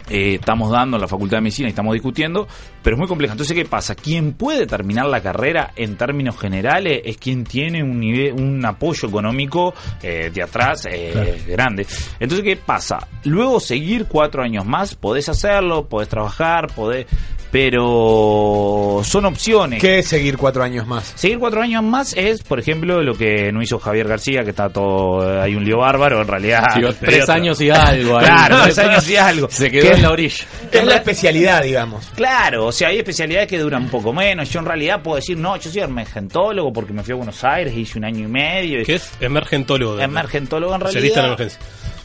eh, 0.10 0.36
estamos 0.36 0.72
dando 0.72 0.98
en 0.98 1.02
la 1.02 1.08
Facultad 1.08 1.38
de 1.38 1.42
Medicina 1.42 1.68
y 1.68 1.72
estamos 1.72 1.94
discutiendo, 1.94 2.48
pero 2.84 2.96
es 2.96 3.00
muy 3.00 3.08
compleja. 3.08 3.34
Entonces, 3.34 3.56
¿qué 3.56 3.64
pasa? 3.64 3.96
Quien 3.96 4.34
puede 4.34 4.66
terminar 4.68 5.06
la 5.06 5.22
carrera 5.22 5.72
en 5.76 5.96
términos 5.96 6.38
generales 6.38 7.02
es 7.06 7.18
quien 7.18 7.44
tiene 7.46 7.82
un 7.84 8.00
nivel, 8.00 8.34
un 8.34 8.66
apoyo 8.66 9.08
económico 9.08 9.74
eh, 10.02 10.32
de 10.34 10.44
atrás 10.44 10.86
eh, 10.92 11.12
Claro. 11.14 11.32
grande. 11.48 11.88
Entonces, 12.20 12.44
¿qué 12.44 12.58
pasa? 12.58 13.08
Luego 13.24 13.60
seguir 13.60 14.08
cuatro 14.08 14.44
años 14.44 14.66
más, 14.66 14.96
podés 14.96 15.30
hacerlo, 15.30 15.88
podés 15.88 16.10
trabajar, 16.10 16.68
podés... 16.76 17.06
Pero 17.52 19.02
son 19.04 19.26
opciones. 19.26 19.82
¿Qué 19.82 20.00
es 20.00 20.08
seguir 20.08 20.38
cuatro 20.38 20.64
años 20.64 20.86
más? 20.86 21.14
Seguir 21.16 21.40
cuatro 21.40 21.62
años 21.62 21.84
más 21.84 22.14
es, 22.16 22.44
por 22.44 22.60
ejemplo, 22.60 23.02
lo 23.02 23.16
que 23.16 23.52
no 23.52 23.62
hizo 23.62 23.80
Javier 23.80 24.08
García, 24.08 24.44
que 24.44 24.52
está 24.52 24.70
todo. 24.70 25.42
Hay 25.42 25.56
un 25.56 25.66
lío 25.66 25.78
bárbaro, 25.78 26.22
en 26.22 26.28
realidad. 26.28 26.64
Tres 27.00 27.28
años 27.30 27.60
y 27.62 27.70
algo 27.70 28.18
ahí. 28.18 28.26
Claro, 28.26 28.58
tres 28.64 28.78
años 28.80 29.10
y 29.10 29.16
algo. 29.16 29.48
Se 29.50 29.72
quedó 29.72 29.90
¿Qué? 29.90 29.96
en 29.96 30.02
la 30.04 30.12
orilla. 30.12 30.46
Es 30.72 30.86
la 30.86 30.96
especialidad, 30.96 31.64
digamos. 31.64 32.06
Claro, 32.16 32.68
o 32.68 32.72
sea, 32.72 32.90
hay 32.90 33.00
especialidades 33.00 33.48
que 33.48 33.58
duran 33.58 33.84
un 33.84 33.90
poco 33.90 34.14
menos. 34.14 34.50
Yo 34.50 34.60
en 34.60 34.66
realidad 34.66 35.02
puedo 35.02 35.16
decir, 35.16 35.38
no, 35.38 35.58
yo 35.58 35.72
soy 35.72 35.82
emergentólogo 35.82 36.72
porque 36.72 36.94
me 36.94 37.04
fui 37.04 37.14
a 37.14 37.16
Buenos 37.16 37.44
Aires, 37.44 37.76
hice 37.76 37.98
un 37.98 38.06
año 38.06 38.26
y 38.26 38.32
medio. 38.32 38.84
¿Qué 38.86 38.96
es? 38.96 39.12
Emergentólogo. 39.20 40.00
Emergentólogo 40.00 40.76
en 40.76 40.82
realidad. 40.82 41.04
Especialista 41.04 41.20
en 41.20 41.26
emergencia. 41.26 41.60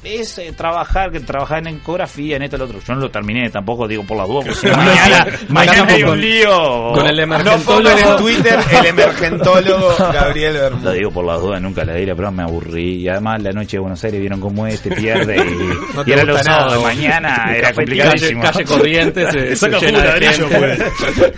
Es 0.05 0.39
eh, 0.39 0.53
trabajar, 0.57 1.11
que 1.11 1.21
trabajar 1.21 1.59
en 1.67 1.77
ecografía, 1.79 2.37
en 2.37 2.43
esto, 2.43 2.59
lo 2.59 2.65
otro. 2.67 2.79
Yo 2.87 2.95
no 2.95 3.01
lo 3.01 3.11
terminé, 3.11 3.49
tampoco 3.51 3.89
digo 3.89 4.05
por 4.05 4.19
las 4.19 4.29
dudas, 4.29 4.45
porque 4.47 4.61
si 4.61 4.67
no, 4.67 4.77
mañana, 4.85 5.27
mañana 5.49 5.93
hay 5.95 6.03
un 6.03 6.21
lío. 6.21 6.93
con 6.93 7.07
el 7.07 7.17
No 7.17 7.23
emergentólogo. 7.23 7.91
pongas 7.97 8.07
en 8.11 8.17
Twitter 8.19 8.59
el 8.81 8.87
emergentólogo 8.87 9.95
Gabriel 10.13 10.55
Lo 10.55 10.61
Bermúdez. 10.61 10.95
digo 10.95 11.11
por 11.11 11.25
las 11.25 11.41
dudas, 11.41 11.63
nunca 11.63 11.85
la 11.85 11.95
di, 11.95 12.07
la 12.07 12.15
prueba 12.15 12.31
me 12.31 12.43
aburrí. 12.43 13.03
Y 13.03 13.09
además 13.09 13.43
la 13.43 13.53
noche 13.53 13.77
de 13.77 13.81
Buenos 13.81 14.05
Aires 14.05 14.21
vieron 14.21 14.41
cómo 14.41 14.67
es, 14.67 14.81
te 14.83 14.91
pierde. 14.95 15.37
Y, 15.37 15.95
No 15.97 16.03
era 16.07 16.25
los 16.25 16.41
sábados 16.43 16.83
mañana, 16.83 17.47
era 17.57 17.69
Calle- 17.69 17.75
complicadísimo. 17.75 18.43
calle 18.43 18.65
Corrientes, 18.65 19.33
se- 19.33 19.57
Saca 19.57 19.81
se 19.81 19.87
llena 19.87 19.99
de 20.01 20.05
ladrillo, 20.07 20.49
gente. 20.49 20.85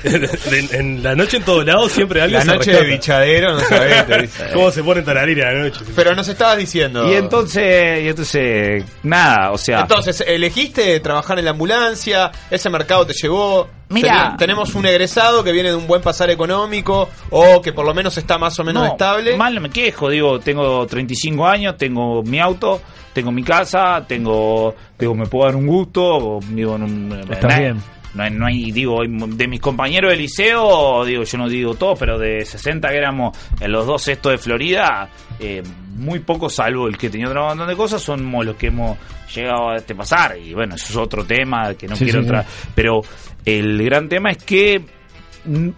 pues. 0.02 0.52
en, 0.52 0.74
en 0.74 1.02
la 1.02 1.14
noche 1.14 1.37
en 1.37 1.42
todos 1.44 1.64
lados 1.64 1.92
siempre 1.92 2.20
alguien 2.22 2.38
La 2.46 2.52
se 2.52 2.59
noche 2.59 2.72
de 2.72 2.83
bichadero, 2.85 3.52
no 3.55 3.61
sabés. 3.61 4.07
te 4.07 4.22
dice. 4.22 4.44
¿Cómo 4.52 4.70
se 4.70 4.83
pone 4.83 5.02
tararira 5.02 5.52
la 5.52 5.61
noche? 5.64 5.81
Pero 5.94 6.14
nos 6.14 6.26
estabas 6.29 6.59
diciendo. 6.59 7.11
Y 7.11 7.14
entonces, 7.14 8.02
y 8.05 8.09
entonces, 8.09 8.55
nada, 9.02 9.52
o 9.52 9.58
sea. 9.58 9.80
Entonces, 9.80 10.22
elegiste 10.26 10.98
trabajar 11.00 11.38
en 11.38 11.44
la 11.46 11.50
ambulancia, 11.52 12.30
ese 12.50 12.70
mercado 12.70 13.06
te 13.06 13.12
llevó. 13.14 13.68
Mira. 13.88 14.34
Tenemos 14.36 14.74
un 14.74 14.84
egresado 14.86 15.44
que 15.44 15.52
viene 15.52 15.68
de 15.70 15.76
un 15.76 15.86
buen 15.86 16.02
pasar 16.02 16.28
económico 16.30 17.08
o 17.30 17.62
que 17.62 17.72
por 17.72 17.86
lo 17.86 17.94
menos 17.94 18.18
está 18.18 18.36
más 18.36 18.58
o 18.58 18.64
menos 18.64 18.82
No, 18.84 18.88
estable. 18.90 19.36
Mal 19.36 19.54
no 19.54 19.60
me 19.60 19.70
quejo, 19.70 20.08
digo, 20.10 20.40
tengo 20.40 20.84
35 20.86 21.46
años, 21.46 21.76
tengo 21.76 22.22
mi 22.24 22.40
auto, 22.40 22.80
tengo 23.12 23.30
mi 23.30 23.44
casa, 23.44 24.04
tengo, 24.06 24.74
digo, 24.98 25.14
me 25.14 25.26
puedo 25.26 25.44
dar 25.46 25.54
un 25.56 25.66
gusto, 25.68 26.40
digo, 26.50 26.76
no, 26.76 27.14
Estás 27.32 27.54
no- 27.54 27.60
bien. 27.60 27.82
No, 28.14 28.22
hay- 28.22 28.30
no 28.30 28.46
hay, 28.46 28.72
digo, 28.72 29.00
de 29.06 29.46
mis 29.46 29.60
compañeros 29.60 30.10
de 30.10 30.16
liceo, 30.16 31.04
digo, 31.04 31.22
yo 31.24 31.38
no 31.38 31.48
digo 31.50 31.74
todos, 31.74 31.98
pero 31.98 32.18
de 32.18 32.44
60 32.46 32.88
que 32.88 32.96
éramos 32.96 33.36
en 33.60 33.70
los 33.70 33.86
dos 33.86 34.08
estos 34.08 34.32
de 34.32 34.38
Florida, 34.38 35.10
eh, 35.38 35.62
muy 35.96 36.20
pocos, 36.20 36.54
salvo 36.54 36.88
el 36.88 36.96
que 36.96 37.11
tenía 37.11 37.28
otro 37.28 37.46
montón 37.46 37.68
de 37.68 37.76
cosas, 37.76 38.02
somos 38.02 38.44
los 38.44 38.56
que 38.56 38.68
hemos 38.68 38.98
llegado 39.35 39.70
a 39.70 39.76
este 39.76 39.94
pasar. 39.94 40.37
Y 40.38 40.54
bueno, 40.54 40.74
eso 40.74 40.87
es 40.90 40.96
otro 40.96 41.24
tema 41.24 41.74
que 41.74 41.88
no 41.88 41.96
Sí, 41.96 42.04
quiero 42.04 42.20
sí, 42.20 42.26
entrar. 42.26 42.46
Pero 42.74 43.00
el 43.44 43.82
gran 43.85 44.09
tema 44.09 44.30
es 44.30 44.38
que 44.38 44.85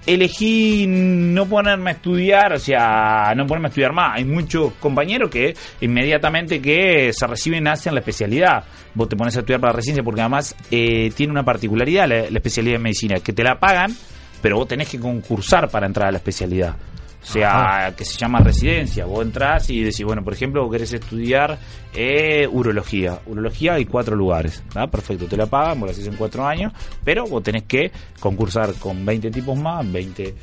elegí 0.07 0.87
no 0.89 1.47
ponerme 1.47 1.91
a 1.91 1.95
estudiar, 1.95 2.53
o 2.55 2.59
sea, 2.59 3.33
no 3.37 3.47
ponerme 3.47 3.67
a 3.67 3.71
estudiar 3.71 3.93
más. 3.93 4.17
Hay 4.17 4.25
muchos 4.25 4.73
compañeros 4.75 5.31
que 5.31 5.55
inmediatamente 5.81 6.61
que 6.61 7.13
se 7.13 7.27
reciben 7.27 7.69
hacen 7.69 7.95
la 7.95 8.01
especialidad. 8.01 8.65
Vos 8.95 9.09
te 9.09 9.17
pones 9.17 9.37
a 9.37 9.41
estudiar 9.41 9.61
para 9.61 9.73
la 9.73 9.77
residencia 9.77 10.03
porque 10.03 10.21
además 10.21 10.57
eh, 10.71 11.11
tiene 11.15 11.33
una 11.33 11.45
particularidad 11.45 12.09
la, 12.09 12.31
la 12.31 12.39
especialidad 12.39 12.77
de 12.77 12.83
medicina, 12.83 13.21
que 13.21 13.33
te 13.33 13.45
la 13.45 13.59
pagan, 13.59 13.95
pero 14.41 14.57
vos 14.57 14.69
tenés 14.69 14.89
que 14.89 14.99
concursar 14.99 15.69
para 15.69 15.87
entrar 15.87 16.09
a 16.09 16.13
la 16.13 16.19
especialidad. 16.19 16.77
O 17.21 17.27
sea, 17.27 17.93
que 17.97 18.05
se 18.05 18.17
llama 18.17 18.39
residencia. 18.41 19.05
Vos 19.05 19.23
entrás 19.23 19.69
y 19.71 19.83
decís, 19.83 20.05
bueno, 20.05 20.23
por 20.23 20.33
ejemplo, 20.33 20.63
vos 20.63 20.73
querés 20.73 20.93
estudiar 20.93 21.59
eh, 21.93 22.47
urología. 22.51 23.21
Urología 23.27 23.75
hay 23.75 23.85
cuatro 23.85 24.17
lugares. 24.17 24.63
¿tá? 24.73 24.87
Perfecto, 24.87 25.27
te 25.27 25.37
la 25.37 25.47
pagan, 25.47 25.81
vos 25.81 25.89
la 25.89 25.93
haces 25.93 26.07
en 26.07 26.17
cuatro 26.17 26.47
años, 26.47 26.73
pero 27.05 27.25
vos 27.25 27.43
tenés 27.43 27.65
que 27.65 27.91
concursar 28.21 28.73
con 28.75 29.05
20 29.05 29.31
tipos 29.31 29.59
más, 29.59 29.91
20 29.91 30.35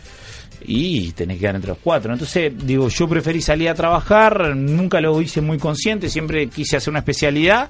y 0.68 1.12
tenés 1.12 1.38
que 1.38 1.42
quedar 1.42 1.56
entre 1.56 1.70
los 1.70 1.80
cuatro. 1.80 2.14
Entonces, 2.14 2.54
digo, 2.66 2.88
yo 2.88 3.08
preferí 3.08 3.42
salir 3.42 3.70
a 3.70 3.74
trabajar, 3.74 4.56
nunca 4.56 5.00
lo 5.02 5.22
hice 5.22 5.42
muy 5.42 5.58
consciente, 5.58 6.10
siempre 6.10 6.48
quise 6.48 6.78
hacer 6.78 6.92
una 6.92 7.00
especialidad, 7.00 7.70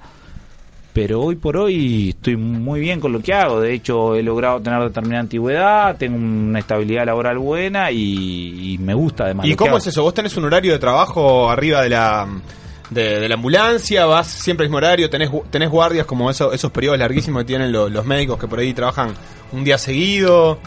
pero 0.96 1.20
hoy 1.22 1.36
por 1.36 1.58
hoy 1.58 2.10
estoy 2.12 2.38
muy 2.38 2.80
bien 2.80 3.02
con 3.02 3.12
lo 3.12 3.20
que 3.20 3.34
hago. 3.34 3.60
De 3.60 3.74
hecho, 3.74 4.16
he 4.16 4.24
logrado 4.24 4.62
tener 4.62 4.82
determinada 4.82 5.20
antigüedad, 5.20 5.98
tengo 5.98 6.16
una 6.16 6.60
estabilidad 6.60 7.06
laboral 7.06 7.38
buena 7.38 7.92
y, 7.92 8.74
y 8.74 8.78
me 8.78 8.94
gusta 8.94 9.26
además. 9.26 9.46
¿Y 9.46 9.56
cómo 9.56 9.76
es 9.78 9.86
eso? 9.88 10.04
¿Vos 10.04 10.14
tenés 10.14 10.38
un 10.38 10.46
horario 10.46 10.72
de 10.72 10.80
trabajo 10.80 11.50
arriba 11.50 11.82
de 11.82 11.90
la 11.90 12.26
de, 12.90 13.20
de 13.20 13.28
la 13.28 13.36
ambulancia? 13.36 14.06
¿Vas 14.06 14.28
siempre 14.28 14.64
al 14.64 14.70
mismo 14.70 14.78
horario? 14.78 15.10
¿Tenés, 15.10 15.30
tenés 15.50 15.70
guardias 15.70 16.06
como 16.06 16.30
esos, 16.32 16.54
esos 16.54 16.72
periodos 16.72 16.98
larguísimos 16.98 17.42
que 17.44 17.48
tienen 17.48 17.74
lo- 17.74 17.90
los 17.90 18.06
médicos 18.06 18.40
que 18.40 18.48
por 18.48 18.60
ahí 18.60 18.74
trabajan 18.74 19.10
un 19.52 19.66
día 19.66 19.78
seguido? 19.78 20.60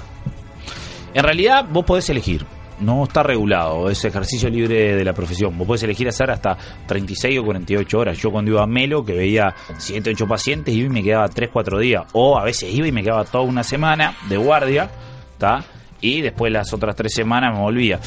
En 1.14 1.24
realidad, 1.24 1.64
vos 1.70 1.86
podés 1.86 2.10
elegir. 2.10 2.44
No 2.80 3.04
está 3.04 3.24
regulado, 3.24 3.90
es 3.90 4.04
ejercicio 4.04 4.48
libre 4.48 4.94
de 4.94 5.04
la 5.04 5.12
profesión. 5.12 5.58
Vos 5.58 5.66
podés 5.66 5.82
elegir 5.82 6.06
hacer 6.08 6.30
hasta 6.30 6.56
36 6.86 7.40
o 7.40 7.44
48 7.44 7.98
horas. 7.98 8.18
Yo 8.18 8.30
cuando 8.30 8.52
iba 8.52 8.62
a 8.62 8.66
Melo, 8.66 9.04
que 9.04 9.14
veía 9.14 9.52
7, 9.76 10.10
8 10.14 10.26
pacientes, 10.26 10.74
iba 10.74 10.86
y 10.86 10.90
me 10.90 11.02
quedaba 11.02 11.28
3, 11.28 11.50
4 11.52 11.78
días. 11.80 12.04
O 12.12 12.38
a 12.38 12.44
veces 12.44 12.72
iba 12.72 12.86
y 12.86 12.92
me 12.92 13.02
quedaba 13.02 13.24
toda 13.24 13.42
una 13.42 13.64
semana 13.64 14.14
de 14.28 14.36
guardia, 14.36 14.90
¿está? 15.32 15.64
Y 16.00 16.20
después 16.20 16.52
las 16.52 16.72
otras 16.72 16.94
3 16.94 17.12
semanas 17.12 17.52
me 17.54 17.60
volvía. 17.60 17.98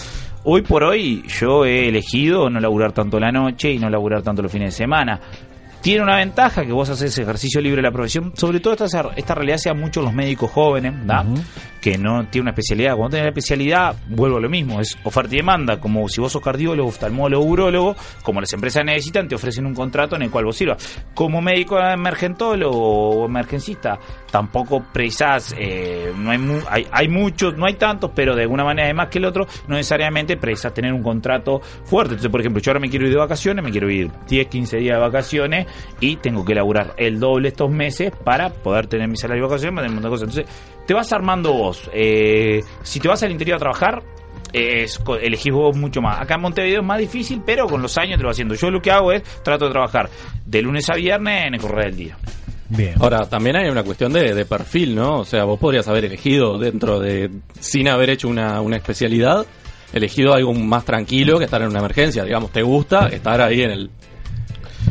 Hoy 0.44 0.62
por 0.62 0.84
hoy 0.84 1.24
yo 1.28 1.66
he 1.66 1.90
elegido 1.90 2.50
no 2.50 2.60
laburar 2.60 2.94
tanto 2.94 3.20
la 3.20 3.32
noche 3.32 3.74
y 3.74 3.78
no 3.78 3.90
laburar 3.90 4.24
tanto 4.24 4.42
los 4.42 4.52
fines 4.52 4.74
de 4.74 4.78
semana. 4.78 5.20
Tiene 5.82 6.04
una 6.04 6.18
ventaja 6.18 6.64
que 6.64 6.72
vos 6.72 6.90
haces 6.90 7.18
ejercicio 7.18 7.60
libre 7.60 7.78
de 7.78 7.88
la 7.88 7.92
profesión, 7.92 8.34
sobre 8.36 8.60
todo 8.60 8.74
esta, 8.74 9.12
esta 9.16 9.34
realidad 9.36 9.58
sea 9.58 9.74
mucho 9.74 10.02
los 10.02 10.14
médicos 10.14 10.52
jóvenes, 10.52 10.94
¿da? 11.08 11.24
que 11.82 11.98
no 11.98 12.28
tiene 12.28 12.44
una 12.44 12.52
especialidad. 12.52 12.92
Cuando 12.96 13.10
tenés 13.10 13.24
la 13.24 13.30
especialidad, 13.30 13.96
vuelvo 14.08 14.38
a 14.38 14.40
lo 14.40 14.48
mismo, 14.50 14.80
es 14.80 14.96
oferta 15.04 15.34
y 15.34 15.38
demanda, 15.38 15.80
como 15.80 16.08
si 16.08 16.22
vos 16.22 16.32
sos 16.32 16.42
cardiólogo, 16.44 16.88
oftalmólogo, 16.90 17.44
urólogo, 17.44 17.96
como 18.22 18.40
las 18.40 18.54
empresas 18.54 18.86
necesitan, 18.86 19.28
te 19.28 19.34
ofrecen 19.34 19.66
un 19.66 19.74
contrato 19.74 20.16
en 20.16 20.22
el 20.22 20.30
cual 20.30 20.46
vos 20.46 20.56
sirvas. 20.56 21.04
Como 21.16 21.42
médico 21.42 21.80
emergentólogo 21.80 22.78
o 23.22 23.26
emergencista, 23.26 23.98
tampoco 24.30 24.86
precisás, 24.94 25.56
eh, 25.58 26.14
no 26.16 26.30
hay, 26.30 26.38
mu- 26.38 26.62
hay, 26.70 26.86
hay 26.92 27.08
muchos, 27.08 27.58
no 27.58 27.66
hay 27.66 27.74
tantos, 27.74 28.12
pero 28.14 28.36
de 28.36 28.44
alguna 28.44 28.64
manera 28.64 28.88
hay 28.88 28.94
más 28.94 29.08
que 29.08 29.18
el 29.18 29.26
otro, 29.26 29.48
no 29.68 29.76
necesariamente 29.76 30.38
precisás 30.38 30.76
tener 30.76 30.94
un 30.94 31.02
contrato 31.02 31.60
fuerte. 31.86 32.14
Entonces, 32.14 32.30
por 32.32 32.42
ejemplo, 32.42 32.62
yo 32.62 32.70
ahora 32.70 32.80
me 32.80 32.90
quiero 32.92 33.06
ir 33.08 33.12
de 33.14 33.18
vacaciones, 33.20 33.64
me 33.66 33.72
quiero 33.72 33.90
ir 33.90 34.12
10, 34.28 34.48
15 34.48 34.78
días 34.78 34.98
de 34.98 35.02
vacaciones 35.02 35.66
y 36.00 36.18
tengo 36.18 36.44
que 36.46 36.56
laburar 36.56 36.94
el 36.98 37.20
doble 37.20 37.50
estos 37.50 37.70
meses 37.70 38.12
para 38.24 38.50
poder 38.50 38.88
tener 38.88 39.08
mi 39.08 39.18
salario 39.18 39.44
de 39.44 39.50
vacaciones, 39.50 39.76
para 39.76 39.88
tener 39.88 39.98
un 39.98 40.04
montón 40.04 40.12
de 40.12 40.26
cosas. 40.26 40.38
Entonces, 40.38 40.86
te 40.86 40.94
vas 40.94 41.12
armando 41.14 41.54
vos. 41.54 41.90
Eh, 41.94 42.62
si 42.84 43.00
te 43.00 43.08
vas 43.08 43.22
al 43.24 43.32
interior 43.32 43.56
a 43.56 43.60
trabajar, 43.60 44.04
es, 44.54 45.00
elegís 45.22 45.54
vos 45.54 45.76
mucho 45.78 46.02
más. 46.02 46.20
Acá 46.20 46.36
en 46.36 46.42
Montevideo 46.42 46.82
es 46.82 46.86
más 46.86 47.00
difícil, 47.00 47.42
pero 47.46 47.68
con 47.68 47.82
los 47.82 47.98
años 47.98 48.18
te 48.18 48.24
lo 48.24 48.30
vas 48.30 48.36
haciendo. 48.36 48.56
Yo 48.56 48.70
lo 48.70 48.82
que 48.82 48.92
hago 48.92 49.12
es 49.12 49.24
trato 49.44 49.66
de 49.66 49.72
trabajar 49.72 50.10
de 50.46 50.62
lunes 50.62 50.90
a 50.90 50.96
viernes 50.96 51.48
en 51.48 51.54
el 51.56 51.62
correr 51.62 51.86
del 51.86 51.96
día. 51.96 52.18
Bien. 52.70 52.96
Ahora, 53.00 53.28
también 53.28 53.58
hay 53.58 53.70
una 53.70 53.84
cuestión 53.84 54.14
de, 54.14 54.34
de 54.34 54.46
perfil, 54.46 54.96
¿no? 54.96 55.20
O 55.20 55.26
sea, 55.26 55.44
vos 55.44 55.60
podrías 55.60 55.88
haber 55.90 56.06
elegido 56.06 56.58
dentro 56.58 57.00
de, 57.00 57.30
sin 57.60 57.90
haber 57.90 58.12
hecho 58.12 58.30
una, 58.30 58.62
una 58.62 58.78
especialidad, 58.78 59.46
elegido 59.92 60.34
algo 60.34 60.54
más 60.54 60.86
tranquilo 60.86 61.38
que 61.38 61.46
estar 61.46 61.62
en 61.62 61.68
una 61.68 61.80
emergencia. 61.80 62.24
Digamos, 62.24 62.52
te 62.52 62.62
gusta 62.62 63.08
estar 63.08 63.42
ahí 63.42 63.62
en 63.62 63.72
el, 63.72 63.90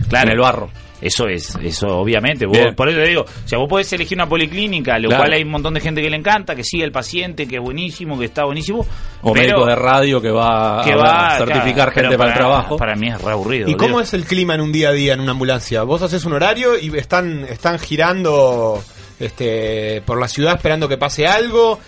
Claro. 0.08 0.26
en 0.28 0.32
el 0.32 0.40
barro. 0.40 0.70
Eso 1.00 1.26
es, 1.28 1.56
eso 1.62 1.86
obviamente. 1.98 2.44
Vos- 2.44 2.74
por 2.76 2.90
eso 2.90 2.98
te 2.98 3.08
digo, 3.08 3.22
o 3.22 3.48
sea, 3.48 3.58
vos 3.58 3.68
podés 3.70 3.90
elegir 3.94 4.18
una 4.18 4.28
policlínica, 4.28 4.98
lo 4.98 5.08
Claro. 5.08 5.22
cual 5.22 5.32
hay 5.32 5.42
un 5.44 5.50
montón 5.50 5.72
de 5.72 5.80
gente 5.80 6.02
que 6.02 6.10
le 6.10 6.16
encanta, 6.18 6.54
que 6.54 6.62
sigue 6.62 6.84
el 6.84 6.92
paciente, 6.92 7.48
que 7.48 7.56
es 7.56 7.62
buenísimo, 7.62 8.18
que 8.18 8.26
está 8.26 8.44
buenísimo. 8.44 8.84
O 9.22 9.32
pero 9.32 9.46
médico 9.46 9.64
de 9.66 9.76
radio 9.76 10.20
que 10.20 10.30
va 10.30 10.82
que 10.84 10.92
a 10.92 10.96
va 10.96 11.28
a 11.28 11.38
certificar 11.38 11.90
claro, 11.92 12.08
gente 12.10 12.18
para 12.18 12.32
el 12.32 12.36
trabajo. 12.36 12.76
Para 12.76 12.96
mí 12.96 13.08
es 13.08 13.18
re 13.18 13.32
aburrido. 13.32 13.70
¿Y 13.70 13.74
cómo 13.76 13.88
digo. 13.88 14.00
es 14.02 14.12
el 14.12 14.24
clima 14.24 14.54
en 14.56 14.60
un 14.60 14.72
día 14.72 14.90
a 14.90 14.92
día 14.92 15.14
en 15.14 15.20
una 15.20 15.30
ambulancia? 15.32 15.84
Vos 15.84 16.02
haces 16.02 16.22
un 16.26 16.34
horario 16.34 16.78
y 16.78 16.94
están, 16.98 17.44
están 17.48 17.78
girando 17.78 18.82
este, 19.18 20.02
por 20.04 20.18
la 20.20 20.28
ciudad 20.28 20.56
esperando 20.56 20.86
que 20.88 20.98
pase 20.98 21.26
algo. 21.26 21.78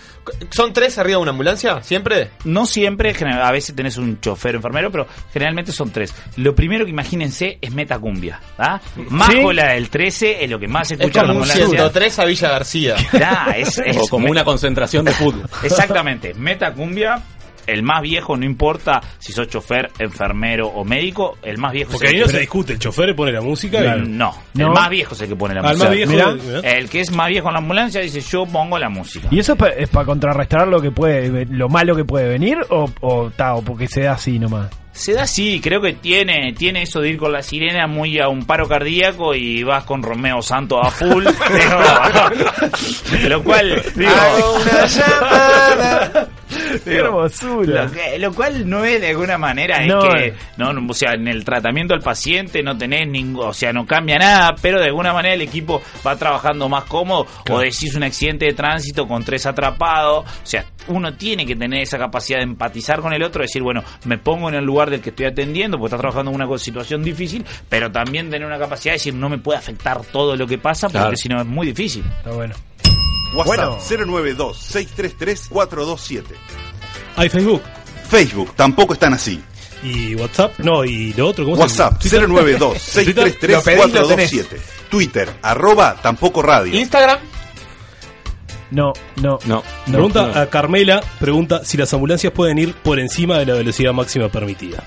¿Son 0.51 0.71
tres 0.73 0.97
arriba 0.97 1.17
de 1.17 1.21
una 1.23 1.31
ambulancia? 1.31 1.81
¿Siempre? 1.83 2.31
No 2.45 2.65
siempre, 2.65 3.13
a 3.41 3.51
veces 3.51 3.75
tenés 3.75 3.97
un 3.97 4.19
chofer 4.21 4.55
enfermero, 4.55 4.91
pero 4.91 5.07
generalmente 5.31 5.71
son 5.71 5.91
tres. 5.91 6.13
Lo 6.37 6.55
primero 6.55 6.85
que 6.85 6.91
imagínense 6.91 7.57
es 7.61 7.71
Metacumbia, 7.73 8.39
¿ah? 8.57 8.79
Más 9.09 9.29
¿Sí? 9.31 9.41
la 9.53 9.73
del 9.73 9.89
13 9.89 10.43
es 10.43 10.49
lo 10.49 10.59
que 10.59 10.67
más 10.67 10.87
se 10.87 10.93
Es 10.95 10.99
escucha 11.01 11.21
en 11.21 11.27
la 11.27 11.33
como 11.33 11.43
un 11.43 11.51
ambulancia. 11.51 11.77
103 11.77 12.19
a 12.19 12.25
Villa 12.25 12.49
García. 12.49 12.95
Ya, 13.13 13.53
es- 13.57 13.77
es- 13.79 13.97
o 13.97 14.07
como 14.07 14.29
una 14.29 14.43
concentración 14.43 15.05
de 15.05 15.11
fútbol. 15.11 15.47
Exactamente, 15.63 16.33
Metacumbia, 16.33 17.21
el 17.67 17.83
más 17.83 18.01
viejo, 18.01 18.35
no 18.37 18.45
importa 18.45 19.01
si 19.19 19.31
sos 19.33 19.47
chofer, 19.47 19.91
enfermero 19.99 20.67
o 20.67 20.83
médico, 20.83 21.37
el 21.43 21.57
más 21.57 21.71
viejo 21.73 21.91
Porque 21.93 22.07
es 22.07 22.11
ahí 22.13 22.17
el 22.17 22.21
no 22.21 22.27
que 22.27 22.33
se 22.33 22.39
discute, 22.39 22.73
el 22.73 22.79
chofer 22.79 23.15
pone 23.15 23.31
la 23.31 23.41
música 23.41 23.79
y... 23.97 24.01
No, 24.07 24.33
No. 24.53 24.67
el 24.67 24.71
más 24.71 24.89
viejo 24.89 25.13
es 25.15 25.21
el 25.21 25.29
que 25.29 25.35
pone 25.35 25.53
la 25.55 25.61
Ah, 25.61 25.71
el 25.71 25.77
música. 25.77 25.87
más 25.89 25.95
viejo, 25.97 26.11
Mirá, 26.11 26.71
el 26.77 26.89
que 26.89 26.99
es 27.01 27.11
más 27.11 27.27
viejo 27.29 27.47
en 27.47 27.53
la 27.53 27.59
ambulancia 27.59 28.01
dice 28.01 28.21
yo 28.21 28.45
pongo 28.45 28.77
la 28.79 28.89
música. 28.89 29.27
¿Y 29.31 29.39
eso 29.39 29.55
es 29.77 29.89
para 29.89 30.05
contrarrestar 30.05 30.67
lo 30.67 30.81
que 30.81 30.91
puede, 30.91 31.45
lo 31.45 31.69
malo 31.69 31.95
que 31.95 32.05
puede 32.05 32.27
venir 32.29 32.57
o, 32.69 32.89
o, 33.01 33.29
ta, 33.31 33.55
o 33.55 33.61
porque 33.61 33.87
se 33.87 34.01
da 34.03 34.13
así 34.13 34.39
nomás? 34.39 34.69
Se 34.93 35.13
da 35.13 35.23
así, 35.23 35.59
creo 35.59 35.81
que 35.81 35.93
tiene, 35.93 36.53
tiene 36.53 36.83
eso 36.83 37.01
de 37.01 37.09
ir 37.09 37.17
con 37.17 37.31
la 37.31 37.41
sirena 37.41 37.87
muy 37.87 38.19
a 38.19 38.27
un 38.29 38.45
paro 38.45 38.67
cardíaco 38.67 39.33
y 39.33 39.63
vas 39.63 39.83
con 39.85 40.03
Romeo 40.03 40.41
Santo 40.43 40.79
a 40.81 40.91
full. 40.91 41.25
Digo, 43.11 43.29
lo 43.29 43.43
cual, 43.43 43.81
digo, 43.95 44.11
Hago 44.11 44.53
una 44.55 44.85
llamada. 44.85 46.27
Qué 46.83 46.97
hermosura. 46.97 47.85
Lo, 47.85 47.91
que- 47.91 48.19
lo 48.19 48.31
cual 48.33 48.69
no 48.69 48.85
es 48.85 49.01
de 49.01 49.09
alguna 49.09 49.39
manera 49.39 49.77
es 49.83 49.91
que 49.91 50.33
no, 50.57 50.71
no, 50.71 50.85
o 50.87 50.93
sea 50.93 51.13
en 51.13 51.27
el 51.27 51.43
tratamiento 51.43 51.95
al 51.95 52.01
paciente 52.01 52.61
no 52.61 52.77
tenés 52.77 53.07
ningún 53.07 53.47
o 53.47 53.53
sea 53.53 53.73
no 53.73 53.87
cambia 53.87 54.19
nada 54.19 54.53
pero 54.61 54.79
de 54.79 54.85
alguna 54.87 55.13
manera 55.13 55.33
el 55.33 55.41
equipo 55.41 55.81
va 56.05 56.15
trabajando 56.15 56.69
más 56.69 56.83
cómodo 56.83 57.25
o 57.49 57.59
decís 57.59 57.95
un 57.95 58.03
accidente 58.03 58.45
de 58.45 58.53
tránsito 58.53 59.07
con 59.07 59.23
tres 59.23 59.47
atrapados 59.47 60.25
o 60.25 60.45
sea 60.45 60.65
uno 60.87 61.13
tiene 61.15 61.45
que 61.45 61.55
tener 61.55 61.81
esa 61.81 61.97
capacidad 61.97 62.37
de 62.37 62.43
empatizar 62.43 63.01
con 63.01 63.13
el 63.13 63.23
otro 63.23 63.41
decir 63.41 63.63
bueno 63.63 63.83
me 64.05 64.19
pongo 64.19 64.49
en 64.49 64.55
el 64.55 64.63
lugar 64.63 64.82
del 64.89 65.01
que 65.01 65.09
estoy 65.11 65.25
atendiendo 65.25 65.77
porque 65.77 65.95
está 65.95 66.01
trabajando 66.01 66.31
en 66.31 66.41
una 66.41 66.57
situación 66.57 67.03
difícil 67.03 67.45
pero 67.69 67.91
también 67.91 68.29
tener 68.29 68.47
una 68.47 68.57
capacidad 68.59 68.93
de 68.93 68.97
decir 68.97 69.13
no 69.13 69.29
me 69.29 69.37
puede 69.37 69.59
afectar 69.59 70.01
todo 70.05 70.35
lo 70.35 70.47
que 70.47 70.57
pasa 70.57 70.87
porque 70.87 70.99
Claro. 70.99 71.15
si 71.17 71.29
no 71.29 71.39
es 71.41 71.45
muy 71.47 71.67
difícil 71.67 72.03
Está 72.17 72.31
bueno. 72.31 72.55
WhatsApp 73.35 73.79
092-633-427. 73.79 76.23
Hay 77.15 77.29
Facebook. 77.29 77.61
Facebook, 78.09 78.53
tampoco 78.55 78.93
están 78.93 79.13
así. 79.13 79.39
Y 79.83 80.15
WhatsApp. 80.15 80.57
No, 80.59 80.83
y 80.85 81.13
lo 81.13 81.27
otro, 81.29 81.43
¿cómo 81.45 81.57
WhatsApp 81.57 82.01
se 82.01 82.19
llama? 82.21 82.39
Twitter. 82.41 82.59
092-633-427. 82.59 84.45
Twitter, 84.89 85.29
arroba 85.41 85.95
tampoco 86.01 86.41
radio. 86.41 86.73
¿Instagram? 86.79 87.19
No, 88.73 88.93
no. 89.21 89.37
No. 89.45 89.63
Pregunta 89.85 90.27
no. 90.33 90.39
a 90.39 90.45
Carmela, 90.49 91.01
pregunta 91.19 91.63
si 91.63 91.77
las 91.77 91.93
ambulancias 91.93 92.33
pueden 92.33 92.57
ir 92.57 92.73
por 92.73 92.99
encima 92.99 93.37
de 93.37 93.45
la 93.45 93.53
velocidad 93.53 93.93
máxima 93.93 94.29
permitida. 94.29 94.83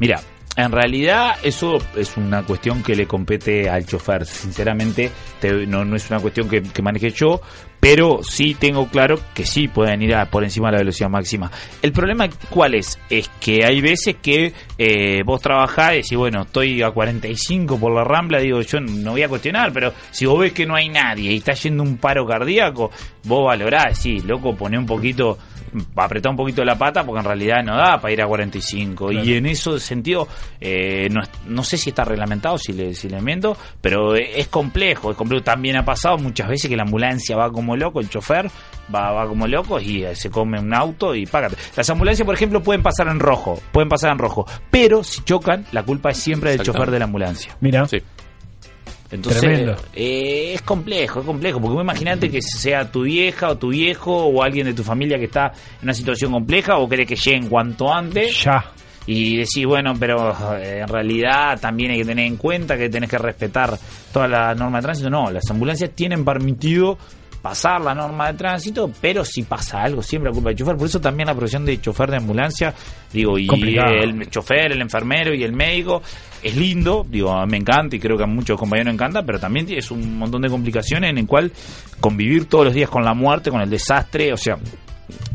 Mira, 0.00 0.20
en 0.56 0.72
realidad 0.72 1.34
eso 1.42 1.78
es 1.96 2.16
una 2.16 2.44
cuestión 2.44 2.82
que 2.82 2.94
le 2.96 3.06
compete 3.06 3.68
al 3.68 3.84
chofer. 3.86 4.24
Sinceramente, 4.24 5.10
te- 5.40 5.66
no, 5.66 5.84
no 5.84 5.96
es 5.96 6.08
una 6.10 6.20
cuestión 6.20 6.48
que, 6.48 6.62
que 6.62 6.82
maneje 6.82 7.10
yo, 7.10 7.40
pero 7.84 8.20
sí 8.22 8.54
tengo 8.54 8.88
claro 8.88 9.20
que 9.34 9.44
sí 9.44 9.68
pueden 9.68 10.00
ir 10.00 10.14
a- 10.14 10.24
por 10.24 10.42
encima 10.42 10.68
de 10.68 10.72
la 10.72 10.78
velocidad 10.78 11.10
máxima. 11.10 11.50
El 11.82 11.92
problema, 11.92 12.26
¿cuál 12.48 12.76
es? 12.76 12.98
Es 13.10 13.28
que 13.38 13.62
hay 13.62 13.82
veces 13.82 14.16
que 14.22 14.54
eh, 14.78 15.22
vos 15.22 15.42
trabajás 15.42 15.92
y 15.92 15.96
decís, 15.96 16.16
bueno, 16.16 16.44
estoy 16.44 16.80
a 16.80 16.92
45 16.92 17.78
por 17.78 17.92
la 17.94 18.02
rambla, 18.02 18.38
digo, 18.38 18.62
yo 18.62 18.80
no 18.80 19.10
voy 19.10 19.22
a 19.22 19.28
cuestionar, 19.28 19.70
pero 19.74 19.92
si 20.10 20.24
vos 20.24 20.38
ves 20.38 20.54
que 20.54 20.64
no 20.64 20.74
hay 20.74 20.88
nadie 20.88 21.30
y 21.32 21.36
está 21.36 21.52
yendo 21.52 21.82
un 21.82 21.98
paro 21.98 22.26
cardíaco, 22.26 22.90
vos 23.24 23.44
valorás, 23.44 23.98
sí, 23.98 24.18
loco, 24.20 24.56
poné 24.56 24.78
un 24.78 24.86
poquito 24.86 25.36
apretar 25.96 26.30
un 26.30 26.36
poquito 26.36 26.64
la 26.64 26.76
pata 26.78 27.04
porque 27.04 27.18
en 27.18 27.24
realidad 27.24 27.62
no 27.64 27.76
da 27.76 28.00
para 28.00 28.12
ir 28.12 28.22
a 28.22 28.26
45 28.28 29.10
y 29.12 29.34
en 29.34 29.46
ese 29.46 29.78
sentido 29.80 30.28
eh, 30.60 31.08
no, 31.10 31.20
no 31.48 31.64
sé 31.64 31.76
si 31.76 31.90
está 31.90 32.04
reglamentado 32.04 32.58
si 32.58 32.72
le, 32.72 32.94
si 32.94 33.08
le 33.08 33.20
miento 33.20 33.56
pero 33.80 34.14
es 34.14 34.46
complejo 34.48 35.10
es 35.10 35.16
complejo 35.16 35.42
también 35.42 35.76
ha 35.76 35.84
pasado 35.84 36.16
muchas 36.18 36.48
veces 36.48 36.70
que 36.70 36.76
la 36.76 36.84
ambulancia 36.84 37.36
va 37.36 37.50
como 37.50 37.73
loco 37.76 38.00
el 38.00 38.08
chofer 38.08 38.48
va, 38.94 39.12
va 39.12 39.26
como 39.28 39.46
loco 39.46 39.80
y 39.80 40.04
eh, 40.04 40.14
se 40.16 40.30
come 40.30 40.58
un 40.60 40.72
auto 40.74 41.14
y 41.14 41.26
págate 41.26 41.56
las 41.76 41.88
ambulancias 41.90 42.24
por 42.26 42.34
ejemplo 42.34 42.62
pueden 42.62 42.82
pasar 42.82 43.08
en 43.08 43.18
rojo 43.20 43.60
pueden 43.72 43.88
pasar 43.88 44.12
en 44.12 44.18
rojo 44.18 44.46
pero 44.70 45.02
si 45.04 45.22
chocan 45.24 45.64
la 45.72 45.82
culpa 45.82 46.10
es 46.10 46.18
siempre 46.18 46.50
del 46.50 46.62
chofer 46.62 46.90
de 46.90 46.98
la 46.98 47.04
ambulancia 47.06 47.56
Mira. 47.60 47.86
Sí. 47.86 47.98
entonces, 49.10 49.76
eh, 49.94 50.52
es 50.54 50.62
complejo, 50.62 51.20
es 51.20 51.26
complejo, 51.26 51.60
porque 51.60 51.74
vos 51.74 51.82
imaginate 51.84 52.30
que 52.30 52.42
sea 52.42 52.90
tu 52.90 53.02
vieja 53.02 53.48
o 53.50 53.56
tu 53.56 53.68
viejo 53.68 54.12
o 54.26 54.42
alguien 54.42 54.66
de 54.66 54.74
tu 54.74 54.82
familia 54.82 55.18
que 55.18 55.26
está 55.26 55.46
en 55.78 55.84
una 55.84 55.94
situación 55.94 56.32
compleja 56.32 56.78
o 56.78 56.88
querés 56.88 57.06
que 57.06 57.16
lleguen 57.16 57.48
cuanto 57.48 57.92
antes 57.92 58.42
Ya. 58.42 58.64
y 59.06 59.36
decís, 59.36 59.66
bueno, 59.66 59.92
pero 60.00 60.32
eh, 60.56 60.80
en 60.80 60.88
realidad 60.88 61.60
también 61.60 61.92
hay 61.92 61.98
que 61.98 62.04
tener 62.06 62.26
en 62.26 62.36
cuenta 62.36 62.76
que 62.76 62.88
tenés 62.88 63.08
que 63.10 63.18
respetar 63.18 63.78
toda 64.12 64.26
la 64.26 64.54
norma 64.54 64.78
de 64.78 64.82
tránsito. 64.82 65.10
No, 65.10 65.30
las 65.30 65.48
ambulancias 65.50 65.90
tienen 65.94 66.24
permitido 66.24 66.98
pasar 67.44 67.78
la 67.82 67.94
norma 67.94 68.32
de 68.32 68.38
tránsito, 68.38 68.90
pero 69.02 69.22
si 69.22 69.42
pasa 69.42 69.82
algo, 69.82 70.02
siempre 70.02 70.30
la 70.30 70.34
culpa 70.34 70.48
del 70.48 70.56
chofer. 70.56 70.76
Por 70.78 70.86
eso 70.86 70.98
también 70.98 71.26
la 71.26 71.34
profesión 71.34 71.66
de 71.66 71.78
chofer 71.78 72.10
de 72.10 72.16
ambulancia, 72.16 72.72
digo, 73.12 73.38
y 73.38 73.46
Complicado. 73.46 73.96
el 73.96 74.30
chofer, 74.30 74.72
el 74.72 74.80
enfermero 74.80 75.34
y 75.34 75.44
el 75.44 75.52
médico 75.52 76.00
es 76.42 76.56
lindo, 76.56 77.04
digo, 77.06 77.34
me 77.46 77.58
encanta 77.58 77.96
y 77.96 78.00
creo 78.00 78.16
que 78.16 78.24
a 78.24 78.26
muchos 78.26 78.58
compañeros 78.58 78.94
encanta, 78.94 79.22
pero 79.26 79.38
también 79.38 79.66
es 79.70 79.90
un 79.90 80.16
montón 80.16 80.40
de 80.40 80.48
complicaciones 80.48 81.10
en 81.10 81.18
el 81.18 81.26
cual 81.26 81.52
convivir 82.00 82.46
todos 82.46 82.64
los 82.64 82.74
días 82.74 82.88
con 82.88 83.04
la 83.04 83.12
muerte, 83.12 83.50
con 83.50 83.60
el 83.60 83.68
desastre, 83.68 84.32
o 84.32 84.38
sea, 84.38 84.56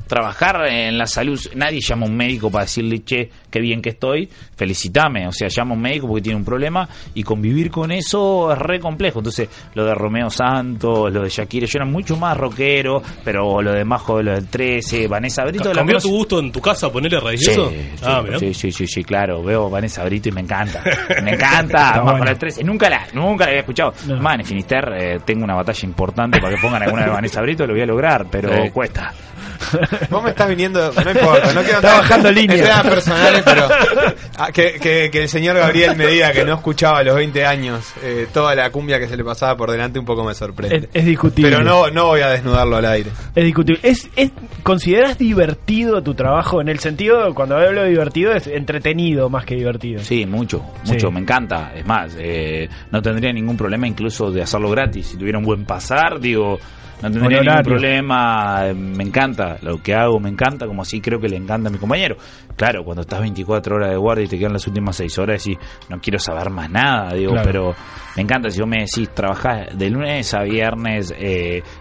trabajar 0.08 0.66
en 0.68 0.98
la 0.98 1.06
salud, 1.06 1.40
nadie 1.56 1.80
llama 1.82 2.06
a 2.06 2.10
un 2.10 2.16
médico 2.18 2.50
para 2.50 2.66
decirle, 2.66 3.04
che, 3.04 3.30
qué 3.50 3.60
bien 3.60 3.80
que 3.82 3.90
estoy, 3.90 4.28
felicitame, 4.56 5.28
o 5.28 5.32
sea, 5.32 5.48
llama 5.50 5.72
a 5.72 5.76
un 5.76 5.82
médico 5.82 6.08
porque 6.08 6.24
tiene 6.24 6.38
un 6.38 6.44
problema 6.46 6.90
y 7.14 7.22
convivir 7.24 7.70
con 7.70 7.92
eso 7.92 8.52
es 8.52 8.58
re 8.58 8.80
complejo. 8.80 9.20
Entonces, 9.20 9.48
lo 9.76 9.86
de 9.86 9.94
Romeo 9.94 10.30
Santos, 10.32 11.14
lo 11.14 11.22
de 11.22 11.30
Shakira, 11.30 11.68
yo 11.68 11.78
era 11.78 11.86
mucho 11.86 12.18
más 12.18 12.36
rockero, 12.36 13.04
pero 13.24 13.62
lo 13.62 13.72
de 13.72 13.86
Majo, 13.86 14.22
lo 14.24 14.32
del 14.34 14.48
13, 14.48 15.08
Vanessa 15.08 15.44
Brito, 15.46 15.70
la 15.70 15.76
¿Cambió 15.76 15.98
conoce- 15.98 16.02
tu 16.10 16.10
gusto 16.10 16.40
en 16.40 16.52
tu 16.52 16.60
casa 16.62 16.92
ponerle 16.92 17.20
raíz 17.20 17.42
Sí, 17.46 17.52
eso? 17.52 17.70
sí, 17.70 17.76
ah, 18.04 18.24
sí, 18.40 18.54
sí, 18.56 18.72
sí, 18.72 18.88
sí, 18.88 19.04
claro. 19.04 19.44
Veo 19.44 19.70
Vanessa 19.70 20.04
Brito 20.06 20.30
y 20.30 20.32
me 20.32 20.42
encanta. 20.42 20.82
Me 21.24 21.32
encanta. 21.32 21.92
Más 21.96 22.04
bueno. 22.04 22.20
para 22.20 22.32
el 22.32 22.38
13. 22.40 22.64
Nunca 22.64 22.90
la, 22.90 23.06
nunca 23.14 23.44
la 23.46 23.50
había 23.52 23.60
escuchado. 23.62 23.94
No. 24.08 24.18
Más 24.20 24.40
en 24.40 24.46
Finister 24.46 24.90
eh, 24.98 25.20
tengo 25.24 25.44
una 25.44 25.54
batalla 25.56 25.80
importante 25.88 26.40
para 26.40 26.56
que 26.56 26.62
pongan 26.62 26.82
alguna 26.84 27.04
de 27.04 27.10
Vanessa 27.12 27.42
Brito. 27.42 27.66
Lo 27.68 27.74
voy 27.74 27.82
a 27.84 27.86
lograr, 27.86 28.26
pero 28.32 28.50
Sí. 28.64 28.70
cuesta. 28.72 29.14
Vos 30.10 30.24
me 30.24 30.30
estás 30.30 30.48
viniendo, 30.50 30.92
no 31.04 31.12
importa, 31.12 31.54
no 31.54 31.62
quiero 31.62 31.78
Está 31.80 31.98
bajando 32.00 32.30
en 32.30 32.36
línea. 32.36 32.64
temas 32.64 32.82
personales, 32.96 33.42
pero 33.46 33.68
ah, 34.38 34.52
que, 34.52 34.74
que- 34.80 35.10
que 35.12 35.24
el 35.24 35.30
señor 35.30 35.58
Gabriel 35.58 35.96
me 35.96 36.08
diga 36.08 36.32
que 36.32 36.44
no 36.46 36.54
escuchaba 36.56 37.00
a 37.00 37.04
los 37.04 37.16
20 37.16 37.46
años 37.46 37.86
eh, 38.04 38.28
toda 38.34 38.56
la 38.56 38.70
cumbia 38.72 39.00
que 39.00 39.08
se 39.08 39.16
le 39.18 39.24
pasaba 39.24 39.56
por 39.58 39.72
delante 39.72 40.00
un 40.00 40.06
poco 40.06 40.24
me 40.24 40.34
sorprende. 40.34 40.78
Es, 40.78 40.88
es 40.94 41.06
discutible. 41.06 41.50
pero 41.52 41.64
no, 41.64 41.90
no 41.90 42.08
voy 42.08 42.22
a 42.22 42.30
desnudarlo 42.30 42.78
al 42.78 42.86
aire. 42.86 43.10
Es 43.36 43.44
discutible. 43.44 43.80
¿Es, 43.84 44.10
es, 44.16 44.32
¿Consideras 44.64 45.18
divertido 45.18 46.02
tu 46.04 46.14
trabajo? 46.14 46.62
En 46.62 46.70
el 46.70 46.80
sentido, 46.80 47.34
cuando 47.34 47.56
hablo 47.58 47.84
de 47.84 47.90
divertido, 47.90 48.34
es 48.34 48.48
entretenido 48.48 49.30
más 49.30 49.46
que 49.46 49.56
divertido. 49.56 50.02
Sí, 50.04 50.26
mucho, 50.26 50.64
Sí. 50.84 50.94
mucho, 50.94 51.12
me 51.12 51.20
encanta. 51.20 51.72
Es 51.76 51.86
más, 51.86 52.16
eh, 52.18 52.70
no 52.92 53.02
tendría 53.02 53.32
ningún 53.34 53.58
problema 53.58 53.88
incluso 53.88 54.32
de 54.32 54.42
hacerlo 54.42 54.70
gratis. 54.70 55.08
Si 55.08 55.18
tuviera 55.18 55.38
un 55.38 55.46
buen 55.46 55.66
pasar, 55.66 56.20
digo, 56.20 56.60
no 57.02 57.12
tendría 57.12 57.42
ningún 57.42 57.64
problema. 57.64 58.62
eh, 58.68 58.74
Me 58.74 59.04
encanta 59.04 59.49
lo 59.62 59.82
que 59.82 59.94
hago, 59.94 60.20
me 60.20 60.30
encanta, 60.30 60.68
como 60.68 60.82
así 60.82 61.02
creo 61.02 61.20
que 61.20 61.28
le 61.30 61.38
encanta 61.38 61.70
a 61.70 61.72
mi 61.72 61.78
compañero. 61.78 62.18
Claro, 62.56 62.84
cuando 62.84 63.02
estás 63.02 63.20
24 63.22 63.76
horas 63.76 63.90
de 63.92 63.98
guardia 63.98 64.26
y 64.26 64.28
te 64.28 64.38
quedan 64.38 64.54
las 64.54 64.68
últimas 64.68 64.96
6 64.98 65.18
horas, 65.20 65.44
decís, 65.44 65.58
no 65.90 66.00
quiero 66.00 66.20
saber 66.20 66.50
más 66.50 66.70
nada, 66.70 67.14
digo, 67.14 67.32
Claro. 67.32 67.48
pero 67.48 67.76
me 68.16 68.24
encanta. 68.24 68.50
Si 68.50 68.60
vos 68.60 68.70
me 68.70 68.80
decís, 68.80 69.10
trabajás 69.14 69.78
de 69.78 69.90
lunes 69.90 70.34
a 70.34 70.44
viernes, 70.44 71.14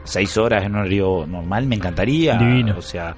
6 0.05 0.37
horas 0.39 0.65
en 0.65 0.73
un 0.73 0.79
horario 0.81 1.27
normal, 1.27 1.67
me 1.67 1.77
encantaría. 1.77 2.37
Divino. 2.37 2.77
O 2.79 2.83
sea, 2.83 3.15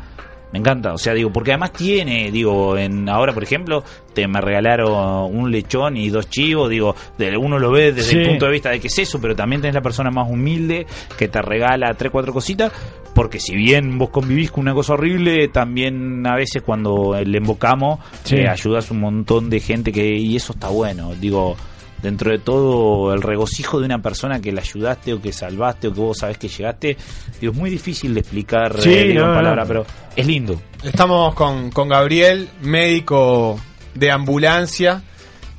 me 0.53 0.59
encanta, 0.59 0.93
o 0.93 0.99
sea, 0.99 1.15
digo, 1.15 1.33
porque 1.33 1.53
además 1.53 1.73
tiene, 1.73 2.31
digo, 2.33 2.77
en 2.77 3.09
ahora 3.09 3.33
por 3.33 3.45
ejemplo, 3.45 3.85
te 4.13 4.27
me 4.27 4.41
regalaron 4.41 5.33
un 5.33 5.49
lechón 5.53 5.97
y 5.97 6.09
dos 6.11 6.29
chivos, 6.29 6.69
digo, 6.69 6.97
de, 7.19 7.37
uno 7.37 7.57
lo 7.61 7.71
ve 7.71 7.93
desde 7.93 8.11
Sí. 8.11 8.17
el 8.19 8.29
punto 8.31 8.47
de 8.47 8.53
vista 8.53 8.71
de 8.71 8.81
que 8.81 8.89
es 8.89 8.99
eso, 8.99 9.21
pero 9.21 9.37
también 9.37 9.61
tenés 9.63 9.77
la 9.77 9.81
persona 9.81 10.11
más 10.11 10.29
humilde 10.29 10.87
que 11.17 11.29
te 11.29 11.41
regala 11.41 11.95
tres, 11.95 12.11
cuatro 12.11 12.33
cositas, 12.33 12.73
porque 13.21 13.39
si 13.39 13.55
bien 13.55 13.99
vos 13.99 14.09
convivís 14.09 14.51
con 14.51 14.63
una 14.63 14.73
cosa 14.73 14.95
horrible, 14.95 15.49
también 15.49 16.27
a 16.27 16.37
veces 16.37 16.63
cuando 16.63 17.15
le 17.23 17.37
invocamos, 17.37 17.99
Sí. 18.25 18.37
eh, 18.37 18.49
ayudas 18.49 18.91
un 18.91 19.01
montón 19.01 19.51
de 19.51 19.61
gente 19.61 19.93
que 19.93 20.17
y 20.17 20.37
eso 20.37 20.55
está 20.55 20.69
bueno. 20.69 21.13
Digo, 21.21 21.55
dentro 22.03 22.31
de 22.31 22.39
todo 22.39 23.13
el 23.13 23.21
regocijo 23.21 23.79
de 23.79 23.85
una 23.85 24.01
persona 24.01 24.41
que 24.41 24.53
la 24.53 24.63
ayudaste 24.63 25.13
o 25.13 25.21
que 25.21 25.35
salvaste 25.35 25.89
o 25.89 25.93
que 25.93 26.01
vos 26.01 26.17
sabés 26.17 26.39
que 26.39 26.49
llegaste, 26.49 26.97
digo, 27.39 27.53
es 27.53 27.59
muy 27.59 27.69
difícil 27.69 28.15
de 28.15 28.21
explicar 28.21 28.81
Sí, 28.81 28.91
eh, 28.91 29.05
digo, 29.09 29.21
no, 29.21 29.27
en 29.27 29.31
no. 29.33 29.37
palabras, 29.37 29.69
pero 29.69 29.85
es 30.17 30.27
lindo. 30.27 30.59
Estamos 30.83 31.35
con, 31.35 31.71
con 31.73 31.91
Gabriel, 31.91 32.49
médico 32.63 33.61
de 33.95 34.11
ambulancia, 34.11 35.03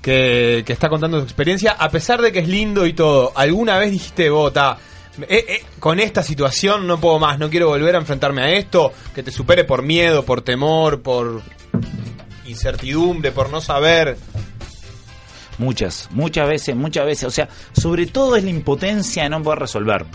que, 0.02 0.64
que 0.66 0.74
está 0.74 0.90
contando 0.90 1.20
su 1.20 1.26
experiencia. 1.26 1.74
A 1.78 1.90
pesar 1.92 2.24
de 2.24 2.32
que 2.32 2.40
es 2.40 2.48
lindo 2.48 2.88
y 2.88 2.94
todo, 2.94 3.32
¿alguna 3.36 3.78
vez 3.78 3.92
dijiste, 3.92 4.32
Bota, 4.32 4.80
eh, 5.20 5.46
eh, 5.48 5.64
con 5.80 6.00
esta 6.00 6.24
situación 6.24 6.88
no 6.88 7.00
puedo 7.00 7.20
más, 7.20 7.38
no 7.38 7.50
quiero 7.50 7.68
volver 7.68 7.96
a 7.96 8.00
enfrentarme 8.00 8.42
a 8.42 8.52
esto? 8.52 8.94
Que 9.14 9.24
te 9.24 9.32
supere 9.32 9.64
por 9.64 9.82
miedo, 9.82 10.24
por 10.24 10.42
temor, 10.42 11.02
por 11.02 11.42
incertidumbre, 12.46 13.32
por 13.32 13.50
no 13.50 13.62
saber. 13.62 14.18
Muchas, 15.58 16.08
muchas 16.12 16.48
veces, 16.48 16.76
muchas 16.76 17.06
veces. 17.06 17.26
O 17.26 17.32
sea, 17.32 17.50
sobre 17.74 18.08
todo 18.08 18.36
es 18.36 18.44
la 18.44 18.50
impotencia 18.50 19.24
de 19.24 19.30
no 19.30 19.44
poder 19.44 19.60
resolver. 19.60 20.06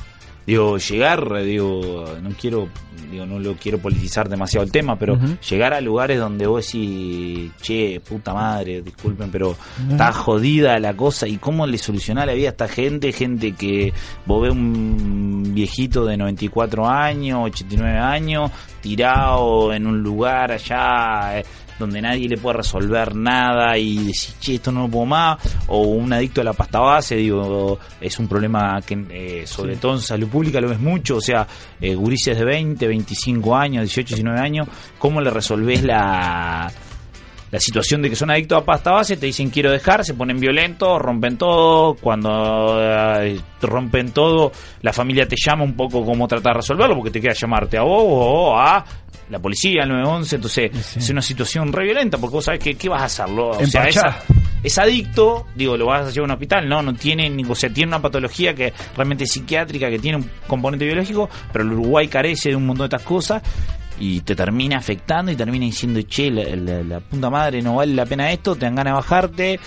Digo, 0.47 0.79
llegar, 0.79 1.43
digo, 1.43 2.05
no 2.23 2.31
quiero, 2.41 2.69
digo, 3.11 3.27
no 3.27 3.41
lo 3.41 3.55
quiero 3.57 3.79
politizar 3.79 4.29
demasiado 4.29 4.65
el 4.65 4.71
tema, 4.71 4.97
pero 4.97 5.19
llegar 5.49 5.75
a 5.75 5.81
lugares 5.81 6.21
donde 6.21 6.47
vos 6.47 6.65
decís, 6.65 7.51
che, 7.61 8.01
puta 8.01 8.33
madre, 8.33 8.81
disculpen, 8.81 9.29
pero 9.31 9.57
está 9.91 10.13
jodida 10.13 10.79
la 10.79 10.95
cosa 10.95 11.27
y 11.27 11.39
cómo 11.39 11.67
le 11.67 11.79
soluciona 11.79 12.25
la 12.25 12.35
vida 12.35 12.49
a 12.49 12.51
esta 12.51 12.69
gente, 12.69 13.13
gente 13.13 13.53
que 13.53 13.93
vos 14.25 14.43
ves 14.43 14.53
un 14.53 15.53
viejito 15.53 16.05
de 16.05 16.17
94 16.17 16.89
años, 16.89 17.41
89 17.47 17.99
años, 17.99 18.51
tirado 18.81 19.73
en 19.73 19.85
un 19.85 20.01
lugar 20.01 20.53
allá 20.53 21.41
eh, 21.41 21.45
donde 21.79 22.01
nadie 22.01 22.29
le 22.29 22.37
puede 22.39 22.59
resolver 22.59 23.15
nada 23.15 23.77
y 23.77 23.97
decís, 23.99 24.37
che, 24.41 24.55
esto 24.55 24.73
no 24.73 24.83
lo 24.83 24.89
puedo 24.89 25.07
más, 25.07 25.39
o 25.69 25.83
un 25.83 26.13
adicto 26.13 26.41
a 26.41 26.45
la 26.45 26.53
pasta 26.53 26.79
base, 26.81 27.17
digo, 27.17 27.79
es 28.01 28.19
un 28.19 28.29
problema 28.29 28.81
que 28.85 28.95
eh, 29.11 29.47
sobre 29.47 29.75
Sí. 29.75 29.81
todo 29.81 29.93
en 29.95 30.01
salud 30.01 30.29
pública 30.29 30.61
lo 30.61 30.69
ves 30.69 30.81
mucho, 30.81 31.17
o 31.17 31.21
sea, 31.21 31.47
eh, 31.81 31.95
gurises 31.95 32.39
de 32.39 32.45
20, 32.45 32.87
25 32.87 33.57
años, 33.57 33.83
18, 33.83 34.15
19 34.17 34.41
años, 34.41 34.69
¿cómo 34.99 35.21
le 35.21 35.31
resolvés 35.31 35.83
la 35.85 36.71
la 37.49 37.61
situación 37.61 38.03
de 38.03 38.11
que 38.11 38.17
son 38.17 38.31
adictos 38.33 38.61
a 38.61 38.65
pasta 38.65 38.91
base, 38.91 39.17
te 39.17 39.27
dicen 39.27 39.51
quiero 39.51 39.71
dejar, 39.71 40.05
se 40.05 40.15
ponen 40.15 40.39
violentos, 40.41 41.01
rompen 41.01 41.39
todo, 41.39 41.95
cuando 41.95 42.77
eh, 42.83 43.39
rompen 43.63 44.11
todo, 44.11 44.51
la 44.83 44.93
familia 44.93 45.29
te 45.29 45.37
llama 45.39 45.63
un 45.63 45.75
poco 45.77 46.05
cómo 46.05 46.27
tratar 46.27 46.55
de 46.55 46.57
resolverlo, 46.59 46.97
porque 46.97 47.13
te 47.13 47.21
queda 47.21 47.35
llamarte 47.35 47.79
a 47.79 47.83
vos 47.83 48.03
o 48.05 48.59
a 48.59 48.85
la 49.31 49.39
policía, 49.39 49.83
al 49.83 49.89
911, 49.89 50.37
entonces 50.37 50.71
es 50.97 51.11
una 51.11 51.23
situación 51.23 51.73
re 51.73 51.85
violenta, 51.85 52.19
porque 52.19 52.35
vos 52.35 52.45
sabés 52.45 52.61
que 52.61 52.75
qué 52.77 52.89
vas 52.89 53.03
a 53.03 53.05
hacerlo, 53.07 53.51
o 53.51 53.67
sea, 53.67 53.83
es, 53.89 53.97
es 54.63 54.79
adicto, 54.79 55.47
digo, 55.55 55.77
lo 55.77 55.87
vas 55.87 56.07
a 56.07 56.11
llevar 56.11 56.21
a 56.21 56.25
un 56.25 56.31
hospital, 56.33 56.69
no, 56.69 56.83
no 56.83 56.95
tiene, 56.95 57.29
ni- 57.31 57.45
o 57.45 57.55
sea, 57.55 57.71
tiene 57.71 57.89
una 57.89 58.01
patología 58.03 58.55
que 58.55 58.73
realmente 58.97 59.25
es 59.25 59.33
psiquiátrica, 59.33 59.89
que 59.91 59.99
tiene 59.99 60.19
un 60.19 60.31
componente 60.47 60.85
biológico, 60.85 61.29
pero 61.53 61.65
el 61.65 61.73
Uruguay 61.73 62.09
carece 62.09 62.51
de 62.51 62.57
un 62.57 62.67
montón 62.67 62.89
de 62.89 62.97
estas 62.97 63.07
cosas 63.07 63.43
y 63.99 64.21
te 64.21 64.37
termina 64.37 64.77
afectando 64.79 65.33
y 65.33 65.37
termina 65.37 65.65
diciendo, 65.65 66.01
che, 66.03 66.31
la, 66.31 66.45
la- 66.57 66.83
la 66.83 67.01
puta 67.01 67.31
madre 67.31 67.63
no 67.63 67.77
vale 67.77 67.95
la 67.95 68.05
pena 68.07 68.31
esto, 68.31 68.55
te 68.55 68.67
dan 68.67 68.75
ganas 68.75 68.93
de 68.93 68.95
bajarte. 68.97 69.61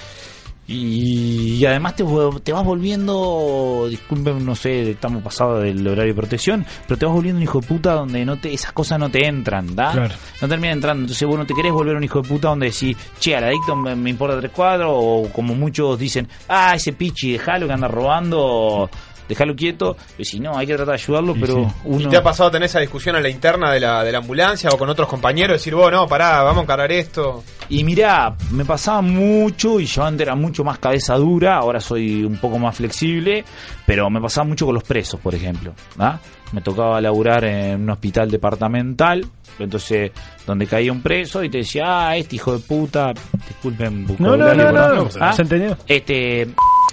Y, 0.72 1.56
y 1.56 1.66
además 1.66 1.96
te, 1.96 2.06
te 2.44 2.54
vas 2.54 2.64
volviendo, 2.64 3.88
disculpen, 3.90 4.46
no 4.46 4.54
sé, 4.54 4.92
estamos 4.92 5.24
pasados 5.24 5.64
del 5.64 5.88
horario 5.88 6.14
de 6.14 6.20
protección, 6.22 6.64
pero 6.88 6.96
te 6.96 7.08
vas 7.08 7.16
volviendo 7.16 7.38
un 7.38 7.44
hijo 7.44 7.60
de 7.60 7.68
puta 7.68 7.94
donde 7.94 8.24
no 8.24 8.38
te, 8.38 8.54
esas 8.54 8.72
cosas 8.72 9.00
no 9.00 9.10
te 9.10 9.26
entran, 9.26 9.76
¿da? 9.76 9.92
Claro. 9.94 10.14
No 10.40 10.48
termina 10.48 10.72
entrando. 10.72 11.02
Entonces 11.02 11.28
vos 11.28 11.40
no 11.40 11.46
te 11.48 11.56
querés 11.56 11.72
volver 11.72 11.96
un 11.96 12.04
hijo 12.04 12.22
de 12.22 12.30
puta 12.30 12.50
donde 12.50 12.68
decís, 12.68 12.96
che, 13.20 13.36
al 13.36 13.46
adicto 13.46 13.76
me, 13.76 13.96
me 13.96 14.12
importa 14.12 14.40
tres 14.40 14.52
cuadros, 14.52 14.92
o 14.94 15.30
como 15.34 15.56
muchos 15.56 15.98
dicen, 15.98 16.28
ah, 16.48 16.76
ese 16.76 16.94
pichi, 16.94 17.32
dejalo 17.32 17.66
que 17.66 17.74
anda 17.74 17.88
robando, 17.88 18.88
dejalo 19.30 19.56
quieto. 19.56 19.96
Y 20.18 20.26
si 20.26 20.40
no, 20.40 20.58
hay 20.58 20.68
que 20.68 20.76
tratar 20.76 20.98
de 20.98 21.02
ayudarlo, 21.02 21.36
pero 21.40 21.74
¿Y 21.86 21.90
uno... 21.90 22.10
te 22.10 22.18
ha 22.18 22.24
pasado 22.24 22.52
tener 22.52 22.66
esa 22.66 22.80
discusión 22.80 23.16
a 23.16 23.22
la 23.22 23.30
interna 23.30 23.72
de 23.72 23.80
la, 23.80 24.04
de 24.04 24.12
la 24.12 24.18
ambulancia 24.18 24.70
o 24.74 24.78
con 24.78 24.90
otros 24.90 25.08
compañeros? 25.08 25.60
Decir, 25.60 25.76
vos, 25.76 25.92
no, 25.92 26.08
pará, 26.08 26.42
vamos 26.42 26.62
a 26.62 26.64
encarar 26.64 26.92
esto. 26.92 27.44
Y 27.70 27.84
mirá, 27.84 28.36
me 28.52 28.66
pasaba 28.66 29.02
mucho 29.02 29.80
y 29.80 29.86
yo 29.86 30.04
antes 30.04 30.26
era 30.26 30.36
mucho 30.36 30.64
más 30.64 30.80
cabeza 30.80 31.16
dura, 31.16 31.58
ahora 31.58 31.80
soy 31.80 32.24
un 32.24 32.38
poco 32.38 32.58
más 32.58 32.76
flexible, 32.76 33.46
pero 33.86 34.10
me 34.10 34.20
pasaba 34.20 34.48
mucho 34.48 34.66
con 34.66 34.74
los 34.74 34.84
presos, 34.84 35.20
por 35.20 35.36
ejemplo. 35.36 35.74
¿ah? 36.00 36.20
Me 36.52 36.62
tocaba 36.62 37.00
laburar 37.00 37.46
en 37.46 37.84
un 37.84 37.90
hospital 37.92 38.32
departamental, 38.32 39.24
entonces 39.60 40.12
donde 40.48 40.66
caía 40.66 40.92
un 40.92 41.04
preso 41.04 41.44
y 41.44 41.50
te 41.50 41.60
decía, 41.60 42.10
ah, 42.10 42.18
este 42.18 42.38
hijo 42.38 42.54
de 42.54 42.60
puta, 42.60 43.14
disculpen, 43.48 44.06
No, 44.18 44.36
no, 44.36 44.38
vocabulario, 44.38 44.72
no, 44.72 44.96
no, 45.04 45.10
¿ah? 45.20 45.34
se 45.34 45.44
entendió. 45.44 45.78
Este, 45.86 46.48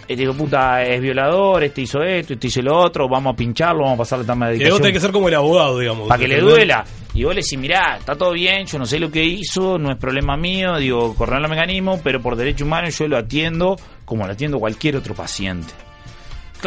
este 0.09 0.23
hijo 0.23 0.35
puta 0.35 0.83
es 0.83 1.01
violador, 1.01 1.65
este 1.65 1.83
hizo 1.83 2.03
esto, 2.03 2.35
este 2.35 2.47
hizo 2.47 2.63
lo 2.63 2.79
otro, 2.79 3.09
vamos 3.09 3.35
a 3.35 3.37
pincharlo, 3.37 3.83
vamos 3.83 3.95
a 3.95 3.99
pasarle 3.99 4.25
tanta 4.25 4.47
medicación. 4.47 4.71
vos 4.71 4.81
tenés 4.81 4.95
que 4.95 5.01
ser 5.01 5.13
como 5.13 5.29
el 5.29 5.35
abogado, 5.35 5.79
digamos. 5.79 6.09
Para 6.09 6.21
que 6.21 6.29
le 6.29 6.41
duela. 6.41 6.85
Y 7.15 7.25
vos 7.25 7.35
le 7.35 7.41
decís, 7.41 7.59
mirá, 7.59 7.97
está 7.99 8.15
todo 8.15 8.33
bien, 8.33 8.67
yo 8.67 8.79
no 8.79 8.85
sé 8.85 8.99
lo 8.99 9.11
que 9.11 9.25
hizo, 9.25 9.79
no 9.79 9.91
es 9.91 9.97
problema 9.97 10.37
mío, 10.37 10.77
digo, 10.77 11.15
correr 11.15 11.43
el 11.43 11.49
mecanismo, 11.49 12.01
pero 12.05 12.21
por 12.21 12.37
derecho 12.37 12.65
humano 12.65 12.89
yo 12.91 13.09
lo 13.09 13.17
atiendo 13.17 13.77
como 14.05 14.27
lo 14.27 14.33
atiendo 14.33 14.59
cualquier 14.59 14.97
otro 14.97 15.15
paciente. 15.15 15.73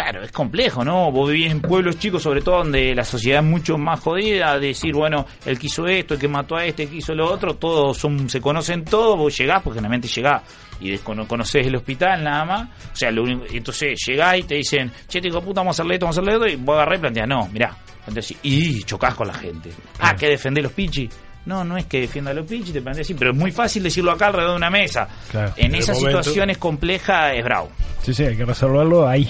Claro, 0.01 0.23
es 0.23 0.31
complejo, 0.31 0.85
¿no? 0.85 1.11
Vos 1.11 1.29
vivís 1.29 1.51
en 1.51 1.59
pueblos 1.59 1.99
chicos, 1.99 2.23
sobre 2.23 2.41
todo 2.41 2.59
donde 2.59 2.95
la 2.95 3.03
sociedad 3.03 3.43
es 3.43 3.45
mucho 3.45 3.77
más 3.77 3.99
jodida, 3.99 4.57
de 4.57 4.67
decir, 4.67 4.93
bueno, 4.93 5.25
el 5.45 5.59
que 5.59 5.67
hizo 5.67 5.85
esto, 5.87 6.13
el 6.13 6.19
que 6.21 6.29
mató 6.29 6.55
a 6.55 6.63
este, 6.63 6.83
el 6.83 6.89
que 6.89 6.95
hizo 6.95 7.13
lo 7.13 7.29
otro, 7.29 7.55
todos 7.55 7.97
son, 7.97 8.29
se 8.29 8.39
conocen 8.39 8.85
todos, 8.85 9.17
vos 9.17 9.37
llegás, 9.37 9.61
porque 9.61 9.79
generalmente 9.79 10.07
llegás 10.07 10.41
y 10.79 10.89
descono- 10.91 11.27
conocés 11.27 11.67
el 11.67 11.75
hospital 11.75 12.23
nada 12.23 12.45
más, 12.45 12.69
o 12.93 12.95
sea, 12.95 13.11
lo 13.11 13.23
único- 13.23 13.43
entonces 13.51 13.99
llegás 14.07 14.37
y 14.37 14.43
te 14.43 14.55
dicen, 14.55 14.89
che, 15.09 15.19
te 15.19 15.27
digo, 15.27 15.41
puta, 15.41 15.59
vamos 15.59 15.77
a 15.77 15.81
hacerle 15.81 15.95
esto, 15.95 16.05
vamos 16.05 16.17
a 16.17 16.21
hacerle 16.21 16.45
esto, 16.45 16.47
y 16.47 16.63
vos 16.63 16.75
agarrás 16.75 16.97
y 16.97 17.01
planteás, 17.01 17.27
no, 17.27 17.49
mirá, 17.49 17.75
entonces, 18.07 18.37
y 18.41 18.81
chocás 18.83 19.15
con 19.15 19.27
la 19.27 19.33
gente. 19.33 19.69
Ah, 19.99 20.15
que 20.15 20.27
defender 20.29 20.63
los 20.63 20.71
pichis. 20.71 21.09
No, 21.45 21.63
no 21.63 21.77
es 21.77 21.85
que 21.87 22.01
defienda 22.01 22.31
a 22.31 22.33
los 22.33 22.45
pichis, 22.45 22.71
te 22.71 22.81
planteás 22.81 23.05
así, 23.07 23.15
pero 23.15 23.31
es 23.31 23.37
muy 23.37 23.51
fácil 23.51 23.83
decirlo 23.83 24.11
acá 24.11 24.27
alrededor 24.27 24.51
de 24.51 24.57
una 24.57 24.69
mesa. 24.69 25.09
Claro. 25.29 25.51
En 25.57 25.75
esas 25.75 25.97
momento- 25.97 26.19
situaciones 26.23 26.57
complejas 26.57 27.33
es 27.35 27.43
bravo. 27.43 27.69
Sí, 28.03 28.13
sí, 28.13 28.23
hay 28.23 28.37
que 28.37 28.45
resolverlo 28.45 29.05
ahí. 29.07 29.29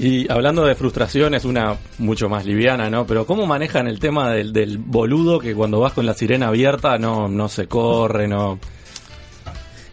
Y 0.00 0.32
hablando 0.32 0.64
de 0.64 0.74
frustraciones, 0.74 1.44
una 1.44 1.76
mucho 1.98 2.30
más 2.30 2.46
liviana, 2.46 2.88
¿no? 2.88 3.06
Pero 3.06 3.26
¿cómo 3.26 3.44
manejan 3.44 3.86
el 3.86 4.00
tema 4.00 4.30
del, 4.30 4.50
del 4.50 4.78
boludo 4.78 5.38
que 5.38 5.54
cuando 5.54 5.78
vas 5.78 5.92
con 5.92 6.06
la 6.06 6.14
sirena 6.14 6.48
abierta 6.48 6.96
no, 6.96 7.28
no 7.28 7.48
se 7.50 7.66
corre, 7.66 8.26
no... 8.26 8.58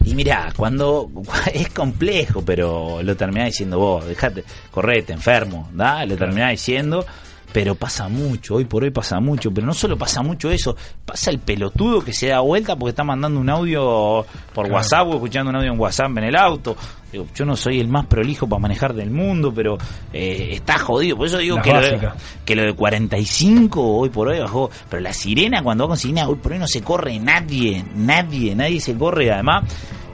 Y 0.06 0.14
mirá, 0.14 0.50
cuando 0.56 1.10
es 1.52 1.68
complejo, 1.68 2.42
pero 2.42 3.02
lo 3.02 3.16
terminás 3.16 3.48
diciendo 3.48 3.78
vos, 3.78 4.06
dejate, 4.06 4.44
correte, 4.70 5.12
enfermo, 5.12 5.68
¿da? 5.74 6.06
Lo 6.06 6.16
terminás 6.16 6.52
diciendo, 6.52 7.04
pero 7.52 7.74
pasa 7.74 8.08
mucho, 8.08 8.54
hoy 8.54 8.64
por 8.64 8.84
hoy 8.84 8.90
pasa 8.90 9.20
mucho, 9.20 9.50
pero 9.52 9.66
no 9.66 9.74
solo 9.74 9.98
pasa 9.98 10.22
mucho 10.22 10.50
eso, 10.50 10.74
pasa 11.04 11.30
el 11.30 11.38
pelotudo 11.38 12.00
que 12.00 12.14
se 12.14 12.28
da 12.28 12.40
vuelta 12.40 12.76
porque 12.76 12.90
está 12.90 13.04
mandando 13.04 13.38
un 13.40 13.50
audio 13.50 14.24
por 14.54 14.64
Claro. 14.64 14.74
WhatsApp 14.76 15.06
o 15.08 15.14
escuchando 15.16 15.50
un 15.50 15.56
audio 15.56 15.72
en 15.72 15.78
WhatsApp 15.78 16.16
en 16.16 16.24
el 16.24 16.36
auto. 16.36 16.76
Digo, 17.12 17.26
yo 17.34 17.44
no 17.44 17.56
soy 17.56 17.80
el 17.80 17.88
más 17.88 18.06
prolijo 18.06 18.46
para 18.48 18.60
manejar 18.60 18.94
del 18.94 19.10
mundo, 19.10 19.52
pero 19.54 19.78
eh, 20.12 20.50
está 20.52 20.78
jodido. 20.78 21.16
Por 21.16 21.26
eso 21.26 21.38
digo 21.38 21.56
Las 21.56 21.64
que 21.64 21.72
lo, 21.72 21.80
de, 21.80 21.90
básicas. 21.92 22.14
que 22.44 22.56
lo 22.56 22.62
de 22.64 22.74
45 22.74 23.82
hoy 23.82 24.10
por 24.10 24.28
hoy 24.28 24.38
bajó. 24.40 24.70
Pero 24.90 25.02
la 25.02 25.12
sirena, 25.12 25.62
cuando 25.62 25.84
va 25.84 25.88
con 25.88 25.96
sirena, 25.96 26.28
hoy 26.28 26.36
por 26.36 26.52
hoy 26.52 26.58
no 26.58 26.66
se 26.66 26.82
corre 26.82 27.18
nadie, 27.18 27.84
nadie, 27.94 28.54
nadie 28.54 28.80
se 28.80 28.96
corre. 28.96 29.32
Además, 29.32 29.64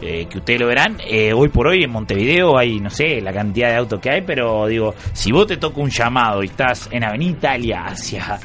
eh, 0.00 0.26
que 0.28 0.38
ustedes 0.38 0.60
lo 0.60 0.66
verán, 0.66 0.98
eh, 1.06 1.32
hoy 1.32 1.48
por 1.48 1.66
hoy 1.66 1.82
en 1.82 1.90
Montevideo 1.90 2.58
hay, 2.58 2.78
no 2.78 2.90
sé, 2.90 3.20
la 3.20 3.32
cantidad 3.32 3.70
de 3.70 3.76
autos 3.76 4.00
que 4.00 4.10
hay, 4.10 4.20
pero 4.22 4.66
digo, 4.66 4.94
si 5.12 5.32
vos 5.32 5.46
te 5.46 5.56
toca 5.56 5.80
un 5.80 5.88
llamado 5.88 6.42
y 6.42 6.46
estás 6.46 6.88
en 6.92 7.04
Avenida 7.04 7.30
Italia 7.30 7.84
hacia, 7.86 8.38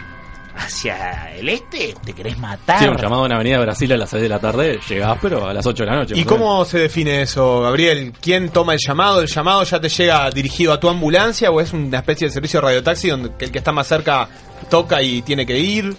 hacia 0.60 1.36
el 1.36 1.48
este, 1.50 1.96
te 2.04 2.14
querés 2.14 2.38
matar. 2.38 2.80
Sí, 2.80 2.88
un 2.88 2.98
llamado 2.98 3.26
en 3.26 3.34
Avenida 3.34 3.60
Brasil 3.60 3.92
a 3.94 3.98
las 3.98 4.10
6 4.10 4.24
de 4.24 4.30
la 4.30 4.40
tarde, 4.40 4.80
llegás, 4.88 5.18
pero 5.22 5.48
a 5.48 5.54
las 5.54 5.66
8 5.66 5.84
de 5.84 5.90
la 5.90 5.96
noche. 5.96 6.14
¿Y 6.18 6.24
cómo 6.26 6.66
se 6.66 6.80
define 6.80 7.22
eso, 7.22 7.62
Gabriel? 7.62 8.14
¿Quién 8.20 8.50
toma 8.50 8.74
el 8.74 8.80
llamado? 8.80 9.22
¿El 9.22 9.28
llamado 9.28 9.64
ya 9.64 9.80
te 9.80 9.90
llega 9.90 10.30
dirigido 10.30 10.74
a 10.74 10.80
tu 10.80 10.90
ambulancia 10.90 11.50
o 11.52 11.62
es 11.62 11.74
una 11.74 12.00
especie 12.00 12.28
de 12.28 12.34
servicio 12.34 12.60
de 12.60 12.68
radiotaxi 12.68 13.10
donde 13.10 13.32
el 13.40 13.52
que 13.52 13.58
está 13.58 13.72
más 13.72 13.88
cerca 13.88 14.28
toca 14.70 15.02
y 15.02 15.22
tiene 15.22 15.46
que 15.46 15.58
ir? 15.58 15.96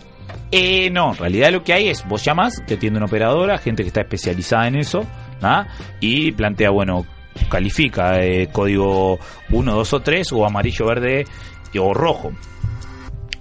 Eh, 0.53 0.91
no, 0.91 1.13
en 1.13 1.17
realidad 1.17 1.53
lo 1.53 1.63
que 1.63 1.73
hay 1.73 1.89
es, 1.89 2.07
vos 2.07 2.25
llamas, 2.25 2.63
te 2.67 2.75
atiende 2.75 2.99
una 2.99 3.07
operadora, 3.07 3.59
gente 3.59 3.83
que 3.83 3.89
está 3.89 4.03
especializada 4.03 4.67
en 4.67 4.77
eso, 4.77 5.07
¿ah? 5.43 5.67
y 6.01 6.33
plantea, 6.33 6.71
bueno, 6.71 7.07
califica 7.49 8.21
eh, 8.23 8.49
código 8.53 9.19
1, 9.51 9.75
2 9.75 9.93
o 9.93 10.01
3, 10.01 10.33
o 10.33 10.47
amarillo, 10.47 10.87
verde 10.87 11.25
o 11.79 11.95
rojo. 11.95 12.33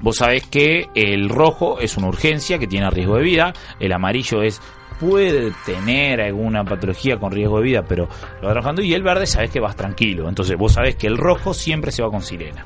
Vos 0.01 0.17
sabés 0.17 0.47
que 0.47 0.87
el 0.95 1.29
rojo 1.29 1.79
es 1.79 1.97
una 1.97 2.07
urgencia 2.07 2.57
que 2.57 2.67
tiene 2.67 2.89
riesgo 2.89 3.17
de 3.17 3.23
vida, 3.23 3.53
el 3.79 3.91
amarillo 3.91 4.41
es 4.41 4.61
puede 4.99 5.51
tener 5.65 6.19
alguna 6.19 6.63
patología 6.65 7.17
con 7.17 7.31
riesgo 7.31 7.57
de 7.59 7.63
vida, 7.63 7.83
pero 7.87 8.07
lo 8.41 8.47
va 8.47 8.51
trabajando 8.53 8.81
y 8.81 8.93
el 8.93 9.01
verde 9.01 9.25
sabés 9.27 9.49
que 9.49 9.59
vas 9.61 9.75
tranquilo. 9.75 10.27
Entonces 10.27 10.57
vos 10.57 10.73
sabés 10.73 10.95
que 10.97 11.07
el 11.07 11.17
rojo 11.17 11.53
siempre 11.53 11.91
se 11.91 12.03
va 12.03 12.09
con 12.09 12.21
sirena. 12.21 12.65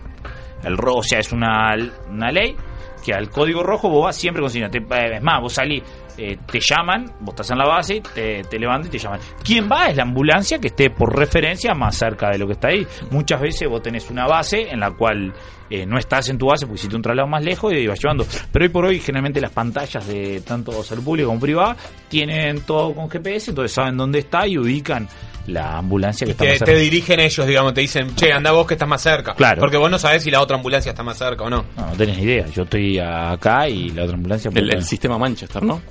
El 0.63 0.77
rojo, 0.77 0.99
o 0.99 1.03
sea, 1.03 1.19
es 1.19 1.31
una, 1.31 1.75
una 2.09 2.31
ley 2.31 2.55
que 3.05 3.13
al 3.13 3.29
código 3.29 3.61
rojo 3.61 3.89
vos 3.89 4.05
vas 4.05 4.15
siempre 4.15 4.41
con. 4.41 4.51
Te- 4.51 4.77
eh, 4.79 5.17
es 5.17 5.21
más, 5.21 5.41
vos 5.41 5.53
salís, 5.53 5.83
eh, 6.17 6.37
te 6.51 6.59
llaman, 6.59 7.05
vos 7.19 7.33
estás 7.33 7.51
en 7.51 7.57
la 7.57 7.65
base, 7.67 8.01
te, 8.15 8.41
te 8.43 8.57
y 8.57 8.89
te 8.89 8.97
llaman. 8.97 9.19
¿Quién 9.43 9.69
va? 9.69 9.87
Es 9.89 9.97
la 9.97 10.03
ambulancia 10.03 10.57
que 10.57 10.67
esté 10.67 10.89
por 10.89 11.15
referencia 11.15 11.73
más 11.73 11.95
cerca 11.97 12.29
de 12.31 12.37
lo 12.39 12.47
que 12.47 12.53
está 12.53 12.69
ahí. 12.69 12.87
Muchas 13.11 13.41
veces 13.41 13.67
vos 13.69 13.81
tenés 13.83 14.09
una 14.09 14.25
base 14.25 14.71
en 14.71 14.79
la 14.79 14.91
cual 14.91 15.33
eh, 15.81 15.85
no 15.85 15.97
estás 15.97 16.29
en 16.29 16.37
tu 16.37 16.47
base 16.47 16.65
porque 16.65 16.79
hiciste 16.79 16.95
un 16.95 17.01
traslado 17.01 17.27
más 17.27 17.43
lejos 17.43 17.73
y 17.73 17.87
vas 17.87 17.99
llevando. 17.99 18.25
Pero 18.51 18.65
hoy 18.65 18.69
por 18.69 18.85
hoy, 18.85 18.99
generalmente 18.99 19.41
las 19.41 19.51
pantallas 19.51 20.07
de 20.07 20.41
tanto 20.41 20.83
salud 20.83 21.03
pública 21.03 21.27
como 21.27 21.39
privada 21.39 21.75
tienen 22.09 22.61
todo 22.61 22.93
con 22.93 23.09
GPS, 23.09 23.51
entonces 23.51 23.73
saben 23.73 23.97
dónde 23.97 24.19
está 24.19 24.45
y 24.47 24.57
ubican 24.57 25.07
la 25.47 25.77
ambulancia 25.79 26.23
que 26.25 26.31
está 26.31 26.45
Te, 26.45 26.49
más 26.51 26.59
te 26.59 26.65
cerca. 26.67 26.79
dirigen 26.79 27.19
ellos, 27.19 27.45
digamos, 27.47 27.73
te 27.73 27.81
dicen, 27.81 28.15
che, 28.15 28.31
anda 28.31 28.51
vos 28.51 28.65
que 28.65 28.75
estás 28.75 28.87
más 28.87 29.01
cerca. 29.01 29.33
Claro. 29.35 29.59
Porque 29.59 29.75
vos 29.77 29.91
no 29.91 29.99
sabés 29.99 30.23
si 30.23 30.31
la 30.31 30.41
otra 30.41 30.55
ambulancia 30.55 30.91
está 30.91 31.03
más 31.03 31.17
cerca 31.17 31.43
o 31.43 31.49
no. 31.49 31.65
No, 31.75 31.87
no 31.87 31.93
tenés 31.97 32.17
ni 32.17 32.23
idea. 32.23 32.45
Yo 32.47 32.63
estoy 32.63 32.97
acá 32.99 33.67
y 33.67 33.89
la 33.89 34.03
otra 34.03 34.15
ambulancia. 34.15 34.49
El, 34.55 34.73
el 34.73 34.83
sistema 34.85 35.17
Manchester, 35.17 35.61
¿no? 35.63 35.81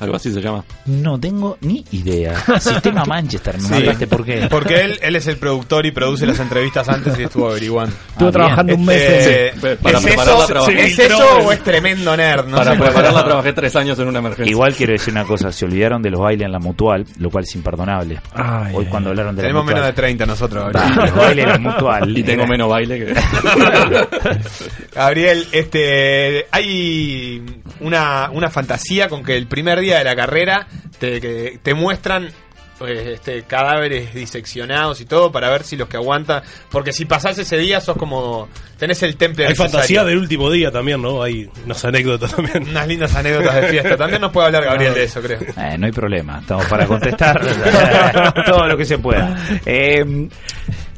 Algo 0.00 0.16
así 0.16 0.32
se 0.32 0.40
llama. 0.40 0.64
No 0.86 1.20
tengo 1.20 1.58
ni 1.60 1.84
idea. 1.92 2.34
Sistema 2.58 3.04
Manchester, 3.04 3.56
me 3.58 3.62
Sí. 3.68 3.74
mataste, 3.74 4.06
¿por 4.06 4.24
qué? 4.24 4.46
Porque 4.50 4.80
él, 4.80 4.98
él 5.02 5.14
es 5.16 5.26
el 5.26 5.36
productor 5.36 5.84
y 5.86 5.90
produce 5.92 6.26
las 6.26 6.40
entrevistas 6.40 6.88
antes 6.88 7.18
y 7.18 7.22
estuvo 7.24 7.48
averiguando. 7.50 7.94
Estuvo 8.12 8.28
Ah, 8.28 8.32
trabajando 8.32 8.74
un 8.74 8.84
mes 8.84 8.96
Este, 9.02 9.48
en- 9.48 9.54
Sí, 9.54 9.76
para 9.82 9.98
¿Es, 9.98 10.04
prepararla 10.04 10.38
eso, 10.38 10.46
trabajé. 10.46 10.84
¿Es 10.86 10.98
eso 10.98 11.38
o 11.44 11.52
es 11.52 11.62
tremendo 11.62 12.16
nerd? 12.16 12.46
No 12.46 12.56
Para 12.56 12.72
sé. 12.72 12.78
prepararla 12.78 13.24
trabajé 13.24 13.52
tres 13.52 13.76
años 13.76 13.98
en 13.98 14.08
una 14.08 14.18
emergencia. 14.20 14.50
Igual 14.50 14.74
quiero 14.74 14.92
decir 14.92 15.12
una 15.12 15.24
cosa, 15.24 15.52
se 15.52 15.64
olvidaron 15.66 16.00
de 16.02 16.10
los 16.10 16.20
bailes 16.20 16.46
en 16.46 16.52
la 16.52 16.58
mutual, 16.58 17.04
lo 17.18 17.30
cual 17.30 17.44
es 17.44 17.54
imperdonable. 17.54 18.20
Ay, 18.34 18.74
Hoy 18.74 18.86
cuando 18.86 19.10
hablaron 19.10 19.36
de 19.36 19.42
Tenemos 19.42 19.64
la 19.66 19.72
menos 19.72 19.82
de 19.84 19.90
mutual. 19.90 19.94
30 20.06 20.26
nosotros. 20.26 20.72
Los 20.72 21.14
bailes 21.14 21.44
en 21.44 21.50
la 21.50 21.58
mutual. 21.58 22.16
Y 22.18 22.22
tengo 22.22 22.46
menos 22.46 22.68
baile 22.70 22.98
que... 22.98 23.14
Gabriel, 24.94 25.46
este, 25.52 26.46
hay 26.50 27.42
una, 27.80 28.30
una 28.32 28.50
fantasía 28.50 29.08
con 29.08 29.22
que 29.22 29.36
el 29.36 29.46
primer 29.46 29.80
día 29.80 29.89
de 29.98 30.04
la 30.04 30.16
carrera 30.16 30.66
te, 30.98 31.20
que 31.20 31.58
te 31.62 31.74
muestran 31.74 32.28
pues, 32.78 33.06
este, 33.06 33.42
cadáveres 33.42 34.14
diseccionados 34.14 35.02
y 35.02 35.04
todo 35.04 35.30
para 35.30 35.50
ver 35.50 35.64
si 35.64 35.76
los 35.76 35.86
que 35.86 35.98
aguantan. 35.98 36.42
Porque 36.70 36.94
si 36.94 37.04
pasás 37.04 37.36
ese 37.36 37.58
día 37.58 37.78
sos 37.78 37.94
como. 37.96 38.48
tenés 38.78 39.02
el 39.02 39.16
temple 39.16 39.44
Hay 39.44 39.50
necesario. 39.50 39.72
fantasía 39.72 40.02
del 40.04 40.16
último 40.16 40.50
día 40.50 40.70
también, 40.70 41.02
¿no? 41.02 41.22
Hay 41.22 41.46
unas 41.66 41.84
anécdotas 41.84 42.34
también. 42.34 42.66
Unas 42.70 42.88
lindas 42.88 43.14
anécdotas 43.14 43.54
de 43.56 43.62
fiesta. 43.68 43.96
También 43.98 44.22
nos 44.22 44.32
puede 44.32 44.46
hablar 44.46 44.64
Gabriel 44.64 44.94
de 44.94 45.04
eso, 45.04 45.20
creo. 45.20 45.40
Eh, 45.40 45.76
no 45.78 45.84
hay 45.84 45.92
problema, 45.92 46.38
estamos 46.40 46.64
para 46.66 46.86
contestar 46.86 47.38
todo 48.46 48.66
lo 48.66 48.76
que 48.78 48.86
se 48.86 48.96
pueda. 48.96 49.36
Eh, 49.66 50.28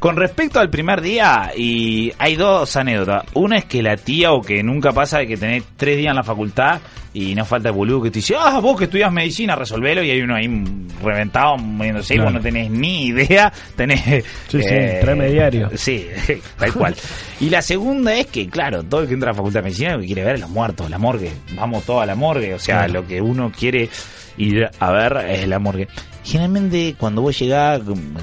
con 0.03 0.17
respecto 0.17 0.59
al 0.59 0.69
primer 0.69 0.99
día, 0.99 1.51
y 1.55 2.11
hay 2.19 2.35
dos 2.35 2.75
anécdotas. 2.75 3.23
Una 3.35 3.57
es 3.59 3.63
que 3.63 3.81
la 3.81 3.95
tía, 3.95 4.33
o 4.33 4.41
que 4.41 4.61
nunca 4.61 4.91
pasa, 4.91 5.19
de 5.19 5.27
que 5.27 5.37
tenés 5.37 5.63
tres 5.77 5.95
días 5.95 6.09
en 6.09 6.17
la 6.17 6.23
facultad 6.23 6.81
y 7.13 7.33
no 7.35 7.45
falta 7.45 7.69
el 7.69 7.75
boludo 7.75 8.01
que 8.01 8.11
te 8.11 8.19
dice, 8.19 8.35
ah, 8.37 8.59
vos 8.59 8.77
que 8.77 8.83
estudias 8.83 9.13
medicina, 9.13 9.55
resolvelo, 9.55 10.03
y 10.03 10.11
hay 10.11 10.19
uno 10.19 10.35
ahí 10.35 10.49
reventado, 11.01 11.55
muriéndose, 11.55 12.15
y 12.15 12.19
vos 12.19 12.33
no 12.33 12.41
tenés 12.41 12.69
ni 12.69 13.05
idea, 13.05 13.53
tenés... 13.77 14.05
eh, 14.05 14.23
Sí, 14.49 14.61
sí, 14.61 14.75
premediario. 14.99 15.69
Sí, 15.77 16.05
tal 16.57 16.73
cual. 16.73 16.95
Y 17.39 17.49
la 17.49 17.61
segunda 17.61 18.13
es 18.13 18.25
que, 18.25 18.49
claro, 18.49 18.83
todo 18.83 19.03
el 19.03 19.07
que 19.07 19.13
entra 19.13 19.29
a 19.29 19.31
la 19.31 19.37
facultad 19.37 19.61
de 19.61 19.63
medicina 19.63 19.93
lo 19.93 20.01
que 20.01 20.07
quiere 20.07 20.25
ver 20.25 20.35
es 20.35 20.41
los 20.41 20.49
muertos, 20.49 20.89
la 20.89 20.97
morgue. 20.97 21.31
Vamos 21.55 21.85
todos 21.85 22.03
a 22.03 22.05
la 22.05 22.15
morgue. 22.15 22.53
O 22.53 22.59
sea, 22.59 22.79
Claro. 22.79 22.93
lo 23.03 23.07
que 23.07 23.21
uno 23.21 23.53
quiere 23.57 23.87
ir 24.35 24.67
a 24.81 24.91
ver 24.91 25.29
es 25.29 25.47
la 25.47 25.59
morgue. 25.59 25.87
Generalmente 26.23 26.95
cuando 26.97 27.21
vos 27.21 27.37
llegás, 27.37 27.81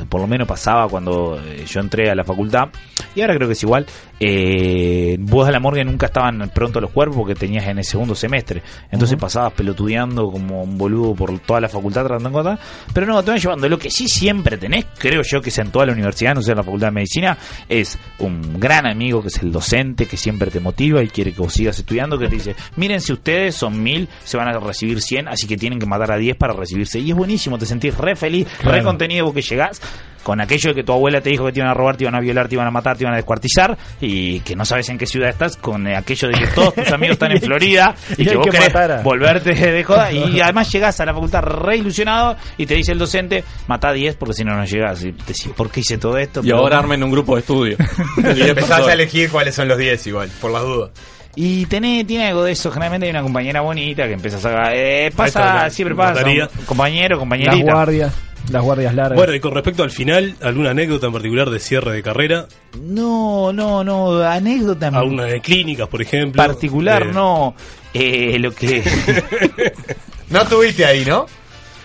por 0.08 0.20
lo 0.20 0.26
menos 0.26 0.48
pasaba 0.48 0.88
cuando 0.88 1.38
eh, 1.38 1.64
yo 1.66 1.80
entré 1.80 2.10
a 2.10 2.14
la 2.14 2.24
facultad, 2.24 2.68
y 3.14 3.20
ahora 3.20 3.34
creo 3.34 3.48
que 3.48 3.52
es 3.52 3.62
igual, 3.62 3.86
eh, 4.18 5.16
vos 5.18 5.48
a 5.48 5.50
la 5.50 5.60
morgue 5.60 5.84
nunca 5.84 6.06
estaban 6.06 6.50
pronto 6.54 6.80
los 6.80 6.90
cuerpos 6.90 7.16
porque 7.16 7.34
tenías 7.34 7.66
en 7.66 7.78
el 7.78 7.84
segundo 7.84 8.14
semestre. 8.14 8.62
Entonces 8.90 9.14
Ujú. 9.16 9.22
pasabas 9.22 9.52
pelotudeando 9.54 10.30
como 10.30 10.62
un 10.62 10.76
boludo 10.76 11.14
por 11.14 11.38
toda 11.40 11.60
la 11.60 11.68
facultad 11.68 12.04
tratando 12.04 12.28
de 12.28 12.32
encontrar. 12.32 12.58
Pero 12.92 13.06
no, 13.06 13.22
te 13.22 13.30
van 13.30 13.40
llevando. 13.40 13.68
Lo 13.68 13.78
que 13.78 13.90
sí 13.90 14.08
siempre 14.08 14.58
tenés, 14.58 14.86
creo 14.98 15.22
yo 15.22 15.40
que 15.40 15.48
es 15.48 15.58
en 15.58 15.70
toda 15.70 15.86
la 15.86 15.92
universidad, 15.92 16.34
no 16.34 16.42
sé, 16.42 16.52
en 16.52 16.58
la 16.58 16.62
facultad 16.62 16.88
de 16.88 16.92
medicina, 16.92 17.36
es 17.68 17.98
un 18.18 18.60
gran 18.60 18.86
amigo 18.86 19.22
que 19.22 19.28
es 19.28 19.42
el 19.42 19.52
docente, 19.52 20.06
que 20.06 20.16
siempre 20.16 20.50
te 20.50 20.60
motiva 20.60 21.02
y 21.02 21.08
quiere 21.08 21.32
que 21.32 21.40
vos 21.40 21.52
sigas 21.52 21.78
estudiando, 21.78 22.18
que 22.18 22.28
te 22.28 22.34
dice, 22.34 22.54
miren 22.76 23.00
si 23.00 23.12
ustedes 23.12 23.54
son 23.54 23.82
mil, 23.82 24.08
se 24.24 24.36
van 24.36 24.48
a 24.48 24.58
recibir 24.58 25.00
100, 25.00 25.28
así 25.28 25.46
que 25.46 25.56
tienen 25.56 25.78
que 25.78 25.86
matar 25.86 26.12
a 26.12 26.16
10 26.16 26.36
para 26.36 26.52
recibirse. 26.52 26.98
Y 26.98 27.10
es 27.10 27.16
buenísimo, 27.16 27.58
te 27.58 27.66
sentís 27.66 27.89
re 27.96 28.16
feliz, 28.16 28.46
re 28.58 28.70
Claro. 28.70 28.84
contenido 28.84 29.26
vos 29.26 29.34
que 29.34 29.42
llegás 29.42 29.80
con 30.22 30.38
aquello 30.38 30.68
de 30.70 30.74
que 30.74 30.82
tu 30.84 30.92
abuela 30.92 31.22
te 31.22 31.30
dijo 31.30 31.46
que 31.46 31.52
te 31.52 31.60
iban 31.60 31.70
a 31.70 31.74
robar, 31.74 31.96
te 31.96 32.04
iban 32.04 32.14
a 32.14 32.20
violar, 32.20 32.46
te 32.46 32.54
iban 32.54 32.66
a 32.66 32.70
matar, 32.70 32.94
te 32.94 33.04
iban 33.04 33.14
a 33.14 33.16
descuartizar 33.16 33.76
y 34.02 34.40
que 34.40 34.54
no 34.54 34.66
sabes 34.66 34.86
en 34.90 34.98
qué 34.98 35.06
ciudad 35.06 35.30
estás, 35.30 35.56
con 35.56 35.86
eh, 35.86 35.96
aquello 35.96 36.28
de 36.28 36.34
que 36.34 36.46
todos 36.48 36.74
tus 36.74 36.92
amigos 36.92 37.14
están 37.14 37.32
en 37.32 37.40
Florida 37.40 37.94
y, 38.18 38.22
Y 38.22 38.26
que 38.26 38.36
vos 38.36 38.46
que 38.46 38.50
querés 38.52 39.02
volverte 39.02 39.54
de 39.54 39.82
joda 39.82 40.12
y 40.12 40.38
además 40.42 40.70
llegás 40.70 41.00
a 41.00 41.06
la 41.06 41.14
facultad 41.14 41.40
re 41.42 41.78
ilusionado 41.78 42.36
y 42.58 42.66
te 42.66 42.74
dice 42.74 42.92
el 42.92 42.98
docente, 42.98 43.42
matá 43.66 43.92
10 43.92 44.16
porque 44.16 44.34
si 44.34 44.44
no 44.44 44.54
no 44.54 44.64
llegás. 44.66 45.02
Y 45.04 45.12
te 45.12 45.24
decís, 45.32 45.48
¿por 45.56 45.70
qué 45.70 45.80
hice 45.80 45.96
todo 45.96 46.18
esto? 46.18 46.42
Y 46.44 46.50
ahora 46.50 46.78
armen 46.78 47.02
un 47.02 47.10
grupo 47.10 47.34
de 47.36 47.40
estudio. 47.40 47.76
Empezás 48.18 48.86
a 48.86 48.92
elegir 48.92 49.30
cuáles 49.30 49.54
son 49.54 49.68
los 49.68 49.78
10 49.78 50.06
igual, 50.06 50.28
por 50.38 50.50
las 50.50 50.62
dudas. 50.62 50.90
Y 51.36 51.66
tiene, 51.66 52.04
tiene 52.04 52.28
algo 52.28 52.42
de 52.44 52.52
eso. 52.52 52.70
Generalmente 52.70 53.06
hay 53.06 53.10
una 53.10 53.22
compañera 53.22 53.60
bonita 53.60 54.06
que 54.06 54.14
empiezas 54.14 54.44
a. 54.44 54.74
Eh, 54.74 55.12
pasa, 55.14 55.70
siempre 55.70 55.94
pasa. 55.94 56.24
compañero, 56.66 57.10
Las 57.14 57.18
compañerita. 57.18 57.72
guardias, 57.72 58.12
las 58.50 58.62
guardias 58.62 58.94
largas. 58.94 59.16
Bueno, 59.16 59.34
y 59.34 59.40
con 59.40 59.54
respecto 59.54 59.82
al 59.84 59.90
final, 59.90 60.34
¿alguna 60.42 60.70
anécdota 60.70 61.06
en 61.06 61.12
particular 61.12 61.48
de 61.50 61.60
cierre 61.60 61.92
de 61.92 62.02
carrera? 62.02 62.46
No, 62.82 63.52
no, 63.52 63.84
no. 63.84 64.20
Anécdota 64.22 64.88
en 64.88 64.94
¿Alguna 64.96 65.24
de 65.24 65.40
clínicas, 65.40 65.86
por 65.88 66.02
ejemplo? 66.02 66.42
particular, 66.42 67.02
Eh, 67.04 67.10
no. 67.12 67.54
Eh, 67.94 68.36
lo 68.38 68.52
que. 68.52 68.82
No 70.30 70.46
tuviste 70.46 70.84
ahí, 70.86 71.04
¿no? 71.04 71.26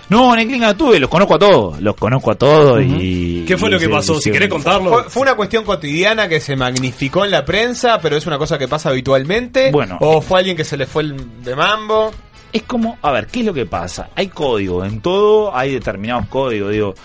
No, 0.10 0.38
en 0.38 0.64
el 0.64 0.76
tuve. 0.76 1.00
Los 1.00 1.10
conozco 1.10 1.36
a 1.36 1.40
todos. 1.40 1.82
Los 1.82 1.96
conozco 1.96 2.32
a 2.32 2.36
todos 2.36 2.82
y. 2.84 3.44
¿Qué 3.48 3.58
fue 3.58 3.70
y 3.70 3.72
lo 3.74 3.80
que 3.80 3.86
se- 3.86 3.92
pasó? 3.92 4.20
Si 4.20 4.32
querés 4.32 4.50
contarlo. 4.50 4.90
Fue, 4.92 5.04
fue 5.10 5.22
una 5.24 5.36
cuestión 5.36 5.64
cotidiana 5.64 6.28
que 6.28 6.40
se 6.40 6.56
magnificó 6.56 7.26
en 7.26 7.32
la 7.32 7.44
prensa, 7.46 8.00
pero 8.02 8.16
es 8.18 8.26
una 8.28 8.38
cosa 8.38 8.58
que 8.58 8.68
pasa 8.68 8.90
habitualmente. 8.90 9.72
Bueno. 9.72 9.98
O 10.02 10.22
fue 10.22 10.40
alguien 10.40 10.56
que 10.58 10.64
se 10.64 10.78
le 10.78 10.86
fue 10.86 11.04
el 11.04 11.44
de 11.44 11.56
mambo. 11.56 12.12
Es 12.54 12.64
como, 12.64 12.98
a 13.02 13.12
ver, 13.12 13.28
¿qué 13.28 13.42
es 13.42 13.46
lo 13.46 13.54
que 13.54 13.66
pasa? 13.66 14.10
Hay 14.16 14.28
código, 14.30 14.86
en 14.86 15.02
todo 15.02 15.56
hay 15.56 15.74
determinados 15.74 16.28
códigos, 16.28 16.72
digo. 16.72 16.96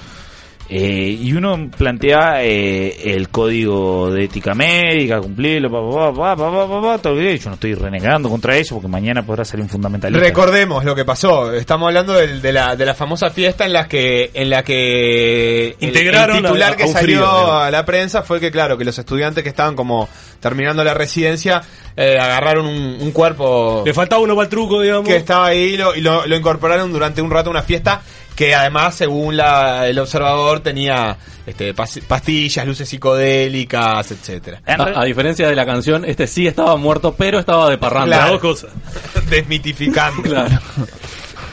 Eh, 0.72 1.18
y 1.20 1.32
uno 1.32 1.68
plantea 1.76 2.44
eh, 2.44 3.12
el 3.12 3.28
código 3.28 4.12
de 4.12 4.24
ética 4.26 4.54
médica, 4.54 5.18
cumplirlo, 5.20 5.68
pa, 5.68 6.12
pa, 6.12 6.12
pa, 6.14 6.36
pa, 6.36 6.50
pa, 6.52 6.68
pa, 6.68 6.80
pa, 6.82 6.98
todo 6.98 7.16
bien. 7.16 7.36
Yo 7.38 7.48
no 7.50 7.54
estoy 7.54 7.74
renegando 7.74 8.28
contra 8.28 8.56
eso 8.56 8.76
porque 8.76 8.86
mañana 8.86 9.24
podrá 9.26 9.44
salir 9.44 9.64
un 9.64 9.68
fundamentalista. 9.68 10.24
Recordemos 10.24 10.84
lo 10.84 10.94
que 10.94 11.04
pasó. 11.04 11.52
Estamos 11.52 11.88
hablando 11.88 12.12
del- 12.14 12.40
de, 12.40 12.52
la, 12.52 12.76
de 12.76 12.86
la 12.86 12.94
famosa 12.94 13.30
fiesta 13.30 13.66
en 13.66 13.72
la 13.72 13.88
que 13.88 14.30
en 14.32 14.48
la 14.48 14.62
que 14.62 15.70
el- 15.70 15.88
Integraron 15.88 16.36
el, 16.36 16.42
titular 16.44 16.70
a- 16.70 16.74
a 16.74 16.76
que 16.76 16.86
salió 16.86 17.16
frío, 17.18 17.52
a 17.52 17.70
la 17.72 17.84
prensa 17.84 18.22
fue 18.22 18.38
que 18.38 18.52
claro 18.52 18.78
que 18.78 18.84
los 18.84 18.96
estudiantes 18.96 19.42
que 19.42 19.50
estaban 19.50 19.74
como 19.74 20.08
terminando 20.38 20.84
la 20.84 20.94
residencia 20.94 21.62
eh, 21.96 22.16
agarraron 22.18 22.66
un, 22.66 22.96
un 23.00 23.10
cuerpo 23.10 23.82
Le 23.84 23.92
faltaba 23.92 24.22
uno 24.22 24.36
para 24.36 24.44
el 24.44 24.50
truco, 24.50 24.80
digamos. 24.80 25.08
que 25.08 25.16
estaba 25.16 25.46
ahí 25.46 25.74
y 25.74 25.76
lo, 25.76 25.96
y 25.96 26.00
lo, 26.00 26.26
lo 26.26 26.36
incorporaron 26.36 26.92
durante 26.92 27.20
un 27.20 27.30
rato 27.30 27.50
a 27.50 27.50
una 27.50 27.62
fiesta 27.62 28.00
que 28.40 28.54
además 28.54 28.94
según 28.94 29.36
la, 29.36 29.86
el 29.86 29.98
observador 29.98 30.60
tenía 30.60 31.14
este, 31.46 31.74
pas- 31.74 32.00
pastillas, 32.06 32.66
luces 32.66 32.88
psicodélicas, 32.88 34.10
etcétera. 34.12 34.62
A, 34.66 35.02
a 35.02 35.04
diferencia 35.04 35.46
de 35.46 35.54
la 35.54 35.66
canción, 35.66 36.06
este 36.06 36.26
sí 36.26 36.46
estaba 36.46 36.74
muerto, 36.76 37.14
pero 37.14 37.38
estaba 37.40 37.68
de 37.68 37.76
parranda. 37.76 38.16
Claro. 38.16 38.32
Dos 38.32 38.40
cosas. 38.40 38.70
Desmitificando. 39.28 40.22
Claro. 40.22 40.58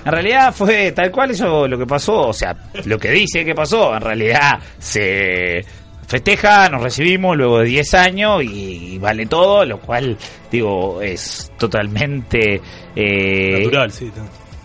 En 0.06 0.12
realidad 0.14 0.54
fue 0.56 0.94
tal 0.94 1.12
cual 1.12 1.32
eso 1.32 1.68
lo 1.68 1.78
que 1.78 1.86
pasó, 1.86 2.30
o 2.30 2.34
sea, 2.34 2.56
lo 2.86 2.98
que 2.98 3.12
dice 3.12 3.44
que 3.44 3.54
pasó, 3.54 3.94
en 3.94 4.02
realidad 4.02 4.58
se 4.80 5.66
festeja, 6.08 6.70
nos 6.70 6.82
recibimos 6.84 7.36
luego 7.36 7.60
de 7.60 7.66
10 7.66 7.94
años 7.96 8.44
y, 8.46 8.98
vale 8.98 9.26
todo, 9.26 9.66
lo 9.66 9.82
cual, 9.82 10.18
digo, 10.50 11.02
es 11.02 11.52
totalmente... 11.58 12.62
eh, 12.96 13.60
Natural, 13.60 13.92
sí. 13.92 14.10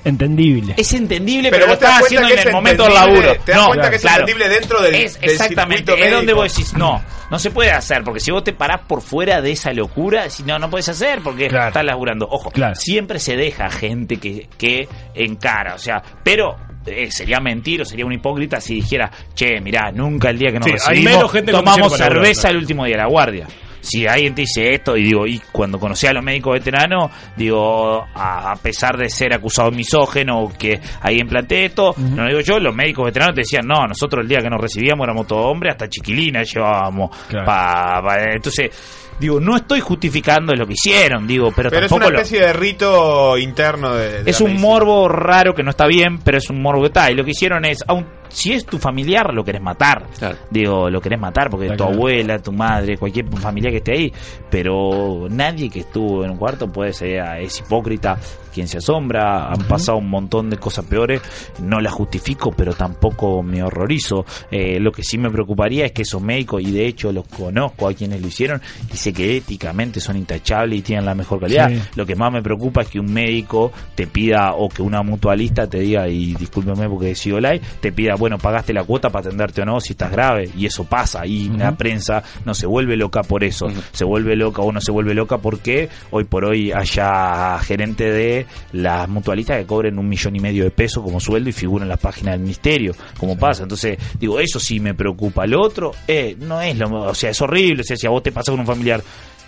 Entendible. 0.05 0.75
Es 0.77 0.93
entendible, 0.95 1.51
Pero 1.51 1.63
pero, 1.63 1.67
lo 1.69 1.73
estás 1.75 2.03
haciendo 2.03 2.29
en 2.29 2.39
el 2.39 2.53
momento 2.53 2.85
del 2.85 2.95
laburo. 2.95 3.35
te 3.45 3.53
das 3.53 3.61
no, 3.61 3.67
cuenta 3.69 3.91
que 3.91 3.97
es 3.97 4.05
entendible 4.05 4.49
dentro 4.49 4.83
del- 4.83 4.95
Es 4.97 5.21
del 5.21 5.31
exactamente, 5.31 5.85
circuito 5.93 6.05
es 6.07 6.13
donde 6.13 6.33
vos 6.33 6.53
decís, 6.55 6.75
no, 6.75 7.03
no 7.31 7.39
se 7.39 7.51
puede 7.51 7.71
hacer, 7.71 8.03
porque 8.05 8.21
si 8.21 8.31
vos 8.31 8.43
te 8.45 8.53
parás 8.53 8.81
por 8.87 9.01
fuera 9.01 9.41
de 9.41 9.53
esa 9.53 9.73
locura, 9.73 10.29
si 10.29 10.43
no, 10.43 10.59
no 10.59 10.69
puedes 10.71 10.89
hacer, 10.89 11.21
porque 11.23 11.49
Claro. 11.49 11.69
estás 11.69 11.85
laburando. 11.85 12.27
Ojo, 12.29 12.51
Claro. 12.51 12.75
siempre 12.75 13.19
se 13.21 13.37
deja 13.37 13.71
gente 13.71 14.17
que, 14.17 14.49
que 14.59 14.89
encara, 15.15 15.75
o 15.75 15.79
sea, 15.79 16.03
pero... 16.25 16.57
eh, 16.85 17.13
sería 17.13 17.39
mentir 17.39 17.81
o 17.81 17.85
sería 17.85 18.05
un 18.05 18.13
hipócrita 18.13 18.61
si 18.61 18.75
dijera, 18.75 19.09
che, 19.37 19.61
mirá, 19.61 19.93
nunca 19.93 20.31
el 20.31 20.39
día 20.41 20.51
que 20.51 20.59
nos 20.59 20.67
Sí, 20.67 20.73
hay 20.73 20.79
recibimos 20.97 21.13
menos 21.15 21.33
gente 21.33 21.51
en 21.53 21.57
tomamos 21.59 21.97
cerveza 21.97 22.51
el 22.51 22.57
último 22.57 22.85
día 22.87 22.97
de 22.97 23.03
la 23.03 23.09
guardia. 23.09 23.47
Si 23.83 24.07
alguien 24.07 24.35
te 24.35 24.43
dice 24.43 24.73
esto, 24.75 24.97
y 24.97 25.03
digo, 25.03 25.27
y 25.27 25.39
cuando 25.53 25.79
conocí 25.79 26.07
a 26.07 26.13
los 26.15 26.25
médicos 26.25 26.55
veteranos, 26.55 27.11
digo, 27.37 28.07
a, 28.15 28.53
a 28.53 28.57
pesar 28.57 28.97
de 28.97 29.09
ser 29.11 29.35
acusado 29.35 29.71
de 29.71 29.77
misógeno 29.77 30.41
o 30.41 30.53
que 30.53 30.81
alguien 31.03 31.27
plantee 31.29 31.67
esto, 31.67 31.95
no 31.99 32.23
lo 32.23 32.29
digo 32.29 32.41
yo, 32.41 32.59
los 32.59 32.75
médicos 32.75 33.05
veteranos 33.07 33.35
te 33.35 33.41
decían, 33.43 33.67
no, 33.67 33.87
nosotros 33.87 34.23
el 34.23 34.29
día 34.29 34.39
que 34.41 34.49
nos 34.49 34.61
recibíamos 34.61 35.05
éramos 35.05 35.27
todos 35.27 35.47
hombres, 35.47 35.73
hasta 35.73 35.89
chiquilina 35.89 36.43
llevábamos. 36.43 37.11
pa- 37.45 38.01
pa- 38.03 38.33
entonces, 38.33 38.71
digo, 39.19 39.41
no 39.41 39.57
estoy 39.57 39.81
justificando 39.81 40.55
lo 40.55 40.67
que 40.67 40.73
hicieron, 40.75 41.27
digo, 41.27 41.51
pero, 41.55 41.69
Pero 41.71 41.87
es 41.87 41.91
tampoco 41.91 42.09
una 42.09 42.17
lo- 42.17 42.23
especie 42.23 42.47
de 42.47 42.53
rito 42.53 43.37
interno 43.39 43.95
de, 43.95 44.23
de 44.23 44.31
es 44.31 44.41
un 44.41 44.49
medicina. 44.49 44.69
morbo 44.69 45.09
raro 45.09 45.55
que 45.55 45.63
no 45.63 45.71
está 45.71 45.87
bien, 45.87 46.19
pero 46.21 46.39
es 46.39 46.49
un 46.51 46.63
morbo 46.63 46.81
que 46.83 46.87
está. 46.89 47.11
Y 47.11 47.15
lo 47.15 47.25
que 47.25 47.33
hicieron 47.33 47.65
es, 47.65 47.83
aun, 47.87 48.07
si 48.33 48.53
es 48.53 48.65
tu 48.65 48.79
familiar, 48.79 49.33
lo 49.33 49.45
querés 49.45 49.63
matar. 49.63 50.07
Digo, 50.51 50.89
lo 50.91 51.01
querés 51.01 51.21
matar 51.21 51.51
porque 51.51 51.67
Está 51.67 51.77
tu 51.77 51.85
claro. 51.85 51.99
abuela, 51.99 52.39
tu 52.39 52.53
madre, 52.53 52.97
cualquier 52.97 53.29
familiar 53.39 53.71
que 53.73 53.79
esté 53.79 53.93
ahí. 53.93 54.13
Pero 54.51 55.27
nadie 55.31 55.69
que 55.71 55.81
estuvo 55.81 56.25
en 56.25 56.31
un 56.31 56.37
cuarto 56.37 56.71
puede 56.71 56.93
ser, 56.93 57.21
ah, 57.21 57.39
es 57.39 57.61
hipócrita. 57.61 58.19
Quien 58.53 58.69
se 58.69 58.79
asombra, 58.79 59.49
han 59.49 59.63
pasado 59.67 59.97
un 59.97 60.11
montón 60.11 60.51
de 60.51 60.59
cosas 60.59 60.85
peores. 60.85 61.23
No 61.63 61.81
las 61.81 61.95
justifico, 61.95 62.53
pero 62.53 62.75
tampoco 62.75 63.43
me 63.43 63.63
horrorizo. 63.63 64.27
Eh, 64.51 64.79
lo 64.79 64.93
que 64.93 65.03
sí 65.03 65.17
me 65.17 65.31
preocuparía 65.31 65.87
es 65.87 65.93
que 65.93 66.03
esos 66.03 66.21
médicos, 66.21 66.63
y 66.63 66.71
de 66.71 66.87
hecho 66.87 67.13
los 67.13 67.27
conozco 67.27 67.89
a 67.89 67.95
quienes 67.95 68.21
lo 68.21 68.29
hicieron, 68.29 68.61
y 68.93 68.97
sé 68.99 69.15
que 69.15 69.39
éticamente 69.39 70.01
son 70.01 70.19
intachables 70.19 70.79
y 70.81 70.83
tienen 70.83 71.07
la 71.07 71.15
mejor 71.15 71.41
calidad. 71.41 71.71
Sí. 71.71 71.81
Lo 71.95 72.05
que 72.05 72.15
más 72.15 72.31
me 72.31 72.43
preocupa 72.43 72.83
es 72.83 72.89
que 72.89 73.01
un 73.01 73.11
médico 73.11 73.73
te 73.95 74.07
pida 74.07 74.53
o 74.55 74.69
que 74.69 74.83
una 74.83 75.03
mutualista 75.03 75.67
te 75.67 75.79
diga, 75.79 76.07
y 76.09 76.35
discúlpeme 76.35 76.91
porque 76.91 77.13
he 77.13 77.15
sido 77.15 77.41
live, 77.41 77.63
te 77.81 77.91
pida, 77.91 78.17
bueno, 78.23 78.39
pagaste 78.39 78.73
la 78.73 78.85
cuota 78.85 79.11
para 79.11 79.27
atenderte 79.27 79.63
o 79.63 79.65
no 79.65 79.81
si 79.81 79.95
estás 79.95 80.13
grave. 80.13 80.49
Y 80.57 80.65
eso 80.67 80.85
pasa. 80.85 81.27
Y 81.27 81.49
la 81.49 81.77
prensa 81.77 82.23
no 82.45 82.55
se 82.55 82.67
vuelve 82.67 82.97
loca 82.97 83.23
por 83.25 83.43
eso. 83.43 83.67
Se 83.91 84.05
vuelve 84.05 84.37
loca 84.37 84.63
o 84.63 84.71
no 84.71 84.81
se 84.81 84.93
vuelve 84.93 85.13
loca 85.13 85.39
porque 85.39 85.89
hoy 86.13 86.23
por 86.23 86.45
hoy 86.45 86.71
haya 86.71 87.59
gerente 87.59 88.13
de 88.13 88.47
las 88.71 89.09
mutualistas 89.09 89.59
que 89.59 89.67
cobren 89.67 89.99
un 89.99 90.09
millón 90.09 90.37
y 90.37 90.39
medio 90.39 90.63
de 90.63 90.71
pesos 90.71 91.03
como 91.03 91.19
sueldo 91.19 91.51
y 91.51 91.53
figuren 91.53 91.83
en 91.83 91.89
la 91.89 91.97
página 91.97 92.31
del 92.31 92.41
ministerio, 92.43 92.95
como 93.19 93.37
pasa. 93.37 93.65
Entonces, 93.65 93.99
digo, 94.21 94.39
eso 94.39 94.61
sí 94.61 94.79
me 94.79 94.95
preocupa. 94.95 95.45
Lo 95.47 95.61
otro, 95.61 95.91
eh, 96.07 96.37
no 96.39 96.61
es 96.63 96.79
lo, 96.79 96.89
o 97.03 97.15
sea, 97.15 97.31
es 97.31 97.43
horrible, 97.43 97.81
o 97.81 97.85
sea, 97.85 97.97
si 97.97 98.07
a 98.07 98.11
vos 98.11 98.23
te 98.23 98.31
pasa 98.31 98.53
con 98.53 98.61
un 98.61 98.67
familiar. 98.67 99.03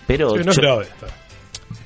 Pero 0.07 0.31
Sí, 0.31 0.41
no 0.45 0.51
es 0.51 0.57
yo- 0.57 0.63
grave. 0.63 0.87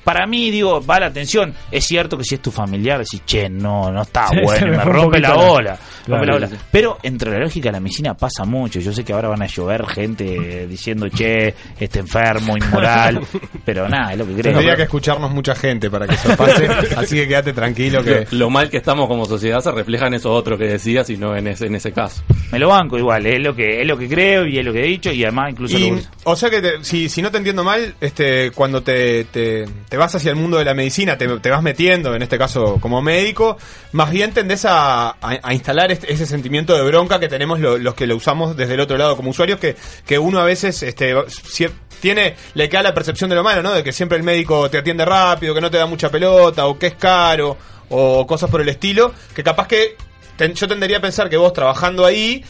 Para 0.03 0.25
mí, 0.27 0.51
digo, 0.51 0.83
va 0.85 0.99
la 0.99 1.07
atención. 1.07 1.53
Es 1.71 1.85
cierto 1.85 2.17
que 2.17 2.23
si 2.23 2.35
es 2.35 2.41
tu 2.41 2.51
familiar, 2.51 2.99
decís, 2.99 3.21
che, 3.25 3.49
no, 3.49 3.91
no 3.91 4.01
está 4.03 4.27
bueno, 4.43 4.67
me 4.77 4.83
rompe 4.83 5.19
la 5.19 5.35
ola. 5.35 5.77
Rompe 6.07 6.25
la. 6.39 6.49
Pero 6.71 6.97
entre 7.03 7.31
la 7.31 7.39
lógica 7.39 7.69
y 7.69 7.71
la 7.71 7.79
medicina 7.79 8.15
pasa 8.15 8.43
mucho. 8.45 8.79
Yo 8.79 8.91
sé 8.93 9.03
que 9.03 9.13
ahora 9.13 9.27
van 9.29 9.41
a 9.43 9.47
llover 9.47 9.85
gente 9.87 10.65
diciendo, 10.67 11.07
che, 11.09 11.53
este 11.79 11.99
enfermo, 11.99 12.57
inmoral. 12.57 13.19
pero 13.65 13.87
nada, 13.87 14.13
es 14.13 14.17
lo 14.17 14.25
que 14.25 14.33
creo. 14.33 14.53
Tendría 14.53 14.75
que 14.75 14.83
escucharnos 14.83 15.31
mucha 15.31 15.53
gente 15.55 15.89
para 15.89 16.07
que 16.07 16.15
eso 16.15 16.35
pase, 16.35 16.67
así 16.97 17.15
que 17.15 17.27
quédate 17.27 17.53
tranquilo 17.53 18.03
que... 18.03 18.25
Lo, 18.31 18.37
lo 18.39 18.49
mal 18.49 18.69
que 18.69 18.77
estamos 18.77 19.07
como 19.07 19.25
sociedad 19.25 19.59
se 19.61 19.71
refleja 19.71 20.07
en 20.07 20.15
eso 20.15 20.31
otro 20.31 20.57
que 20.57 20.65
decías 20.65 21.09
y 21.09 21.17
no 21.17 21.35
en 21.35 21.47
ese, 21.47 21.67
en 21.67 21.75
ese 21.75 21.91
caso. 21.91 22.23
Me 22.51 22.57
lo 22.59 22.69
banco 22.69 22.97
igual, 22.97 23.25
es 23.27 23.39
lo 23.41 23.55
que 23.55 23.81
es 23.81 23.87
lo 23.87 23.97
que 23.97 24.07
creo 24.09 24.45
y 24.47 24.57
es 24.57 24.65
lo 24.65 24.73
que 24.73 24.79
he 24.79 24.87
dicho 24.87 25.11
y 25.11 25.23
además 25.23 25.51
incluso 25.51 25.77
Y, 25.77 25.91
lo- 25.91 25.99
o 26.23 26.35
sea 26.35 26.49
que 26.49 26.61
te- 26.61 26.83
si, 26.83 27.09
si 27.09 27.21
no 27.21 27.29
te 27.29 27.37
entiendo 27.37 27.63
mal, 27.63 27.93
este, 28.01 28.49
cuando 28.51 28.81
te, 28.81 29.25
te, 29.25 29.65
te 29.89 29.97
vas 29.97 30.13
hacia 30.15 30.29
el 30.29 30.35
mundo 30.35 30.57
de 30.57 30.65
la 30.65 30.73
medicina, 30.73 31.17
te, 31.17 31.27
vas 31.27 31.63
metiendo, 31.63 32.15
en 32.15 32.21
este 32.21 32.37
caso 32.37 32.77
como 32.79 33.01
médico, 33.01 33.57
más 33.91 34.11
bien 34.11 34.31
tendés 34.31 34.65
a, 34.67 35.15
instalar 35.51 35.91
este- 35.91 36.13
ese 36.13 36.25
sentimiento 36.27 36.75
de 36.77 36.83
bronca 36.83 37.19
que 37.19 37.27
tenemos 37.27 37.59
lo- 37.59 37.77
los 37.77 37.95
que 37.95 38.05
lo 38.07 38.15
usamos 38.15 38.55
desde 38.55 38.75
el 38.75 38.79
otro 38.79 38.97
lado 38.97 39.17
como 39.17 39.31
usuarios, 39.31 39.59
que, 39.59 39.75
que 40.05 40.19
uno 40.19 40.39
a 40.39 40.45
veces 40.45 40.83
este, 40.83 41.15
tiene, 41.99 42.35
le 42.53 42.69
queda 42.69 42.83
la 42.83 42.93
percepción 42.93 43.29
de 43.29 43.35
lo 43.35 43.43
malo, 43.43 43.61
¿no? 43.63 43.73
De 43.73 43.83
que 43.83 43.91
siempre 43.91 44.17
el 44.17 44.23
médico 44.23 44.69
te 44.69 44.77
atiende 44.77 45.03
rápido, 45.05 45.53
que 45.53 45.61
no 45.61 45.71
te 45.71 45.77
da 45.77 45.85
mucha 45.85 46.09
pelota, 46.09 46.67
o 46.67 46.77
que 46.77 46.87
es 46.87 46.95
caro, 46.95 47.57
o 47.89 48.25
cosas 48.27 48.49
por 48.49 48.61
el 48.61 48.69
estilo, 48.69 49.11
que 49.35 49.43
capaz 49.43 49.67
que 49.67 49.95
yo 50.53 50.67
tendería 50.67 50.99
a 50.99 51.01
pensar 51.01 51.29
que 51.29 51.35
vos 51.35 51.51
trabajando 51.51 52.05
ahí 52.05 52.45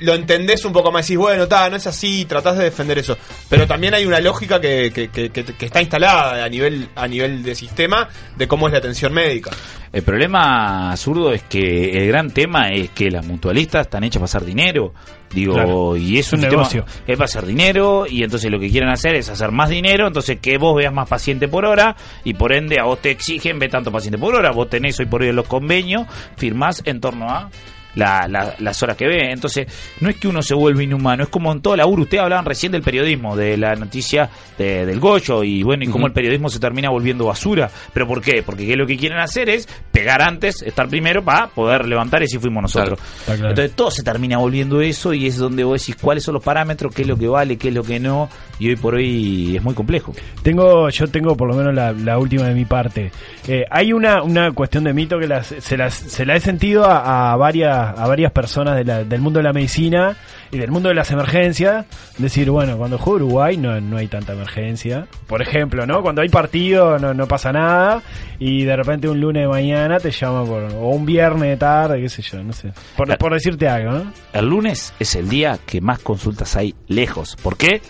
lo 0.00 0.14
entendés 0.14 0.64
un 0.64 0.72
poco 0.72 0.92
más 0.92 1.08
y 1.10 1.14
decís, 1.14 1.18
bueno, 1.18 1.48
ta, 1.48 1.68
no 1.68 1.76
es 1.76 1.86
así, 1.86 2.24
tratás 2.26 2.56
de 2.58 2.64
defender 2.64 2.98
eso. 2.98 3.16
Pero 3.48 3.66
también 3.66 3.94
hay 3.94 4.06
una 4.06 4.20
lógica 4.20 4.60
que, 4.60 4.90
que- 4.94 5.08
que- 5.08 5.30
que- 5.30 5.44
que 5.44 5.66
está 5.66 5.80
instalada 5.80 6.44
a 6.44 6.48
nivel, 6.48 6.88
a 6.94 7.08
nivel 7.08 7.42
de 7.42 7.54
sistema 7.54 8.08
de 8.36 8.46
cómo 8.48 8.66
es 8.68 8.72
la 8.72 8.78
atención 8.78 9.12
médica. 9.12 9.50
El 9.92 10.02
problema 10.02 10.96
zurdo 10.96 11.32
es 11.32 11.42
que 11.44 11.90
el 11.98 12.08
gran 12.08 12.30
tema 12.32 12.70
es 12.72 12.90
que 12.90 13.10
las 13.12 13.24
mutualistas 13.24 13.82
están 13.86 14.02
hechas 14.02 14.18
para 14.20 14.24
hacer 14.26 14.44
dinero. 14.44 14.92
Digo, 15.32 15.54
Claro. 15.54 15.96
y 15.96 16.18
es 16.18 16.32
un, 16.32 16.40
negocio. 16.40 16.84
Es 17.06 17.16
para 17.16 17.24
hacer 17.26 17.46
dinero 17.46 18.04
y 18.08 18.22
entonces 18.24 18.50
lo 18.50 18.58
que 18.58 18.70
quieren 18.70 18.88
hacer 18.90 19.14
es 19.16 19.28
hacer 19.28 19.50
más 19.52 19.68
dinero, 19.68 20.06
entonces 20.08 20.38
que 20.40 20.58
vos 20.58 20.76
veas 20.76 20.92
más 20.92 21.08
paciente 21.08 21.46
por 21.48 21.64
hora 21.64 21.94
y 22.24 22.34
por 22.34 22.52
ende 22.52 22.78
a 22.80 22.84
vos 22.84 23.00
te 23.00 23.10
exigen 23.10 23.58
ver 23.60 23.70
tanto 23.70 23.90
paciente 23.92 24.18
por 24.18 24.34
hora. 24.34 24.50
Vos 24.52 24.68
tenés 24.68 24.98
hoy 25.00 25.06
por 25.06 25.22
hoy 25.22 25.28
en 25.28 25.36
los 25.36 25.46
convenios, 25.46 26.06
firmás 26.36 26.82
en 26.84 27.00
torno 27.00 27.28
a 27.30 27.50
la- 27.94 28.26
la- 28.28 28.54
las 28.58 28.82
horas 28.82 28.96
que 28.96 29.06
ve. 29.06 29.30
Entonces, 29.30 29.66
no 30.00 30.08
es 30.10 30.16
que 30.16 30.28
uno 30.28 30.42
se 30.42 30.54
vuelve 30.54 30.84
inhumano, 30.84 31.24
es 31.24 31.28
como 31.28 31.52
en 31.52 31.60
todo 31.60 31.76
laburo. 31.76 32.02
Ustedes 32.02 32.22
hablaban 32.22 32.44
recién 32.44 32.72
del 32.72 32.82
periodismo, 32.82 33.36
de 33.36 33.56
la 33.56 33.74
noticia 33.74 34.28
de- 34.58 34.86
del 34.86 35.00
Goyo 35.00 35.42
y 35.44 35.62
bueno, 35.62 35.84
y 35.84 35.88
cómo 35.88 36.06
el 36.06 36.12
periodismo 36.12 36.48
se 36.48 36.58
termina 36.58 36.90
volviendo 36.90 37.26
basura. 37.26 37.70
¿Pero 37.92 38.06
por 38.06 38.20
qué? 38.20 38.42
Porque 38.44 38.66
¿qué 38.66 38.76
lo 38.76 38.86
que 38.86 38.96
quieren 38.96 39.18
hacer 39.18 39.48
es 39.48 39.68
pegar 39.92 40.22
antes, 40.22 40.62
estar 40.62 40.88
primero 40.88 41.24
para 41.24 41.46
poder 41.48 41.86
levantar 41.86 42.22
y 42.22 42.26
si 42.28 42.38
fuimos 42.38 42.62
nosotros. 42.62 42.98
Claro. 43.26 43.48
Entonces 43.50 43.74
todo 43.76 43.90
se 43.90 44.02
termina 44.02 44.38
volviendo 44.38 44.80
eso 44.80 45.12
y 45.12 45.26
es 45.26 45.36
donde 45.36 45.64
vos 45.64 45.80
decís 45.80 45.96
cuáles 46.00 46.24
son 46.24 46.34
los 46.34 46.42
parámetros, 46.44 46.94
qué 46.94 47.02
es 47.02 47.08
lo 47.08 47.16
que 47.16 47.28
vale, 47.28 47.56
qué 47.56 47.68
es 47.68 47.74
lo 47.74 47.82
que 47.82 48.00
no. 48.00 48.28
Y 48.58 48.68
hoy 48.68 48.76
por 48.76 48.94
hoy 48.94 49.56
es 49.56 49.62
muy 49.62 49.74
complejo. 49.74 50.12
Tengo, 50.42 50.88
yo 50.88 51.06
tengo 51.08 51.36
por 51.36 51.48
lo 51.48 51.56
menos 51.56 51.74
la, 51.74 51.92
la 51.92 52.18
última 52.18 52.44
de 52.46 52.54
mi 52.54 52.64
parte. 52.64 53.10
Eh, 53.48 53.64
hay 53.70 53.92
una, 53.92 54.22
una 54.22 54.52
cuestión 54.52 54.84
de 54.84 54.92
mito 54.92 55.18
que 55.18 55.26
las- 55.26 55.46
se, 55.58 55.76
las, 55.76 55.94
se 55.94 56.24
la 56.24 56.36
he 56.36 56.40
sentido 56.40 56.84
a, 56.84 57.32
a 57.32 57.36
varias, 57.36 57.83
a 57.90 58.06
varias 58.06 58.32
personas 58.32 58.76
de 58.76 58.84
la- 58.84 59.04
del 59.04 59.20
mundo 59.20 59.38
de 59.38 59.44
la 59.44 59.52
medicina 59.52 60.16
y 60.50 60.58
del 60.58 60.70
mundo 60.70 60.88
de 60.88 60.94
las 60.94 61.10
emergencias. 61.10 61.86
Decir, 62.18 62.50
bueno, 62.50 62.76
cuando 62.76 62.98
juega 62.98 63.24
Uruguay 63.24 63.56
no, 63.56 63.80
no 63.80 63.96
hay 63.96 64.06
tanta 64.08 64.32
emergencia. 64.32 65.06
Por 65.26 65.42
ejemplo, 65.42 65.86
¿no? 65.86 66.02
Cuando 66.02 66.22
hay 66.22 66.28
partido 66.28 66.98
no, 66.98 67.14
no 67.14 67.26
pasa 67.26 67.52
nada 67.52 68.02
y 68.38 68.64
de 68.64 68.76
repente 68.76 69.08
un 69.08 69.20
lunes 69.20 69.42
de 69.42 69.48
mañana 69.48 69.98
te 69.98 70.10
llama 70.10 70.44
por, 70.44 70.62
o 70.74 70.88
un 70.90 71.04
viernes 71.06 71.48
de 71.50 71.56
tarde, 71.56 72.00
qué 72.00 72.08
sé 72.08 72.22
yo, 72.22 72.42
no 72.42 72.52
sé. 72.52 72.72
Por, 72.96 73.16
por 73.18 73.32
decirte 73.32 73.68
algo, 73.68 73.92
¿no? 73.92 74.12
El 74.32 74.46
lunes 74.48 74.92
es 74.98 75.14
el 75.16 75.28
día 75.28 75.58
que 75.66 75.80
más 75.80 75.98
consultas 76.00 76.56
hay 76.56 76.74
lejos. 76.88 77.36
¿Por 77.42 77.56
qué? 77.56 77.80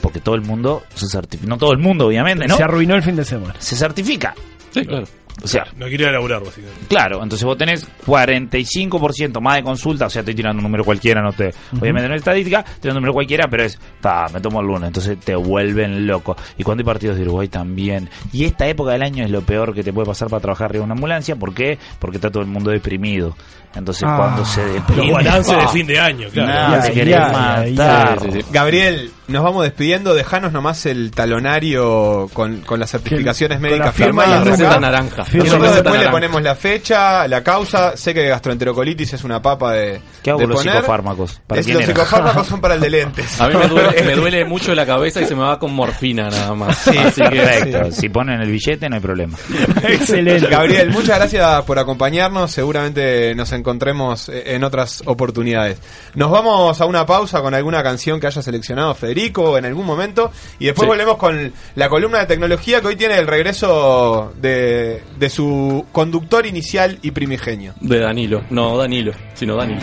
Porque 0.00 0.18
todo 0.20 0.34
el 0.34 0.42
mundo 0.42 0.82
se 0.94 1.06
certifica. 1.08 1.48
No 1.48 1.56
todo 1.58 1.72
el 1.72 1.78
mundo, 1.78 2.06
obviamente, 2.08 2.46
¿no? 2.48 2.56
Se 2.56 2.62
arruinó 2.64 2.94
el 2.96 3.02
fin 3.02 3.14
de 3.16 3.24
semana. 3.24 3.54
Se 3.58 3.76
certifica. 3.76 4.34
Sí, 4.70 4.84
claro. 4.84 5.04
O 5.42 5.48
sea, 5.48 5.66
No 5.76 5.86
a 5.86 6.12
laburar, 6.12 6.42
básicamente. 6.44 6.86
Claro, 6.88 7.22
entonces 7.22 7.44
vos 7.44 7.56
tenés 7.56 7.86
45% 8.06 9.40
más 9.40 9.56
de 9.56 9.62
consulta, 9.62 10.06
o 10.06 10.10
sea, 10.10 10.20
estoy 10.20 10.34
tirando 10.34 10.58
un 10.58 10.64
número 10.64 10.84
cualquiera, 10.84 11.22
no 11.22 11.32
te, 11.32 11.50
obviamente 11.80 12.08
no 12.08 12.14
es 12.14 12.20
estadística, 12.20 12.62
tirando 12.62 12.98
un 12.98 13.02
número 13.04 13.14
cualquiera, 13.14 13.48
pero 13.48 13.64
es, 13.64 13.78
ta, 14.00 14.26
me 14.32 14.40
tomo 14.40 14.60
el 14.60 14.66
lunes, 14.66 14.88
entonces 14.88 15.18
te 15.18 15.34
vuelven 15.34 16.06
loco. 16.06 16.36
Y 16.58 16.62
cuando 16.62 16.82
hay 16.82 16.86
partidos 16.86 17.16
de 17.16 17.22
Uruguay 17.22 17.48
también. 17.48 18.08
Y 18.32 18.44
esta 18.44 18.66
época 18.66 18.92
del 18.92 19.02
año 19.02 19.24
es 19.24 19.30
lo 19.30 19.42
peor 19.42 19.74
que 19.74 19.82
te 19.82 19.92
puede 19.92 20.06
pasar 20.06 20.28
para 20.28 20.40
trabajar 20.40 20.66
arriba 20.66 20.82
de 20.82 20.86
una 20.86 20.94
ambulancia, 20.94 21.36
¿por 21.36 21.54
qué? 21.54 21.78
Porque 21.98 22.18
está 22.18 22.30
todo 22.30 22.42
el 22.42 22.48
mundo 22.48 22.70
deprimido. 22.70 23.34
Entonces 23.74 24.04
Ah. 24.06 24.16
cuando 24.18 24.44
se 24.44 24.64
deprime... 24.64 25.04
Los 25.06 25.12
balances 25.14 25.56
de 25.56 25.62
¡ah! 25.62 25.68
fin 25.72 25.86
de 25.86 25.98
año, 25.98 26.28
claro. 26.30 26.76
Nah, 26.76 26.82
te 26.82 27.04
matar. 27.04 27.72
ya. 27.72 28.16
Gabriel, 28.50 29.10
nos 29.28 29.44
vamos 29.44 29.62
despidiendo, 29.64 30.14
dejanos 30.14 30.52
nomás 30.52 30.84
el 30.86 31.10
talonario 31.12 32.28
con, 32.32 32.60
con 32.62 32.80
las 32.80 32.90
certificaciones 32.90 33.58
con 33.58 33.64
la 33.64 33.70
médicas 33.70 33.94
firma 33.94 34.24
y 34.24 34.26
firmadas. 34.26 34.30
la 34.30 34.40
acá. 34.40 34.50
receta 34.50 34.80
naranja. 34.80 35.24
Firma 35.24 35.44
Nosotros 35.44 35.68
Receta 35.70 35.82
después 35.84 36.02
le 36.04 36.10
ponemos 36.10 36.42
la 36.42 36.54
fecha, 36.54 37.28
la 37.28 37.42
causa. 37.42 37.96
Sé 37.96 38.12
que 38.14 38.26
gastroenterocolitis 38.26 39.12
es 39.14 39.24
una 39.24 39.40
papa 39.40 39.72
de, 39.72 40.00
¿Qué 40.22 40.30
hago 40.30 40.40
de 40.40 40.44
con 40.44 40.50
los 40.50 40.60
poner. 40.60 40.74
psicofármacos? 40.74 41.40
¿Para 41.46 41.60
Es- 41.60 41.66
quién 41.66 41.78
los 41.78 41.84
era? 41.88 41.94
psicofármacos 41.94 42.46
son 42.48 42.60
para 42.60 42.74
el 42.74 42.80
de 42.80 42.90
lentes. 42.90 43.40
A 43.40 43.48
mí 43.48 43.54
me 43.56 43.68
duele, 43.68 44.02
me 44.02 44.14
duele 44.16 44.44
mucho 44.44 44.74
la 44.74 44.84
cabeza 44.84 45.20
y 45.22 45.26
se 45.26 45.34
me 45.34 45.42
va 45.42 45.58
con 45.58 45.72
morfina 45.72 46.28
nada 46.28 46.54
más. 46.54 46.76
Sí, 46.78 46.96
Así 46.98 47.22
que 47.22 47.30
perfecto. 47.40 47.92
Si 47.92 48.08
ponen 48.08 48.40
el 48.40 48.50
billete 48.50 48.88
no 48.88 48.96
hay 48.96 49.02
problema. 49.02 49.38
Excelente. 49.84 50.48
Gabriel, 50.48 50.90
muchas 50.90 51.18
gracias 51.18 51.62
por 51.62 51.78
acompañarnos. 51.78 52.50
Seguramente 52.50 53.34
nos 53.34 53.52
encontremos 53.52 54.28
eh, 54.28 54.54
en 54.54 54.64
otras 54.64 55.02
oportunidades. 55.06 55.78
Nos 56.14 56.30
vamos 56.30 56.80
a 56.80 56.86
una 56.86 57.06
pausa 57.06 57.40
con 57.40 57.54
alguna 57.54 57.82
canción 57.82 58.20
que 58.20 58.26
haya 58.26 58.42
seleccionado 58.42 58.94
Federico 58.94 59.12
en 59.26 59.64
algún 59.64 59.86
momento. 59.86 60.30
Y 60.58 60.66
después 60.66 60.86
Sí. 60.86 60.88
volvemos 60.88 61.16
con 61.16 61.52
la 61.74 61.88
columna 61.88 62.18
de 62.20 62.26
tecnología 62.26 62.80
que 62.80 62.88
hoy 62.88 62.96
tiene 62.96 63.18
el 63.18 63.26
regreso 63.26 64.32
de, 64.40 65.02
de 65.18 65.30
su 65.30 65.86
conductor 65.92 66.44
inicial 66.46 66.98
y 67.02 67.10
primigenio. 67.12 67.74
De 67.80 67.98
Danilo. 67.98 68.42
No 68.50 68.76
Danilo, 68.76 69.12
sino 69.34 69.56
Danilo. 69.56 69.80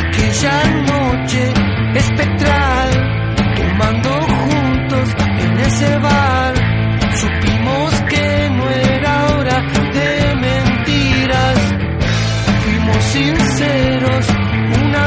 Aquella 0.00 0.64
noche 0.92 1.52
espectral, 1.94 2.90
tomando 3.56 4.10
juntos 4.10 5.08
en 5.40 5.58
ese 5.60 5.98
bar, 5.98 6.07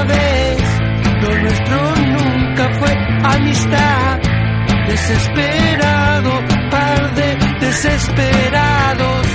lo 0.08 1.38
nuestro 1.38 1.96
nunca 1.96 2.70
fue 2.80 2.92
amistad. 3.24 4.20
Desesperado, 4.88 6.32
par 6.70 7.16
de 7.16 7.36
desesperados. 7.60 9.28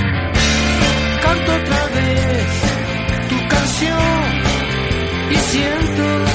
Canto 1.21 1.55
otra 1.55 1.87
vez 1.95 2.47
tu 3.29 3.47
canción 3.47 4.41
y 5.31 5.35
siento 5.35 6.25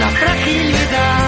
la 0.00 0.08
fragilidad. 0.08 1.19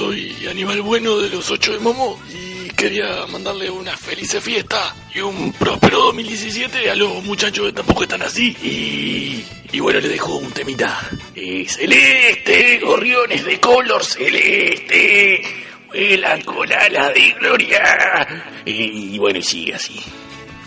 Soy 0.00 0.46
Animal 0.48 0.80
Bueno 0.80 1.18
de 1.18 1.28
los 1.28 1.50
8 1.50 1.72
de 1.72 1.78
Momo 1.80 2.18
y 2.32 2.70
quería 2.70 3.26
mandarle 3.26 3.70
una 3.70 3.94
feliz 3.98 4.34
fiesta 4.40 4.96
y 5.14 5.20
un 5.20 5.52
próspero 5.52 6.04
2017 6.06 6.90
a 6.90 6.94
los 6.94 7.22
muchachos 7.22 7.66
que 7.66 7.72
tampoco 7.74 8.04
están 8.04 8.22
así. 8.22 8.56
Y, 8.62 9.44
y 9.76 9.78
bueno, 9.78 10.00
le 10.00 10.08
dejo 10.08 10.36
un 10.36 10.50
temita. 10.52 10.98
Eh, 11.34 11.66
celeste, 11.68 12.78
gorriones 12.78 13.44
de 13.44 13.60
color 13.60 14.02
celeste, 14.02 15.42
vuelan 15.88 16.40
con 16.44 16.72
alas 16.72 17.12
de 17.12 17.32
gloria. 17.38 18.26
Y, 18.64 19.18
bueno, 19.18 19.38
y 19.38 19.42
sigue 19.42 19.74
así. 19.74 20.00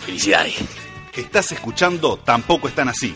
Felicidades. 0.06 0.54
Estás 1.12 1.50
escuchando 1.50 2.20
Tampoco 2.24 2.68
están 2.68 2.88
así. 2.88 3.12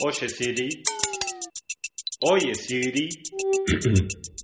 Oye 0.00 0.28
Siri. 0.30 0.82
Oye 2.24 2.54
Siri. 2.54 3.08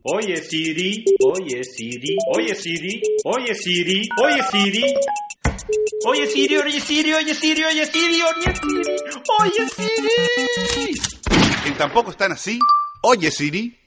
Oye 0.05 0.37
Siri. 0.37 1.05
Oye 1.23 1.65
Siri. 1.65 2.17
Oye 2.37 2.55
Siri. 2.55 3.01
Oye 3.25 3.55
Siri. 3.55 4.09
Oye 4.23 4.43
Siri. 4.51 4.95
Oye 6.07 6.27
Siri, 6.27 6.59
oye 6.59 6.81
Siri, 6.81 7.15
oye 7.15 7.35
Siri, 7.35 7.65
oye 7.65 7.87
Siri, 7.87 8.23
oye 8.23 8.55
Siri. 8.55 8.97
Oye 9.41 9.69
Siri. 9.75 10.95
En 11.67 11.77
Tampoco 11.79 12.11
están 12.11 12.33
así. 12.33 12.59
Oye 13.03 13.31
Siri. 13.31 13.79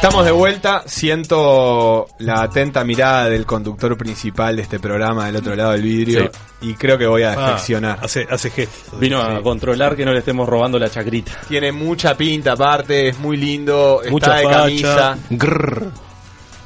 Estamos 0.00 0.24
de 0.24 0.30
vuelta, 0.30 0.84
siento 0.86 2.06
la 2.20 2.42
atenta 2.42 2.84
mirada 2.84 3.28
del 3.28 3.44
conductor 3.44 3.96
principal 3.98 4.54
de 4.54 4.62
este 4.62 4.78
programa 4.78 5.26
del 5.26 5.36
otro 5.36 5.56
lado 5.56 5.72
del 5.72 5.82
vidrio 5.82 6.30
y 6.60 6.74
creo 6.74 6.96
que 6.96 7.06
voy 7.08 7.24
a 7.24 7.32
Ah, 7.32 7.46
defeccionar. 7.48 7.98
hace, 8.00 8.24
hace 8.30 8.48
gestos. 8.50 8.98
Vino 9.00 9.20
a 9.20 9.42
controlar 9.42 9.96
que 9.96 10.04
no 10.04 10.12
le 10.12 10.20
estemos 10.20 10.48
robando 10.48 10.78
la 10.78 10.88
chacrita. 10.88 11.32
Tiene 11.48 11.72
mucha 11.72 12.16
pinta 12.16 12.52
aparte, 12.52 13.08
es 13.08 13.18
muy 13.18 13.36
lindo, 13.36 14.00
Mucha 14.08 14.26
está 14.26 14.38
de 14.38 14.44
facha. 14.44 14.58
camisa. 14.60 15.18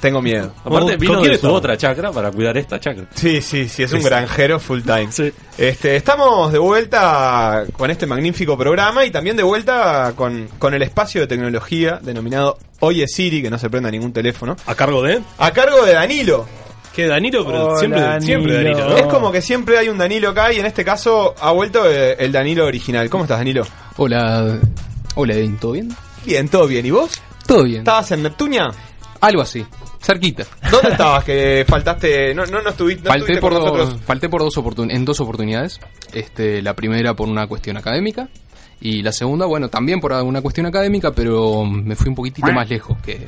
Tengo 0.03 0.21
miedo. 0.21 0.53
Aparte 0.65 0.97
vino 0.97 1.23
de 1.23 1.39
su 1.39 1.49
otra 1.49 1.77
chacra 1.77 2.11
para 2.11 2.33
cuidar 2.33 2.59
esta 2.59 2.81
chacra. 2.81 3.05
Sí, 3.15 3.41
sí, 3.41 3.69
sí, 3.69 3.85
es 3.85 3.93
un 3.93 4.01
Sí. 4.01 4.07
granjero 4.07 4.59
full 4.59 4.81
time. 4.83 5.09
Este, 5.57 5.95
estamos 5.95 6.51
de 6.53 6.59
vuelta 6.59 7.63
con 7.77 7.89
este 7.89 8.05
magnífico 8.07 8.59
programa 8.59 9.05
y 9.05 9.13
también 9.13 9.37
de 9.37 9.45
vuelta 9.45 10.13
con, 10.17 10.49
con 10.59 10.75
el 10.75 10.83
espacio 10.83 11.21
de 11.21 11.29
tecnología 11.29 12.01
denominado 12.03 12.59
Oye 12.81 13.07
Siri, 13.07 13.43
que 13.43 13.49
no 13.49 13.59
se 13.61 13.71
prenda 13.71 13.93
ningún 13.93 14.13
teléfono. 14.13 14.57
¿A 14.67 14.75
cargo 14.75 15.03
de? 15.03 15.21
A 15.39 15.53
cargo 15.53 15.87
de 15.87 15.93
Danilo. 15.93 16.47
Que 16.93 17.07
Danilo, 17.07 17.47
pero 17.47 17.67
Hola, 17.69 17.79
siempre, 17.79 18.21
siempre 18.23 18.55
Danilo, 18.55 18.89
¿no? 18.91 18.97
Es 18.97 19.07
como 19.07 19.31
que 19.31 19.41
siempre 19.41 19.79
hay 19.79 19.89
un 19.89 19.99
Danilo 19.99 20.31
acá 20.31 20.53
y 20.53 20.59
en 20.59 20.67
este 20.67 20.85
caso 20.85 21.33
ha 21.41 21.53
vuelto 21.53 21.89
eh, 21.89 22.17
el 22.19 22.33
Danilo 22.33 22.67
original. 22.67 23.09
¿Cómo 23.09 23.23
estás, 23.23 23.39
Danilo? 23.39 23.65
Hola, 23.99 24.59
hola, 25.15 25.33
Edwin, 25.35 25.59
¿todo 25.59 25.73
bien? 25.73 25.95
Bien, 26.27 26.49
todo 26.49 26.67
bien. 26.67 26.85
¿Y 26.85 26.91
vos? 26.91 27.23
Todo 27.47 27.63
bien. 27.63 27.79
¿Estabas 27.83 28.11
en 28.11 28.25
Neptunia? 28.25 28.73
Algo 29.23 29.41
así, 29.41 29.65
cerquita. 30.01 30.45
¿Dónde 30.71 30.91
estabas 30.91 31.25
que 31.25 31.65
faltaste? 31.67 32.35
No, 32.35 32.45
no, 32.45 32.61
no 32.61 32.71
estuviste, 32.71 33.05
no 33.05 33.09
falté, 33.09 33.21
estuviste 33.33 33.41
por 33.41 33.55
dos, 33.55 33.65
nosotros. 33.73 34.01
falté 34.05 34.29
por 34.29 34.43
dos 34.43 34.57
oportun- 34.59 34.93
en 34.93 35.05
dos 35.05 35.21
oportunidades. 35.21 35.81
Este, 36.13 36.61
la 36.61 36.75
primera 36.75 37.15
por 37.15 37.29
una 37.29 37.47
cuestión 37.47 37.77
académica 37.77 38.29
y 38.81 39.01
la 39.03 39.13
segunda, 39.13 39.47
bueno, 39.47 39.69
también 39.69 40.01
por 40.01 40.13
una 40.13 40.43
cuestión 40.43 40.67
académica, 40.67 41.13
pero 41.13 41.65
me 41.65 41.95
fui 41.97 42.09
un 42.09 42.15
poquitito 42.17 42.51
más 42.53 42.69
lejos 42.69 42.99
que... 43.01 43.27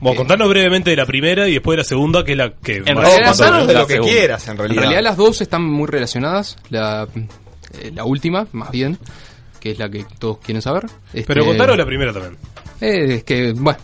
Bueno, 0.00 0.16
contanos 0.18 0.48
brevemente 0.48 0.90
de 0.90 0.96
la 0.96 1.06
primera 1.06 1.46
y 1.46 1.52
después 1.52 1.76
de 1.76 1.82
la 1.82 1.88
segunda, 1.88 2.24
que 2.24 2.32
es 2.32 2.38
la 2.38 2.52
que... 2.54 2.82
En 2.84 2.94
más- 2.96 3.04
realidad, 3.06 3.28
contanos 3.28 3.66
las- 3.66 3.74
la 3.74 3.86
segunda. 3.86 4.64
En 4.64 4.76
realidad 4.76 5.02
las 5.02 5.16
dos 5.16 5.40
están 5.40 5.62
muy 5.62 5.86
relacionadas. 5.86 6.56
La, 6.70 7.06
eh, 7.80 7.92
la 7.94 8.04
última, 8.04 8.48
más 8.50 8.72
bien, 8.72 8.98
que 9.60 9.70
es 9.70 9.78
la 9.78 9.88
que 9.88 10.04
todos 10.18 10.38
quieren 10.38 10.60
saber. 10.60 10.86
Pero 11.12 11.20
Este, 11.42 11.44
contanos 11.46 11.76
la 11.78 11.86
primera 11.86 12.12
también. 12.12 12.36
Eh, 12.82 13.14
es 13.16 13.24
que, 13.24 13.52
bueno, 13.54 13.78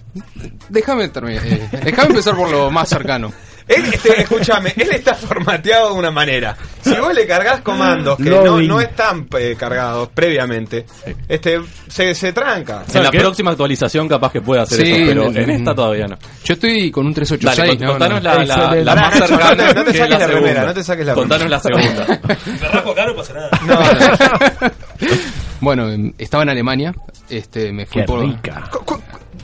déjame 0.68 1.08
terminar. 1.08 1.46
eh, 1.46 1.68
déjame 1.84 2.08
empezar 2.10 2.34
por 2.36 2.50
lo 2.50 2.70
más 2.70 2.88
cercano. 2.88 3.32
Él, 3.68 3.84
este, 3.92 4.22
escúchame, 4.22 4.72
él 4.78 4.88
está 4.92 5.14
formateado 5.14 5.92
de 5.92 5.98
una 5.98 6.10
manera. 6.10 6.56
Si 6.80 6.94
vos 6.94 7.12
le 7.14 7.26
cargas 7.26 7.60
comandos 7.60 8.16
que 8.16 8.30
no, 8.30 8.62
no 8.62 8.80
están 8.80 9.28
eh, 9.38 9.56
cargados 9.58 10.08
previamente, 10.14 10.86
este 11.28 11.60
se, 11.86 12.14
se 12.14 12.32
tranca. 12.32 12.84
En 12.94 13.02
la 13.02 13.10
próxima 13.10 13.50
actualización 13.50 14.08
capaz 14.08 14.32
que 14.32 14.40
pueda 14.40 14.62
hacer 14.62 14.80
Sí, 14.86 14.90
eso, 14.92 15.04
pero 15.06 15.26
en 15.26 15.50
esta 15.50 15.74
todavía 15.74 16.06
no. 16.06 16.16
Yo 16.44 16.54
estoy 16.54 16.90
con 16.90 17.08
un 17.08 17.12
386. 17.12 17.78
Dale, 17.78 17.84
¿no? 17.84 17.90
contanos 17.98 18.22
No. 18.22 18.30
la, 18.30 18.44
la, 18.46 18.74
la 18.74 18.94
Pará, 18.94 19.10
más 19.10 19.18
cercana. 19.28 19.50
no 19.50 19.56
te- 19.68 19.74
no 19.74 19.84
te 19.84 19.92
que 19.92 19.98
saques 19.98 20.18
la 20.18 20.26
segunda. 20.28 20.64
no 20.64 20.74
te 20.74 20.82
saques 20.84 21.06
la 21.06 21.14
Contanos 21.14 21.50
la 21.50 21.60
segunda. 21.60 22.06
Me 22.62 22.68
rapo 22.68 22.90
acá, 22.92 23.06
no 23.06 23.16
pasa 23.16 23.34
nada. 23.34 24.72
Bueno, 25.60 25.88
em, 25.90 26.12
estaba 26.18 26.42
en 26.44 26.48
Alemania. 26.50 26.94
Este, 27.28 27.72
me 27.72 27.86
fui 27.86 28.02
Qué 28.02 28.06
por. 28.06 28.20
rica. 28.20 28.70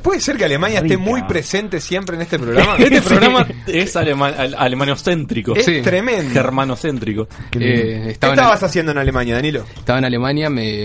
¿Puede 0.03 0.21
ser 0.21 0.37
que 0.37 0.45
Alemania 0.45 0.81
esté 0.81 0.97
muy 0.99 1.23
presente 1.23 1.81
siempre 1.81 2.17
en 2.17 2.23
este 2.23 2.39
programa? 2.39 2.77
Este 2.79 3.01
programa 3.01 3.47
es 3.67 3.97
alema- 3.97 4.35
al- 4.37 4.55
alemanocéntrico. 4.55 5.57
Es 5.57 5.65
tremendo. 5.83 6.31
Germanocéntrico. 6.33 7.23
Eh, 7.23 7.29
¿Qué 7.51 7.99
en- 8.05 8.09
estabas 8.11 8.63
haciendo 8.63 8.93
en 8.93 8.99
Alemania, 8.99 9.37
Danilo? 9.37 9.65
Estaba 9.77 9.99
en 9.99 10.05
Alemania, 10.05 10.51
me, 10.51 10.85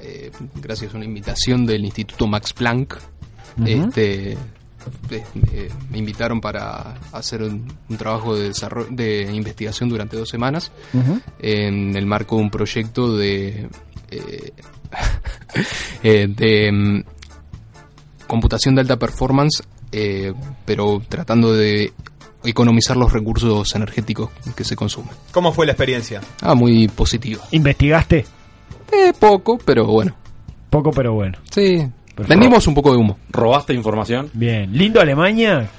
eh, 0.00 0.30
gracias 0.56 0.92
a 0.92 0.96
una 0.96 1.04
invitación 1.06 1.66
del 1.66 1.84
Instituto 1.84 2.26
Max 2.26 2.52
Planck, 2.52 2.98
Este, 3.64 4.32
eh, 4.32 4.36
eh, 5.52 5.68
me 5.90 5.98
invitaron 5.98 6.40
para 6.40 6.94
hacer 7.12 7.42
un, 7.42 7.72
un 7.88 7.96
trabajo 7.96 8.36
de, 8.36 8.48
desarrollo, 8.48 8.88
de 8.90 9.22
investigación 9.32 9.88
durante 9.88 10.16
dos 10.16 10.28
semanas 10.28 10.72
en 11.40 11.96
el 11.96 12.06
marco 12.06 12.36
de 12.36 12.42
un 12.42 12.50
proyecto 12.50 13.16
de, 13.16 13.48
eh, 13.48 13.66
eh, 13.66 13.68
de 16.02 16.70
mm, 16.72 17.02
computación 18.26 18.74
de 18.74 18.82
alta 18.82 18.96
performance, 18.96 19.62
eh, 19.92 20.32
pero 20.64 21.02
tratando 21.08 21.52
de 21.52 21.92
economizar 22.44 22.96
los 22.96 23.12
recursos 23.12 23.74
energéticos 23.74 24.30
que 24.56 24.64
se 24.64 24.76
consumen. 24.76 25.10
¿Cómo 25.32 25.52
fue 25.52 25.66
la 25.66 25.72
experiencia? 25.72 26.20
Ah, 26.40 26.54
muy 26.54 26.88
positivo. 26.88 27.42
¿Investigaste? 27.50 28.24
Eh, 28.92 29.12
poco, 29.18 29.58
pero 29.58 29.86
bueno. 29.86 30.14
Poco, 30.70 30.90
pero 30.90 31.14
bueno. 31.14 31.38
Sí. 31.50 31.86
Vendimos 32.28 32.66
un 32.66 32.74
poco 32.74 32.90
de 32.92 32.98
humo. 32.98 33.18
¿Robaste 33.30 33.72
información? 33.74 34.30
Bien. 34.34 34.72
¿Lindo 34.72 35.00
Alemania? 35.00 35.70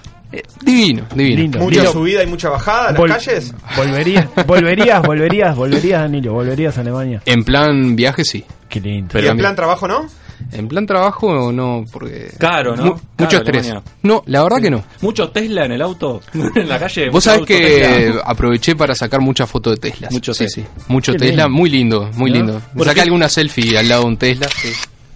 Divino, 0.61 1.05
divino. 1.15 1.41
Lindo. 1.41 1.59
¿Mucha 1.59 1.75
Lindo. 1.77 1.91
subida 1.91 2.23
y 2.23 2.27
mucha 2.27 2.49
bajada 2.49 2.89
en 2.89 2.93
las 2.93 3.01
Vol- 3.03 3.09
calles? 3.09 3.53
Volverías, 3.75 4.27
volverías, 4.47 5.01
volverías, 5.01 5.55
volverías, 5.55 6.01
Danilo, 6.01 6.33
volverías 6.33 6.77
a 6.77 6.81
Alemania. 6.81 7.21
En 7.25 7.43
plan 7.43 7.95
viaje, 7.95 8.23
sí. 8.23 8.45
Qué 8.69 8.79
lindo. 8.79 9.19
¿Y 9.19 9.25
en 9.25 9.37
plan 9.37 9.55
trabajo 9.55 9.87
no? 9.87 10.05
En 10.53 10.67
plan 10.69 10.85
trabajo, 10.85 11.51
no, 11.51 11.83
porque... 11.91 12.31
Caro, 12.37 12.75
¿no? 12.75 12.83
Mu- 12.85 12.91
Caro 12.93 13.03
mucho 13.17 13.37
estrés. 13.37 13.63
Alemania. 13.65 13.91
No, 14.03 14.23
la 14.27 14.43
verdad 14.43 14.57
que 14.61 14.69
no. 14.69 14.83
¿Mucho 15.01 15.29
Tesla 15.31 15.65
en 15.65 15.71
el 15.73 15.81
auto? 15.81 16.21
en 16.55 16.69
la 16.69 16.79
calle. 16.79 17.09
Vos 17.09 17.23
sabés 17.23 17.45
que 17.45 17.57
Tesla. 17.59 18.21
aproveché 18.25 18.75
para 18.75 18.93
sacar 18.95 19.19
muchas 19.21 19.49
fotos 19.49 19.73
de 19.75 19.89
Tesla. 19.89 20.07
Mucho 20.11 20.33
sí, 20.33 20.45
Tesla. 20.45 20.63
sí. 20.63 20.83
Mucho 20.87 21.11
Qué 21.13 21.17
Tesla, 21.19 21.43
lindo. 21.45 21.57
muy 21.57 21.69
lindo, 21.69 22.09
muy 22.15 22.29
¿No? 22.31 22.37
lindo. 22.37 22.53
Me 22.53 22.77
¿Por 22.77 22.85
saqué 22.85 22.95
qué? 22.95 23.01
alguna 23.01 23.27
selfie 23.27 23.77
al 23.77 23.89
lado 23.89 24.03
de 24.03 24.07
un 24.07 24.17
Tesla. 24.17 24.47
sí. 24.55 24.69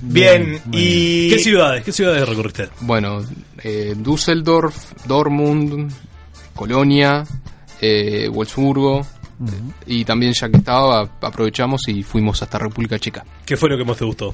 Bien, 0.06 0.60
y... 0.72 1.30
¿Qué 1.30 1.39
ciudades? 1.39 1.84
¿Qué 1.84 1.91
ciudades 1.91 2.28
recorriste? 2.28 2.70
Bueno, 2.82 3.20
eh, 3.64 3.93
Düsseldorf, 3.97 4.76
Dortmund, 5.06 5.91
Colonia, 6.56 7.24
eh, 7.82 8.28
Wolfsburgo. 8.32 9.06
Y 9.88 10.06
también 10.06 10.32
ya 10.34 10.47
que 10.49 10.58
estaba, 10.58 11.01
aprovechamos 11.22 11.82
y 11.88 12.04
fuimos 12.04 12.41
hasta 12.41 12.58
República 12.60 12.97
Checa. 12.99 13.26
¿Qué 13.45 13.58
fue 13.58 13.70
lo 13.70 13.78
que 13.78 13.84
más 13.84 13.97
te 13.97 14.06
gustó? 14.06 14.34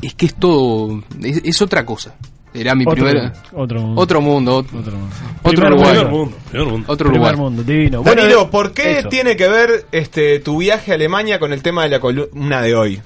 Es 0.00 0.14
que 0.14 0.26
es 0.26 0.34
todo, 0.36 1.02
es, 1.22 1.40
es 1.44 1.60
otra 1.62 1.84
cosa. 1.84 2.14
Era 2.54 2.74
mi 2.74 2.84
Otro 2.84 2.94
primera... 3.06 3.22
mundo, 3.22 3.40
otro 3.54 3.80
mundo. 3.80 4.00
Otro 4.02 4.20
mundo. 4.20 4.56
Otro, 4.58 4.78
Otro 4.78 4.96
mundo. 4.98 5.14
otro 5.42 5.56
Primer 5.56 5.72
Uruguay. 5.72 5.94
mundo. 5.94 6.04
Primer 6.04 6.12
mundo, 6.12 6.36
primer 6.50 6.66
mundo. 6.68 6.92
Otro 6.92 7.10
Primer 7.10 7.20
Uruguay. 7.32 7.36
mundo, 7.50 7.62
divino. 7.62 8.02
Bueno, 8.02 8.22
Danilo, 8.22 8.50
¿por 8.50 8.72
qué 8.72 8.98
eso. 8.98 9.08
tiene 9.08 9.36
que 9.36 9.48
ver 9.48 9.86
este 9.90 10.38
tu 10.40 10.58
viaje 10.58 10.92
a 10.92 10.94
Alemania 10.94 11.38
con 11.38 11.52
el 11.54 11.62
tema 11.62 11.84
de 11.84 11.88
la 11.90 12.00
columna 12.00 12.60
de 12.60 12.74
hoy? 12.74 13.00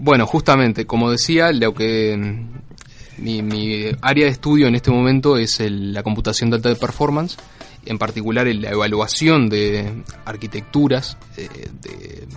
Bueno, 0.00 0.26
justamente, 0.26 0.86
como 0.86 1.10
decía, 1.10 1.50
lo 1.52 1.74
que 1.74 2.16
mm, 2.16 3.22
mi, 3.22 3.42
área 4.00 4.26
de 4.26 4.30
estudio 4.30 4.68
en 4.68 4.76
este 4.76 4.90
momento 4.92 5.36
es 5.36 5.58
el- 5.60 5.92
la 5.92 6.02
computación 6.04 6.50
de 6.50 6.56
alta 6.56 6.72
performance, 6.76 7.36
en 7.84 7.98
particular 7.98 8.46
la 8.46 8.70
evaluación 8.70 9.48
de 9.48 10.04
arquitecturas, 10.24 11.16
eh, 11.36 11.48
de 11.82 12.28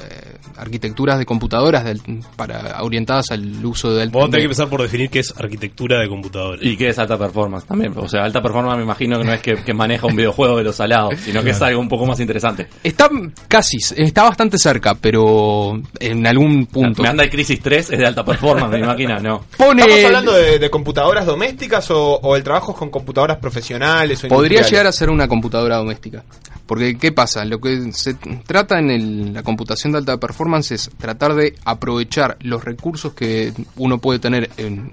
eh, 0.00 0.36
arquitecturas 0.56 1.18
de 1.18 1.26
computadoras 1.26 1.84
del- 1.84 2.00
para 2.36 2.82
orientadas 2.82 3.30
al 3.30 3.64
uso 3.64 3.92
de 3.94 4.02
alta 4.02 4.18
Vos 4.18 4.26
tenés 4.30 4.40
que 4.42 4.44
empezar 4.46 4.68
por 4.68 4.82
definir 4.82 5.10
qué 5.10 5.20
es 5.20 5.34
arquitectura 5.36 6.00
de 6.00 6.08
computadores. 6.08 6.64
¿Y 6.64 6.76
qué 6.76 6.88
es 6.88 6.98
alta 6.98 7.16
performance 7.18 7.64
también? 7.66 7.92
O 7.96 8.08
sea, 8.08 8.24
alta 8.24 8.40
performance 8.42 8.76
me 8.78 8.84
imagino 8.84 9.18
que 9.18 9.24
no 9.24 9.32
es 9.32 9.40
que, 9.40 9.56
que 9.56 9.74
maneja 9.74 10.06
un 10.06 10.16
videojuego 10.16 10.56
de 10.58 10.64
los 10.64 10.76
salados, 10.76 11.14
sino 11.20 11.42
que 11.42 11.50
es 11.50 11.62
algo 11.62 11.80
un 11.80 11.88
poco 11.88 12.06
más 12.06 12.20
interesante. 12.20 12.68
Está 12.82 13.08
casi, 13.48 13.78
está 13.96 14.22
bastante 14.24 14.58
cerca, 14.58 14.94
pero 14.94 15.80
en 16.00 16.26
algún 16.26 16.66
punto. 16.66 17.02
Me 17.02 17.08
anda 17.08 17.24
el 17.24 17.30
Crisis 17.30 17.60
3, 17.60 17.90
es 17.90 17.98
de 17.98 18.06
alta 18.06 18.24
performance, 18.24 18.70
me 18.72 18.78
imagino, 18.80 19.18
no. 19.20 19.44
Pone- 19.56 19.82
¿Estamos 19.82 20.04
hablando 20.04 20.32
de, 20.32 20.58
de 20.58 20.70
computadoras 20.70 21.26
domésticas 21.26 21.90
o, 21.90 22.14
o 22.20 22.36
el 22.36 22.42
trabajo 22.42 22.74
con 22.74 22.90
computadoras 22.90 23.38
profesionales 23.38 24.24
o 24.24 24.28
Podría 24.28 24.62
llegar 24.62 24.86
a 24.86 24.92
ser 24.92 25.10
una 25.10 25.26
computadora 25.28 25.76
doméstica. 25.76 26.24
Porque, 26.68 26.98
¿qué 26.98 27.12
pasa? 27.12 27.46
Lo 27.46 27.62
que 27.62 27.92
se 27.94 28.12
trata 28.46 28.78
en 28.78 28.90
el- 28.90 29.32
la 29.32 29.42
computación 29.42 29.90
de 29.90 29.98
alta 29.98 30.18
performance 30.18 30.72
es 30.72 30.90
tratar 30.98 31.34
de 31.34 31.54
aprovechar 31.64 32.36
los 32.42 32.62
recursos 32.62 33.14
que 33.14 33.54
uno 33.76 33.96
puede 33.96 34.18
tener 34.18 34.50
en 34.58 34.92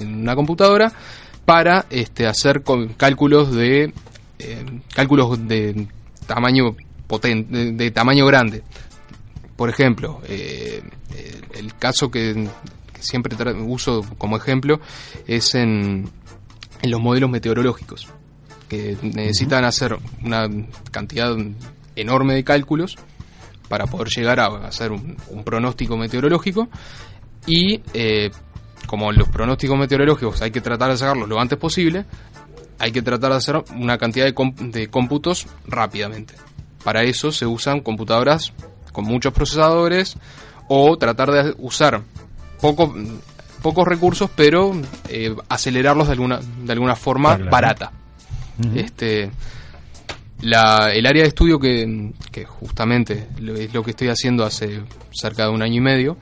una, 0.00 0.36
computadora 0.36 0.92
para 1.44 1.86
este, 1.90 2.28
hacer 2.28 2.62
cálculos 2.96 3.52
de 3.52 3.92
eh, 4.38 4.64
cálculos 4.94 5.48
de 5.48 5.88
tamaño 6.28 6.76
potente, 7.08 7.72
de, 7.72 7.90
tamaño 7.90 8.24
grande. 8.24 8.62
Por 9.56 9.70
ejemplo, 9.70 10.20
eh, 10.28 10.84
eh, 11.16 11.40
el 11.54 11.74
caso 11.74 12.12
que, 12.12 12.48
siempre 13.00 13.34
uso 13.54 14.04
como 14.18 14.36
ejemplo 14.36 14.80
es 15.26 15.56
en, 15.56 16.08
en 16.82 16.90
los 16.90 17.00
modelos 17.00 17.28
meteorológicos 17.28 18.08
que 18.68 18.96
necesitan 19.02 19.64
hacer 19.64 19.96
una 20.24 20.48
cantidad 20.90 21.34
enorme 21.96 22.34
de 22.34 22.44
cálculos 22.44 22.96
para 23.68 23.86
poder 23.86 24.08
llegar 24.08 24.40
a 24.40 24.46
hacer 24.66 24.92
un, 24.92 25.16
un 25.30 25.44
pronóstico 25.44 25.96
meteorológico 25.96 26.68
y 27.46 27.80
eh, 27.94 28.30
como 28.86 29.12
los 29.12 29.28
pronósticos 29.28 29.78
meteorológicos 29.78 30.40
hay 30.42 30.50
que 30.50 30.60
tratar 30.60 30.90
de 30.90 30.96
sacarlos 30.96 31.28
lo 31.28 31.40
antes 31.40 31.58
posible, 31.58 32.04
hay 32.78 32.92
que 32.92 33.02
tratar 33.02 33.30
de 33.32 33.36
hacer 33.36 33.62
una 33.76 33.98
cantidad 33.98 34.26
de, 34.26 34.52
de 34.70 34.88
cómputos 34.88 35.46
rápidamente. 35.66 36.34
Para 36.84 37.02
eso 37.02 37.32
se 37.32 37.44
usan 37.46 37.80
computadoras 37.80 38.52
con 38.92 39.04
muchos 39.04 39.32
procesadores 39.32 40.16
o 40.68 40.96
tratar 40.96 41.30
de 41.30 41.54
usar 41.58 42.02
poco, 42.60 42.94
pocos 43.62 43.86
recursos 43.86 44.30
pero 44.34 44.72
eh, 45.08 45.34
acelerarlos 45.48 46.06
de 46.06 46.12
alguna, 46.12 46.40
de 46.64 46.72
alguna 46.72 46.94
forma 46.96 47.36
Claro. 47.36 47.50
barata. 47.50 47.92
Este, 48.74 49.30
la, 50.40 50.90
el 50.92 51.06
área 51.06 51.22
de 51.22 51.28
estudio 51.28 51.58
que, 51.58 52.12
justamente 52.46 53.28
es 53.36 53.74
lo 53.74 53.82
que 53.82 53.90
estoy 53.90 54.08
haciendo 54.08 54.44
hace 54.44 54.82
cerca 55.12 55.44
de 55.44 55.50
un 55.50 55.62
año 55.62 55.76
y 55.76 55.80
medio, 55.80 56.16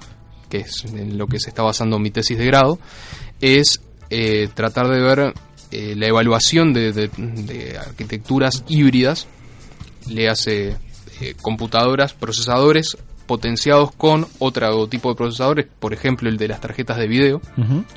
que 0.51 0.59
es 0.59 0.84
en 0.84 1.18
lo 1.18 1.26
que 1.26 1.39
se 1.39 1.51
está 1.51 1.62
basando 1.62 1.99
mi 1.99 2.11
tesis 2.11 2.39
de 2.39 2.47
grado, 2.47 2.78
es 3.41 3.80
eh, 4.11 4.49
tratar 4.55 4.89
de 4.89 5.01
ver 5.01 5.34
eh, 5.70 5.95
la 5.97 6.07
evaluación 6.07 6.72
de 6.72 7.78
arquitecturas 7.78 8.64
híbridas, 8.68 9.26
le 10.09 10.28
hace 10.28 10.76
eh, 11.20 11.34
computadoras, 11.41 12.12
procesadores 12.12 12.99
potenciados 13.27 13.93
con 13.93 14.27
otro 14.39 14.87
tipo 14.89 15.11
de 15.11 15.16
procesadores, 15.16 15.66
por 15.79 15.93
ejemplo 15.93 16.29
el 16.29 16.37
de 16.37 16.49
las 16.49 16.61
tarjetas 16.61 16.97
de 16.97 17.07
video. 17.09 17.41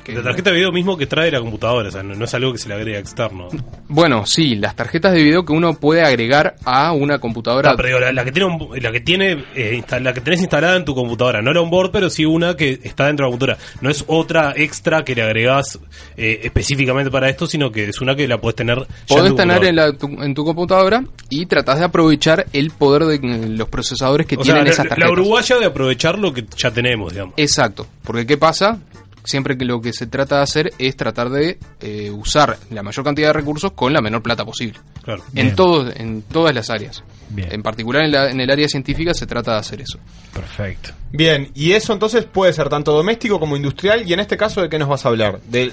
que- 0.04 0.12
La 0.14 0.22
tarjeta 0.22 0.50
de 0.50 0.56
video 0.56 0.72
mismo 0.72 0.96
que 0.96 1.06
trae 1.06 1.30
la 1.30 1.40
computadora, 1.40 1.88
o 1.88 1.92
sea, 1.92 2.02
no, 2.02 2.14
no 2.14 2.24
es 2.24 2.34
algo 2.34 2.52
que 2.52 2.58
se 2.58 2.68
le 2.68 2.74
agrega 2.74 2.98
externo. 2.98 3.48
Bueno, 3.88 4.26
sí, 4.26 4.56
las 4.56 4.76
tarjetas 4.76 5.12
de 5.12 5.22
video 5.22 5.44
que 5.44 5.52
uno 5.52 5.74
puede 5.74 6.02
agregar 6.02 6.56
a 6.64 6.92
una 6.92 7.18
computadora. 7.18 7.70
No, 7.70 7.76
pero 7.76 7.88
digo, 7.88 8.00
la, 8.00 8.12
la 8.12 8.24
que 8.24 8.32
tiene 8.32 8.46
un- 8.52 8.82
la 8.82 8.92
que 8.92 9.00
tiene 9.00 9.44
eh, 9.54 9.80
insta- 9.82 10.00
la 10.00 10.12
que 10.12 10.20
tenés 10.20 10.40
instalada 10.40 10.76
en 10.76 10.84
tu 10.84 10.94
computadora, 10.94 11.40
no 11.42 11.50
era 11.50 11.60
un 11.60 11.70
board, 11.70 11.90
pero 11.92 12.10
sí 12.10 12.24
una 12.24 12.56
que 12.56 12.78
está 12.82 13.06
dentro 13.06 13.26
de 13.26 13.30
la 13.30 13.38
computadora. 13.38 13.58
No 13.80 13.90
es 13.90 14.04
otra 14.06 14.52
extra 14.56 15.04
que 15.04 15.14
le 15.14 15.22
agregás 15.22 15.78
eh, 16.16 16.40
específicamente 16.44 17.10
para 17.10 17.28
esto, 17.28 17.46
sino 17.46 17.70
que 17.70 17.84
es 17.88 18.00
una 18.00 18.14
que 18.16 18.26
la 18.28 18.40
puedes 18.40 18.56
tener 18.56 18.78
ya 18.78 18.84
en 18.84 19.06
Podés 19.08 19.34
tener 19.36 19.64
en, 19.64 19.76
la- 19.76 19.92
tu, 19.92 20.06
en 20.06 20.34
tu 20.34 20.44
computadora 20.44 21.04
y 21.28 21.46
tratás 21.46 21.78
de 21.78 21.84
aprovechar 21.84 22.46
el 22.52 22.70
poder 22.70 23.04
de 23.04 23.14
eh, 23.16 23.48
los 23.48 23.68
procesadores 23.68 24.26
que 24.26 24.36
O 24.36 24.44
sea, 24.44 24.54
tienen 24.54 24.64
la, 24.64 24.70
esas 24.70 24.84
la 24.84 24.88
tarjetas. 24.90 25.10
Uruguaya 25.20 25.58
de 25.58 25.66
aprovechar 25.66 26.18
lo 26.18 26.32
que 26.32 26.44
ya 26.56 26.70
tenemos, 26.70 27.12
digamos. 27.12 27.34
Exacto, 27.36 27.86
porque 28.04 28.26
¿qué 28.26 28.36
pasa? 28.36 28.78
Siempre 29.22 29.58
que 29.58 29.66
lo 29.66 29.82
que 29.82 29.92
se 29.92 30.06
trata 30.06 30.38
de 30.38 30.42
hacer 30.42 30.70
es 30.78 30.96
tratar 30.96 31.28
de 31.28 31.58
eh, 31.82 32.10
usar 32.10 32.56
la 32.70 32.82
mayor 32.82 33.04
cantidad 33.04 33.28
de 33.28 33.32
recursos 33.34 33.72
con 33.72 33.92
la 33.92 34.00
menor 34.00 34.22
plata 34.22 34.46
posible. 34.46 34.80
Claro. 35.04 35.22
En, 35.34 35.54
todos, 35.54 35.94
en 35.94 36.22
todas 36.22 36.54
las 36.54 36.70
áreas. 36.70 37.04
Bien. 37.28 37.48
En 37.52 37.62
particular 37.62 38.02
en, 38.04 38.12
la- 38.12 38.30
en 38.30 38.40
el 38.40 38.50
área 38.50 38.66
científica 38.66 39.12
se 39.12 39.26
trata 39.26 39.52
de 39.52 39.58
hacer 39.58 39.82
eso. 39.82 39.98
Perfecto. 40.32 40.90
Bien, 41.12 41.50
y 41.54 41.72
eso 41.72 41.92
entonces 41.92 42.24
puede 42.24 42.54
ser 42.54 42.70
tanto 42.70 42.92
doméstico 42.92 43.38
como 43.38 43.56
industrial, 43.56 44.08
y 44.08 44.12
en 44.14 44.20
este 44.20 44.38
caso, 44.38 44.62
¿de 44.62 44.70
qué 44.70 44.78
nos 44.78 44.88
vas 44.88 45.04
a 45.04 45.10
hablar? 45.10 45.38
De, 45.48 45.70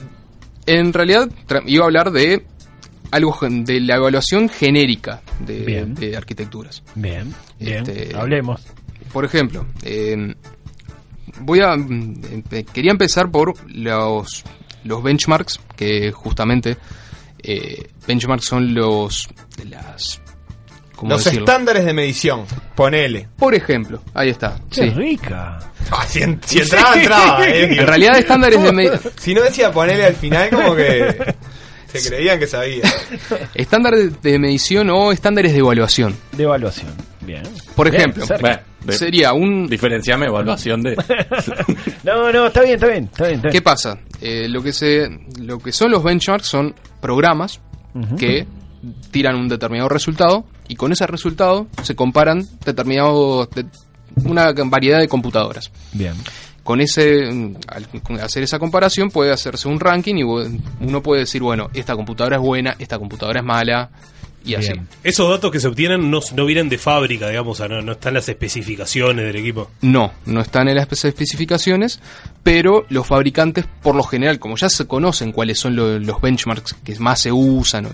En 0.66 0.92
realidad 0.92 1.30
iba 1.68 1.86
a 1.86 1.88
hablar 1.88 2.12
de 2.12 2.46
algo 3.12 3.38
de 3.42 3.80
la 3.80 3.96
evaluación 3.96 4.50
genérica 4.50 5.22
de, 5.40 5.60
Bien. 5.62 5.96
de 5.96 6.18
arquitecturas. 6.18 6.84
Bien, 6.96 7.34
bien. 7.60 7.78
Este, 7.88 8.14
Hablemos. 8.14 8.62
Por 9.12 9.26
ejemplo, 9.26 9.66
eh, 9.84 10.36
voy 11.40 11.60
a 11.62 11.74
eh, 11.76 12.66
quería 12.74 12.92
empezar 12.92 13.30
por 13.32 13.54
los 13.70 14.44
los 14.84 15.04
benchmarks 15.04 15.60
que 15.76 16.12
justamente 16.12 16.78
eh, 17.44 17.88
benchmarks 18.08 18.46
son 18.46 18.74
los 18.74 19.28
las 19.70 20.22
¿cómo 20.96 21.12
los 21.12 21.24
decirlo? 21.24 21.46
estándares 21.46 21.86
de 21.86 21.94
medición, 21.94 22.46
ponele. 22.76 23.28
Por 23.38 23.54
ejemplo, 23.56 24.02
ahí 24.14 24.30
está. 24.30 24.60
Qué 24.70 24.84
sí. 24.84 24.90
rica. 24.92 25.60
Ah, 25.92 26.06
si, 26.08 26.22
en- 26.22 26.40
si 26.46 26.60
entraba, 26.60 26.96
entraba. 27.00 27.48
eh. 27.48 27.78
En 27.80 27.88
realidad 27.88 28.18
estándares 28.18 28.62
de 28.62 28.72
me- 28.72 28.90
Si 29.20 29.34
no 29.34 29.42
decía 29.44 29.72
ponele 29.72 30.06
al 30.06 30.16
final, 30.16 30.50
como 30.50 30.76
que 30.76 31.36
se 31.94 32.10
creían 32.10 32.40
que 32.40 32.48
sabía. 32.48 32.84
estándares 33.54 34.22
de 34.22 34.40
medición 34.40 34.90
o 34.90 35.12
estándares 35.12 35.54
de 35.54 35.60
evaluación. 35.60 36.16
De 36.34 36.44
evaluación. 36.44 36.94
Bien. 37.28 37.44
Por 37.76 37.90
Bien, 37.92 38.02
ejemplo, 38.02 38.26
cerca. 38.26 38.64
Sería 38.90 39.34
un... 39.34 39.68
Diferenciame 39.68 40.26
evaluación 40.28 40.82
de... 40.82 40.96
No, 42.04 42.32
no, 42.32 42.48
está 42.48 42.62
bien, 42.62 42.76
está 42.76 42.88
bien. 42.88 43.04
Está 43.04 43.24
bien, 43.26 43.36
está 43.36 43.48
bien. 43.50 43.52
¿Qué 43.52 43.62
pasa? 43.62 44.00
Eh, 44.22 44.48
lo, 44.48 44.64
que 44.64 44.72
se, 44.74 45.08
lo 45.42 45.60
que 45.60 45.72
son 45.74 45.92
los 45.92 46.04
benchmarks 46.04 46.48
son 46.48 46.74
programas 47.02 47.60
que 48.18 48.48
tiran 49.12 49.36
un 49.36 49.50
determinado 49.50 49.90
resultado 49.90 50.46
y 50.70 50.76
con 50.76 50.92
ese 50.92 51.06
resultado 51.08 51.68
se 51.84 51.96
comparan 51.96 52.46
determinados 52.64 53.50
de- 53.50 53.66
una 54.24 54.52
variedad 54.54 55.00
de 55.00 55.08
computadoras. 55.08 55.72
Bien. 55.94 56.14
Con 56.64 56.80
ese 56.82 57.28
al 57.68 57.88
hacer 58.22 58.44
esa 58.44 58.60
comparación 58.60 59.10
puede 59.10 59.32
hacerse 59.32 59.68
un 59.68 59.80
ranking 59.80 60.16
y 60.16 60.24
uno 60.24 61.02
puede 61.02 61.22
decir, 61.22 61.42
bueno, 61.42 61.70
esta 61.74 61.96
computadora 61.96 62.36
es 62.38 62.42
buena, 62.42 62.76
esta 62.80 62.98
computadora 63.00 63.40
es 63.40 63.46
mala 63.46 63.90
y 64.46 64.56
así. 64.56 64.72
Esos 65.04 65.30
datos 65.30 65.52
que 65.52 65.60
se 65.60 65.68
obtienen 65.68 66.10
no, 66.10 66.20
no 66.36 66.46
vienen 66.46 66.70
de 66.70 66.78
fábrica, 66.78 67.28
digamos, 67.28 67.60
o 67.60 67.64
sea, 67.64 67.68
no, 67.68 67.82
no 67.82 67.92
están 67.94 68.14
las 68.14 68.30
especificaciones 68.30 69.26
del 69.26 69.36
equipo. 69.36 69.70
No, 69.82 70.14
no 70.26 70.40
están 70.42 70.70
en 70.70 70.76
las 70.78 70.88
especificaciones, 71.04 72.00
pero 72.44 72.86
los 72.90 73.06
fabricantes, 73.06 73.66
por 73.84 73.96
lo 73.96 74.04
general, 74.04 74.40
como 74.40 74.56
ya 74.56 74.70
se 74.70 74.88
conocen 74.88 75.32
cuáles 75.34 75.60
son 75.60 75.76
lo- 75.76 76.00
los 76.00 76.22
benchmarks 76.22 76.76
que 76.84 76.96
más 77.00 77.22
se 77.22 77.32
usan 77.32 77.88
o, 77.88 77.90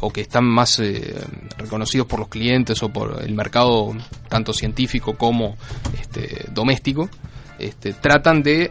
o 0.00 0.12
que 0.12 0.20
están 0.20 0.44
más 0.44 0.78
eh, 0.80 1.14
reconocidos 1.56 2.06
por 2.06 2.18
los 2.18 2.28
clientes 2.28 2.82
o 2.82 2.90
por 2.90 3.22
el 3.24 3.34
mercado 3.34 3.94
tanto 4.28 4.52
científico 4.52 5.16
como 5.16 5.56
este, 5.98 6.46
doméstico, 6.52 7.08
este, 7.58 7.94
tratan 7.94 8.42
de 8.42 8.70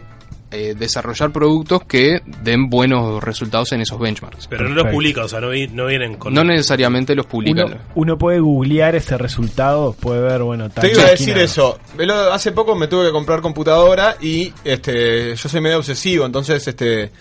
eh, 0.54 0.76
desarrollar 0.78 1.32
productos 1.32 1.84
que 1.84 2.22
den 2.43 2.70
buenos 2.70 3.24
resultados 3.24 3.72
en 3.74 3.82
esos 3.82 3.99
benchmarks. 3.99 4.47
Pero 4.47 4.70
no 4.70 4.76
los 4.76 4.88
publica, 4.93 5.24
o 5.26 5.28
sea, 5.28 5.41
no, 5.41 5.49
vi- 5.49 5.68
no 5.68 5.88
vienen 5.88 6.16
con... 6.16 6.34
No 6.34 6.43
necesariamente 6.43 7.16
los 7.16 7.26
publican. 7.26 7.66
Uno, 7.66 7.78
uno 7.95 8.18
puede 8.18 8.39
googlear 8.39 8.95
ese 8.95 9.18
resultado, 9.18 9.93
puede 9.99 10.22
ver, 10.22 10.43
bueno, 10.43 10.70
tal 10.70 10.84
Te 10.86 10.91
iba 10.93 11.04
a 11.04 11.12
decir 11.12 11.38
eso. 11.38 11.80
Velo, 11.97 12.14
Hace 12.32 12.51
poco 12.51 12.76
me 12.76 12.88
tuve 12.88 13.08
que 13.08 13.12
comprar 13.12 13.41
computadora 13.41 14.16
y 14.22 14.54
este 14.64 15.36
yo 15.36 15.49
soy 15.49 15.60
medio 15.62 15.80
obsesivo, 15.80 16.26
entonces 16.26 16.68
este 16.68 17.12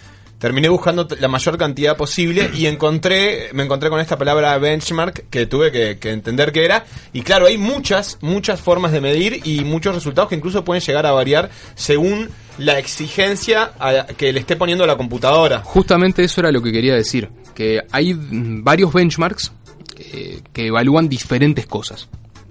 terminé 0.43 0.68
buscando 0.68 1.07
la 1.20 1.28
mayor 1.28 1.57
cantidad 1.57 1.97
posible 1.97 2.51
y 2.53 2.66
encontré 2.66 3.51
me 3.53 3.62
encontré 3.62 3.88
con 3.90 4.01
esta 4.01 4.18
palabra 4.18 4.59
benchmark 4.59 5.26
que 5.30 5.47
tuve 5.47 5.70
que, 5.70 6.11
entender 6.11 6.51
qué 6.51 6.64
era 6.64 6.84
y 7.12 7.22
claro 7.22 7.47
hay 7.47 7.59
muchas 7.59 8.18
muchas 8.22 8.61
formas 8.61 8.90
de 8.90 9.01
medir 9.01 9.40
y 9.45 9.61
muchos 9.62 9.95
resultados 9.95 10.28
que 10.30 10.34
incluso 10.34 10.64
pueden 10.64 10.82
llegar 10.82 11.07
a 11.07 11.12
variar 11.12 11.49
según 11.76 12.28
la 12.59 12.76
exigencia 12.76 13.70
que 14.16 14.32
le 14.32 14.40
esté 14.40 14.57
poniendo 14.57 14.84
la 14.84 14.97
computadora. 14.97 15.62
Justamente 15.62 16.24
eso 16.24 16.40
era 16.40 16.51
lo 16.51 16.61
que 16.61 16.72
quería 16.72 16.95
decir, 16.95 17.30
que 17.55 17.80
hay 17.93 18.14
varios 18.16 18.93
benchmarks 18.93 19.53
eh, 19.97 20.40
que 20.53 20.66
evalúan 20.66 21.09
diferentes 21.09 21.66
cosas. 21.66 22.09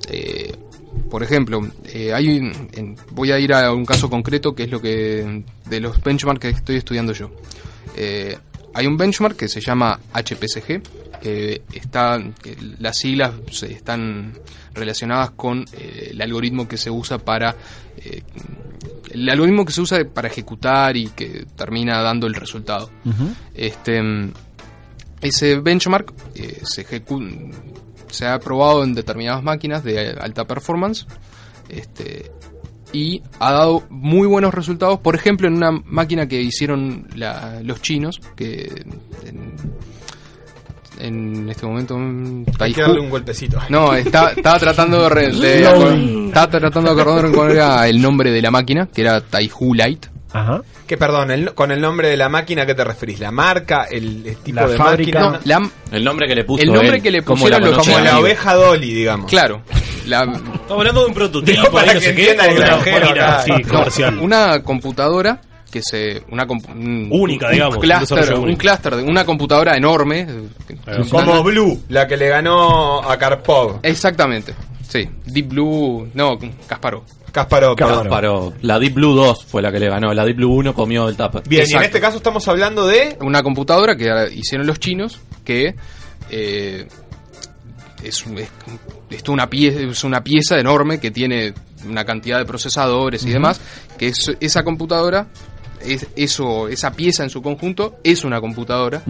Eh, 0.09 0.55
por 1.09 1.23
ejemplo, 1.23 1.67
eh, 1.93 2.13
hay 2.13 2.37
en- 2.73 2.95
voy 3.11 3.31
a 3.31 3.37
ir 3.39 3.53
a 3.53 3.71
un 3.73 3.85
caso 3.85 4.09
concreto 4.09 4.55
que 4.55 4.63
es 4.63 4.71
lo 4.71 4.81
que 4.81 5.43
de 5.69 5.79
los 5.81 6.01
benchmarks 6.01 6.39
que 6.39 6.49
estoy 6.49 6.77
estudiando 6.77 7.11
yo. 7.13 7.29
Eh, 7.95 8.37
hay 8.73 8.87
un 8.87 8.97
benchmark 8.97 9.35
que 9.35 9.47
se 9.47 9.59
llama 9.61 9.99
HPSG, 10.13 10.81
que 11.21 11.61
está, 11.73 12.19
que 12.41 12.57
las 12.79 12.97
siglas 12.97 13.33
se- 13.51 13.71
están 13.73 14.33
relacionadas 14.73 15.31
con 15.31 15.65
eh, 15.73 16.09
el 16.11 16.21
algoritmo 16.21 16.67
que 16.67 16.77
se 16.77 16.89
usa 16.89 17.17
para 17.17 17.55
eh, 17.97 18.23
el 19.11 19.29
algoritmo 19.29 19.65
que 19.65 19.73
se 19.73 19.81
usa 19.81 19.99
para 20.05 20.29
ejecutar 20.29 20.95
y 20.95 21.09
que 21.09 21.45
termina 21.55 22.01
dando 22.01 22.27
el 22.27 22.33
resultado. 22.33 22.89
Este, 23.53 24.01
ese 25.21 25.59
benchmark 25.59 26.13
eh, 26.35 26.61
se, 26.63 26.85
se 28.09 28.25
ha 28.25 28.39
probado 28.39 28.83
en 28.83 28.93
determinadas 28.95 29.43
máquinas 29.43 29.83
de 29.83 30.11
alta 30.11 30.45
performance 30.47 31.05
este, 31.69 32.31
y 32.93 33.21
ha 33.39 33.51
dado 33.53 33.83
muy 33.89 34.27
buenos 34.27 34.53
resultados. 34.53 34.99
Por 34.99 35.15
ejemplo, 35.15 35.47
en 35.47 35.55
una 35.55 35.71
máquina 35.71 36.27
que 36.27 36.41
hicieron 36.41 37.07
la- 37.15 37.61
los 37.63 37.81
chinos, 37.81 38.19
que 38.35 38.69
en, 39.25 39.53
en 40.99 41.49
este 41.49 41.65
momento 41.65 41.97
Hay 42.59 42.73
que 42.73 42.81
darle 42.81 42.99
un 42.99 43.09
golpecito. 43.09 43.59
no, 43.69 43.93
está- 43.95 44.31
estaba 44.33 44.59
tratando 44.59 45.09
de, 45.09 45.31
de- 45.31 45.63
Slowly. 45.63 46.25
estaba 46.27 46.49
tratando 46.59 46.95
de 46.95 47.01
acordar 47.01 47.31
cuál 47.31 47.51
era 47.51 47.87
el 47.87 48.01
nombre 48.01 48.31
de 48.31 48.41
la 48.41 48.51
máquina, 48.51 48.87
que 48.93 49.01
era 49.01 49.21
Taihu 49.21 49.73
Light. 49.73 50.05
Ajá. 50.33 50.61
Que 50.87 50.97
perdón, 50.97 51.31
el- 51.31 51.53
con 51.53 51.71
el 51.71 51.81
nombre 51.81 52.07
de 52.09 52.17
la 52.17 52.29
máquina, 52.29 52.63
¿a 52.63 52.65
qué 52.65 52.73
te 52.75 52.83
referís? 52.83 53.19
¿La 53.19 53.31
marca? 53.31 53.85
¿El, 53.89 54.25
el 54.25 54.37
tipo 54.37 54.61
La 54.61 54.67
de 54.67 54.77
fábrica. 54.77 55.19
máquina? 55.31 55.59
No, 55.59 55.61
la- 55.89 55.97
El 55.97 56.03
nombre 56.03 56.27
que 56.27 56.35
le 56.35 56.43
puso 56.45 56.63
El 56.63 56.71
nombre 56.71 56.97
él, 56.97 57.01
que 57.03 57.11
le 57.11 57.21
¿cómo 57.23 57.41
pusieron 57.41 57.61
la 57.61 57.67
los 57.67 57.77
conoce? 57.77 57.91
Como 57.91 58.03
la 58.05 58.19
oveja 58.19 58.53
Dolly, 58.55 58.93
digamos. 58.93 59.29
Claro. 59.29 59.61
La, 60.07 60.23
Estamos 60.23 60.69
hablando 60.71 61.01
de 61.01 61.07
un 61.07 61.13
prototipo, 61.13 61.61
Digo, 61.61 61.71
para 61.73 61.93
no 61.93 61.99
que 61.99 62.05
sé 62.05 62.15
qué, 62.15 62.35
una 62.35 63.43
sí, 63.43 63.63
comercial. 63.69 64.17
una 64.19 64.63
computadora 64.63 65.41
que 65.71 65.81
se 65.83 66.23
una 66.29 66.45
compu- 66.47 66.69
un- 66.73 67.07
Única, 67.11 67.45
un 67.47 67.51
digamos, 67.53 67.75
un 67.75 67.81
cluster, 67.81 68.33
un 68.33 68.43
único. 68.43 68.57
clúster 68.59 68.95
de 68.95 69.03
una 69.03 69.23
computadora 69.25 69.77
enorme 69.77 70.27
Como 71.09 71.43
Blue, 71.43 71.83
la 71.89 72.07
que 72.07 72.17
le 72.17 72.27
ganó 72.29 72.99
a 73.09 73.17
Karpov. 73.17 73.79
exactamente 73.83 74.53
sí 74.91 75.07
Deep 75.25 75.47
Blue 75.47 76.09
no 76.13 76.37
Kasparov 76.67 77.03
Kasparov. 77.31 77.77
Kasparov. 77.77 78.53
La 78.61 78.77
Deep 78.77 78.93
Blue 78.95 79.13
2 79.15 79.45
fue 79.45 79.61
la 79.61 79.71
que 79.71 79.79
le 79.79 79.87
ganó. 79.87 80.13
La 80.13 80.25
Deep 80.25 80.35
Blue 80.35 80.53
1 80.53 80.73
comió 80.73 81.07
el 81.07 81.15
tupper. 81.15 81.41
Bien, 81.47 81.63
y 81.65 81.77
en 81.77 81.83
este 81.83 82.01
caso 82.01 82.17
estamos 82.17 82.45
hablando 82.49 82.85
de... 82.85 83.17
una 83.21 83.41
computadora 83.41 83.95
que 83.95 84.11
hicieron 84.35 84.67
los 84.67 84.81
chinos 84.81 85.21
que 85.45 85.73
eh, 86.29 86.87
es, 88.03 88.25
un- 88.25 88.37
es, 88.37 88.49
es 89.11 89.29
una 89.29 89.49
pieza 89.49 89.79
es 89.79 90.03
una 90.03 90.21
pieza 90.25 90.59
enorme 90.59 90.99
que 90.99 91.09
tiene 91.11 91.53
una 91.87 92.03
cantidad 92.03 92.37
de 92.37 92.43
procesadores 92.45 93.23
y 93.25 93.29
demás 93.29 93.61
que 93.97 94.07
es, 94.07 94.35
esa 94.41 94.63
computadora 94.63 95.27
es, 95.79 96.07
eso 96.17 96.67
esa 96.67 96.91
pieza 96.91 97.23
en 97.23 97.29
su 97.29 97.41
conjunto 97.41 97.95
es 98.03 98.25
una 98.25 98.41
computadora 98.41 99.03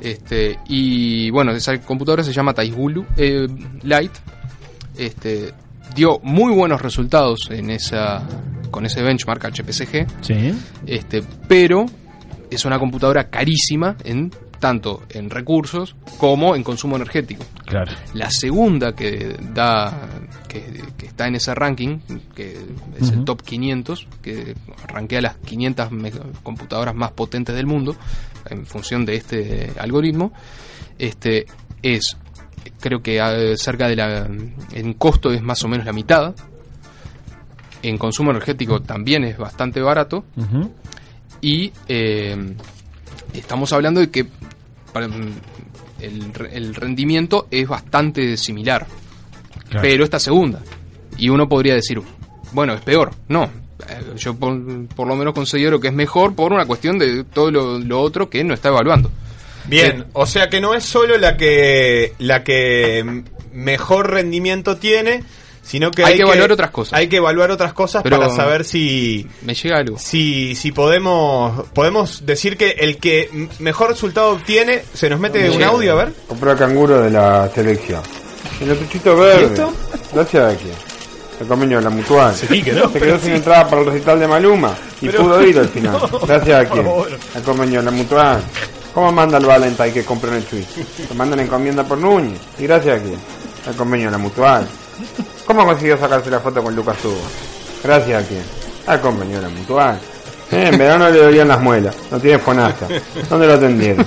este 0.00 0.56
y 0.68 1.30
bueno 1.30 1.50
esa 1.52 1.78
computadora 1.80 2.22
se 2.22 2.32
llama 2.32 2.54
Taihulu 2.54 3.04
eh, 3.16 3.46
Light 3.82 4.12
este 4.96 5.52
dio 5.94 6.18
muy 6.22 6.52
buenos 6.54 6.80
resultados 6.82 7.48
en 7.50 7.70
esa 7.70 8.22
con 8.70 8.86
ese 8.86 9.02
benchmark 9.02 9.42
HPSG 9.44 10.06
Sí. 10.22 10.52
este, 10.86 11.22
pero 11.48 11.86
es 12.50 12.64
una 12.64 12.78
computadora 12.78 13.28
carísima 13.28 13.96
en 14.04 14.30
tanto 14.60 15.02
en 15.08 15.30
recursos 15.30 15.96
como 16.18 16.54
en 16.54 16.62
consumo 16.62 16.96
energético. 16.96 17.44
Claro. 17.64 17.92
La 18.12 18.30
segunda 18.30 18.92
que 18.94 19.34
da 19.54 20.08
que, 20.46 20.82
que 20.98 21.06
está 21.06 21.26
en 21.28 21.36
ese 21.36 21.54
ranking, 21.54 21.98
que 22.34 22.58
es 23.00 23.10
el 23.10 23.24
top 23.24 23.40
500, 23.42 24.06
que 24.20 24.54
rankea 24.86 25.22
las 25.22 25.36
500 25.38 25.90
me- 25.92 26.12
computadoras 26.42 26.94
más 26.94 27.12
potentes 27.12 27.54
del 27.56 27.66
mundo 27.66 27.96
en 28.50 28.66
función 28.66 29.06
de 29.06 29.14
este 29.16 29.72
algoritmo, 29.78 30.32
este 30.98 31.46
es 31.82 32.18
creo 32.80 33.02
que 33.02 33.18
eh, 33.18 33.56
cerca 33.56 33.88
de 33.88 33.96
la 33.96 34.28
en 34.72 34.94
costo 34.94 35.30
es 35.32 35.42
más 35.42 35.62
o 35.64 35.68
menos 35.68 35.86
la 35.86 35.92
mitad. 35.92 36.34
En 37.82 37.96
consumo 37.96 38.30
energético 38.30 38.80
también 38.80 39.24
es 39.24 39.38
bastante 39.38 39.80
barato 39.80 40.24
y 41.40 41.72
eh, 41.88 42.54
estamos 43.32 43.72
hablando 43.72 44.00
de 44.00 44.10
que 44.10 44.26
para- 44.92 45.06
el, 46.00 46.34
re- 46.34 46.56
el 46.56 46.74
rendimiento 46.74 47.46
es 47.50 47.66
bastante 47.68 48.36
similar. 48.36 48.86
Claro. 49.68 49.82
Pero 49.82 50.04
esta 50.04 50.18
segunda. 50.18 50.60
Y 51.16 51.28
uno 51.28 51.48
podría 51.48 51.74
decir, 51.74 52.00
bueno, 52.52 52.74
es 52.74 52.80
peor. 52.82 53.10
No. 53.28 53.44
Eh, 53.44 54.14
Yo 54.16 54.34
por, 54.34 54.86
por 54.88 55.06
lo 55.08 55.16
menos 55.16 55.32
considero 55.32 55.80
que 55.80 55.88
es 55.88 55.94
mejor 55.94 56.34
por 56.34 56.52
una 56.52 56.66
cuestión 56.66 56.98
de 56.98 57.24
todo 57.24 57.50
lo, 57.50 57.78
lo 57.78 58.00
otro 58.00 58.28
que 58.28 58.42
no 58.44 58.52
está 58.54 58.68
evaluando. 58.68 59.10
Bien, 59.66 60.06
o 60.12 60.26
sea 60.26 60.48
que 60.48 60.60
no 60.60 60.74
es 60.74 60.84
solo 60.84 61.16
la 61.18 61.36
que 61.36 62.14
la 62.18 62.42
que 62.44 63.22
mejor 63.52 64.10
rendimiento 64.10 64.76
tiene, 64.76 65.22
sino 65.62 65.90
que 65.90 66.04
Hay 66.04 66.16
que 66.16 66.22
evaluar 66.22 66.50
otras 66.52 66.70
cosas. 66.70 66.98
Hay 66.98 67.08
que 67.08 67.16
evaluar 67.16 67.50
otras 67.50 67.72
cosas 67.72 68.02
Pero- 68.02 68.18
para 68.18 68.30
saber 68.34 68.64
si 68.64 69.26
Me 69.42 69.54
llega 69.54 69.78
algo. 69.78 69.98
si 69.98 70.54
si 70.54 70.72
podemos 70.72 71.68
podemos 71.74 72.24
decir 72.26 72.56
que 72.56 72.70
el 72.78 72.96
que 72.98 73.48
mejor 73.60 73.90
resultado 73.90 74.30
obtiene 74.30 74.82
se 74.94 75.08
nos 75.10 75.20
mete 75.20 75.48
un 75.50 75.62
audio 75.62 75.92
a 75.92 76.04
ver. 76.04 76.12
Compró 76.26 76.52
el 76.52 76.58
canguro 76.58 77.00
de 77.02 77.10
la 77.10 77.48
selección. 77.54 78.02
El 78.60 78.70
otruchito 78.72 79.16
verde. 79.16 79.42
¿Y 79.42 79.44
esto? 79.46 79.72
Gracias 80.12 80.54
a 80.54 80.56
quién. 80.56 80.74
El 81.40 81.46
convenio 81.46 81.78
de 81.78 81.84
la 81.84 81.90
mutual. 81.90 82.34
Sí, 82.34 82.62
que 82.62 82.72
no, 82.72 82.90
Se 82.92 82.98
quedó 83.00 83.18
sin 83.18 83.28
sí. 83.30 83.36
entrada 83.36 83.66
para 83.68 83.80
el 83.82 83.88
recital 83.88 84.20
de 84.20 84.28
Maluma 84.28 84.74
y 85.00 85.06
Pero- 85.06 85.22
pudo 85.22 85.46
ir 85.46 85.58
al 85.58 85.68
final. 85.68 85.98
Gracias 86.26 86.66
a 86.66 86.68
quién. 86.68 86.86
El 87.34 87.42
convenio 87.42 87.78
de 87.80 87.84
la 87.86 87.90
mutual. 87.90 88.42
¿Cómo 88.94 89.12
manda 89.12 89.38
el 89.38 89.46
Valentine 89.46 89.92
que 89.92 90.04
compró 90.04 90.30
en 90.30 90.38
el 90.38 90.44
Twitch? 90.44 90.68
Te 91.08 91.14
mandan 91.14 91.40
encomienda 91.40 91.84
por 91.84 91.98
Núñez. 91.98 92.40
¿Y 92.58 92.64
gracias 92.64 93.00
a 93.00 93.02
quién? 93.02 93.18
El 93.68 93.76
convenio 93.76 94.06
de 94.06 94.12
la 94.12 94.18
mutual. 94.18 94.66
¿Cómo 95.46 95.64
consiguió 95.64 95.96
sacarse 95.96 96.30
la 96.30 96.40
foto 96.40 96.62
con 96.62 96.74
Lucas 96.74 96.96
Hugo? 97.04 97.20
Gracias 97.82 98.24
a 98.24 98.26
quién? 98.26 98.42
Al 98.86 99.00
convenio 99.00 99.36
de 99.36 99.42
la 99.42 99.48
mutual. 99.48 100.00
Eh, 100.50 100.68
en 100.72 100.78
verano 100.78 101.08
le 101.10 101.22
dolían 101.22 101.48
las 101.48 101.60
muelas. 101.60 101.94
No 102.10 102.18
tiene 102.18 102.38
fonasta. 102.38 102.88
¿Dónde 103.28 103.46
lo 103.46 103.54
atendieron? 103.54 104.04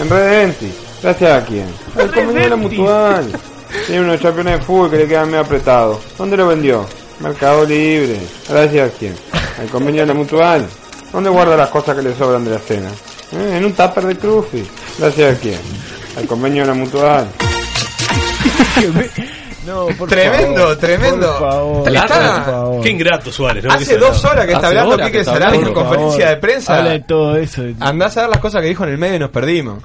En 0.00 0.10
Redenti. 0.10 0.72
Gracias 1.02 1.42
a 1.42 1.44
quién? 1.44 1.66
Al 1.96 2.10
convenio 2.10 2.42
de 2.42 2.50
la 2.50 2.56
mutual. 2.56 3.40
Tiene 3.86 4.02
unos 4.02 4.20
campeones 4.20 4.58
de 4.58 4.64
fútbol 4.64 4.90
que 4.90 4.96
le 4.96 5.06
quedan 5.06 5.26
medio 5.26 5.40
apretados. 5.40 5.98
¿Dónde 6.18 6.36
lo 6.36 6.48
vendió? 6.48 6.86
Mercado 7.20 7.64
Libre. 7.64 8.18
Gracias 8.48 8.90
a 8.90 8.92
quién. 8.98 9.14
Al 9.60 9.68
convenio 9.68 10.00
de 10.02 10.06
la 10.08 10.14
mutual. 10.14 10.66
¿Dónde 11.12 11.30
guarda 11.30 11.56
las 11.56 11.68
cosas 11.68 11.96
que 11.96 12.02
le 12.02 12.16
sobran 12.16 12.44
de 12.44 12.50
la 12.50 12.58
cena? 12.58 12.90
¿Eh? 13.32 13.56
En 13.58 13.64
un 13.64 13.72
tupper 13.72 14.04
de 14.06 14.16
Crufi. 14.16 14.64
Gracias 14.98 15.36
a 15.36 15.40
quién. 15.40 15.60
Al 16.16 16.26
convenio 16.26 16.62
de 16.62 16.68
la 16.68 16.74
mutual. 16.74 17.28
No, 19.66 19.86
por 19.98 20.10
Tremendo, 20.10 20.60
favor, 20.60 20.76
tremendo. 20.76 21.38
por 21.38 21.48
favor, 21.50 21.88
Está- 21.88 22.34
por 22.44 22.52
favor. 22.52 22.82
Qué 22.82 22.90
ingrato 22.90 23.32
Suárez, 23.32 23.64
¿no? 23.64 23.72
Hace 23.72 23.96
dos 23.96 24.22
horas 24.26 24.44
que 24.44 24.52
está 24.52 24.66
hablando 24.68 24.98
Quique 24.98 25.24
Sarabia 25.24 25.58
en 25.60 25.72
conferencia 25.72 26.28
de 26.28 26.36
prensa. 26.36 26.76
Habla 26.76 26.90
de 26.90 27.00
todo 27.00 27.34
eso. 27.38 27.62
Andás 27.80 28.14
a 28.18 28.22
ver 28.22 28.30
las 28.30 28.40
cosas 28.40 28.60
que 28.60 28.68
dijo 28.68 28.84
en 28.84 28.90
el 28.90 28.98
medio 28.98 29.14
y 29.16 29.18
nos 29.20 29.30
perdimos. 29.30 29.82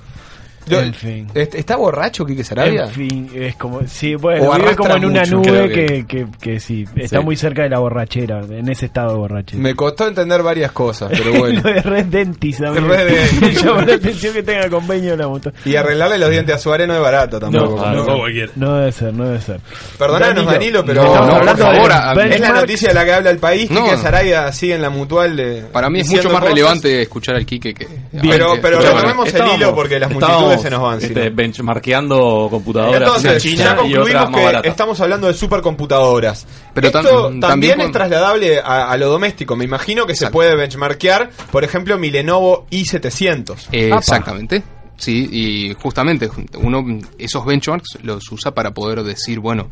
Yo- 0.70 0.82
En 0.82 0.94
fin. 0.94 1.28
¿est- 1.34 1.56
¿Está 1.56 1.76
borracho 1.76 2.26
Quique 2.26 2.44
Sarabia? 2.44 2.84
En 2.86 2.90
fin, 2.91 3.30
es 3.34 3.56
como, 3.56 3.82
sí, 3.88 4.16
bueno, 4.16 4.50
O 4.50 4.56
vive 4.56 4.76
como 4.76 4.96
en 4.96 5.06
una 5.06 5.22
mucho. 5.22 5.36
nube 5.38 5.70
que, 5.70 5.86
que- 5.86 6.06
que, 6.06 6.28
que 6.40 6.60
sí, 6.60 6.86
está 6.96 7.20
Sí. 7.20 7.24
muy 7.26 7.36
cerca 7.36 7.64
de 7.64 7.70
la 7.70 7.80
borrachera, 7.80 8.41
en 8.50 8.70
ese 8.70 8.86
estado 8.86 9.14
de 9.14 9.18
borrachera. 9.18 9.62
Me 9.62 9.76
costó 9.76 10.08
entender 10.08 10.41
varias 10.44 10.72
cosas, 10.72 11.10
pero 11.12 11.34
bueno. 11.40 11.62
Lo 11.64 11.74
de 11.74 11.82
Red 11.82 12.06
Dentis, 12.06 12.62
a 12.62 12.72
mí 12.72 12.80
Red 12.80 13.08
Dentis. 13.08 13.41
me 13.41 13.54
llama 13.54 13.82
la 13.88 13.94
atención 13.96 14.34
que 14.34 14.44
tenga 14.44 14.70
convenio 14.70 15.16
la 15.18 15.28
moto. 15.28 15.52
Y 15.66 15.76
arreglarle 15.76 16.18
los 16.18 16.30
dientes 16.30 16.56
a 16.56 16.60
Suárez 16.60 16.88
no 16.88 16.96
es 16.96 17.02
barato 17.02 17.40
tampoco. 17.40 17.76
No, 17.78 17.94
no, 17.94 18.28
no 18.56 18.76
debe 18.78 18.91
ser, 18.91 19.14
no 19.14 19.26
debe 19.26 19.41
ser. 19.41 19.60
Perdonanos, 19.98 20.46
Danilo, 20.46 20.84
pero 20.86 21.02
No, 21.04 21.08
estamos 21.08 21.30
no, 21.30 21.36
hablando 21.38 21.64
por 21.64 21.72
de- 21.74 21.78
favor, 21.78 21.91
a- 21.91 22.26
es 22.36 22.40
la 22.40 22.50
noticia 22.52 22.90
de 22.90 22.94
la 22.96 23.06
que 23.06 23.14
habla 23.14 23.30
el 23.30 23.38
país. 23.40 23.70
No. 23.72 23.84
Quique 23.84 23.98
Sarabia 23.98 24.52
sigue 24.52 24.76
en 24.76 24.82
la 24.82 24.90
mutual 24.90 25.36
de. 25.36 25.64
Para 25.72 25.90
mí 25.90 26.02
es 26.02 26.08
mucho 26.10 26.24
más 26.30 26.40
cosas. 26.40 26.50
relevante 26.50 27.02
escuchar 27.02 27.36
al 27.36 27.46
Quique 27.46 27.74
que. 27.74 27.88
Pero, 28.22 28.54
pero 28.62 28.80
retomemos 28.80 29.34
el 29.34 29.48
hilo 29.56 29.76
porque 29.76 30.00
las 30.00 30.12
multitudes 30.12 30.59
se 30.61 30.69
nos 30.69 30.81
van. 30.81 30.98
este, 31.02 31.30
benchmarkeando 31.30 32.48
computadoras 32.49 33.02
Entonces, 33.02 33.44
china 33.44 33.64
ya 33.64 33.73
y 33.73 33.94
concluimos 33.94 34.30
que 34.61 34.68
estamos 34.68 34.99
hablando 35.02 35.27
de 35.27 35.34
supercomputadoras. 35.34 36.45
Pero 36.73 36.88
Esto 36.88 36.99
tam- 36.99 37.03
también, 37.03 37.40
también 37.41 37.81
es 37.81 37.91
trasladable 37.91 38.60
a, 38.60 38.91
a 38.91 38.98
lo 38.98 39.10
doméstico. 39.10 39.56
Me 39.56 39.65
imagino 39.65 40.06
que 40.06 40.15
se 40.15 40.30
puede 40.30 40.56
benchmarkear, 40.56 41.30
por 41.52 41.64
ejemplo, 41.64 41.98
mi 41.98 42.10
Lenovo 42.11 42.65
i700. 42.72 43.68
Eh, 43.72 43.91
exactamente. 43.95 44.64
Sí, 44.98 45.30
y 45.31 45.73
justamente 45.81 46.30
uno 46.56 46.84
esos 47.18 47.45
benchmarks 47.45 47.99
los 48.03 48.30
usa 48.31 48.53
para 48.53 48.72
poder 48.73 49.02
decir, 49.03 49.40
bueno, 49.40 49.69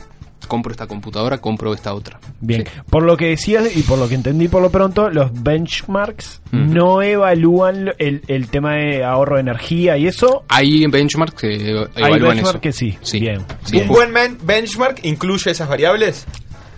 compro 0.47 0.71
esta 0.71 0.87
computadora, 0.87 1.37
compro 1.39 1.73
esta 1.73 1.93
otra. 1.93 2.19
Bien, 2.41 2.65
por 2.89 3.03
lo 3.03 3.15
que 3.17 3.27
decías 3.27 3.75
y 3.75 3.81
por 3.83 3.99
lo 3.99 4.07
que 4.09 4.15
entendí 4.15 4.47
por 4.47 4.61
lo 4.61 4.69
pronto, 4.69 5.09
los 5.09 5.31
benchmarks 5.43 6.41
no 6.51 7.01
evalúan 7.01 7.93
el, 7.97 8.21
el 8.27 8.47
tema 8.47 8.75
de 8.75 9.03
ahorro 9.03 9.35
de 9.35 9.41
energía 9.41 9.97
y 9.97 10.07
eso. 10.07 10.43
Hay 10.49 10.85
benchmarks 10.87 11.35
que 11.41 11.47
Hay 11.95 12.03
evalúan 12.03 12.35
benchmark 12.37 12.55
eso. 12.55 12.61
que 12.61 12.71
sí. 12.71 12.97
Bien. 13.19 13.41
Sí. 13.65 13.77
¿Un 13.77 13.87
buen 13.87 14.13
ben- 14.13 14.37
benchmark 14.43 14.99
incluye 15.03 15.51
esas 15.51 15.67
variables? 15.67 16.25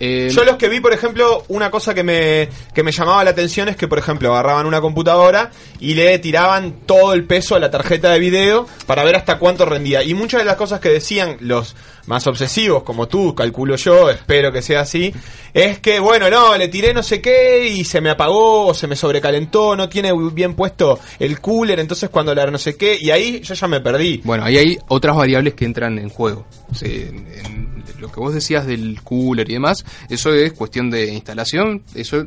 Eh, 0.00 0.30
Yo 0.32 0.44
los 0.44 0.56
que 0.56 0.70
vi, 0.70 0.80
por 0.80 0.94
ejemplo, 0.94 1.44
una 1.48 1.70
cosa 1.70 1.92
que 1.92 2.02
me, 2.02 2.48
que 2.74 2.82
me 2.82 2.90
llamaba 2.90 3.22
la 3.22 3.30
atención 3.30 3.68
es 3.68 3.76
que, 3.76 3.86
por 3.86 3.98
ejemplo, 3.98 4.32
agarraban 4.32 4.64
una 4.66 4.80
computadora 4.80 5.50
y 5.78 5.94
le 5.94 6.18
tiraban 6.18 6.80
todo 6.86 7.12
el 7.12 7.24
peso 7.24 7.54
a 7.54 7.60
la 7.60 7.70
tarjeta 7.70 8.10
de 8.10 8.18
video 8.18 8.66
para 8.86 9.04
ver 9.04 9.16
hasta 9.16 9.38
cuánto 9.38 9.66
rendía. 9.66 10.02
Y 10.02 10.14
muchas 10.14 10.40
de 10.40 10.46
las 10.46 10.56
cosas 10.56 10.80
que 10.80 10.88
decían 10.88 11.36
los 11.40 11.76
más 12.06 12.26
obsesivos, 12.26 12.82
como 12.82 13.08
tú, 13.08 13.34
calculo 13.34 13.76
yo, 13.76 14.10
espero 14.10 14.50
que 14.50 14.62
sea 14.62 14.80
así, 14.80 15.12
es 15.52 15.78
que, 15.80 16.00
bueno, 16.00 16.30
no, 16.30 16.56
le 16.56 16.68
tiré 16.68 16.94
no 16.94 17.02
sé 17.02 17.20
qué 17.20 17.68
y 17.68 17.84
se 17.84 18.00
me 18.00 18.10
apagó 18.10 18.66
o 18.68 18.74
se 18.74 18.86
me 18.86 18.96
sobrecalentó, 18.96 19.76
no 19.76 19.88
tiene 19.88 20.12
bien 20.32 20.54
puesto 20.54 20.98
el 21.18 21.40
cooler, 21.40 21.78
entonces 21.78 22.08
cuando 22.08 22.34
la 22.34 22.46
no 22.46 22.58
sé 22.58 22.76
qué, 22.76 22.98
y 23.00 23.10
ahí 23.10 23.40
yo 23.42 23.54
ya 23.54 23.68
me 23.68 23.80
perdí. 23.80 24.22
Bueno, 24.24 24.44
ahí 24.44 24.56
hay 24.56 24.78
otras 24.88 25.14
variables 25.14 25.54
que 25.54 25.66
entran 25.66 25.98
en 25.98 26.08
juego. 26.08 26.46
Sí, 26.74 27.06
en 27.44 27.69
lo 28.00 28.10
que 28.10 28.20
vos 28.20 28.34
decías 28.34 28.66
del 28.66 29.00
cooler 29.02 29.48
y 29.50 29.54
demás, 29.54 29.84
eso 30.08 30.32
es 30.34 30.52
cuestión 30.52 30.90
de 30.90 31.12
instalación, 31.12 31.82
eso 31.94 32.26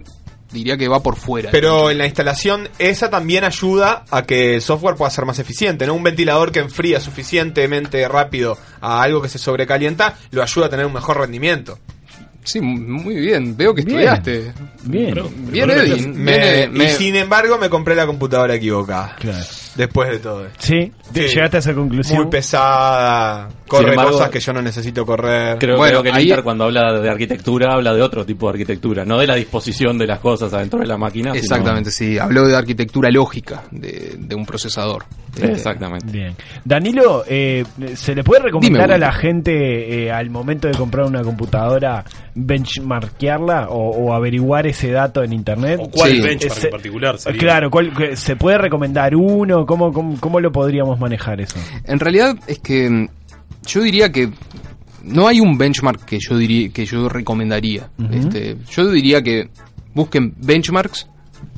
diría 0.51 0.77
que 0.77 0.87
va 0.87 1.01
por 1.01 1.15
fuera. 1.15 1.49
Pero 1.51 1.89
en 1.89 1.97
la 1.97 2.05
instalación 2.05 2.69
esa 2.77 3.09
también 3.09 3.43
ayuda 3.43 4.05
a 4.11 4.21
que 4.23 4.55
el 4.55 4.61
software 4.61 4.95
pueda 4.95 5.09
ser 5.09 5.25
más 5.25 5.39
eficiente, 5.39 5.87
¿no? 5.87 5.95
Un 5.95 6.03
ventilador 6.03 6.51
que 6.51 6.59
enfría 6.59 6.99
suficientemente 6.99 8.07
rápido 8.07 8.57
a 8.79 9.01
algo 9.01 9.21
que 9.21 9.29
se 9.29 9.39
sobrecalienta 9.39 10.15
lo 10.31 10.43
ayuda 10.43 10.67
a 10.67 10.69
tener 10.69 10.85
un 10.85 10.93
mejor 10.93 11.17
rendimiento. 11.17 11.79
Sí, 12.43 12.59
muy 12.61 13.15
bien, 13.15 13.55
veo 13.55 13.73
que 13.73 13.83
Bien. 13.83 13.99
estudiaste. 13.99 14.51
Bien. 14.83 15.15
Bien. 15.49 15.67
Me- 16.23 16.37
Bien, 16.37 16.73
me- 16.73 16.85
Y 16.85 16.89
sin 16.89 17.15
embargo 17.15 17.57
me 17.57 17.69
compré 17.69 17.95
la 17.95 18.05
computadora 18.05 18.53
equivocada. 18.55 19.15
Claro. 19.17 19.45
Después 19.75 20.09
de 20.09 20.19
todo 20.19 20.45
esto. 20.45 20.59
Sí, 20.59 20.91
llegaste 21.13 21.57
a 21.57 21.59
esa 21.59 21.73
conclusión. 21.73 22.17
Muy 22.21 22.29
pesada, 22.29 23.49
corre 23.67 23.89
embargo, 23.91 24.11
cosas 24.11 24.29
que 24.29 24.39
yo 24.39 24.53
no 24.53 24.61
necesito 24.61 25.05
correr. 25.05 25.57
Creo, 25.57 25.77
Bueno, 25.77 26.01
creo 26.01 26.13
que 26.13 26.19
ahí- 26.19 26.23
Inter 26.29 26.43
cuando 26.43 26.65
habla 26.65 26.93
de 26.99 27.09
arquitectura 27.09 27.73
habla 27.73 27.93
de 27.93 28.01
otro 28.01 28.25
tipo 28.25 28.45
de 28.47 28.51
arquitectura, 28.51 29.03
no 29.05 29.17
de 29.17 29.25
la 29.27 29.35
disposición 29.35 29.97
de 29.97 30.05
las 30.07 30.19
cosas 30.19 30.53
adentro 30.53 30.79
de 30.79 30.85
la 30.87 30.97
máquina. 30.97 31.31
sino- 31.31 31.43
Exactamente, 31.43 31.89
sí. 31.91 32.17
Habló 32.19 32.47
de 32.47 32.55
arquitectura 32.55 33.09
lógica 33.09 33.63
de, 33.71 34.15
de 34.19 34.35
un 34.35 34.45
procesador. 34.45 35.05
Exactamente. 35.41 36.05
Bien. 36.11 36.35
Danilo, 36.63 37.23
eh, 37.27 37.63
¿se 37.95 38.13
le 38.13 38.23
puede 38.23 38.43
recomendar 38.43 38.83
Dime, 38.83 38.93
a 38.93 38.97
la 38.99 39.11
gente 39.11 40.03
eh, 40.05 40.11
al 40.11 40.29
momento 40.29 40.67
de 40.67 40.75
comprar 40.75 41.07
una 41.07 41.23
computadora 41.23 42.03
benchmarkearla 42.35 43.69
o, 43.69 43.89
o 43.89 44.13
averiguar 44.13 44.67
ese 44.67 44.91
dato 44.91 45.23
en 45.23 45.33
internet? 45.33 45.79
¿O 45.81 45.89
cuál 45.89 46.11
Sí. 46.11 46.21
benchmark 46.21 46.63
en 46.65 46.69
particular 46.69 47.17
sería? 47.17 47.39
Claro, 47.39 47.71
¿cuál- 47.71 47.91
¿se 48.15 48.35
puede 48.35 48.57
recomendar 48.59 49.15
uno? 49.15 49.62
¿Cómo, 49.65 49.91
cómo, 49.91 50.19
cómo 50.19 50.39
lo 50.39 50.51
podríamos 50.51 50.99
manejar 50.99 51.41
eso? 51.41 51.59
En 51.85 51.99
realidad 51.99 52.37
es 52.47 52.59
que 52.59 52.89
mm, 52.89 53.07
yo 53.65 53.81
diría 53.81 54.11
que 54.11 54.31
no 55.03 55.27
hay 55.27 55.39
un 55.39 55.57
benchmark 55.57 56.05
que 56.05 56.17
yo 56.19 56.37
diría 56.37 56.69
que 56.69 56.85
yo 56.85 57.09
recomendaría. 57.09 57.89
Este, 58.11 58.57
yo 58.69 58.89
diría 58.89 59.21
que 59.21 59.49
busquen 59.93 60.33
benchmarks, 60.37 61.07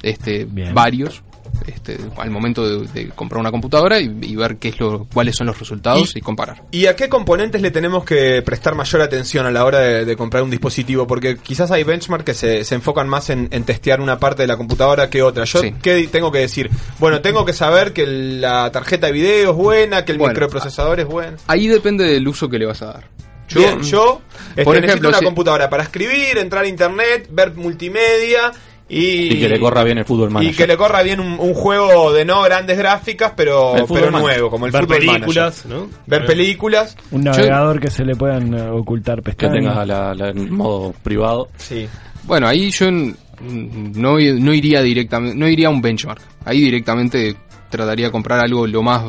este, 0.02 0.48
varios, 0.74 1.24
este, 1.68 1.98
al 2.18 2.30
momento 2.32 2.68
de, 2.68 2.88
de 2.88 3.10
comprar 3.10 3.40
una 3.40 3.52
computadora 3.52 4.00
y, 4.00 4.12
y 4.22 4.36
ver 4.36 4.58
qué 4.58 4.70
es 4.70 4.80
lo, 4.80 5.06
cuáles 5.14 5.36
son 5.36 5.48
los 5.48 5.58
resultados 5.60 6.16
y, 6.16 6.22
comparar. 6.22 6.64
¿Y 6.72 6.86
a 6.88 6.96
qué 6.96 7.10
componentes 7.10 7.62
le 7.62 7.72
tenemos 7.72 8.04
que 8.06 8.42
prestar 8.42 8.76
mayor 8.76 9.02
atención 9.02 9.46
a 9.46 9.52
la 9.52 9.66
hora 9.66 9.80
de, 9.80 10.06
de 10.06 10.16
comprar 10.16 10.44
un 10.44 10.50
dispositivo? 10.52 11.08
Porque 11.08 11.38
quizás 11.38 11.72
hay 11.72 11.84
benchmarks 11.84 12.26
que 12.26 12.34
se, 12.34 12.64
se 12.64 12.76
enfocan 12.76 13.08
más 13.10 13.30
en, 13.30 13.48
en 13.52 13.64
testear 13.64 14.02
una 14.02 14.20
parte 14.20 14.44
de 14.44 14.48
la 14.48 14.58
computadora 14.58 15.10
que 15.10 15.22
otra. 15.22 15.44
Yo, 15.46 15.60
Sí. 15.62 15.74
¿qué 15.82 16.08
tengo 16.12 16.32
que 16.32 16.40
decir? 16.40 16.70
Bueno, 17.00 17.22
tengo 17.22 17.46
que 17.46 17.54
saber 17.54 17.94
que 17.94 18.06
la 18.06 18.72
tarjeta 18.72 19.08
de 19.08 19.14
video 19.14 19.52
es 19.52 19.58
buena, 19.58 20.06
que 20.06 20.12
el 20.12 20.18
Bueno, 20.18 20.34
microprocesador 20.34 21.00
es 21.00 21.06
bueno. 21.08 21.38
Ahí 21.48 21.68
depende 21.68 22.04
del 22.06 22.28
uso 22.28 22.50
que 22.50 22.60
le 22.60 22.66
vas 22.66 22.82
a 22.82 22.86
dar. 22.88 23.10
Yo, 23.48 23.60
Bien, 23.60 23.82
yo 23.84 24.22
este, 24.50 24.64
por 24.64 24.74
necesito 24.74 24.88
ejemplo, 24.92 25.10
una 25.10 25.20
si- 25.20 25.26
computadora 25.26 25.70
para 25.70 25.84
escribir, 25.84 26.38
entrar 26.40 26.64
a 26.66 26.68
internet, 26.68 27.28
ver 27.32 27.54
multimedia 27.56 28.52
y, 28.88 29.34
Y 29.34 29.40
que 29.40 29.50
le 29.50 29.60
corra 29.60 29.84
bien 29.84 29.98
el 29.98 30.06
fútbol 30.06 30.30
y 30.30 30.34
manager. 30.34 30.56
que 30.58 30.68
le 30.68 30.78
corra 30.78 31.02
bien 31.02 31.20
un, 31.20 31.40
un 31.40 31.54
juego 31.56 32.14
de 32.14 32.24
no 32.26 32.42
grandes 32.44 32.78
gráficas, 32.78 33.34
pero, 33.36 33.74
pero 33.76 34.12
manager. 34.12 34.12
nuevo, 34.12 34.50
como 34.52 34.66
el 34.68 34.72
Ver 34.72 34.84
fútbol 34.84 34.98
películas, 34.98 35.66
manager. 35.66 35.90
¿no? 35.90 35.98
Ver 36.06 36.26
películas. 36.26 36.98
Un 37.12 37.24
navegador 37.24 37.80
que 37.80 37.90
se 37.90 38.06
le 38.06 38.16
puedan 38.16 38.54
eh, 38.54 38.62
ocultar 38.70 39.18
Que 39.18 39.22
pestañas. 39.24 39.54
tengas 39.56 39.88
la, 39.88 40.14
la- 40.14 40.30
en 40.30 40.54
modo 40.54 40.94
privado. 41.04 41.48
Sí. 41.58 41.88
Bueno, 42.24 42.48
ahí 42.48 42.70
yo 42.72 42.92
no, 42.92 44.18
no 44.20 44.54
iría 44.54 44.82
directamente, 44.82 45.36
no 45.38 45.48
iría 45.48 45.68
a 45.68 45.72
un 45.72 45.82
benchmark. 45.82 46.22
Ahí 46.46 46.62
directamente 46.62 47.36
trataría 47.70 48.06
de 48.08 48.12
comprar 48.12 48.40
algo 48.40 48.66
lo 48.68 48.82
más 48.84 49.02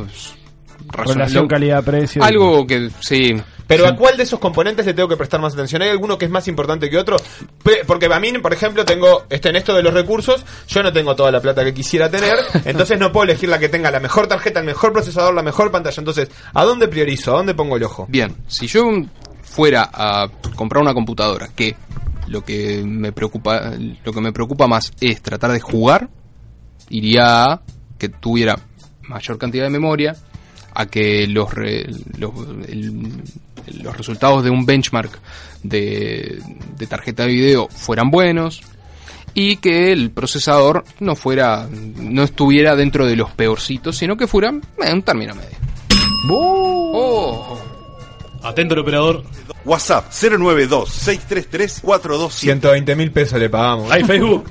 razonable. 0.87 1.13
Relación 1.13 1.47
calidad-precio. 1.47 2.23
Algo 2.23 2.65
que 2.65 2.89
sí. 3.01 3.35
Pero 3.67 3.87
¿a 3.87 3.95
cuál 3.95 4.17
de 4.17 4.23
esos 4.23 4.39
componentes 4.39 4.85
le 4.85 4.93
tengo 4.93 5.09
que 5.09 5.17
prestar 5.17 5.41
más 5.41 5.53
atención? 5.53 5.81
¿Hay 5.81 5.89
alguno 5.89 6.17
que 6.17 6.25
es 6.25 6.31
más 6.31 6.47
importante 6.47 6.89
que 6.89 6.97
otro? 6.97 7.17
Porque 7.85 8.05
a 8.05 8.19
mí, 8.19 8.31
por 8.39 8.53
ejemplo, 8.53 8.85
tengo 8.85 9.25
este, 9.29 9.49
en 9.49 9.57
esto 9.57 9.75
de 9.75 9.83
los 9.83 9.93
recursos, 9.93 10.45
yo 10.67 10.81
no 10.81 10.93
tengo 10.93 11.15
toda 11.15 11.31
la 11.31 11.41
plata 11.41 11.63
que 11.63 11.73
quisiera 11.73 12.09
tener, 12.09 12.35
entonces 12.65 12.99
no 12.99 13.11
puedo 13.11 13.25
elegir 13.25 13.49
la 13.49 13.59
que 13.59 13.69
tenga 13.69 13.91
la 13.91 13.99
mejor 13.99 14.27
tarjeta, 14.27 14.59
el 14.59 14.65
mejor 14.65 14.93
procesador, 14.93 15.33
la 15.33 15.43
mejor 15.43 15.71
pantalla. 15.71 15.99
Entonces, 15.99 16.29
¿a 16.53 16.63
dónde 16.63 16.87
priorizo? 16.87 17.33
¿A 17.33 17.37
dónde 17.37 17.53
pongo 17.53 17.75
el 17.75 17.83
ojo? 17.83 18.05
Bien, 18.09 18.35
si 18.47 18.67
yo 18.67 18.83
fuera 19.43 19.89
a 19.91 20.27
comprar 20.55 20.81
una 20.81 20.93
computadora 20.93 21.49
que 21.55 21.75
lo 22.27 22.43
que 22.43 22.83
me 22.85 23.11
preocupa 23.11 23.71
lo 24.03 24.11
que 24.11 24.21
me 24.21 24.33
preocupa 24.33 24.67
más 24.67 24.91
es 24.99 25.21
tratar 25.21 25.51
de 25.51 25.59
jugar, 25.59 26.09
iría 26.89 27.43
a 27.43 27.61
que 27.97 28.09
tuviera 28.09 28.59
mayor 29.07 29.37
cantidad 29.37 29.63
de 29.63 29.69
memoria, 29.69 30.15
a 30.79 30.85
que 30.85 31.25
los 31.27 31.51
re- 31.53 31.87
los, 32.17 32.31
el- 32.67 33.23
los 33.81 33.97
resultados 33.97 34.43
de 34.43 34.49
un 34.51 34.65
benchmark 34.65 35.11
de, 35.63 36.39
de 36.77 36.87
tarjeta 36.87 37.23
de 37.23 37.29
video 37.29 37.67
fueran 37.69 38.09
buenos 38.11 38.61
y 39.33 39.57
que 39.57 39.91
el 39.91 40.11
procesador 40.11 40.83
no 40.99 41.15
fuera 41.15 41.67
no 41.71 42.23
estuviera 42.23 42.75
dentro 42.75 43.05
de 43.05 43.15
los 43.15 43.31
peorcitos, 43.31 43.97
sino 43.97 44.15
que 44.15 44.27
fuera 44.27 44.49
eh, 44.83 44.93
un 44.93 45.01
término 45.01 45.33
medio. 45.35 45.57
Oh. 46.29 47.59
Atento 48.43 48.73
el 48.75 48.81
operador. 48.81 49.23
WhatsApp 49.65 50.09
092-633-427. 50.11 52.29
120 52.31 52.95
mil 52.95 53.11
pesos 53.11 53.39
le 53.39 53.49
pagamos. 53.49 53.91
Hay 53.91 54.03
Facebook. 54.03 54.49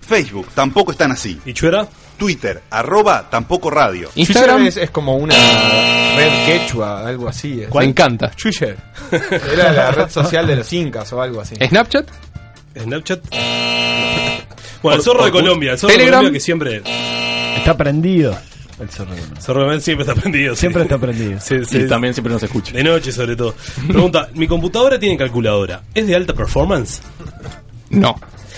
Facebook, 0.00 0.46
tampoco 0.54 0.92
están 0.92 1.10
así. 1.12 1.38
¿Y 1.46 1.52
Chuera? 1.52 1.86
Twitter, 2.16 2.62
arroba 2.70 3.28
tampoco 3.30 3.70
radio. 3.70 4.08
Twitter 4.14 4.50
es, 4.66 4.76
es 4.76 4.90
como 4.90 5.16
una 5.16 5.34
red 6.16 6.46
quechua, 6.46 7.06
algo 7.06 7.28
así. 7.28 7.62
es. 7.62 7.74
Me 7.74 7.84
encanta. 7.84 8.30
Twitter. 8.30 8.76
Era 9.52 9.72
la 9.72 9.90
red 9.90 10.08
social 10.10 10.46
de 10.46 10.56
los 10.56 10.72
incas 10.72 11.12
o 11.12 11.20
algo 11.20 11.40
así. 11.40 11.56
¿Snapchat? 11.56 12.08
Snapchat. 12.78 13.20
Bueno, 14.82 14.98
el 14.98 15.02
zorro 15.02 15.24
de 15.24 15.30
Colombia, 15.30 15.72
el 15.72 15.78
zorro 15.78 15.92
de 15.92 15.96
Telegram. 15.96 16.18
Colombia 16.20 16.38
que 16.38 16.44
siempre. 16.44 16.82
Está 17.56 17.74
prendido. 17.74 18.36
El 18.78 18.90
zorro 18.90 19.12
de 19.14 19.20
Colombia. 19.20 19.40
Zorro 19.40 19.60
de 19.60 19.64
Colombia 19.66 19.80
siempre 19.80 20.04
está 20.06 20.20
prendido. 20.20 20.54
sí. 20.54 20.60
Siempre 20.60 20.82
está 20.82 20.98
prendido. 20.98 21.40
Sí, 21.40 21.64
sí. 21.64 21.78
Y 21.78 21.88
también 21.88 22.12
siempre 22.12 22.32
nos 22.34 22.42
escucha. 22.42 22.72
De 22.74 22.84
noche, 22.84 23.10
sobre 23.10 23.34
todo. 23.34 23.54
Pregunta: 23.88 24.28
¿Mi 24.34 24.46
computadora 24.46 24.98
tiene 24.98 25.16
calculadora? 25.16 25.80
¿Es 25.94 26.06
de 26.06 26.14
alta 26.14 26.34
performance? 26.34 27.00
No. 27.88 28.14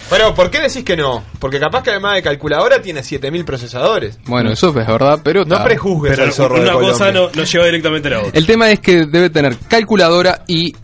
Pero, 0.09 0.35
¿por 0.35 0.51
qué 0.51 0.61
decís 0.61 0.85
que 0.85 0.97
no? 0.97 1.24
Porque 1.41 1.59
capaz 1.59 1.83
que 1.83 1.91
además 1.91 2.15
de 2.15 2.23
calculadora 2.23 2.81
tiene 2.81 3.03
7000 3.03 3.45
procesadores. 3.45 4.19
Bueno, 4.27 4.53
eso 4.53 4.69
es 4.69 4.74
verdad, 4.74 5.20
pero. 5.23 5.45
No 5.45 5.62
prejuzgues 5.65 6.12
Pero 6.12 6.24
al 6.24 6.33
zorro 6.33 6.61
una 6.61 6.73
de 6.73 6.78
cosa 6.78 7.11
no, 7.11 7.28
no 7.35 7.43
lleva 7.45 7.65
directamente 7.65 8.09
a 8.09 8.11
la 8.12 8.19
otra. 8.20 8.31
El 8.35 8.47
tema 8.47 8.70
es 8.70 8.81
que 8.81 9.07
debe 9.07 9.31
tener 9.31 9.57
calculadora 9.69 10.45
y. 10.47 10.74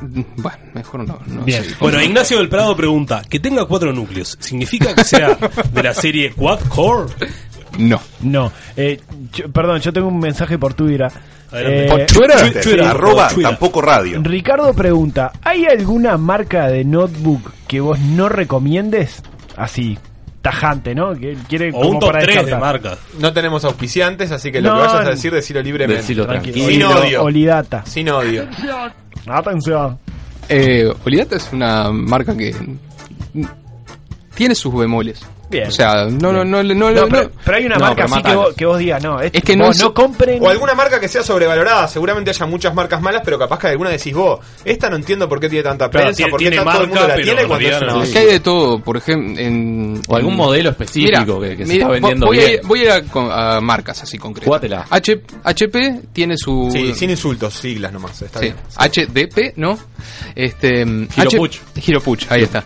Bueno, 0.00 0.58
mejor 0.74 1.06
no. 1.06 1.18
no 1.26 1.42
Bien. 1.44 1.64
sé. 1.64 1.74
Bueno, 1.80 2.02
Ignacio 2.02 2.38
del 2.38 2.48
Prado 2.48 2.76
pregunta: 2.76 3.22
¿que 3.28 3.38
tenga 3.40 3.64
cuatro 3.66 3.92
núcleos 3.92 4.36
significa 4.40 4.94
que 4.94 5.04
sea 5.04 5.36
de 5.72 5.82
la 5.82 5.94
serie 5.94 6.32
Quad 6.32 6.60
Core? 6.68 7.12
No. 7.78 8.00
No. 8.20 8.52
Eh, 8.76 9.00
yo- 9.32 9.50
perdón, 9.50 9.80
yo 9.80 9.92
tengo 9.92 10.08
un 10.08 10.18
mensaje 10.18 10.58
por 10.58 10.74
Twitter. 10.74 11.10
Eh, 11.52 11.86
Por 11.88 12.04
Twitter, 12.06 12.52
Twitter, 12.60 12.82
arroba 12.82 13.28
Twitter. 13.28 13.50
tampoco 13.50 13.80
radio. 13.80 14.20
Ricardo 14.22 14.74
pregunta, 14.74 15.30
¿hay 15.42 15.64
alguna 15.64 16.16
marca 16.16 16.66
de 16.68 16.84
notebook 16.84 17.52
que 17.68 17.80
vos 17.80 17.98
no 18.00 18.28
recomiendes? 18.28 19.22
Así, 19.56 19.96
tajante, 20.42 20.94
¿no? 20.94 21.14
Que 21.14 21.30
él 21.32 21.38
quiere 21.48 21.70
O 21.70 21.74
como 21.74 21.88
un 21.90 21.98
top 22.00 22.08
para 22.10 22.20
3 22.20 22.34
de 22.36 22.42
descartar. 22.42 22.72
marcas. 22.72 22.98
No 23.20 23.32
tenemos 23.32 23.64
auspiciantes, 23.64 24.32
así 24.32 24.50
que 24.50 24.60
lo 24.60 24.70
No, 24.70 24.80
que 24.82 24.86
vayas 24.88 25.06
a 25.06 25.10
decir, 25.10 25.32
decilo 25.32 25.62
libremente. 25.62 26.02
Decilo 26.02 26.26
tranquilo. 26.26 26.56
Sin 26.66 26.82
Olida- 26.82 27.00
odio. 27.00 27.22
Olidata. 27.22 27.86
Sin 27.86 28.08
odio. 28.10 28.46
Atención. 29.28 29.98
Eh, 30.48 30.92
Olidata 31.04 31.36
es 31.36 31.48
una 31.52 31.90
marca 31.92 32.36
que. 32.36 32.54
Tiene 34.34 34.54
sus 34.54 34.74
bemoles. 34.74 35.20
Bien. 35.48 35.68
O 35.68 35.70
sea, 35.70 36.06
no, 36.06 36.32
no, 36.32 36.44
no, 36.44 36.62
no, 36.64 36.86
pero, 36.88 37.06
no. 37.06 37.30
pero 37.44 37.56
hay 37.56 37.66
una 37.66 37.76
No, 37.76 37.84
marca 37.84 38.04
así 38.04 38.20
que 38.22 38.34
vos, 38.34 38.54
que 38.54 38.66
vos 38.66 38.78
digas, 38.78 39.00
no, 39.02 39.20
Es 39.20 39.30
que 39.30 39.56
no 39.56 39.66
vos 39.66 39.76
es- 39.76 39.82
no 39.82 39.94
compren. 39.94 40.42
O 40.42 40.48
alguna 40.48 40.74
marca 40.74 40.98
que 40.98 41.06
sea 41.08 41.22
sobrevalorada. 41.22 41.86
Seguramente 41.86 42.30
haya 42.30 42.46
muchas 42.46 42.74
marcas 42.74 43.00
malas, 43.00 43.22
pero 43.24 43.38
capaz 43.38 43.60
que 43.60 43.68
alguna 43.68 43.90
decís 43.90 44.12
vos, 44.12 44.40
esta 44.64 44.90
no 44.90 44.96
entiendo 44.96 45.28
por 45.28 45.38
qué 45.38 45.48
tiene 45.48 45.62
tanta 45.62 45.88
Claro, 45.88 46.06
prensa, 46.06 46.16
tiene- 46.16 46.30
por 46.30 46.40
qué 46.40 46.50
tiene 46.50 46.56
ta- 46.64 46.72
todo 46.72 46.82
el 46.82 46.88
mundo 46.88 47.00
marca, 47.02 47.16
la 47.16 47.22
tiene 47.22 47.40
en 47.42 47.48
cuando 47.48 47.68
es 47.68 47.82
una 47.82 48.02
Es 48.04 48.10
que 48.10 48.18
hay 48.18 48.26
de 48.26 48.40
todo, 48.40 48.78
por 48.80 48.96
ejemplo, 48.96 49.40
en... 49.40 50.00
O 50.08 50.16
algún 50.16 50.32
en- 50.32 50.36
modelo 50.36 50.70
específico 50.70 51.40
que- 51.40 51.56
que 51.56 51.66
se 51.66 51.72
está 51.74 51.88
vendiendo 51.88 52.26
voy, 52.26 52.38
bien. 52.38 52.60
A, 52.64 52.66
voy 52.68 52.80
a 52.80 52.82
ir 52.82 52.90
a, 52.90 53.02
con- 53.02 53.28
a 53.30 53.60
marcas 53.60 54.02
así 54.02 54.18
concretas. 54.18 54.46
Jugátela. 54.48 54.86
H- 54.90 55.20
HP 55.44 56.00
tiene 56.12 56.36
su... 56.36 56.68
Sí, 56.72 56.92
sin 56.94 57.10
insultos, 57.10 57.54
siglas 57.54 57.92
nomás. 57.92 58.20
Está 58.20 58.40
Sí, 58.40 58.46
bien. 58.46 58.56
HDP, 58.76 59.52
¿no? 59.56 59.78
Este, 60.34 60.80
Hiropuch. 60.80 61.58
H- 61.76 61.82
Hiropuch, 61.90 62.24
ahí 62.30 62.42
está. 62.42 62.64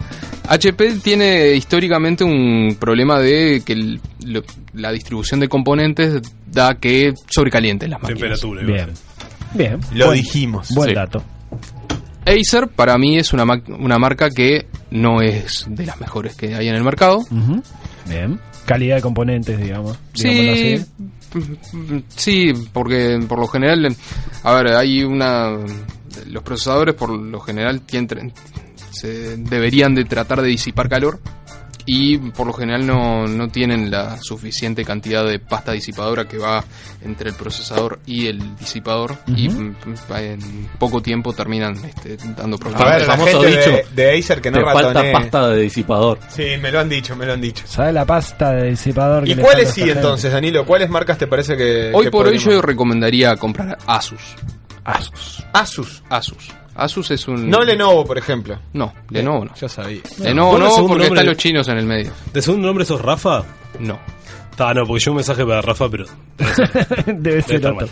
HP 0.52 0.96
tiene 1.02 1.54
históricamente 1.54 2.24
un 2.24 2.76
problema 2.78 3.18
de 3.20 3.62
que 3.64 3.72
el- 3.72 4.00
lo- 4.26 4.42
la 4.74 4.90
distribución 4.92 5.38
de 5.40 5.48
componentes 5.48 6.20
da 6.50 6.74
que 6.74 7.14
sobrecalienten 7.28 7.90
las 7.90 8.02
máquinas. 8.02 8.20
Temperatura. 8.40 8.62
Bien. 8.64 8.88
Bien. 9.54 9.80
Lo 9.94 10.06
Buen- 10.06 10.20
dijimos. 10.20 10.68
Buen 10.74 10.88
Sí. 10.90 10.94
dato. 10.94 11.22
Acer 12.26 12.68
para 12.68 12.98
mí 12.98 13.16
es 13.18 13.32
una, 13.32 13.44
ma- 13.44 13.62
una 13.78 13.98
marca 13.98 14.28
que 14.30 14.66
no 14.90 15.22
es 15.22 15.64
de 15.68 15.86
las 15.86 16.00
mejores 16.00 16.36
que 16.36 16.54
hay 16.54 16.68
en 16.68 16.74
el 16.74 16.84
mercado. 16.84 17.20
Bien. 18.08 18.38
Calidad 18.66 18.96
de 18.96 19.02
componentes, 19.02 19.58
digamos. 19.58 19.98
digámoslo 20.14 20.54
Sí, 20.54 20.74
así. 20.74 22.04
sí, 22.16 22.52
porque 22.72 23.18
por 23.28 23.38
lo 23.38 23.46
general, 23.46 23.96
a 24.42 24.52
ver, 24.54 24.68
hay 24.76 25.02
una, 25.02 25.56
los 26.26 26.42
procesadores 26.42 26.94
por 26.94 27.10
lo 27.10 27.40
general 27.40 27.80
tienen, 27.82 28.32
se 28.90 29.36
deberían 29.36 29.94
de 29.94 30.04
tratar 30.04 30.42
de 30.42 30.48
disipar 30.48 30.88
calor 30.88 31.20
y 31.86 32.18
por 32.18 32.46
lo 32.46 32.52
general 32.52 32.86
no, 32.86 33.26
no 33.26 33.48
tienen 33.48 33.90
la 33.90 34.18
suficiente 34.20 34.84
cantidad 34.84 35.24
de 35.24 35.38
pasta 35.38 35.72
disipadora 35.72 36.28
que 36.28 36.38
va 36.38 36.62
entre 37.02 37.30
el 37.30 37.34
procesador 37.34 37.98
y 38.06 38.26
el 38.26 38.56
disipador 38.56 39.16
y 39.26 39.46
en 39.46 39.76
poco 40.78 41.00
tiempo 41.02 41.32
terminan 41.32 41.74
este, 41.84 42.16
dando 42.36 42.56
A 42.56 42.60
problemas. 42.60 42.84
ver, 42.90 43.00
el 43.02 43.06
la 43.08 43.16
famoso 43.16 43.40
gente 43.40 43.58
dicho, 43.58 43.70
de, 43.70 44.02
de 44.04 44.18
Acer 44.18 44.40
que 44.40 44.50
no 44.50 44.58
Te 44.58 44.64
falta 44.64 45.12
pasta 45.12 45.48
de 45.48 45.62
disipador. 45.62 46.18
Sí, 46.28 46.44
me 46.60 46.70
lo 46.70 46.80
han 46.80 46.88
dicho, 46.88 47.16
me 47.16 47.26
lo 47.26 47.32
han 47.32 47.40
dicho. 47.40 47.64
¿Sabes 47.66 47.94
la 47.94 48.04
pasta 48.04 48.52
de 48.52 48.70
disipador 48.70 49.26
¿Y 49.26 49.34
le 49.34 49.42
cuáles 49.42 49.70
a 49.70 49.72
sí 49.72 49.88
entonces, 49.88 50.32
Danilo? 50.32 50.64
¿Cuáles 50.66 50.90
marcas 50.90 51.18
te 51.18 51.26
parece 51.26 51.56
que 51.56 51.90
Hoy 51.94 52.04
que 52.04 52.10
por 52.10 52.26
hoy 52.28 52.38
yo 52.38 52.60
recomendaría 52.62 53.34
comprar 53.36 53.78
Asus. 53.86 54.20
Asus. 54.84 55.44
Asus. 55.52 56.02
Asus. 56.08 56.52
Asus 56.74 57.10
es 57.10 57.26
un... 57.28 57.48
No 57.50 57.62
Lenovo, 57.62 58.04
por 58.04 58.16
ejemplo. 58.18 58.58
No, 58.72 58.92
Lenovo 59.10 59.44
no. 59.46 59.54
Ya 59.54 59.68
sabía. 59.68 60.00
Lenovo 60.18 60.52
¿Vos 60.52 60.60
de 60.60 60.64
no, 60.64 60.70
segundo 60.70 60.88
porque 60.94 61.04
nombre- 61.04 61.20
están 61.20 61.26
los 61.26 61.36
chinos 61.36 61.68
en 61.68 61.78
el 61.78 61.86
medio. 61.86 62.10
¿De 62.32 62.40
segundo 62.42 62.66
nombre 62.68 62.84
sos 62.84 63.00
Rafa? 63.02 63.44
No. 63.78 63.98
Está, 64.50 64.74
no, 64.74 64.84
porque 64.86 65.02
yo 65.04 65.12
un 65.12 65.16
mensaje 65.16 65.44
para 65.46 65.62
Rafa, 65.62 65.88
pero. 65.88 66.04
Debe 67.06 67.42
ser 67.42 67.66
otro. 67.66 67.88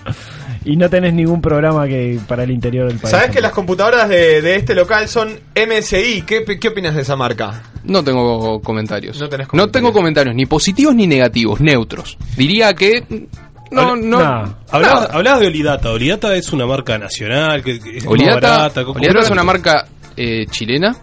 Y 0.65 0.77
no 0.77 0.91
tenés 0.91 1.15
ningún 1.15 1.41
programa 1.41 1.87
que 1.87 2.19
para 2.27 2.43
el 2.45 2.51
interior 2.51 2.89
del 2.89 2.99
país. 2.99 3.11
¿Sabes 3.11 3.31
que 3.31 3.41
las 3.41 3.53
computadoras 3.53 4.09
de, 4.09 4.43
de 4.43 4.57
este 4.57 4.75
local 4.75 5.09
son 5.09 5.39
MSI? 5.55 6.23
¿Qué, 6.27 6.45
qué 6.61 6.69
opinas 6.69 6.95
de 6.95 7.03
esa 7.03 7.17
marca? 7.17 7.63
No 7.85 8.03
tengo 8.05 8.61
comentarios. 8.61 9.19
No 9.19 9.29
tenés 9.29 9.47
No 9.47 9.51
comentarios. 9.51 9.73
tengo 9.73 9.93
comentarios, 9.93 10.35
ni 10.35 10.45
positivos 10.47 10.95
ni 10.95 11.07
negativos, 11.07 11.61
neutros. 11.61 12.19
Diría 12.37 12.75
que. 12.75 13.27
No, 13.71 13.97
no. 13.97 14.19
Nah. 14.19 14.49
Hablabas, 14.71 15.41
de 15.41 15.47
Olidata. 15.47 15.91
Olidata 15.91 16.35
es 16.35 16.53
una 16.53 16.67
marca 16.67 16.99
nacional. 16.99 17.63
Que, 17.63 17.79
que 17.81 17.99
es 17.99 18.07
Olidata, 18.07 18.51
barata. 18.59 18.85
¿cómo- 18.85 18.99
Olidata 18.99 19.21
es 19.21 19.31
una 19.31 19.45
marca 19.45 19.87
eh, 20.17 20.47
chilena 20.51 20.97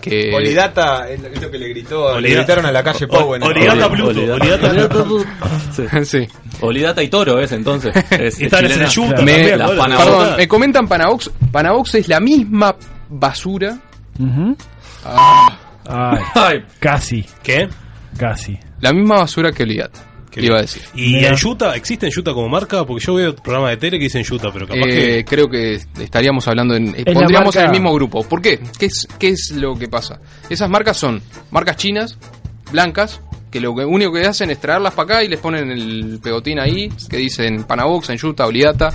que. 0.00 0.30
Olidata 0.34 1.08
es 1.08 1.20
lo- 1.40 1.50
que 1.50 1.58
le 1.58 1.68
gritó, 1.68 2.20
le 2.20 2.34
gritaron 2.34 2.66
a 2.66 2.72
la 2.72 2.82
calle 2.82 3.06
Pau. 3.06 3.34
en 3.34 3.42
el- 3.42 3.48
Olidata 3.48 3.86
Oli- 3.86 3.94
Pluto. 3.96 4.34
Olidata. 4.34 4.70
Olidata 4.70 5.04
Sí. 5.72 6.04
sí. 6.04 6.28
Olidata 6.60 7.02
y 7.02 7.08
Toro 7.08 7.38
es 7.40 7.52
entonces. 7.52 7.94
Es, 8.10 8.40
Y 8.40 8.44
están 8.44 8.64
en 8.66 8.72
el 8.82 8.88
Yuta 8.88 9.22
Me-. 9.22 9.48
Perdón, 9.56 10.36
me 10.36 10.46
comentan 10.48 10.86
Panavox. 10.86 11.30
Panavox 11.50 11.94
es 11.96 12.08
la 12.08 12.20
misma 12.20 12.74
basura. 13.08 13.78
Ah, 15.04 15.58
Ay, 15.86 16.18
Ay, 16.34 16.64
casi, 16.80 17.24
¿Qué? 17.42 17.68
casi. 18.18 18.58
la 18.80 18.92
misma 18.92 19.16
basura 19.20 19.52
que 19.52 19.62
Olidata. 19.64 20.00
Qué 20.34 20.46
Iba 20.46 20.58
a 20.58 20.62
decir. 20.62 20.82
¿Y 20.94 21.14
Mira. 21.14 21.28
en 21.28 21.36
Yuta? 21.36 21.76
¿Existe 21.76 22.06
en 22.06 22.12
Yuta 22.12 22.32
como 22.32 22.48
marca? 22.48 22.84
Porque 22.84 23.04
yo 23.04 23.14
veo 23.14 23.34
programas 23.36 23.70
de 23.70 23.76
tele 23.76 23.98
que 23.98 24.04
dicen 24.04 24.22
Yuta, 24.24 24.50
pero 24.52 24.66
capaz 24.66 24.86
que. 24.86 25.18
Eh, 25.20 25.24
creo 25.24 25.48
que 25.48 25.74
estaríamos 26.00 26.46
hablando 26.48 26.74
en. 26.74 26.94
eh, 26.96 27.04
pondríamos 27.04 27.54
en 27.56 27.64
el 27.66 27.70
mismo 27.70 27.94
grupo. 27.94 28.22
¿Por 28.28 28.42
qué? 28.42 28.58
¿Qué 28.78 28.86
es, 28.86 29.06
¿Qué 29.18 29.28
es 29.28 29.52
lo 29.56 29.76
que 29.78 29.88
pasa? 29.88 30.20
Esas 30.50 30.68
marcas 30.68 30.96
son 30.96 31.22
marcas 31.50 31.76
chinas, 31.76 32.18
blancas, 32.72 33.20
que 33.50 33.60
lo 33.60 33.74
que- 33.74 33.84
único 33.84 34.12
que 34.12 34.24
hacen 34.26 34.50
es 34.50 34.58
traerlas 34.60 34.94
para 34.94 35.14
acá 35.16 35.24
y 35.24 35.28
les 35.28 35.38
ponen 35.38 35.70
el 35.70 36.18
pegotín 36.22 36.58
ahí, 36.58 36.88
que 37.08 37.16
dicen 37.18 37.64
Panavox, 37.64 38.10
Enjuta, 38.10 38.46
Olidata, 38.46 38.90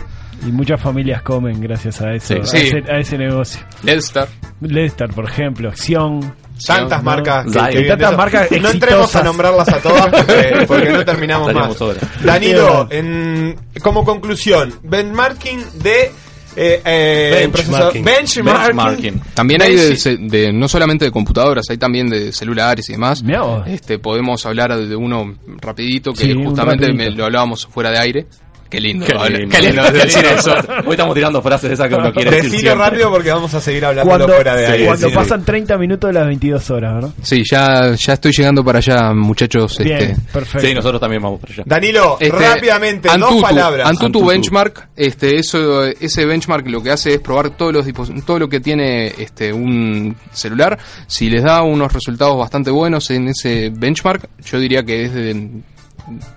Y 0.46 0.52
muchas 0.52 0.82
familias 0.82 1.22
comen 1.22 1.60
gracias 1.62 2.02
a 2.02 2.14
eso, 2.14 2.34
Sí. 2.36 2.40
a, 2.42 2.46
Sí. 2.46 2.58
Ese, 2.68 2.92
a 2.92 3.00
ese 3.00 3.18
negocio. 3.18 3.62
Ledstar. 3.84 4.28
Lester, 4.62 5.10
por 5.10 5.26
ejemplo, 5.26 5.72
Xion. 5.74 6.34
Tantas 6.66 7.04
marcas. 7.04 7.46
que- 7.72 7.84
Tantas 7.84 8.18
marcas 8.18 8.52
No 8.62 8.70
entremos 8.70 9.16
a 9.16 9.24
nombrarlas 9.24 9.68
a 9.70 9.80
todas 9.80 10.08
porque, 10.08 10.64
porque 10.68 10.90
no 10.90 11.06
terminamos 11.06 11.54
más. 11.54 11.82
horas. 11.82 12.04
Danilo, 12.24 12.88
en, 12.90 13.56
como 13.82 14.04
conclusión, 14.06 14.74
benchmarking 14.84 15.64
de... 15.84 16.12
Eh, 16.56 16.82
eh, 16.84 17.48
Benchmarking. 17.54 18.04
procesador- 18.04 18.04
benchmarking. 18.04 18.66
Benchmarking. 18.76 19.22
También 19.36 19.62
hay 19.62 19.76
de, 19.76 20.18
de- 20.20 20.52
no 20.52 20.68
solamente 20.68 21.06
de 21.06 21.12
computadoras, 21.12 21.66
hay 21.70 21.78
también 21.78 22.10
de 22.10 22.34
celulares 22.34 22.90
y 22.90 22.94
demás. 22.94 23.24
Este, 23.68 24.00
podemos 24.00 24.46
hablar 24.46 24.76
de 24.76 24.96
uno 24.96 25.36
rapidito 25.62 26.12
que 26.12 26.26
Sí, 26.26 26.34
justamente 26.34 26.88
rapidito. 26.88 27.12
me- 27.12 27.16
lo 27.16 27.26
hablábamos 27.26 27.66
fuera 27.68 27.92
de 27.92 28.00
aire. 28.00 28.26
Qué 28.70 28.80
lindo. 28.80 29.06
Qué 29.06 29.14
lindo. 29.32 29.56
qué 29.58 29.62
lindo 29.64 29.92
decir 29.92 30.24
eso. 30.26 30.54
Hoy 30.86 30.92
estamos 30.92 31.16
tirando 31.16 31.42
frases 31.42 31.70
de 31.70 31.74
esas 31.74 31.88
que 31.90 31.96
uno 31.96 32.14
quiere 32.14 32.30
decir. 32.30 32.52
Decilo 32.52 32.72
siempre. 32.72 32.90
rápido 32.90 33.12
porque 33.12 33.32
vamos 33.32 33.54
a 33.56 33.62
seguir 33.62 33.84
hablando 33.86 34.08
Cuando, 34.10 34.28
fuera 34.36 34.56
de 34.56 34.68
ahí. 34.68 34.86
cuando 34.86 35.12
pasan 35.12 35.44
30 35.44 35.78
minutos 35.80 36.08
de 36.08 36.14
las 36.14 36.28
22 36.28 36.70
horas, 36.70 36.94
¿verdad? 36.94 37.10
Sí, 37.24 37.42
ya, 37.50 37.96
ya 37.96 38.14
estoy 38.14 38.32
llegando 38.32 38.64
para 38.64 38.78
allá, 38.78 39.12
muchachos. 39.14 39.78
Bien, 39.80 39.98
Este, 39.98 40.22
perfecto. 40.32 40.68
Sí, 40.68 40.74
nosotros 40.76 41.02
también 41.02 41.22
vamos 41.22 41.40
para 41.40 41.54
allá. 41.54 41.64
Danilo, 41.66 42.18
Este, 42.20 42.38
rápidamente, 42.38 43.10
Antutu, 43.10 43.34
dos 43.34 43.42
palabras. 43.42 43.88
Antutu, 43.88 44.06
Antutu. 44.06 44.26
Benchmark, 44.28 44.90
este, 44.96 45.36
eso, 45.38 45.86
ese 45.86 46.26
benchmark 46.26 46.68
lo 46.68 46.84
que 46.84 46.92
hace 46.92 47.16
es 47.16 47.20
probar 47.22 47.50
todos 47.52 47.74
los 47.74 47.86
dispos- 47.88 48.12
todo 48.26 48.38
lo 48.38 48.48
que 48.50 48.60
tiene 48.60 49.08
este, 49.18 49.52
un 49.52 50.16
celular. 50.32 50.78
Si 51.08 51.28
les 51.30 51.42
da 51.44 51.64
unos 51.64 51.92
resultados 51.92 52.38
bastante 52.38 52.70
buenos 52.70 53.10
en 53.10 53.30
ese 53.30 53.72
benchmark, 53.74 54.30
yo 54.46 54.60
diría 54.60 54.84
que 54.84 55.06
es 55.06 55.14
de, 55.14 55.48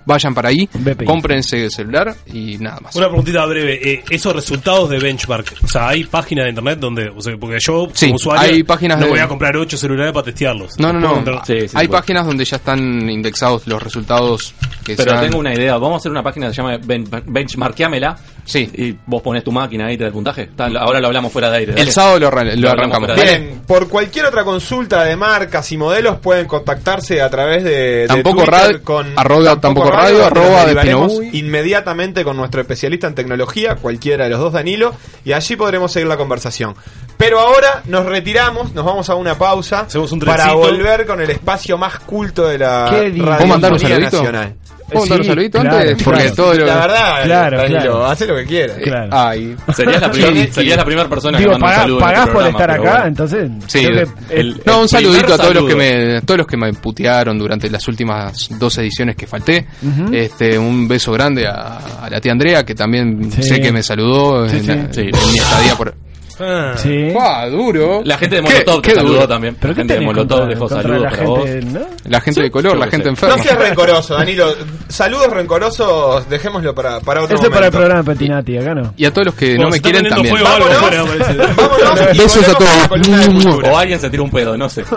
vayan 0.05 0.33
para 0.33 0.49
ahí, 0.49 0.67
BPI. 0.73 1.05
cómprense 1.05 1.63
el 1.65 1.71
celular 1.71 2.15
y 2.33 2.57
nada 2.59 2.79
más. 2.81 2.95
Una 2.95 3.07
preguntita 3.07 3.45
breve. 3.45 3.79
eh, 3.93 4.03
esos 4.09 4.33
resultados 4.33 4.89
de 4.89 4.99
benchmark, 4.99 5.53
o 5.63 5.67
sea, 5.67 5.89
hay 5.89 6.03
páginas 6.05 6.45
de 6.45 6.49
internet 6.49 6.79
donde, 6.79 7.09
o 7.09 7.21
sea, 7.21 7.35
porque 7.39 7.57
yo 7.59 7.87
Sí, 7.93 8.05
como 8.07 8.15
usuario 8.15 8.53
hay 8.55 8.63
páginas 8.63 8.99
no 8.99 9.05
de- 9.05 9.11
voy 9.11 9.19
a 9.19 9.27
comprar 9.27 9.55
ocho 9.57 9.77
celulares 9.77 10.11
para 10.13 10.25
testearlos. 10.25 10.79
No, 10.79 10.91
no, 10.93 11.21
no. 11.21 11.41
Hay 11.73 11.87
páginas 11.87 12.25
donde 12.25 12.45
ya 12.45 12.57
están 12.57 13.09
indexados 13.09 13.67
los 13.67 13.81
resultados 13.81 14.53
que 14.83 14.95
Pero 14.95 15.11
sean- 15.11 15.25
tengo 15.25 15.39
una 15.39 15.53
idea. 15.53 15.73
Vamos 15.77 15.93
a 15.93 15.97
hacer 15.97 16.11
una 16.11 16.23
página 16.23 16.47
que 16.47 16.53
se 16.53 16.61
llama 16.61 16.77
ben, 16.83 17.05
Benchmarkeamela. 17.25 18.15
Sí. 18.45 18.69
Y 18.73 18.97
vos 19.05 19.21
pones 19.21 19.41
tu 19.43 19.51
máquina 19.53 19.85
ahí, 19.87 19.95
te 19.97 20.03
da 20.03 20.07
el 20.07 20.13
puntaje. 20.13 20.41
Está- 20.43 20.65
ahora 20.65 20.99
lo 20.99 21.07
hablamos 21.07 21.31
fuera 21.31 21.49
de 21.49 21.57
aire. 21.59 21.73
El 21.77 21.89
sábado 21.91 22.19
lo, 22.19 22.27
arran- 22.27 22.59
lo 22.59 22.69
arrancamos. 22.69 23.15
Bien, 23.15 23.61
por 23.65 23.87
cualquier 23.87 24.25
otra 24.25 24.43
consulta 24.43 25.03
de 25.05 25.15
marcas 25.15 25.71
y 25.71 25.77
modelos 25.77 26.17
pueden 26.19 26.45
contactarse 26.45 27.21
a 27.21 27.29
través 27.29 27.63
de, 27.63 27.71
de 27.99 28.07
Tampoco 28.07 28.37
Twitter 28.43 28.51
radio- 28.53 28.83
con 28.83 29.13
arroba 29.15 29.43
tampoco 29.67 29.89
radio, 29.91 30.25
arroba 30.25 30.65
de 30.65 31.29
inmediatamente 31.33 32.23
con 32.23 32.37
nuestro 32.37 32.61
especialista 32.61 33.07
en 33.07 33.15
tecnología, 33.15 33.75
cualquiera 33.75 34.25
de 34.25 34.29
los 34.31 34.39
dos 34.39 34.53
Danilo, 34.53 34.93
y 35.25 35.33
allí 35.33 35.55
podremos 35.55 35.91
seguir 35.91 36.07
la 36.07 36.17
conversación. 36.17 36.75
Pero 37.17 37.39
ahora 37.39 37.81
nos 37.85 38.05
retiramos, 38.05 38.73
nos 38.73 38.85
vamos 38.85 39.09
a 39.09 39.15
una 39.15 39.37
pausa 39.37 39.87
un 39.95 40.19
para 40.19 40.53
volver 40.53 41.05
con 41.05 41.21
el 41.21 41.29
espacio 41.29 41.77
más 41.77 41.99
culto 41.99 42.47
de 42.47 42.57
la 42.57 42.87
Qué 42.89 43.09
lindo. 43.09 43.25
radiofonía 43.25 43.37
¿Puedo 43.37 43.47
mandar 43.47 43.73
un 43.73 43.79
saludito? 43.79 44.17
nacional. 44.17 44.55
¿Puedo 44.87 44.99
mandar 45.01 45.17
un 45.19 45.23
Sí, 45.23 45.29
saludito 45.29 45.59
claro, 45.59 45.77
antes? 45.77 46.03
Porque 46.03 46.19
claro. 46.21 46.35
todo 46.35 46.53
lo- 46.53 46.65
La 46.65 46.75
verdad, 46.75 47.23
Claro, 47.23 47.65
claro. 47.67 48.05
hace 48.05 48.27
lo 48.27 48.35
que 48.35 48.45
quieras. 48.45 48.77
Claro. 48.83 49.07
Ay. 49.11 49.55
Serías 49.75 50.01
la 50.01 50.11
primer- 50.11 50.33
Sí, 50.47 50.49
serías 50.53 50.77
la 50.77 50.85
primera 50.85 51.09
persona 51.09 51.37
Digo, 51.39 51.53
que 51.53 51.57
manda 51.59 51.75
un 51.75 51.81
saludo. 51.81 51.97
en 51.99 52.03
pagás 52.05 52.19
este 52.27 52.33
por 52.33 52.47
estar 52.47 52.71
acá, 52.71 52.81
bueno. 52.91 53.05
entonces. 53.05 53.51
Sí, 53.67 53.85
creo 53.85 53.99
el- 54.01 54.07
que- 54.27 54.39
el- 54.39 54.61
no, 54.65 54.81
un 54.81 54.87
saludito 54.89 55.33
a 55.33 55.37
todos 55.37 55.53
los 55.55 55.65
que 55.65 55.75
me 55.75 56.21
todos 56.21 56.37
los 56.37 56.47
que 56.47 56.57
me 56.57 56.73
putearon 56.73 57.37
durante 57.39 57.69
las 57.69 57.87
últimas 57.87 58.49
dos 58.59 58.77
ediciones 58.77 59.15
que 59.15 59.25
falté. 59.27 59.65
Ujú. 59.81 60.13
Este, 60.13 60.57
un 60.57 60.87
beso 60.87 61.11
grande 61.11 61.47
a, 61.47 61.79
a 62.03 62.09
la 62.09 62.19
tía 62.21 62.31
Andrea 62.31 62.63
que 62.65 62.75
también 62.75 63.31
Sí. 63.31 63.43
sé 63.43 63.61
que 63.61 63.71
me 63.71 63.81
saludó 63.83 64.47
Sí, 64.47 64.57
en, 64.57 64.61
sí. 64.63 64.67
la- 64.67 64.93
Sí. 64.93 65.01
en 65.01 65.31
mi 65.31 65.37
estadía 65.39 65.75
por 65.75 65.93
Ah. 66.39 66.73
Sí. 66.75 67.09
¡Guau, 67.11 67.49
duro! 67.51 68.01
La 68.05 68.17
gente 68.17 68.37
de 68.37 68.41
Molotov 68.41 68.81
qué 68.81 68.89
te 68.89 68.95
saludó 68.95 69.13
duro. 69.13 69.27
también. 69.27 69.55
¿Pero 69.59 69.71
la 69.73 69.75
gente 69.77 69.93
de 69.93 70.01
Molotov 70.01 70.37
contra- 70.39 70.47
dejó 70.55 70.59
contra 70.67 70.81
saludos 70.81 71.01
la 71.03 71.09
para 71.11 71.23
vos. 71.23 71.43
gente, 71.49 71.65
¿no? 71.79 71.79
La 72.09 72.21
gente 72.21 72.41
de 72.41 72.51
color, 72.51 72.77
la 72.77 72.87
gente 72.87 73.03
sé. 73.03 73.09
enferma. 73.09 73.35
No 73.37 73.43
seas 73.43 73.57
rencoroso, 73.59 74.13
Danilo. 74.15 74.55
Saludos 74.87 75.27
rencorosos, 75.29 76.29
dejémoslo 76.29 76.73
para, 76.75 76.99
para 77.01 77.23
otro 77.23 77.35
Ese 77.35 77.45
es 77.45 77.49
para 77.51 77.67
el 77.67 77.71
momento. 77.73 77.77
programa 77.79 78.01
de 78.01 78.13
Petinati, 78.13 78.57
acá 78.57 78.73
no. 78.75 78.93
Y 78.97 79.05
a 79.05 79.11
todos 79.13 79.25
los 79.27 79.35
que 79.35 79.57
no 79.57 79.69
me 79.69 79.79
quieren 79.79 80.07
también. 80.09 80.35
Vámonos. 80.43 82.17
Besos 82.17 82.47
a 82.49 82.53
todos. 82.57 83.63
O 83.73 83.77
alguien 83.77 83.99
se 83.99 84.09
tira 84.09 84.23
un 84.23 84.31
pedo, 84.31 84.57
no 84.57 84.69
sé. 84.69 84.83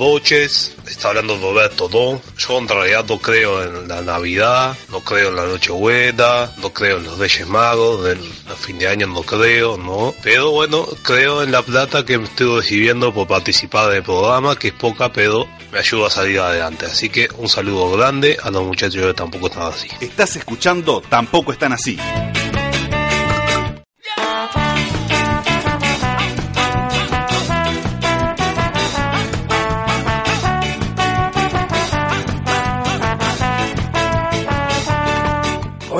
noches, 0.00 0.74
está 0.88 1.08
hablando 1.08 1.36
Roberto 1.36 1.86
Do. 1.88 2.20
Yo 2.38 2.58
en 2.58 2.66
realidad 2.66 3.04
no 3.06 3.18
creo 3.18 3.62
en 3.62 3.86
la 3.86 4.00
Navidad, 4.00 4.76
no 4.90 5.00
creo 5.00 5.28
en 5.28 5.36
la 5.36 5.44
Nochebuena, 5.46 6.50
no 6.56 6.72
creo 6.72 6.98
en 6.98 7.04
los 7.04 7.18
Reyes 7.18 7.46
Magos, 7.46 8.08
en 8.08 8.18
el 8.18 8.56
fin 8.56 8.78
de 8.78 8.88
año 8.88 9.06
no 9.06 9.22
creo, 9.22 9.76
¿no? 9.76 10.14
Pero 10.22 10.50
bueno, 10.50 10.86
creo 11.02 11.42
en 11.42 11.52
la 11.52 11.62
plata 11.62 12.04
que 12.04 12.18
me 12.18 12.24
estoy 12.24 12.60
recibiendo 12.60 13.12
por 13.12 13.28
participar 13.28 13.92
del 13.92 14.02
programa, 14.02 14.56
que 14.56 14.68
es 14.68 14.74
poca, 14.74 15.12
pero 15.12 15.46
me 15.70 15.78
ayuda 15.78 16.06
a 16.06 16.10
salir 16.10 16.40
adelante. 16.40 16.86
Así 16.86 17.10
que 17.10 17.28
un 17.36 17.48
saludo 17.48 17.90
grande 17.92 18.38
a 18.42 18.50
los 18.50 18.64
muchachos 18.64 19.04
que 19.04 19.14
tampoco 19.14 19.48
están 19.48 19.64
así. 19.64 19.88
Estás 20.00 20.36
escuchando 20.36 21.02
Tampoco 21.08 21.52
están 21.52 21.72
así. 21.72 21.98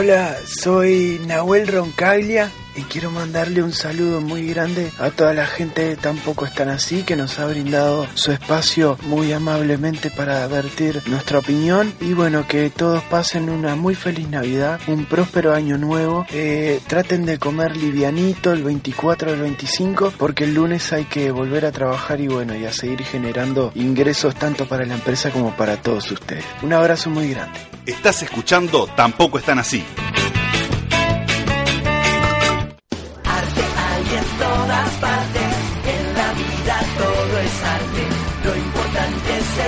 Hola, 0.02 0.34
soy 0.46 1.20
Nahuel 1.26 1.66
Roncaglia 1.66 2.50
y 2.76 2.82
quiero 2.82 3.10
mandarle 3.10 3.62
un 3.62 3.72
saludo 3.72 4.20
muy 4.20 4.46
grande 4.48 4.90
a 4.98 5.10
toda 5.10 5.34
la 5.34 5.46
gente 5.46 5.84
de 5.84 5.96
Tampoco 5.96 6.44
Están 6.44 6.68
Así 6.68 7.02
que 7.02 7.16
nos 7.16 7.38
ha 7.38 7.46
brindado 7.46 8.06
su 8.14 8.32
espacio 8.32 8.98
muy 9.02 9.32
amablemente 9.32 10.10
para 10.10 10.46
vertir 10.46 11.02
nuestra 11.06 11.38
opinión 11.38 11.92
y 12.00 12.14
bueno, 12.14 12.46
que 12.46 12.70
todos 12.70 13.02
pasen 13.04 13.50
una 13.50 13.76
muy 13.76 13.94
feliz 13.94 14.28
Navidad, 14.28 14.80
un 14.86 15.04
próspero 15.06 15.54
año 15.54 15.78
nuevo, 15.78 16.26
eh, 16.30 16.80
traten 16.86 17.26
de 17.26 17.38
comer 17.38 17.76
livianito 17.76 18.52
el 18.52 18.62
24 18.62 19.32
del 19.32 19.40
25 19.40 20.14
porque 20.16 20.44
el 20.44 20.54
lunes 20.54 20.92
hay 20.92 21.04
que 21.04 21.30
volver 21.30 21.66
a 21.66 21.72
trabajar 21.72 22.20
y 22.20 22.28
bueno, 22.28 22.54
y 22.54 22.64
a 22.66 22.72
seguir 22.72 23.02
generando 23.02 23.72
ingresos 23.74 24.34
tanto 24.34 24.66
para 24.66 24.84
la 24.84 24.94
empresa 24.94 25.30
como 25.30 25.56
para 25.56 25.80
todos 25.82 26.10
ustedes. 26.10 26.44
Un 26.62 26.72
abrazo 26.72 27.10
muy 27.10 27.30
grande. 27.30 27.58
Estás 27.86 28.22
escuchando 28.22 28.86
Tampoco 28.94 29.38
están 29.38 29.58
así. 29.58 29.84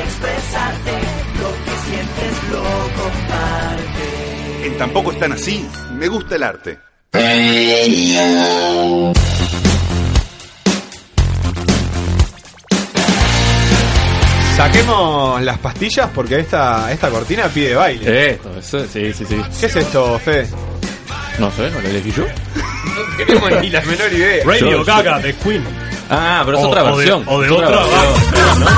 Expresarte, 0.01 0.93
lo 1.39 1.51
que 1.65 1.71
sientes 1.89 2.51
lo 2.51 2.63
comparte. 3.03 4.67
En 4.67 4.79
Tampoco 4.79 5.13
están 5.13 5.33
así, 5.33 5.67
me 5.99 6.09
gusta 6.09 6.37
el 6.37 6.43
arte. 6.43 6.79
Saquemos 14.57 15.43
las 15.43 15.59
pastillas 15.59 16.11
porque 16.15 16.41
esta, 16.41 16.93
esta 16.93 17.11
cortina 17.11 17.49
pide 17.49 17.75
baile. 17.75 18.31
Esto, 18.33 18.59
eso, 18.59 18.87
sí, 18.87 19.13
sí, 19.13 19.25
sí. 19.25 19.37
¿Qué 19.59 19.67
es 19.67 19.77
esto, 19.77 20.19
Fede? 20.19 20.49
No 21.39 21.51
sé, 21.51 21.71
¿no 21.71 21.81
lo 21.81 21.89
elegí 21.89 22.13
yo? 22.13 22.25
No 22.83 23.17
tenemos 23.17 23.63
ni 23.63 23.71
la 23.71 23.81
menor 23.83 24.13
idea. 24.13 24.45
Radio 24.45 24.85
Gaga 24.85 25.19
de 25.21 25.33
Queen. 25.37 25.65
Ah, 26.15 26.43
pero 26.45 26.59
es 26.59 26.65
O- 26.65 26.69
otra 26.69 26.83
o 26.85 26.99
de- 26.99 27.07
versión. 27.07 27.25
o 27.27 27.41
de 27.41 27.51
otra 27.51 27.69
versión. 27.71 28.69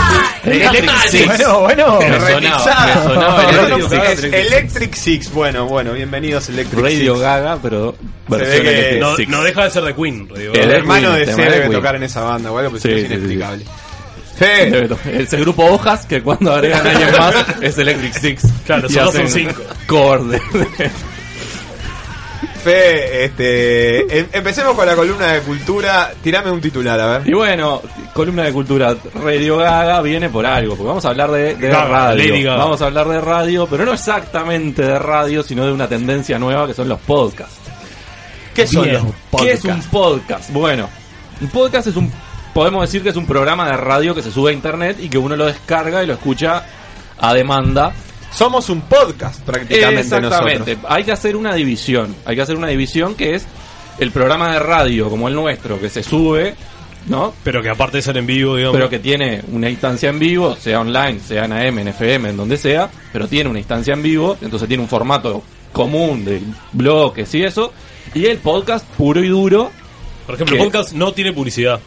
Electric 0.44 0.90
Six. 1.08 1.26
Bueno, 1.26 1.60
bueno. 1.60 1.98
Electric 4.32 4.94
Six. 4.94 5.32
Bueno, 5.32 5.66
bueno, 5.66 5.92
bienvenidos 5.92 6.48
Electric 6.48 6.82
Radio 6.82 7.12
Six. 7.14 7.22
Gaga, 7.22 7.58
pero 7.62 7.94
ve 8.28 8.36
versión 8.38 8.66
Electric 8.66 9.00
No, 9.00 9.16
Six. 9.16 9.28
no 9.28 9.42
deja 9.42 9.64
de 9.64 9.70
ser 9.70 9.82
de 9.84 9.94
Queen. 9.94 10.28
Radio 10.28 10.52
El 10.52 10.60
Gaga. 10.60 10.76
hermano 10.76 11.12
de 11.12 11.26
C 11.26 11.42
debe 11.42 11.68
tocar 11.70 11.96
en 11.96 12.02
esa 12.04 12.22
banda 12.22 12.52
o 12.52 12.58
algo, 12.58 12.70
pues 12.70 12.82
Sí, 12.82 12.90
es 12.92 13.04
inexplicable. 13.06 13.64
To- 14.88 14.98
Ese 15.10 15.36
grupo 15.38 15.64
Hojas 15.64 16.06
que 16.06 16.22
cuando 16.22 16.52
agregan 16.52 16.86
a 16.86 16.90
alguien 16.90 17.10
más 17.18 17.34
es 17.62 17.78
Electric 17.78 18.12
Six. 18.14 18.42
Claro, 18.66 18.88
solo 18.88 19.12
son 19.12 19.28
cinco. 19.28 19.62
Cover 19.86 20.40
este, 22.66 24.18
em- 24.18 24.26
empecemos 24.32 24.74
con 24.74 24.86
la 24.86 24.94
columna 24.96 25.32
de 25.32 25.40
cultura. 25.40 26.12
Tirame 26.22 26.50
un 26.50 26.60
titular, 26.60 26.98
a 27.00 27.18
ver. 27.18 27.28
Y 27.28 27.32
bueno, 27.32 27.82
columna 28.12 28.44
de 28.44 28.52
cultura 28.52 28.96
Radio 29.14 29.58
Gaga 29.58 30.00
viene 30.02 30.28
por 30.28 30.46
algo, 30.46 30.74
porque 30.76 30.88
vamos 30.88 31.04
a 31.04 31.08
hablar 31.08 31.30
de, 31.30 31.54
de 31.56 31.68
Gaga, 31.68 31.84
radio. 31.88 32.44
Gaga. 32.44 32.56
Vamos 32.56 32.82
a 32.82 32.86
hablar 32.86 33.08
de 33.08 33.20
radio, 33.20 33.66
pero 33.66 33.84
no 33.84 33.92
exactamente 33.92 34.82
de 34.82 34.98
radio, 34.98 35.42
sino 35.42 35.66
de 35.66 35.72
una 35.72 35.88
tendencia 35.88 36.38
nueva 36.38 36.66
que 36.66 36.74
son 36.74 36.88
los 36.88 37.00
podcasts. 37.00 37.58
¿Qué 38.54 38.66
son 38.66 38.84
Bien. 38.84 38.94
los 39.32 39.40
¿Qué 39.42 39.52
es 39.52 39.64
un 39.64 39.80
podcast? 39.82 40.50
Bueno, 40.52 40.88
un 41.40 41.48
podcast 41.48 41.88
es 41.88 41.96
un, 41.96 42.12
podemos 42.52 42.82
decir 42.82 43.02
que 43.02 43.08
es 43.08 43.16
un 43.16 43.26
programa 43.26 43.66
de 43.66 43.76
radio 43.76 44.14
que 44.14 44.22
se 44.22 44.30
sube 44.30 44.50
a 44.50 44.54
internet 44.54 44.98
y 45.00 45.08
que 45.08 45.18
uno 45.18 45.34
lo 45.36 45.46
descarga 45.46 46.02
y 46.02 46.06
lo 46.06 46.12
escucha 46.12 46.64
a 47.18 47.34
demanda. 47.34 47.92
Somos 48.34 48.68
un 48.68 48.80
podcast 48.82 49.40
prácticamente 49.42 50.00
Exactamente. 50.00 50.74
nosotros. 50.74 50.92
Hay 50.92 51.04
que 51.04 51.12
hacer 51.12 51.36
una 51.36 51.54
división. 51.54 52.16
Hay 52.24 52.34
que 52.34 52.42
hacer 52.42 52.56
una 52.56 52.66
división 52.66 53.14
que 53.14 53.36
es 53.36 53.46
el 53.98 54.10
programa 54.10 54.52
de 54.52 54.58
radio 54.58 55.08
como 55.08 55.28
el 55.28 55.34
nuestro 55.34 55.80
que 55.80 55.88
se 55.88 56.02
sube, 56.02 56.56
¿no? 57.06 57.32
Pero 57.44 57.62
que 57.62 57.68
aparte 57.68 57.98
de 57.98 58.02
ser 58.02 58.16
en 58.16 58.26
vivo, 58.26 58.56
digamos. 58.56 58.76
Pero 58.76 58.90
que 58.90 58.98
tiene 58.98 59.42
una 59.52 59.70
instancia 59.70 60.08
en 60.08 60.18
vivo, 60.18 60.56
sea 60.56 60.80
online, 60.80 61.20
sea 61.20 61.44
en 61.44 61.52
AM, 61.52 61.78
en 61.78 61.88
FM, 61.88 62.30
en 62.30 62.36
donde 62.36 62.56
sea, 62.56 62.90
pero 63.12 63.28
tiene 63.28 63.50
una 63.50 63.60
instancia 63.60 63.94
en 63.94 64.02
vivo, 64.02 64.36
entonces 64.42 64.66
tiene 64.66 64.82
un 64.82 64.88
formato 64.88 65.44
común 65.72 66.24
de 66.24 66.40
bloques 66.72 67.32
y 67.36 67.42
eso, 67.44 67.72
y 68.14 68.26
el 68.26 68.38
podcast 68.38 68.84
puro 68.96 69.22
y 69.22 69.28
duro 69.28 69.70
Por 70.26 70.34
ejemplo, 70.34 70.56
el 70.56 70.64
podcast 70.64 70.92
no 70.92 71.12
tiene 71.12 71.32
publicidad. 71.32 71.78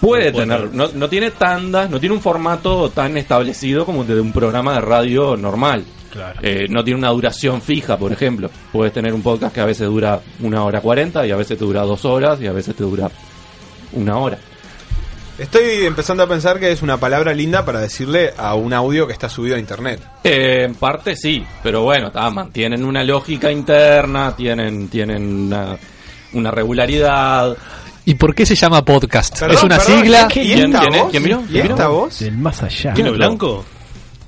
Puede 0.00 0.32
tener, 0.32 0.72
no, 0.74 0.88
no 0.94 1.08
tiene 1.08 1.30
tandas, 1.30 1.90
no 1.90 2.00
tiene 2.00 2.14
un 2.14 2.20
formato 2.20 2.90
tan 2.90 3.16
establecido 3.16 3.84
como 3.84 4.02
el 4.02 4.08
de 4.08 4.20
un 4.20 4.32
programa 4.32 4.74
de 4.74 4.80
radio 4.80 5.36
normal. 5.36 5.84
Claro. 6.10 6.38
Eh, 6.42 6.66
no 6.68 6.84
tiene 6.84 6.98
una 6.98 7.08
duración 7.10 7.60
fija, 7.60 7.96
por 7.96 8.12
ejemplo. 8.12 8.48
Puedes 8.72 8.92
tener 8.92 9.12
un 9.12 9.22
podcast 9.22 9.52
que 9.52 9.60
a 9.60 9.64
veces 9.64 9.88
dura 9.88 10.20
una 10.40 10.62
hora 10.62 10.80
cuarenta 10.80 11.26
y 11.26 11.32
a 11.32 11.36
veces 11.36 11.58
te 11.58 11.64
dura 11.64 11.82
dos 11.82 12.04
horas 12.04 12.40
y 12.40 12.46
a 12.46 12.52
veces 12.52 12.76
te 12.76 12.84
dura 12.84 13.10
una 13.92 14.18
hora. 14.18 14.38
Estoy 15.36 15.84
empezando 15.84 16.22
a 16.22 16.28
pensar 16.28 16.60
que 16.60 16.70
es 16.70 16.80
una 16.82 16.96
palabra 16.98 17.34
linda 17.34 17.64
para 17.64 17.80
decirle 17.80 18.32
a 18.36 18.54
un 18.54 18.72
audio 18.72 19.08
que 19.08 19.12
está 19.12 19.28
subido 19.28 19.56
a 19.56 19.58
internet. 19.58 20.00
Eh, 20.22 20.62
en 20.62 20.76
parte 20.76 21.16
sí, 21.16 21.44
pero 21.60 21.82
bueno, 21.82 22.12
ta, 22.12 22.30
mantienen 22.30 22.84
una 22.84 23.02
lógica 23.02 23.50
interna, 23.50 24.36
tienen, 24.36 24.88
tienen 24.88 25.46
una, 25.46 25.76
una 26.34 26.52
regularidad. 26.52 27.56
¿Y 28.06 28.14
por 28.14 28.34
qué 28.34 28.44
se 28.44 28.54
llama 28.54 28.84
podcast? 28.84 29.38
Perdón, 29.40 29.56
¿Es 29.56 29.62
una 29.64 29.78
perdón, 29.78 30.00
sigla? 30.02 30.22
¿y 30.30 30.32
quién- 30.32 30.72
quién 30.72 30.94
es? 30.94 31.04
¿Quién 31.10 31.22
miró? 31.22 31.42
¿Y 31.48 31.52
¿Quién 31.52 31.66
esta 31.68 31.88
voz? 31.88 32.18
Del 32.18 32.36
más 32.36 32.62
allá. 32.62 32.92
¿Tiene 32.94 33.10
blanco? 33.10 33.64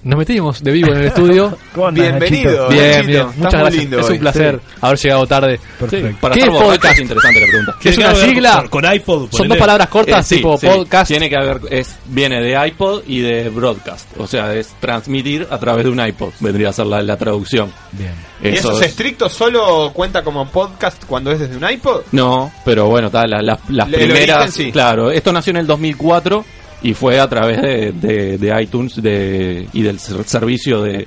Nos 0.07 0.17
metimos 0.19 0.63
de 0.63 0.71
vivo 0.71 0.93
en 0.93 0.99
el 0.99 1.05
estudio. 1.07 1.59
¿Cómo 1.75 1.89
andás, 1.89 2.05
Bienvenido, 2.07 2.69
Bien, 2.69 2.91
Nachito. 2.91 3.07
bien. 3.09 3.19
Estás 3.27 3.37
Muchas 3.39 3.53
gracias. 3.61 3.75
lindo 3.83 3.99
es 4.01 4.09
un 4.11 4.19
placer 4.19 4.61
haber 4.81 4.99
llegado 4.99 5.27
tarde. 5.27 5.61
Perfecto. 5.81 6.17
Para 6.21 6.35
¿Qué 6.35 6.41
estar 6.43 6.55
podcast? 6.63 6.85
es 6.95 7.01
interesante 7.01 7.41
la 7.41 7.47
pregunta. 7.49 7.73
¿Es 7.73 7.79
Tiene 7.81 7.97
que 7.97 8.05
una 8.05 8.15
sigla? 8.15 8.55
Con, 8.71 8.83
con 8.83 8.93
iPod. 8.95 9.29
Son 9.33 9.49
dos 9.49 9.59
palabras 9.59 9.89
cortas, 9.89 10.25
Eh, 10.25 10.29
sí, 10.29 10.37
tipo 10.37 10.57
sí. 10.59 10.67
podcast. 10.69 11.09
Tiene 11.09 11.29
que 11.29 11.37
haber, 11.37 11.61
es, 11.71 11.97
viene 12.07 12.41
de 12.41 12.67
iPod 12.69 13.03
y 13.09 13.19
de 13.19 13.49
broadcast. 13.49 14.09
O 14.19 14.29
sea, 14.29 14.55
es 14.55 14.69
transmitir 14.79 15.45
a 15.51 15.59
través 15.59 15.83
de 15.85 15.91
un 15.91 15.99
iPod. 15.99 16.31
Vendría 16.39 16.69
a 16.69 16.73
ser 16.73 16.87
la, 16.87 17.03
la 17.03 17.17
traducción. 17.17 17.73
Bien. 17.91 18.15
¿Y 18.45 18.57
eso 18.57 18.81
es 18.81 18.87
estricto 18.87 19.29
solo 19.29 19.91
cuenta 19.93 20.23
como 20.23 20.47
podcast 20.49 21.05
cuando 21.07 21.33
es 21.33 21.41
desde 21.41 21.57
un 21.57 21.69
iPod? 21.69 22.03
No, 22.13 22.53
pero 22.65 22.87
bueno, 22.87 23.11
ta, 23.11 23.27
la- 23.27 23.43
la- 23.43 23.59
las 23.71 23.89
Le- 23.91 23.99
primeras. 23.99 24.37
origen 24.43 24.53
sí. 24.67 24.71
Claro, 24.71 25.11
esto 25.11 25.33
nació 25.33 25.51
en 25.51 25.57
el 25.57 25.67
2004 25.67 26.45
y 26.83 26.95
fue 26.95 27.19
a 27.21 27.29
través 27.29 27.61
de, 27.63 27.93
de- 27.93 28.39
de 28.39 28.63
iTunes 28.63 29.01
de, 29.03 29.69
y 29.73 29.83
del 29.83 29.99
ser- 29.99 30.25
servicio 30.25 30.83
de, 30.83 31.07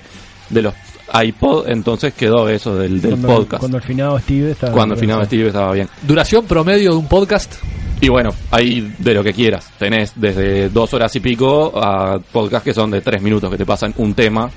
de 0.49 0.61
los 0.61 0.73
iPod. 1.23 1.69
Entonces 1.69 2.13
quedó 2.13 2.49
eso 2.49 2.75
del, 2.75 3.01
del 3.01 3.11
Cuando, 3.11 3.27
podcast. 3.27 3.59
cuando 3.59 3.77
el 3.77 3.83
finado 3.83 4.19
Steve 4.19 4.51
estaba. 4.51 4.73
Cuando 4.73 4.95
el 4.95 4.99
final 4.99 5.25
Steve 5.25 5.47
estaba 5.47 5.73
bien. 5.73 5.87
Duración 6.03 6.45
promedio 6.45 6.91
de 6.91 6.97
un 6.97 7.07
podcast. 7.07 7.55
Y 8.01 8.07
bueno, 8.09 8.29
hay 8.51 8.93
de 8.97 9.13
lo 9.13 9.23
que 9.23 9.33
quieras. 9.33 9.69
Tenés 9.77 10.13
desde 10.15 10.69
dos 10.69 10.93
horas 10.93 11.13
y 11.15 11.19
pico 11.19 11.73
a 11.81 12.19
podcasts 12.19 12.63
que 12.65 12.73
son 12.73 12.91
de 12.91 13.01
tres 13.01 13.21
minutos, 13.21 13.51
que 13.51 13.57
te 13.57 13.65
pasan 13.65 13.93
un 13.97 14.13
tema, 14.13 14.49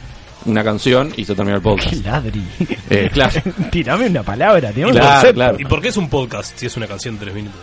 una 0.47 0.62
canción 0.62 1.12
y 1.16 1.24
se 1.24 1.34
termina 1.34 1.56
el 1.56 1.62
podcast. 1.62 1.90
Qué 1.90 1.97
ladri. 2.09 2.43
Eh, 2.89 3.10
claro. 3.12 3.40
Tirame 3.72 4.06
una 4.06 4.22
palabra, 4.22 4.70
Claro, 4.72 5.32
claro. 5.34 5.56
¿Y 5.59 5.64
por 5.64 5.80
qué 5.80 5.89
es 5.89 5.97
un 5.97 6.09
podcast 6.09 6.56
si 6.56 6.66
es 6.66 6.76
una 6.76 6.86
canción 6.86 7.14
de 7.16 7.20
tres 7.24 7.34
minutos? 7.34 7.60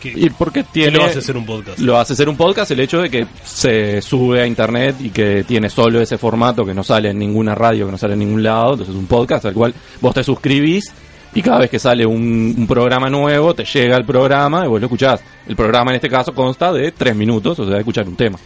¿Qué, 0.00 0.12
Y 0.16 0.30
porque 0.30 0.64
tiene. 0.64 0.98
lo 0.98 1.04
hace 1.04 1.20
ser 1.20 1.36
un 1.36 1.46
podcast? 1.46 1.78
Lo 1.78 1.98
hace 1.98 2.16
ser 2.16 2.28
un 2.28 2.36
podcast 2.36 2.70
el 2.70 2.80
hecho 2.80 3.02
de 3.02 3.10
que 3.10 3.26
se 3.44 4.00
sube 4.02 4.40
a 4.42 4.46
internet 4.46 4.96
y 5.00 5.10
que 5.10 5.44
tiene 5.44 5.68
solo 5.68 6.00
ese 6.00 6.18
formato 6.18 6.64
que 6.64 6.74
no 6.74 6.82
sale 6.82 7.10
en 7.10 7.18
ninguna 7.18 7.54
radio, 7.54 7.86
que 7.86 7.92
no 7.92 7.98
sale 7.98 8.14
en 8.14 8.20
ningún 8.20 8.42
lado. 8.42 8.72
Entonces 8.72 8.94
es 8.94 9.00
un 9.00 9.06
podcast 9.06 9.44
al 9.44 9.54
cual 9.54 9.74
vos 10.00 10.14
te 10.14 10.24
suscribís 10.24 10.90
y 11.34 11.42
cada 11.42 11.60
vez 11.60 11.70
que 11.70 11.78
sale 11.78 12.04
un, 12.04 12.54
un 12.58 12.66
programa 12.66 13.08
nuevo 13.08 13.54
te 13.54 13.64
llega 13.64 13.96
el 13.96 14.04
programa 14.04 14.64
y 14.64 14.68
vos 14.68 14.80
lo 14.80 14.86
escuchás. 14.86 15.20
El 15.46 15.54
programa 15.56 15.90
en 15.90 15.96
este 15.96 16.08
caso 16.08 16.32
consta 16.34 16.72
de 16.72 16.92
tres 16.92 17.14
minutos, 17.14 17.58
o 17.58 17.64
sea, 17.64 17.74
de 17.74 17.80
escuchar 17.80 18.08
un 18.08 18.16
tema. 18.16 18.38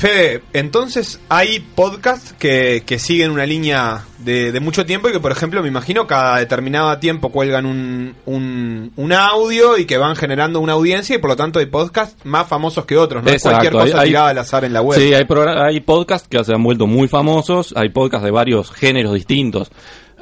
Fede, 0.00 0.40
entonces 0.54 1.20
hay 1.28 1.60
podcasts 1.60 2.34
que, 2.38 2.82
que 2.86 2.98
siguen 2.98 3.30
una 3.32 3.44
línea 3.44 4.04
de, 4.18 4.50
de 4.50 4.58
mucho 4.60 4.86
tiempo 4.86 5.08
y 5.08 5.12
que, 5.12 5.20
por 5.20 5.30
ejemplo, 5.30 5.60
me 5.62 5.68
imagino 5.68 6.06
cada 6.06 6.38
determinado 6.38 6.96
tiempo 6.98 7.28
cuelgan 7.30 7.66
un, 7.66 8.14
un, 8.24 8.92
un 8.96 9.12
audio 9.12 9.76
y 9.76 9.84
que 9.84 9.98
van 9.98 10.16
generando 10.16 10.58
una 10.60 10.72
audiencia 10.72 11.16
y 11.16 11.18
por 11.18 11.28
lo 11.28 11.36
tanto 11.36 11.58
hay 11.58 11.66
podcasts 11.66 12.16
más 12.24 12.48
famosos 12.48 12.86
que 12.86 12.96
otros, 12.96 13.22
no 13.22 13.28
es 13.30 13.42
cualquier 13.42 13.72
cosa 13.72 13.84
hay- 13.98 14.00
hay- 14.04 14.08
tirada 14.08 14.28
al 14.30 14.38
azar 14.38 14.64
en 14.64 14.72
la 14.72 14.80
web. 14.80 14.98
Sí, 14.98 15.12
hay, 15.12 15.26
hay 15.66 15.80
podcasts 15.80 16.26
que 16.28 16.42
se 16.44 16.54
han 16.54 16.62
vuelto 16.62 16.86
muy 16.86 17.06
famosos, 17.06 17.74
hay 17.76 17.90
podcasts 17.90 18.24
de 18.24 18.30
varios 18.30 18.70
géneros 18.72 19.12
distintos. 19.12 19.70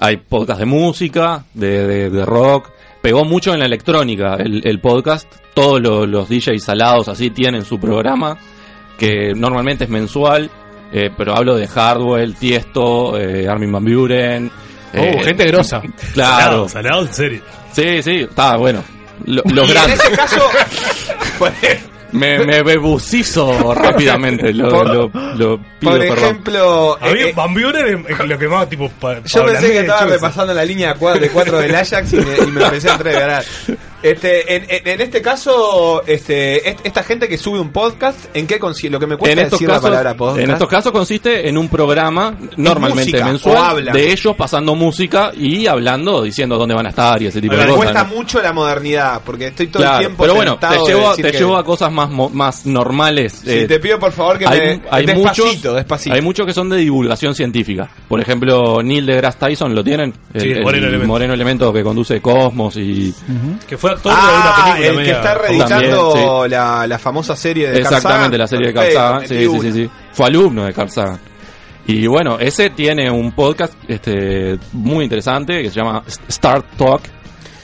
Hay 0.00 0.16
podcasts 0.16 0.60
de 0.60 0.66
música, 0.66 1.44
de, 1.54 1.86
de- 1.86 2.10
de 2.10 2.24
rock. 2.24 2.70
Pegó 3.02 3.24
mucho 3.24 3.52
en 3.52 3.60
la 3.60 3.66
electrónica 3.66 4.34
el, 4.36 4.60
el 4.64 4.80
podcast. 4.80 5.28
Todos 5.54 5.80
lo- 5.80 6.04
los 6.06 6.28
DJs 6.28 6.62
salados 6.62 7.08
así 7.08 7.30
tienen 7.30 7.64
su 7.64 7.78
programa, 7.78 8.36
que 8.98 9.32
normalmente 9.34 9.84
es 9.84 9.90
mensual. 9.90 10.50
eh, 10.92 11.10
pero 11.16 11.36
hablo 11.36 11.54
de 11.56 11.66
Hardwell, 11.68 12.34
Tiesto, 12.36 13.18
eh, 13.18 13.46
Armin 13.48 13.70
Van 13.72 13.84
Buren. 13.84 14.50
eh, 14.94 15.16
Oh, 15.18 15.22
gente 15.24 15.44
grosa. 15.46 15.80
Claro. 16.14 16.66
Salado, 16.66 16.68
salado, 16.68 17.02
en 17.06 17.12
serio. 17.14 17.42
Sí, 17.72 18.02
sí, 18.02 18.16
está 18.28 18.56
bueno. 18.56 18.82
Lo- 19.26 19.42
los 19.44 19.66
y 19.66 19.70
en 19.70 19.74
grandes. 19.74 20.00
ese 20.00 20.16
caso, 20.16 20.42
Me, 22.12 22.38
me 22.38 22.62
bebucizo 22.62 23.74
rápidamente. 23.74 24.50
Lo, 24.54 24.70
Por- 24.70 24.86
lo- 24.86 25.10
lo 25.36 25.58
pido 25.78 25.92
por 25.92 25.98
perdón. 26.00 26.18
ejemplo, 26.18 26.98
eh, 27.02 27.14
eh, 27.28 27.32
Van 27.36 27.52
Buren 27.52 28.06
es 28.08 28.18
lo 28.26 28.38
que 28.38 28.48
más, 28.48 28.66
tipo, 28.70 28.88
pa- 28.88 29.22
Yo 29.22 29.44
pensé 29.44 29.70
que 29.72 29.80
estaba 29.80 30.06
repasando 30.06 30.54
la 30.54 30.64
línea 30.64 30.94
de 30.94 30.98
cuatro, 30.98 31.20
de 31.20 31.28
cuatro 31.28 31.58
del 31.58 31.74
Ajax 31.74 32.10
y 32.14 32.16
me, 32.16 32.38
y 32.38 32.46
me 32.50 32.64
empecé 32.64 32.88
a 32.88 32.92
entregar. 32.94 33.44
Este, 34.02 34.54
en, 34.56 34.64
en- 34.68 34.88
en 34.88 35.00
este 35.00 35.20
caso, 35.20 36.02
este, 36.06 36.68
est- 36.70 36.80
esta 36.84 37.02
gente 37.02 37.28
que 37.28 37.36
sube 37.36 37.58
un 37.58 37.70
podcast, 37.70 38.26
¿en 38.34 38.46
qué 38.46 38.58
consiste? 38.58 38.90
Lo 38.90 39.00
que 39.00 39.06
me 39.08 39.16
cuesta 39.16 39.32
en 39.32 39.38
estos, 39.46 39.58
decir 39.58 39.68
casos, 39.68 39.82
la 39.84 39.88
palabra 39.90 40.14
podcast. 40.16 40.44
en 40.44 40.50
estos 40.50 40.68
casos 40.68 40.92
consiste 40.92 41.48
en 41.48 41.58
un 41.58 41.68
programa 41.68 42.36
normalmente 42.56 43.12
música, 43.12 43.24
mensual 43.24 43.84
de 43.92 44.12
ellos 44.12 44.36
pasando 44.36 44.74
música 44.76 45.32
y 45.36 45.66
hablando, 45.66 46.22
diciendo 46.22 46.56
dónde 46.56 46.74
van 46.74 46.86
a 46.86 46.90
estar 46.90 47.20
y 47.22 47.26
ese 47.26 47.40
tipo 47.40 47.54
me 47.54 47.60
de 47.60 47.66
cosas. 47.66 47.76
cuesta 47.84 48.04
¿no? 48.04 48.14
mucho 48.14 48.40
la 48.42 48.52
modernidad, 48.52 49.20
porque 49.24 49.48
estoy 49.48 49.66
todo 49.66 49.82
Claro, 49.82 49.96
el 49.98 50.06
tiempo 50.06 50.22
pero 50.22 50.34
bueno, 50.36 50.58
te 50.58 50.66
llevo, 50.86 51.08
decir 51.10 51.24
te 51.24 51.32
que- 51.32 51.38
llevo 51.38 51.56
a 51.56 51.64
cosas 51.64 51.90
más, 51.90 52.08
mo- 52.08 52.28
más 52.30 52.66
normales. 52.66 53.42
Sí, 53.44 53.50
eh, 53.50 53.66
te 53.66 53.80
pido 53.80 53.98
por 53.98 54.12
favor 54.12 54.38
que 54.38 54.46
hay, 54.46 54.60
me... 54.60 54.80
hay 54.90 55.06
despacito, 55.06 55.46
muchos, 55.46 55.74
despacito. 55.74 56.14
Hay 56.14 56.22
muchos 56.22 56.46
que 56.46 56.52
son 56.54 56.68
de 56.68 56.76
divulgación 56.76 57.34
científica. 57.34 57.90
Por 58.08 58.20
ejemplo, 58.20 58.80
Neil 58.82 59.04
deGrasse 59.06 59.38
Tyson, 59.38 59.74
¿lo 59.74 59.82
tienen? 59.82 60.14
Sí, 60.36 60.54
Moreno 60.62 60.86
Elemento. 60.86 61.08
Moreno 61.08 61.34
Elemento 61.34 61.72
que 61.72 61.82
conduce 61.82 62.20
Cosmos 62.20 62.76
y... 62.76 63.12
Que 63.66 63.76
fue 63.76 63.87
actor 63.90 64.12
de 64.12 64.18
Ah, 64.20 64.64
una 64.66 64.74
película 64.74 65.00
el 65.00 65.06
que 65.06 65.10
está 65.12 65.34
reeditando 65.34 66.12
También, 66.12 66.42
sí. 66.44 66.50
la, 66.50 66.86
la 66.86 66.98
famosa 66.98 67.36
serie 67.36 67.68
de 67.70 67.80
Carl 67.82 67.94
Exactamente, 67.96 68.24
Sagan. 68.24 68.38
la 68.38 68.46
serie 68.46 68.66
de 68.68 68.74
Carl 68.74 68.92
Sagan. 68.92 69.28
Sí, 69.28 69.46
sí, 69.46 69.60
sí, 69.60 69.72
sí. 69.72 69.90
Fue 70.12 70.26
alumno 70.26 70.64
de 70.64 70.72
Carl 70.72 70.90
Sagan. 70.90 71.20
Y 71.86 72.06
bueno, 72.06 72.38
ese 72.38 72.70
tiene 72.70 73.10
un 73.10 73.32
podcast 73.32 73.72
este, 73.88 74.58
muy 74.72 75.04
interesante 75.04 75.62
que 75.62 75.70
se 75.70 75.76
llama 75.76 76.02
Star 76.28 76.62
Talk, 76.76 77.00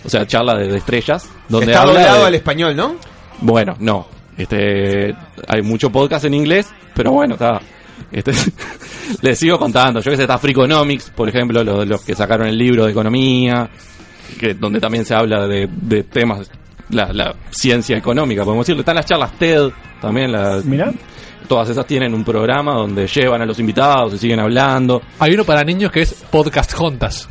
o 0.05 0.09
sea, 0.09 0.27
charla 0.27 0.55
de, 0.57 0.69
de 0.69 0.79
estrellas, 0.79 1.29
donde 1.49 1.67
Está 1.67 1.83
habla 1.83 1.93
doblado 1.95 2.21
de- 2.21 2.27
al 2.29 2.35
español, 2.35 2.75
¿no? 2.77 2.97
Bueno, 3.41 3.75
no. 3.81 4.07
Este, 4.39 5.15
hay 5.47 5.63
mucho 5.63 5.91
podcast 5.91 6.25
en 6.25 6.35
inglés, 6.35 6.69
pero 6.95 7.13
bueno, 7.13 7.35
está. 7.35 7.61
Este, 8.11 8.33
les 9.23 9.39
sigo 9.39 9.59
contando. 9.59 10.01
Yo 10.01 10.11
que 10.11 10.17
sé, 10.17 10.23
está 10.23 10.39
Freakonomics, 10.39 11.11
por 11.11 11.29
ejemplo, 11.29 11.63
los, 11.63 11.87
los 11.87 12.01
que 12.03 12.15
sacaron 12.15 12.47
el 12.49 12.57
libro 12.57 12.85
de 12.87 12.93
economía, 12.93 13.69
que 14.35 14.55
donde 14.55 14.81
también 14.81 15.05
se 15.05 15.15
habla 15.15 15.47
de, 15.47 15.69
de 15.70 16.02
temas, 16.05 16.51
la, 16.90 17.12
la 17.12 17.35
ciencia 17.51 17.97
económica, 17.97 18.44
podemos 18.44 18.66
decirlo. 18.66 18.81
Están 18.81 18.97
las 18.97 19.06
charlas 19.06 19.32
TED, 19.39 19.70
también 20.01 20.32
las. 20.32 20.65
Mirá. 20.65 20.93
Todas 21.48 21.69
esas 21.69 21.86
tienen 21.86 22.15
un 22.15 22.24
programa 22.24 22.73
donde 22.73 23.06
llevan 23.06 23.43
a 23.43 23.47
los 23.47 23.59
invitados 23.59 24.15
y 24.15 24.19
siguen 24.19 24.40
hablando. 24.40 25.02
Hay 25.19 25.35
uno 25.35 25.44
para 25.44 25.62
niños 25.62 25.93
que 25.93 26.01
es 26.02 26.15
Podcast 26.31 26.73
Juntas. 26.73 27.28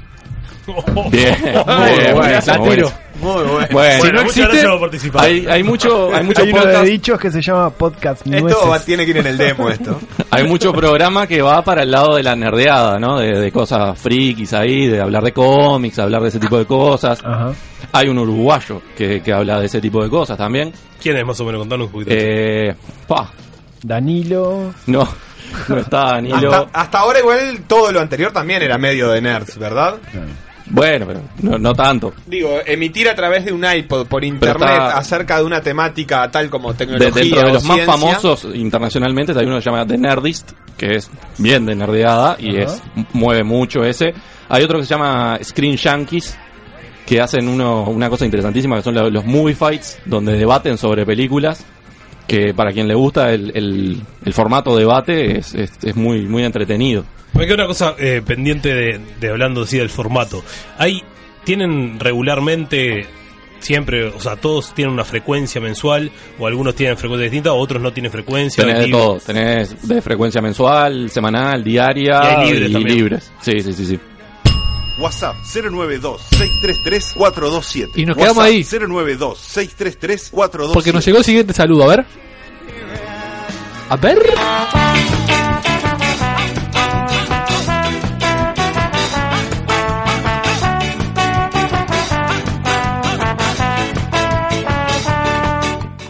Bien, 1.11 1.35
Muy 1.43 2.13
bueno. 2.13 2.91
Muy 3.21 3.43
bueno. 3.43 3.67
Bueno, 3.71 4.03
Si 4.03 4.07
no 4.11 4.23
muchas 4.23 4.25
existe, 4.25 4.41
gracias 4.43 4.71
por 4.71 4.79
participar. 4.81 5.25
hay, 5.25 5.45
hay 5.47 5.63
mucho, 5.63 6.13
hay 6.13 6.23
mucho 6.23 6.41
Hay 6.41 6.51
uno 6.51 6.65
de 6.65 6.83
dichos 6.83 7.19
que 7.19 7.31
se 7.31 7.41
llama 7.41 7.69
Podcast 7.69 8.25
Esto 8.25 8.39
Nueces. 8.41 8.69
va- 8.69 8.79
tiene 8.79 9.05
que 9.05 9.11
ir 9.11 9.17
en 9.17 9.27
el 9.27 9.37
demo 9.37 9.69
esto. 9.69 9.99
Hay 10.31 10.47
mucho 10.47 10.73
programa 10.73 11.27
que 11.27 11.41
va 11.43 11.61
para 11.63 11.83
el 11.83 11.91
lado 11.91 12.15
de 12.15 12.23
la 12.23 12.35
nerdeada, 12.35 12.97
¿no? 12.99 13.19
De, 13.19 13.39
de 13.39 13.51
cosas 13.51 13.97
frikis 13.99 14.51
ahí, 14.53 14.87
de 14.87 14.99
hablar 14.99 15.23
de 15.23 15.31
cómics, 15.31 15.99
hablar 15.99 16.23
de 16.23 16.29
ese 16.29 16.39
tipo 16.39 16.57
de 16.57 16.65
cosas. 16.65 17.19
Ajá. 17.23 17.51
Hay 17.91 18.07
un 18.09 18.17
uruguayo 18.17 18.81
que, 18.97 19.21
que 19.21 19.31
habla 19.31 19.59
de 19.59 19.67
ese 19.67 19.79
tipo 19.79 20.03
de 20.03 20.09
cosas 20.09 20.35
también. 20.37 20.73
¿Quién 21.01 21.17
es 21.17 21.25
más 21.25 21.39
o 21.39 21.45
menos? 21.45 21.59
Contanos 21.59 21.85
un 21.87 21.91
poquito. 21.93 22.11
Eh, 22.13 22.73
pa, 23.07 23.31
Danilo. 23.83 24.73
no, 24.87 25.07
no 25.67 25.77
está 25.77 25.97
Danilo. 26.13 26.51
Hasta, 26.51 26.79
hasta 26.79 26.99
ahora 26.99 27.19
igual 27.19 27.59
todo 27.67 27.91
lo 27.91 27.99
anterior 28.01 28.31
también 28.31 28.63
era 28.63 28.77
medio 28.79 29.09
de 29.11 29.21
nerds, 29.21 29.57
¿verdad? 29.59 29.95
Bueno, 30.67 31.05
pero 31.05 31.21
no, 31.41 31.57
no 31.57 31.73
tanto. 31.73 32.13
Digo, 32.25 32.57
emitir 32.65 33.09
a 33.09 33.15
través 33.15 33.43
de 33.45 33.51
un 33.51 33.65
iPod 33.65 34.07
por 34.07 34.23
internet 34.23 34.69
está- 34.69 34.97
acerca 34.97 35.37
de 35.37 35.43
una 35.43 35.61
temática 35.61 36.29
tal 36.31 36.49
como 36.49 36.71
De- 36.71 36.77
tecnología 36.79 37.11
dentro 37.21 37.41
de 37.41 37.49
o 37.49 37.53
los 37.53 37.63
más 37.65 37.75
ciencia. 37.77 37.93
famosos 37.93 38.47
internacionalmente 38.55 39.33
hay 39.37 39.45
uno 39.45 39.55
que 39.57 39.61
se 39.61 39.69
llama 39.69 39.85
The 39.85 39.97
Nerdist, 39.97 40.51
que 40.77 40.95
es 40.95 41.11
bien 41.37 41.65
de 41.65 41.75
nerdeada 41.75 42.37
y 42.39 42.57
es 42.57 42.81
mueve 43.13 43.43
mucho 43.43 43.83
ese. 43.83 44.13
Hay 44.49 44.63
otro 44.63 44.79
que 44.79 44.85
se 44.85 44.93
llama 44.93 45.37
Screen 45.43 45.75
Yankees, 45.75 46.37
que 47.05 47.19
hacen 47.19 47.47
uno, 47.49 47.83
una 47.83 48.09
cosa 48.09 48.23
interesantísima, 48.25 48.77
que 48.77 48.83
son 48.83 48.95
los 48.95 49.25
movie 49.25 49.55
fights, 49.55 49.99
donde 50.05 50.37
debaten 50.37 50.77
sobre 50.77 51.05
películas. 51.05 51.65
Que 52.25 52.53
para 52.53 52.71
quien 52.71 52.87
le 52.87 52.95
gusta 52.95 53.33
el, 53.33 53.51
el, 53.53 54.01
el 54.23 54.33
formato 54.33 54.77
debate 54.77 55.37
es, 55.39 55.53
es, 55.55 55.71
es 55.83 55.95
muy, 55.97 56.21
muy 56.21 56.45
entretenido. 56.45 57.03
Me 57.33 57.45
queda 57.45 57.55
una 57.55 57.67
cosa 57.67 57.95
eh, 57.97 58.21
pendiente 58.25 58.73
de, 58.73 59.01
de 59.19 59.29
hablando 59.29 59.63
así 59.63 59.77
del 59.77 59.89
formato. 59.89 60.43
Hay, 60.77 61.03
tienen 61.43 61.99
regularmente 61.99 63.07
siempre, 63.63 64.07
o 64.07 64.19
sea, 64.19 64.35
todos 64.35 64.73
tienen 64.75 64.93
una 64.93 65.05
frecuencia 65.05 65.61
mensual, 65.61 66.11
o 66.37 66.45
algunos 66.47 66.75
tienen 66.75 66.97
frecuencia 66.97 67.23
distinta, 67.23 67.53
o 67.53 67.57
otros 67.57 67.81
no 67.81 67.93
tienen 67.93 68.11
frecuencia. 68.11 68.63
Tenés 68.63 68.85
de 68.85 68.91
todo, 68.91 69.19
tenés 69.19 69.87
de 69.87 70.01
frecuencia 70.01 70.41
mensual, 70.41 71.09
semanal, 71.09 71.63
diaria 71.63 72.19
Y 72.21 72.25
hay 72.25 72.51
libres 72.51 72.71
también. 72.73 72.97
libres. 72.97 73.31
Sí, 73.41 73.59
sí, 73.61 73.73
sí, 73.73 73.85
sí. 73.85 73.97
WhatsApp 74.99 75.37
092-633-427. 75.43 77.89
Y 77.95 78.05
nos 78.05 78.15
quedamos 78.15 78.37
WhatsApp 78.37 78.53
ahí. 78.53 78.61
092-633-427. 78.63 80.73
Porque 80.73 80.93
nos 80.93 81.03
llegó 81.03 81.17
el 81.17 81.23
siguiente 81.23 81.51
saludo, 81.53 81.85
a 81.85 81.87
ver. 81.87 82.05
A 83.89 83.95
ver. 83.95 84.19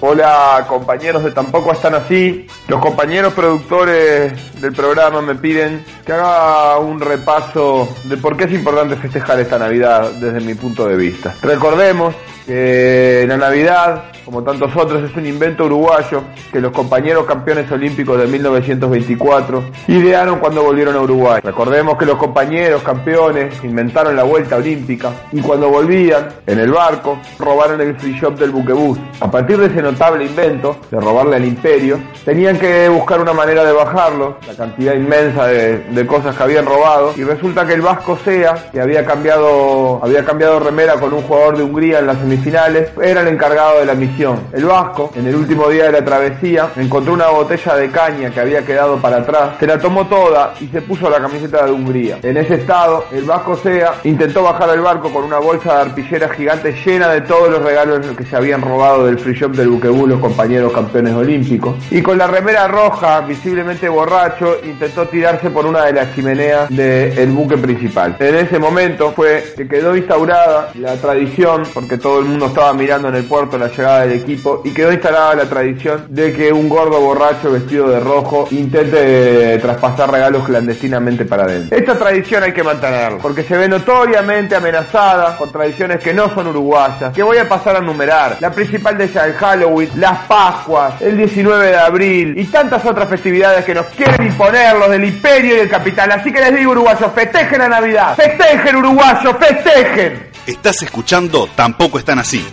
Hola 0.06 0.66
compañeros 0.68 1.24
de 1.24 1.32
Tampoco 1.32 1.72
Están 1.72 1.96
Así. 1.96 2.46
Los 2.68 2.80
compañeros 2.80 3.34
productores 3.34 4.62
del 4.62 4.74
programa 4.74 5.22
me 5.22 5.36
piden 5.36 5.84
que 6.06 6.14
haga 6.14 6.80
un 6.80 7.00
repaso 7.00 7.94
de 8.06 8.16
por 8.18 8.38
qué 8.38 8.46
es 8.46 8.54
importante 8.54 8.96
festejar 8.96 9.40
esta 9.40 9.60
Navidad 9.60 10.12
desde 10.14 10.40
mi 10.40 10.56
punto 10.56 10.88
de 10.88 10.96
vista. 10.96 11.36
Recordemos 11.42 12.16
que 12.46 13.26
la 13.28 13.38
Navidad, 13.38 14.06
como 14.26 14.44
tantos 14.44 14.76
otros, 14.76 15.10
es 15.10 15.16
un 15.16 15.26
invento 15.26 15.66
uruguayo 15.66 16.24
que 16.52 16.60
los 16.60 16.72
compañeros 16.72 17.26
campeones 17.26 17.72
olímpicos 17.72 18.20
de 18.20 18.28
1924 18.28 19.64
idearon 19.88 20.40
cuando 20.40 20.64
volvieron 20.64 20.96
a 20.96 21.02
Uruguay. 21.02 21.42
Recordemos 21.44 21.98
que 21.98 22.06
los 22.06 22.18
compañeros 22.18 22.82
campeones 22.84 23.64
inventaron 23.64 24.16
la 24.16 24.24
vuelta 24.24 24.58
olímpica 24.58 25.12
y 25.32 25.42
cuando 25.42 25.70
volvían 25.70 26.28
en 26.46 26.60
el 26.60 26.72
barco 26.72 27.20
robaron 27.40 27.80
el 27.80 27.96
free 27.98 28.20
shop 28.20 28.38
del 28.38 28.52
buquebús. 28.52 29.00
A 29.22 29.32
partir 29.32 29.58
de 29.58 29.68
ese 29.68 29.82
notable 29.82 30.26
invento 30.26 30.78
de 30.92 31.00
robarle 31.00 31.38
al 31.38 31.46
imperio, 31.46 32.00
tenían 32.26 32.53
que 32.58 32.90
buscar 32.90 33.22
una 33.22 33.34
manera 33.34 33.64
de 33.64 33.72
bajarlo, 33.72 34.38
la 34.48 34.54
cantidad 34.54 34.94
inmensa 34.94 35.48
de, 35.48 36.06
cosas 36.08 36.36
que 36.36 36.44
habían 36.44 36.66
robado 36.66 37.14
y 37.16 37.24
resulta 37.24 37.66
que 37.66 37.74
el 37.74 37.82
Vasco 37.82 38.18
Sea, 38.24 38.70
que 38.72 38.82
había 38.82 39.06
cambiado, 39.06 40.00
había 40.04 40.24
cambiado 40.26 40.60
remera 40.60 40.96
con 40.96 41.14
un 41.14 41.22
jugador 41.22 41.58
de 41.58 41.64
Hungría 41.64 42.00
en 42.00 42.08
las 42.08 42.18
semifinales, 42.18 42.90
era 43.02 43.22
el 43.22 43.30
encargado 43.30 43.80
de 43.80 43.86
la 43.86 43.94
misión. 43.94 44.40
El 44.52 44.66
Vasco, 44.66 45.12
en 45.16 45.28
el 45.28 45.36
último 45.36 45.70
día 45.70 45.86
de 45.86 45.94
la 45.94 46.06
travesía, 46.06 46.70
encontró 46.76 47.14
una 47.14 47.28
botella 47.28 47.76
de 47.76 47.90
caña 47.90 48.30
que 48.30 48.40
había 48.40 48.66
quedado 48.66 48.98
para 48.98 49.18
atrás, 49.18 49.56
se 49.60 49.66
la 49.66 49.80
tomó 49.80 50.06
toda 50.08 50.54
y 50.60 50.68
se 50.68 50.82
puso 50.82 51.10
la 51.10 51.20
camiseta 51.20 51.66
de 51.66 51.72
Hungría. 51.72 52.20
En 52.22 52.38
ese 52.38 52.56
estado, 52.56 53.06
el 53.12 53.24
Vasco 53.24 53.56
Sea 53.56 53.96
intentó 54.04 54.44
bajar 54.44 54.70
al 54.70 54.82
barco 54.82 55.12
con 55.12 55.24
una 55.24 55.40
bolsa 55.40 55.76
de 55.76 55.82
arpillera 55.82 56.30
gigante 56.30 56.74
llena 56.86 57.10
de 57.10 57.22
todos 57.22 57.50
los 57.50 57.62
regalos 57.64 58.06
que 58.18 58.26
se 58.26 58.36
habían 58.36 58.62
robado 58.62 59.06
del 59.06 59.18
free 59.18 59.34
shop 59.34 59.52
del 59.52 59.70
buquebú 59.70 60.08
los 60.08 60.20
compañeros 60.20 60.72
campeones 60.74 61.14
olímpicos. 61.14 61.76
Y 61.92 62.02
con 62.02 62.18
la 62.18 62.28
remera 62.28 62.43
roja, 62.68 63.22
visiblemente 63.22 63.88
borracho, 63.90 64.58
intentó 64.64 65.08
tirarse 65.08 65.50
por 65.50 65.66
una 65.66 65.86
de 65.86 65.94
las 65.94 66.14
chimeneas 66.14 66.70
del 66.70 67.30
buque 67.32 67.58
principal. 67.58 68.16
En 68.20 68.36
ese 68.36 68.60
momento 68.60 69.12
fue 69.12 69.54
que 69.56 69.68
quedó 69.68 69.96
instaurada 69.96 70.70
la 70.76 70.96
tradición, 70.96 71.64
porque 71.74 71.98
todo 71.98 72.20
el 72.20 72.26
mundo 72.26 72.48
estaba 72.48 72.74
mirando 72.74 73.08
en 73.10 73.16
el 73.16 73.24
puerto 73.24 73.58
la 73.58 73.68
llegada 73.68 74.02
del 74.02 74.20
equipo, 74.20 74.62
y 74.64 74.72
quedó 74.72 74.92
instalada 74.92 75.36
la 75.36 75.46
tradición 75.46 76.06
de 76.10 76.34
que 76.34 76.52
un 76.52 76.70
gordo 76.70 77.00
borracho 77.00 77.52
vestido 77.52 77.90
de 77.90 78.00
rojo 78.00 78.48
intente 78.52 79.58
traspasar 79.60 80.12
regalos 80.12 80.46
clandestinamente 80.46 81.26
para 81.26 81.44
adentro. 81.44 81.78
Esta 81.78 81.98
tradición 81.98 82.44
hay 82.44 82.52
que 82.52 82.64
mantenerla, 82.64 83.20
porque 83.20 83.44
se 83.44 83.58
ve 83.58 83.68
notoriamente 83.68 84.56
amenazada 84.56 85.38
por 85.38 85.52
tradiciones 85.52 86.04
que 86.04 86.14
no 86.14 86.34
son 86.34 86.48
uruguayas, 86.48 87.14
que 87.14 87.24
voy 87.24 87.38
a 87.38 87.48
pasar 87.48 87.78
a 87.78 87.82
numerar. 87.82 88.38
La 88.40 88.52
principal 88.52 88.98
de 88.98 89.06
ellas, 89.06 89.28
el 89.28 89.34
Halloween, 89.34 89.90
las 89.96 90.20
Pascuas, 90.28 91.02
el 91.02 91.18
19 91.18 91.68
de 91.68 91.78
abril 91.78 92.33
y 92.36 92.46
tantas 92.46 92.86
otras 92.86 93.10
festividades 93.10 93.64
que 93.66 93.74
nos 93.74 93.86
quieren 93.88 94.26
imponer 94.28 94.76
los 94.76 94.90
del 94.90 95.06
imperio 95.06 95.56
y 95.56 95.58
del 95.60 95.70
capital. 95.70 96.12
Así 96.12 96.32
que 96.32 96.40
les 96.40 96.56
digo, 96.56 96.72
uruguayos, 96.72 97.12
festejen 97.14 97.60
la 97.60 97.70
Navidad, 97.70 98.16
festejen, 98.16 98.76
uruguayos, 98.76 99.36
festejen. 99.40 100.28
Estás 100.46 100.82
escuchando 100.82 101.48
Tampoco 101.56 102.00
están 102.00 102.20
así. 102.20 102.46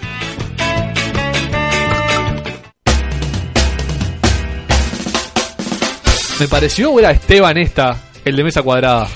Me 6.38 6.48
pareció 6.48 6.98
era 6.98 7.10
Esteban 7.10 7.58
esta, 7.58 7.96
el 8.24 8.34
de 8.34 8.44
mesa 8.44 8.62
cuadrada. 8.62 9.06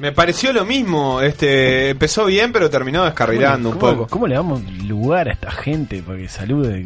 Me 0.00 0.10
pareció 0.10 0.52
lo 0.52 0.64
mismo, 0.64 1.20
este 1.20 1.90
empezó 1.90 2.24
bien 2.26 2.52
pero 2.52 2.68
terminó 2.70 3.04
descarrilando 3.04 3.70
un 3.70 3.78
¿Cómo- 3.78 3.92
poco. 3.92 4.06
¿Cómo 4.08 4.26
le 4.26 4.34
damos 4.34 4.62
lugar 4.84 5.28
a 5.28 5.32
esta 5.32 5.50
gente 5.52 6.02
para 6.02 6.18
que 6.18 6.28
salude? 6.28 6.84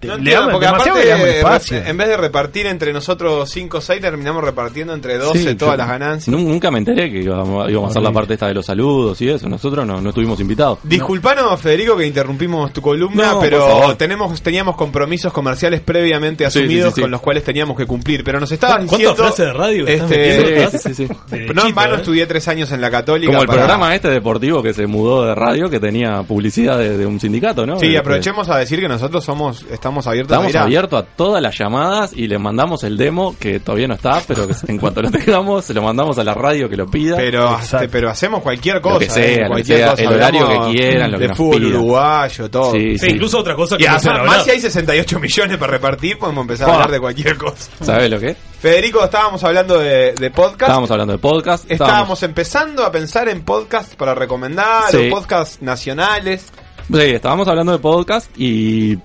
No 0.00 0.16
Le 0.16 0.30
entiendo, 0.30 0.50
porque 0.52 0.66
aparte, 0.66 0.90
eh, 1.10 1.38
espacio. 1.38 1.78
en 1.84 1.96
vez 1.96 2.06
de 2.08 2.16
repartir 2.16 2.66
entre 2.66 2.92
nosotros 2.92 3.50
5 3.50 3.78
o 3.78 3.80
6, 3.80 4.00
terminamos 4.00 4.44
repartiendo 4.44 4.94
entre 4.94 5.18
12 5.18 5.38
Sí, 5.40 5.54
todas 5.56 5.72
yo 5.74 5.78
las 5.78 5.88
ganancias. 5.88 6.28
nu- 6.36 6.48
Nunca 6.48 6.70
me 6.70 6.78
enteré 6.78 7.10
que 7.10 7.18
íbamos, 7.22 7.68
íbamos 7.68 7.88
a 7.88 7.90
hacer 7.90 8.02
la 8.02 8.12
parte 8.12 8.34
esta 8.34 8.46
de 8.46 8.54
los 8.54 8.64
saludos 8.66 9.20
y 9.20 9.28
eso. 9.28 9.48
Nosotros 9.48 9.84
no, 9.84 10.00
no 10.00 10.10
estuvimos 10.10 10.38
invitados. 10.38 10.78
Disculpanos, 10.84 11.60
Federico, 11.60 11.96
que 11.96 12.06
interrumpimos 12.06 12.72
tu 12.72 12.80
columna, 12.80 13.32
No, 13.32 13.40
pero 13.40 13.96
tenemos 13.96 14.40
teníamos 14.40 14.76
compromisos 14.76 15.32
comerciales 15.32 15.80
previamente 15.80 16.44
Sí, 16.44 16.50
sí, 16.52 16.58
asumidos 16.60 16.90
sí, 16.90 16.94
sí. 16.96 17.00
con 17.02 17.10
los 17.10 17.20
cuales 17.20 17.42
teníamos 17.42 17.76
que 17.76 17.86
cumplir. 17.86 18.22
Pero 18.22 18.38
nos 18.38 18.52
estabas 18.52 18.76
¿Cuántas 18.76 18.98
diciendo. 18.98 19.16
frases 19.16 19.46
de 19.46 19.52
radio 19.52 19.86
este, 19.88 20.16
metiendo 20.16 20.66
atrás? 20.66 20.82
Sí, 20.82 20.94
sí, 20.94 21.06
sí. 21.08 21.14
No 21.54 21.66
en 21.66 21.74
vano 21.74 21.94
¿eh? 21.94 21.96
estudié 21.98 22.26
tres 22.26 22.46
años 22.46 22.70
en 22.70 22.80
la 22.80 22.90
Católica. 22.90 23.30
Como 23.32 23.42
el 23.42 23.48
para- 23.48 23.58
programa 23.62 23.94
este 23.94 24.08
deportivo 24.10 24.62
que 24.62 24.72
se 24.74 24.86
mudó 24.86 25.24
de 25.26 25.34
radio 25.34 25.68
que 25.68 25.80
tenía 25.80 26.22
publicidad 26.22 26.78
de, 26.78 26.96
de 26.96 27.04
un 27.06 27.18
sindicato, 27.18 27.66
¿no? 27.66 27.80
Sí, 27.80 27.86
Este, 27.86 27.98
aprovechemos 27.98 28.48
a 28.48 28.58
decir 28.58 28.78
que 28.80 28.88
nosotros 28.88 29.24
somos 29.24 29.47
estamos 29.70 30.06
abiertos 30.06 30.32
Estamos 30.36 30.54
a 30.54 30.60
a- 30.60 30.62
abiertos 30.64 31.02
a 31.02 31.06
todas 31.06 31.42
las 31.42 31.56
llamadas 31.58 32.12
y 32.14 32.26
le 32.28 32.38
mandamos 32.38 32.84
el 32.84 32.96
demo 32.96 33.34
que 33.38 33.60
todavía 33.60 33.88
no 33.88 33.94
está, 33.94 34.22
pero 34.26 34.46
en 34.66 34.78
cuanto 34.78 35.02
lo 35.02 35.10
tengamos, 35.12 35.64
se 35.64 35.74
lo 35.74 35.82
mandamos 35.82 36.18
a 36.18 36.24
la 36.24 36.34
radio 36.34 36.68
que 36.68 36.76
lo 36.76 36.86
pida. 36.86 37.16
Pero, 37.16 37.58
este, 37.58 37.88
pero 37.88 38.10
hacemos 38.10 38.42
cualquier 38.42 38.80
cosa. 38.80 38.94
Lo 38.94 39.00
que 39.00 39.10
sea, 39.10 39.24
eh, 39.24 39.36
que 39.42 39.46
cualquier 39.48 39.78
sea, 39.78 39.90
cosa. 39.90 40.02
el 40.02 40.08
horario 40.12 40.48
que 40.48 40.72
quieran, 40.78 41.10
lo 41.12 41.18
que 41.18 41.22
de 41.22 41.28
nos 41.28 41.36
fútbol 41.36 41.60
pidan. 41.60 41.72
uruguayo, 41.76 42.50
todo. 42.50 42.72
Sí, 42.72 42.98
Sí, 42.98 43.06
incluso 43.10 43.38
otra 43.38 43.54
cosa 43.54 43.76
que 43.76 43.84
Y 43.84 43.86
no 43.86 43.92
además, 43.94 44.26
más 44.26 44.44
si 44.44 44.50
hay 44.50 44.60
68 44.60 45.18
millones 45.20 45.56
para 45.58 45.72
repartir, 45.72 46.18
podemos 46.18 46.42
empezar 46.42 46.68
a 46.70 46.74
hablar 46.74 46.90
de 46.90 47.00
cualquier 47.00 47.36
cosa. 47.36 47.70
¿Sabes 47.80 48.10
lo 48.10 48.18
que? 48.20 48.26
es? 48.28 48.36
Federico, 48.60 49.04
estábamos 49.04 49.44
hablando 49.44 49.78
de, 49.78 50.14
de 50.14 50.30
podcast. 50.30 50.62
Estábamos 50.62 50.90
hablando 50.90 51.12
de 51.12 51.18
podcast. 51.20 51.70
Estábamos 51.70 52.22
empezando 52.24 52.84
a 52.84 52.90
pensar 52.90 53.28
en 53.28 53.42
podcast 53.44 53.94
para 53.94 54.14
recomendar, 54.14 54.90
Sí. 54.90 55.08
o 55.08 55.10
podcasts 55.14 55.62
nacionales. 55.62 56.46
Sí, 56.92 57.00
estábamos 57.00 57.46
hablando 57.46 57.72
de 57.72 57.78
podcast 57.78 58.30
y 58.36 58.98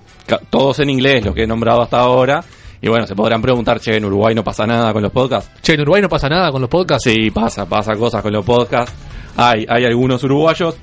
todos 0.50 0.80
en 0.80 0.90
inglés, 0.90 1.24
lo 1.24 1.34
que 1.34 1.44
he 1.44 1.46
nombrado 1.46 1.82
hasta 1.82 1.98
ahora. 1.98 2.44
Y 2.80 2.88
bueno, 2.88 3.06
se 3.06 3.14
podrán 3.14 3.40
preguntar, 3.40 3.80
che, 3.80 3.96
en 3.96 4.04
Uruguay 4.04 4.34
no 4.34 4.44
pasa 4.44 4.66
nada 4.66 4.92
con 4.92 5.02
los 5.02 5.10
podcasts. 5.10 5.50
Che, 5.62 5.72
en 5.74 5.80
Uruguay 5.80 6.02
no 6.02 6.08
pasa 6.08 6.28
nada 6.28 6.50
con 6.50 6.60
los 6.60 6.68
podcasts. 6.68 7.10
Sí, 7.10 7.30
pasa, 7.30 7.66
pasa 7.66 7.94
cosas 7.94 8.22
con 8.22 8.32
los 8.32 8.44
podcasts. 8.44 8.94
Hay, 9.36 9.64
hay 9.68 9.84
algunos 9.84 10.22
uruguayos. 10.24 10.76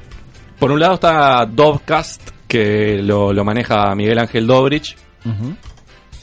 Por 0.58 0.72
un 0.72 0.80
lado 0.80 0.96
está 0.96 1.46
Dovcast, 1.46 2.30
que 2.48 3.00
lo, 3.04 3.34
lo 3.34 3.44
maneja 3.44 3.94
Miguel 3.96 4.20
Ángel 4.20 4.48
Dobrich. 4.48 4.96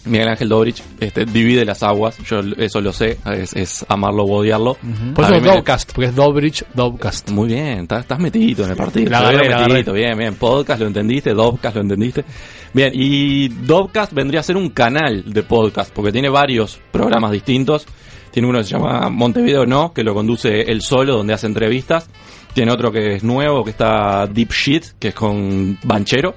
Miguel 0.05 0.29
Ángel 0.29 0.49
Dobrich 0.49 0.83
este, 1.01 1.25
divide 1.27 1.65
las 1.65 1.83
aguas, 1.83 2.17
yo 2.27 2.41
eso 2.57 2.81
lo 2.81 2.93
sé, 2.93 3.19
es, 3.33 3.55
es 3.55 3.85
amarlo 3.89 4.25
o 4.25 4.39
odiarlo. 4.39 4.77
Por 5.15 5.25
eso 5.25 5.35
es 5.35 5.43
me- 5.43 5.63
porque 5.95 6.07
es 6.07 6.15
Dobrich, 6.15 6.65
Dovcast. 6.75 7.31
Muy 7.31 7.49
bien, 7.49 7.81
estás, 7.81 8.01
estás 8.01 8.19
metidito 8.19 8.65
en 8.65 8.71
el 8.71 8.77
partido. 8.77 9.11
La 9.11 9.19
agarré, 9.19 9.49
metidito, 9.49 9.93
bien, 9.93 10.17
bien. 10.17 10.35
Podcast 10.37 10.81
lo 10.81 10.87
entendiste, 10.87 11.35
Dovcast 11.35 11.77
lo 11.77 11.83
entendiste. 11.83 12.25
Bien, 12.73 12.91
y 12.95 13.49
Dovcast 13.49 14.13
vendría 14.13 14.41
a 14.41 14.43
ser 14.43 14.57
un 14.57 14.71
canal 14.71 15.25
de 15.27 15.43
podcast, 15.43 15.93
porque 15.93 16.13
tiene 16.13 16.29
varios 16.29 16.81
programas 16.91 17.33
distintos. 17.33 17.87
Tiene 18.31 18.47
uno 18.49 18.59
que 18.59 18.65
se 18.65 18.71
llama 18.73 19.09
Montevideo 19.09 19.65
No, 19.67 19.93
que 19.93 20.05
lo 20.05 20.15
conduce 20.15 20.61
él 20.61 20.83
solo, 20.83 21.17
donde 21.17 21.33
hace 21.35 21.47
entrevistas. 21.47 22.09
Tiene 22.53 22.71
otro 22.73 22.93
que 22.93 23.15
es 23.17 23.25
nuevo, 23.25 23.65
que 23.65 23.71
está 23.71 24.27
Deep 24.27 24.53
Shit, 24.53 24.85
que 24.99 25.09
es 25.09 25.15
con 25.15 25.79
Banchero. 25.83 26.35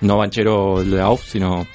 No 0.00 0.16
Banchero 0.16 0.82
de 0.84 1.00
AUF, 1.00 1.24
sino 1.24 1.66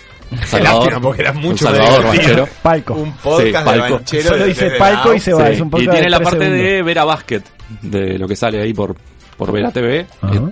Salvador. 0.46 0.80
lástima, 0.84 1.02
porque 1.02 1.22
era 1.22 1.34
mucho 1.34 1.50
Un 1.50 1.58
Salvador. 1.74 2.04
Banchero. 2.06 2.48
Palco. 2.62 2.94
Un 2.96 3.12
podcast 3.14 3.40
Sí, 3.42 3.46
de 3.46 3.52
Palco. 3.80 3.96
Banchero 3.96 4.30
Solo 4.30 4.46
dice 4.46 4.70
Palco 4.72 5.14
y 5.14 5.20
se 5.20 5.34
va, 5.34 5.48
Sí, 5.48 5.54
es 5.54 5.62
un 5.62 5.68
y 5.68 5.70
podcast 5.72 5.92
tiene 5.92 6.04
de 6.06 6.10
la 6.10 6.20
parte 6.20 6.40
segundos. 6.46 6.64
de 6.68 6.84
Vera 6.84 7.06
Basket, 7.06 7.42
de 7.82 8.18
lo 8.20 8.28
que 8.28 8.36
sale 8.36 8.62
ahí 8.62 8.74
por, 8.74 8.96
por 9.38 9.52
Vera 9.52 9.72
TV, 9.72 10.06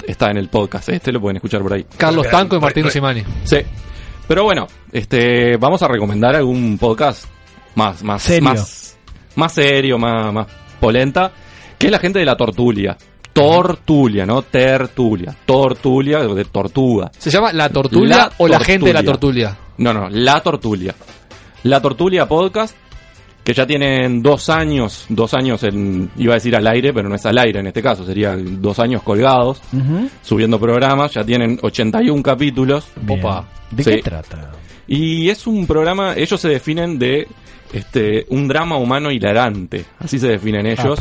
está 0.07 0.31
en 0.31 0.37
el 0.37 0.49
podcast, 0.49 0.89
este 0.89 1.11
lo 1.11 1.21
pueden 1.21 1.37
escuchar 1.37 1.61
por 1.61 1.73
ahí. 1.73 1.85
Carlos 1.97 2.27
Tanco 2.29 2.55
y 2.55 2.59
Martín 2.59 2.89
Simani. 2.89 3.23
Sí. 3.43 3.57
Pero 4.27 4.43
bueno, 4.43 4.67
este 4.91 5.57
vamos 5.57 5.81
a 5.83 5.87
recomendar 5.87 6.35
algún 6.35 6.77
podcast 6.77 7.25
más 7.75 8.01
más 8.03 8.21
Serio. 8.21 8.43
más 8.49 8.97
más 9.35 9.51
serio, 9.53 9.97
más 9.97 10.33
más 10.33 10.47
polenta, 10.79 11.31
que 11.77 11.87
es 11.87 11.91
la 11.91 11.99
gente 11.99 12.19
de 12.19 12.25
la 12.25 12.35
Tortulia. 12.37 12.95
Tortulia, 13.33 14.25
no 14.25 14.41
tertulia. 14.41 15.33
Tortulia 15.45 16.19
de 16.19 16.45
tortuga. 16.45 17.09
¿Se 17.17 17.29
llama 17.29 17.53
La 17.53 17.69
Tortulia 17.69 18.17
La 18.17 18.31
o 18.37 18.47
la 18.47 18.59
gente 18.59 18.87
de 18.87 18.93
la 18.93 19.03
Tortulia. 19.03 19.57
No, 19.81 19.93
no, 19.93 20.09
La 20.09 20.41
Tortulia. 20.41 20.95
La 21.63 21.81
Tortulia 21.81 22.27
Podcast, 22.27 22.75
que 23.43 23.53
ya 23.53 23.65
tienen 23.65 24.21
dos 24.21 24.49
años, 24.49 25.05
dos 25.09 25.33
años 25.33 25.63
en, 25.63 26.09
iba 26.17 26.33
a 26.33 26.35
decir 26.35 26.55
al 26.55 26.67
aire, 26.67 26.93
pero 26.93 27.09
no 27.09 27.15
es 27.15 27.25
al 27.25 27.37
aire 27.37 27.59
en 27.59 27.67
este 27.67 27.81
caso, 27.81 28.05
serían 28.05 28.61
dos 28.61 28.79
años 28.79 29.01
colgados, 29.03 29.61
subiendo 30.23 30.59
programas, 30.59 31.13
ya 31.13 31.23
tienen 31.23 31.59
81 31.61 32.21
capítulos. 32.23 32.85
Opa. 33.07 33.47
¿De 33.71 33.83
Sí. 33.83 33.91
qué 33.91 34.01
trata? 34.03 34.51
Y 34.87 35.29
es 35.29 35.47
un 35.47 35.65
programa, 35.65 36.13
ellos 36.15 36.39
se 36.39 36.49
definen 36.49 36.99
de 36.99 37.27
este 37.73 38.25
un 38.29 38.47
drama 38.47 38.77
humano 38.77 39.09
hilarante, 39.11 39.85
así 39.99 40.19
se 40.19 40.27
definen 40.27 40.65
ellos. 40.67 40.99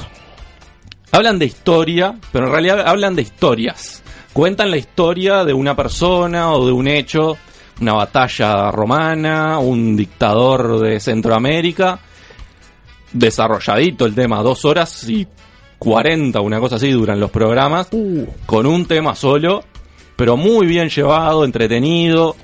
Hablan 1.13 1.39
de 1.39 1.47
historia, 1.47 2.15
pero 2.33 2.47
en 2.47 2.53
realidad 2.53 2.87
hablan 2.87 3.17
de 3.17 3.23
historias. 3.23 4.03
Cuentan 4.33 4.71
la 4.71 4.77
historia 4.77 5.45
de 5.45 5.53
una 5.53 5.75
persona 5.75 6.53
o 6.53 6.65
de 6.67 6.73
un 6.73 6.87
hecho 6.87 7.37
una 7.81 7.95
batalla 7.95 8.71
romana, 8.71 9.59
un 9.59 9.97
dictador 9.97 10.81
de 10.81 11.01
Centroamérica, 11.01 11.99
desarrolladito 13.13 14.07
el 14.07 14.15
tema, 14.15 14.43
dos 14.43 14.65
horas 14.65 15.09
y 15.09 15.27
40, 15.79 16.41
una 16.41 16.61
cosa 16.61 16.77
así, 16.77 16.91
duran 16.91 17.19
los 17.19 17.31
programas, 17.31 17.89
con 18.47 18.67
un 18.67 18.87
tema 18.87 19.15
solo, 19.15 19.65
pero 20.17 20.37
muy 20.37 20.67
bien 20.67 20.89
llevado, 20.91 21.45
entretenido. 21.45 22.37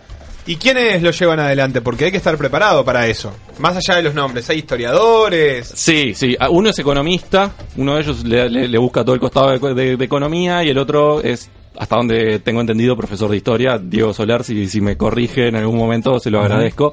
¿Y 0.48 0.56
quiénes 0.56 1.02
lo 1.02 1.10
llevan 1.10 1.40
adelante? 1.40 1.80
Porque 1.82 2.04
hay 2.06 2.10
que 2.12 2.16
estar 2.18 2.38
preparado 2.38 2.84
para 2.84 3.06
eso. 3.08 3.32
Más 3.58 3.76
allá 3.76 3.96
de 3.96 4.04
los 4.04 4.14
nombres, 4.14 4.48
hay 4.48 4.58
historiadores. 4.58 5.66
Sí, 5.74 6.14
sí. 6.14 6.36
Uno 6.50 6.70
es 6.70 6.78
economista, 6.78 7.50
uno 7.76 7.96
de 7.96 8.00
ellos 8.02 8.24
le, 8.24 8.48
le- 8.48 8.68
le 8.68 8.78
busca 8.78 9.04
todo 9.04 9.14
el 9.14 9.20
costado 9.20 9.50
de, 9.58 9.74
de- 9.74 9.96
de 9.96 10.04
economía 10.04 10.62
y 10.62 10.70
el 10.70 10.78
otro 10.78 11.20
es, 11.20 11.50
hasta 11.78 11.96
donde 11.96 12.38
tengo 12.40 12.60
entendido, 12.60 12.96
profesor 12.96 13.30
de 13.30 13.36
historia, 13.36 13.78
Diego 13.78 14.12
Solar. 14.14 14.44
Si, 14.44 14.68
si 14.68 14.80
me 14.80 14.96
corrige 14.96 15.48
en 15.48 15.56
algún 15.56 15.76
momento, 15.78 16.18
se 16.20 16.30
lo 16.30 16.40
agradezco. 16.40 16.92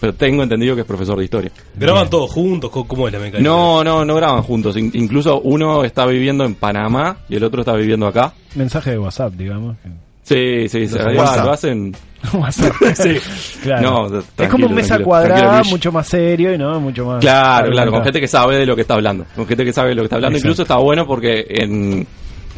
Pero 0.00 0.14
tengo 0.14 0.42
entendido 0.42 0.74
que 0.74 0.80
es 0.80 0.86
profesor 0.86 1.16
de 1.16 1.22
historia. 1.24 1.52
¿Graban 1.76 2.10
todos 2.10 2.28
juntos? 2.32 2.70
¿Cómo- 2.72 2.88
¿Cómo 2.88 3.06
es 3.06 3.12
la 3.12 3.20
mecánica? 3.20 3.48
No, 3.48 3.84
no, 3.84 4.04
no 4.04 4.16
graban 4.16 4.42
juntos. 4.42 4.76
In- 4.76 4.90
incluso 4.94 5.40
uno 5.42 5.84
está 5.84 6.06
viviendo 6.06 6.44
en 6.44 6.56
Panamá 6.56 7.18
y 7.28 7.36
el 7.36 7.44
otro 7.44 7.60
está 7.60 7.74
viviendo 7.76 8.08
acá. 8.08 8.32
Mensaje 8.56 8.90
de 8.90 8.98
WhatsApp, 8.98 9.32
digamos. 9.34 9.76
Sí, 10.24 10.68
sí, 10.68 10.86
WhatsApp. 11.16 11.44
lo 11.46 11.52
hacen. 11.52 11.96
WhatsApp. 12.34 12.72
sí. 12.96 13.16
Claro. 13.62 14.08
No, 14.10 14.18
es 14.38 14.48
como 14.48 14.66
un 14.66 14.74
mesa 14.74 14.98
cuadrada, 14.98 15.62
mucho 15.64 15.92
más 15.92 16.08
serio 16.08 16.52
y 16.52 16.58
no 16.58 16.80
mucho 16.80 17.04
más. 17.06 17.20
Claro, 17.20 17.70
claro, 17.70 17.92
con 17.92 18.02
gente 18.02 18.20
que 18.20 18.26
sabe 18.28 18.56
de 18.56 18.66
lo 18.66 18.74
que 18.74 18.82
está 18.82 18.94
hablando. 18.94 19.24
Con 19.36 19.46
gente 19.46 19.64
que 19.64 19.72
sabe 19.72 19.90
de 19.90 19.94
lo 19.94 20.02
que 20.02 20.06
está 20.06 20.16
hablando. 20.16 20.36
Exacto. 20.36 20.48
Incluso 20.48 20.62
está 20.62 20.76
bueno 20.78 21.06
porque 21.06 21.44
en, 21.48 22.04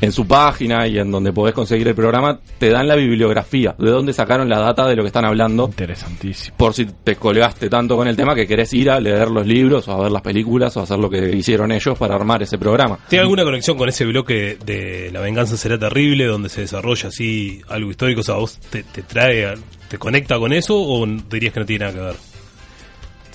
en 0.00 0.12
su 0.12 0.26
página 0.26 0.86
y 0.86 0.98
en 0.98 1.10
donde 1.10 1.32
podés 1.32 1.54
conseguir 1.54 1.88
el 1.88 1.94
programa 1.94 2.38
te 2.58 2.70
dan 2.70 2.88
la 2.88 2.94
bibliografía, 2.94 3.74
de 3.78 3.90
dónde 3.90 4.12
sacaron 4.12 4.48
la 4.48 4.60
data 4.60 4.86
de 4.86 4.96
lo 4.96 5.02
que 5.02 5.08
están 5.08 5.24
hablando. 5.24 5.66
Interesantísimo. 5.66 6.56
Por 6.56 6.74
si 6.74 6.86
te 6.86 7.16
colgaste 7.16 7.68
tanto 7.68 7.96
con 7.96 8.08
el 8.08 8.16
tema 8.16 8.34
que 8.34 8.46
querés 8.46 8.72
ir 8.74 8.90
a 8.90 9.00
leer 9.00 9.30
los 9.30 9.46
libros 9.46 9.88
o 9.88 9.92
a 9.92 10.02
ver 10.02 10.12
las 10.12 10.22
películas 10.22 10.76
o 10.76 10.80
a 10.80 10.82
hacer 10.84 10.98
lo 10.98 11.10
que 11.10 11.34
hicieron 11.34 11.72
ellos 11.72 11.96
para 11.98 12.14
armar 12.14 12.42
ese 12.42 12.58
programa. 12.58 12.98
¿Tiene 13.08 13.22
alguna 13.22 13.44
conexión 13.44 13.76
con 13.76 13.88
ese 13.88 14.04
bloque 14.04 14.58
de 14.64 15.10
La 15.12 15.20
venganza 15.20 15.56
será 15.56 15.78
terrible, 15.78 16.26
donde 16.26 16.48
se 16.48 16.62
desarrolla 16.62 17.08
así 17.08 17.60
algo 17.68 17.90
histórico? 17.90 18.20
O 18.20 18.24
sea, 18.24 18.36
¿vos 18.36 18.58
te, 18.70 18.82
te 18.82 19.02
trae, 19.02 19.54
te 19.88 19.98
conecta 19.98 20.38
con 20.38 20.52
eso 20.52 20.80
o 20.80 21.06
dirías 21.06 21.52
que 21.52 21.60
no 21.60 21.66
tiene 21.66 21.86
nada 21.86 21.96
que 21.96 22.04
ver? 22.04 22.33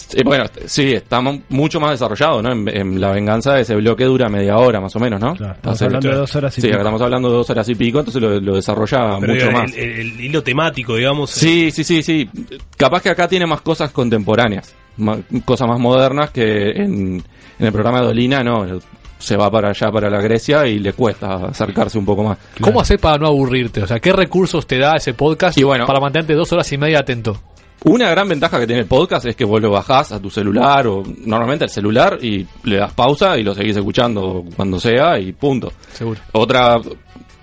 Sí, 0.08 0.18
bueno, 0.24 0.46
sí, 0.66 0.94
estamos 0.94 1.40
mucho 1.50 1.80
más 1.80 1.92
desarrollado, 1.92 2.42
¿no? 2.42 2.52
En, 2.52 2.68
en 2.70 3.00
La 3.02 3.12
Venganza 3.12 3.60
ese 3.60 3.76
bloque 3.76 4.06
dura 4.06 4.28
media 4.30 4.58
hora 4.58 4.80
más 4.82 4.96
o 4.96 5.00
menos, 5.00 5.20
¿no? 5.20 5.34
estamos 5.34 5.82
hablando 5.82 6.10
de 6.10 6.16
dos 6.16 6.36
horas 6.36 6.58
y 6.58 6.62
sí, 6.62 6.68
pico. 6.68 6.78
estamos 6.80 7.02
hablando 7.02 7.30
de 7.30 7.36
dos 7.36 7.50
horas 7.50 7.70
y 7.70 7.76
pico, 7.76 8.00
entonces 8.00 8.22
lo, 8.22 8.40
lo 8.40 8.56
desarrolla 8.56 9.18
Pero 9.20 9.34
mucho 9.34 9.52
más. 9.52 9.74
el, 9.74 9.80
el- 9.84 10.00
el 10.00 10.22
hilo 10.22 10.42
temático, 10.44 10.96
digamos. 10.96 11.30
Sí, 11.30 11.70
sí, 11.72 11.84
sí, 11.84 12.02
sí. 12.02 12.30
Capaz 12.78 13.02
que 13.04 13.10
acá 13.10 13.28
tiene 13.28 13.46
más 13.46 13.62
cosas 13.62 13.92
contemporáneas, 13.92 14.74
ma- 14.98 15.20
cosas 15.46 15.68
más 15.68 15.80
modernas 15.80 16.32
que 16.32 16.70
en, 16.72 17.24
en 17.60 17.66
el 17.66 17.72
programa 17.72 18.00
de 18.02 18.08
Dolina, 18.08 18.44
no. 18.44 18.80
Se 19.20 19.36
va 19.36 19.52
para 19.52 19.72
allá, 19.72 19.92
para 19.92 20.10
la 20.10 20.22
Grecia, 20.22 20.66
y 20.66 20.80
le 20.80 20.94
cuesta 20.94 21.48
acercarse 21.48 21.98
un 22.00 22.06
poco 22.06 22.24
más. 22.24 22.38
¿Cómo 22.62 22.80
hacer 22.80 23.00
para 23.00 23.18
no 23.18 23.28
aburrirte? 23.28 23.84
O 23.84 23.88
sea, 23.88 24.00
¿qué 24.00 24.14
recursos 24.14 24.66
te 24.66 24.78
da 24.78 24.96
ese 24.96 25.14
podcast 25.14 25.58
Y 25.58 25.64
bueno- 25.64 25.86
para 25.86 26.00
mantenerte 26.00 26.36
dos 26.36 26.50
horas 26.54 26.72
y 26.72 26.78
media 26.78 27.00
atento? 27.00 27.38
Una 27.86 28.10
gran 28.10 28.28
ventaja 28.28 28.60
que 28.60 28.68
tiene 28.68 28.82
el 28.82 28.88
podcast 28.88 29.26
es 29.26 29.36
que 29.36 29.46
vos 29.46 29.62
lo 29.62 29.72
bajás 29.72 30.12
a 30.12 30.20
tu 30.22 30.30
celular 30.30 30.86
o 30.88 31.02
normalmente 31.26 31.64
al 31.64 31.70
celular 31.70 32.18
y 32.22 32.46
le 32.64 32.78
das 32.78 32.94
pausa 32.94 33.38
y 33.38 33.44
lo 33.44 33.54
seguís 33.54 33.78
escuchando 33.78 34.44
cuando 34.56 34.80
sea 34.80 35.18
y 35.18 35.32
punto. 35.32 35.72
Seguro. 35.94 36.20
Otra, 36.34 36.76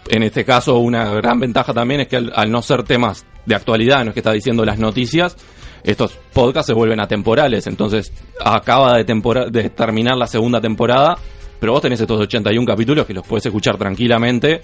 en 0.09 0.23
este 0.23 0.45
caso, 0.45 0.79
una 0.79 1.11
gran 1.15 1.41
ventaja 1.41 1.73
también 1.73 2.03
es 2.03 2.09
que 2.09 2.17
al, 2.17 2.33
al 2.35 2.51
no 2.51 2.61
ser 2.61 2.83
temas 2.83 3.25
de 3.47 3.55
actualidad, 3.55 4.05
no 4.05 4.11
es 4.11 4.15
que 4.15 4.21
está 4.21 4.33
diciendo 4.33 4.63
las 4.65 4.79
noticias, 4.79 5.37
estos 5.83 6.19
podcasts 6.35 6.67
se 6.67 6.75
vuelven 6.75 7.01
atemporales. 7.01 7.67
Entonces, 7.67 8.13
acaba 8.45 8.95
de, 8.99 9.05
tempora- 9.07 9.49
de 9.49 9.71
terminar 9.71 10.19
la 10.19 10.27
segunda 10.27 10.61
temporada, 10.61 11.17
pero 11.59 11.73
vos 11.73 11.81
tenés 11.81 12.01
estos 12.01 12.21
81 12.21 12.67
capítulos 12.67 13.07
que 13.07 13.15
los 13.15 13.27
puedes 13.27 13.47
escuchar 13.47 13.79
tranquilamente, 13.79 14.61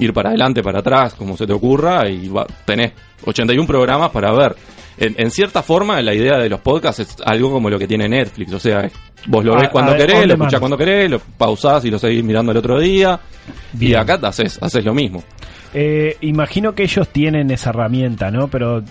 ir 0.00 0.12
para 0.12 0.30
adelante, 0.30 0.62
para 0.64 0.80
atrás, 0.80 1.14
como 1.14 1.36
se 1.36 1.46
te 1.46 1.52
ocurra, 1.52 2.08
y 2.08 2.28
va- 2.28 2.46
tenés 2.64 2.92
81 3.24 3.66
programas 3.68 4.10
para 4.10 4.32
ver. 4.32 4.56
En, 4.98 5.14
en 5.18 5.30
cierta 5.30 5.62
forma, 5.62 6.00
la 6.02 6.14
idea 6.14 6.38
de 6.38 6.48
los 6.48 6.60
podcasts 6.60 7.00
es 7.00 7.16
algo 7.24 7.50
como 7.50 7.70
lo 7.70 7.78
que 7.78 7.86
tiene 7.88 8.08
Netflix, 8.08 8.52
o 8.52 8.58
sea, 8.60 8.88
vos 9.26 9.44
lo 9.44 9.54
Ah, 9.54 9.60
ves 9.60 9.68
cuando 9.70 9.92
a 9.92 9.94
ver, 9.94 10.06
querés, 10.06 10.26
lo 10.26 10.34
escuchás 10.34 10.60
cuando 10.60 10.76
querés, 10.76 11.10
lo 11.10 11.18
pausás 11.18 11.84
y 11.84 11.90
lo 11.90 11.98
seguís 11.98 12.22
mirando 12.22 12.52
el 12.52 12.58
otro 12.58 12.78
día, 12.78 13.18
y 13.78 13.94
acá 13.94 14.18
te 14.20 14.26
haces, 14.26 14.58
haces 14.62 14.84
lo 14.84 14.92
mismo. 14.94 15.22
Eh, 15.74 16.16
imagino 16.20 16.74
que 16.74 16.82
ellos 16.82 17.08
tienen 17.08 17.50
esa 17.50 17.70
herramienta, 17.70 18.30
¿no? 18.30 18.48
Pero 18.48 18.82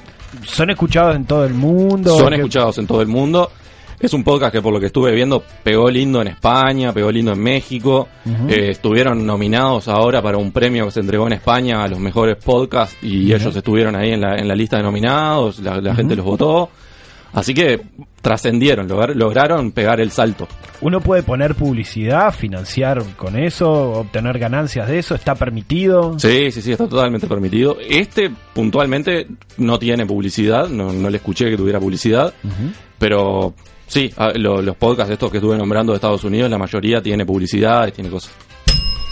son 0.45 0.71
escuchados 0.71 1.15
en 1.15 1.25
todo 1.25 1.45
el 1.45 1.53
mundo. 1.53 2.17
Son 2.17 2.29
¿Qué- 2.29 2.35
escuchados 2.37 2.77
en 2.79 2.87
todo 2.87 3.01
el 3.01 3.07
mundo. 3.07 3.51
Es 4.01 4.13
un 4.13 4.23
podcast 4.23 4.51
que 4.53 4.61
por 4.61 4.73
lo 4.73 4.79
que 4.79 4.87
estuve 4.87 5.11
viendo 5.13 5.43
pegó 5.63 5.89
lindo 5.89 6.21
en 6.21 6.27
España, 6.29 6.91
pegó 6.91 7.11
lindo 7.11 7.31
en 7.33 7.39
México. 7.39 8.07
Eh, 8.49 8.69
estuvieron 8.71 9.25
nominados 9.25 9.87
ahora 9.87 10.21
para 10.21 10.37
un 10.37 10.51
premio 10.51 10.85
que 10.85 10.91
se 10.91 10.99
entregó 11.01 11.27
en 11.27 11.33
España 11.33 11.83
a 11.83 11.87
los 11.87 11.99
mejores 11.99 12.37
podcasts 12.43 12.97
y 13.01 13.31
ellos 13.33 13.55
estuvieron 13.55 13.95
ahí 13.95 14.11
en 14.11 14.21
la, 14.21 14.35
en 14.37 14.47
la 14.47 14.55
lista 14.55 14.77
de 14.77 14.83
nominados, 14.83 15.59
la, 15.59 15.79
la 15.79 15.93
gente 15.95 16.15
los 16.15 16.25
votó. 16.25 16.69
Así 17.33 17.53
que 17.53 17.79
trascendieron, 18.21 18.89
lograr- 18.89 19.15
lograron 19.15 19.71
pegar 19.71 20.01
el 20.01 20.11
salto. 20.11 20.49
Uno 20.81 20.99
puede 20.99 21.23
poner 21.23 21.55
publicidad, 21.55 22.33
financiar 22.33 23.01
con 23.15 23.37
eso, 23.37 23.71
obtener 23.71 24.37
ganancias 24.37 24.87
de 24.89 24.99
eso, 24.99 25.15
está 25.15 25.35
permitido. 25.35 26.19
Sí, 26.19 26.51
sí, 26.51 26.61
sí, 26.61 26.71
está 26.73 26.89
totalmente 26.89 27.27
permitido. 27.27 27.77
Este 27.87 28.29
puntualmente 28.53 29.27
no 29.57 29.79
tiene 29.79 30.05
publicidad, 30.05 30.67
no, 30.67 30.91
no 30.91 31.09
le 31.09 31.17
escuché 31.17 31.49
que 31.49 31.55
tuviera 31.55 31.79
publicidad, 31.79 32.33
pero 32.99 33.53
sí, 33.91 34.11
a- 34.17 34.31
lo- 34.37 34.61
los 34.61 34.75
podcasts 34.77 35.11
estos 35.11 35.29
que 35.29 35.37
estuve 35.37 35.57
nombrando 35.57 35.91
de 35.91 35.97
Estados 35.97 36.23
Unidos, 36.23 36.49
la 36.49 36.57
mayoría 36.57 37.01
tiene 37.01 37.25
publicidad 37.25 37.87
y 37.87 37.91
tiene 37.91 38.09
cosas. 38.09 38.31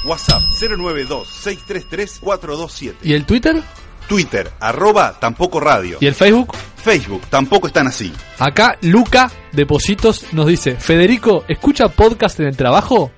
WhatsApp 0.06 0.42
092-633-427. 0.60 2.94
¿Y 3.04 3.14
el 3.14 3.26
Twitter? 3.26 3.62
Twitter, 4.08 4.50
arroba 4.60 5.20
tampoco 5.20 5.60
radio. 5.60 5.98
¿Y 6.00 6.08
el 6.08 6.16
Facebook? 6.16 6.56
Facebook, 6.84 7.22
tampoco 7.30 7.68
están 7.68 7.86
así. 7.88 8.12
Acá 8.40 8.76
Luca 8.82 9.32
Depositos 9.52 10.26
nos 10.34 10.48
dice, 10.48 10.76
Federico, 10.78 11.44
¿escucha 11.48 11.90
podcast 11.90 12.40
en 12.40 12.48
el 12.48 12.58
trabajo? 12.58 13.12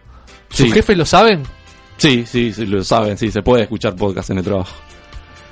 ¿Sus 0.49 0.65
Sí. 0.67 0.71
jefes 0.73 0.97
lo 0.97 1.05
saben? 1.05 1.43
Sí, 1.97 2.25
sí, 2.25 2.51
sí, 2.51 2.65
lo 2.65 2.83
saben, 2.83 3.17
sí, 3.17 3.31
se 3.31 3.41
puede 3.43 3.63
escuchar 3.63 3.95
podcast 3.95 4.31
en 4.31 4.39
el 4.39 4.43
trabajo. 4.43 4.73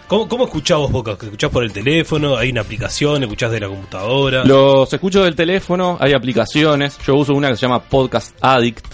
¿Cómo, 0.10 0.28
cómo 0.28 0.46
escuchás 0.46 0.80
vos 0.80 0.90
podcast? 0.90 1.22
¿Escuchás 1.22 1.52
por 1.52 1.64
el 1.64 1.72
teléfono? 1.72 2.36
¿Hay 2.36 2.50
una 2.50 2.62
aplicación? 2.62 3.22
¿Escuchás 3.22 3.52
de 3.52 3.60
la 3.60 3.68
computadora? 3.68 4.44
Los 4.44 4.92
escucho 4.92 5.24
del 5.24 5.36
teléfono, 5.36 5.98
hay 6.00 6.14
aplicaciones. 6.14 6.98
Yo 7.06 7.14
uso 7.16 7.36
una 7.36 7.50
que 7.50 7.56
se 7.58 7.62
llama 7.62 7.80
Podcast 7.80 8.36
Addict, 8.42 8.88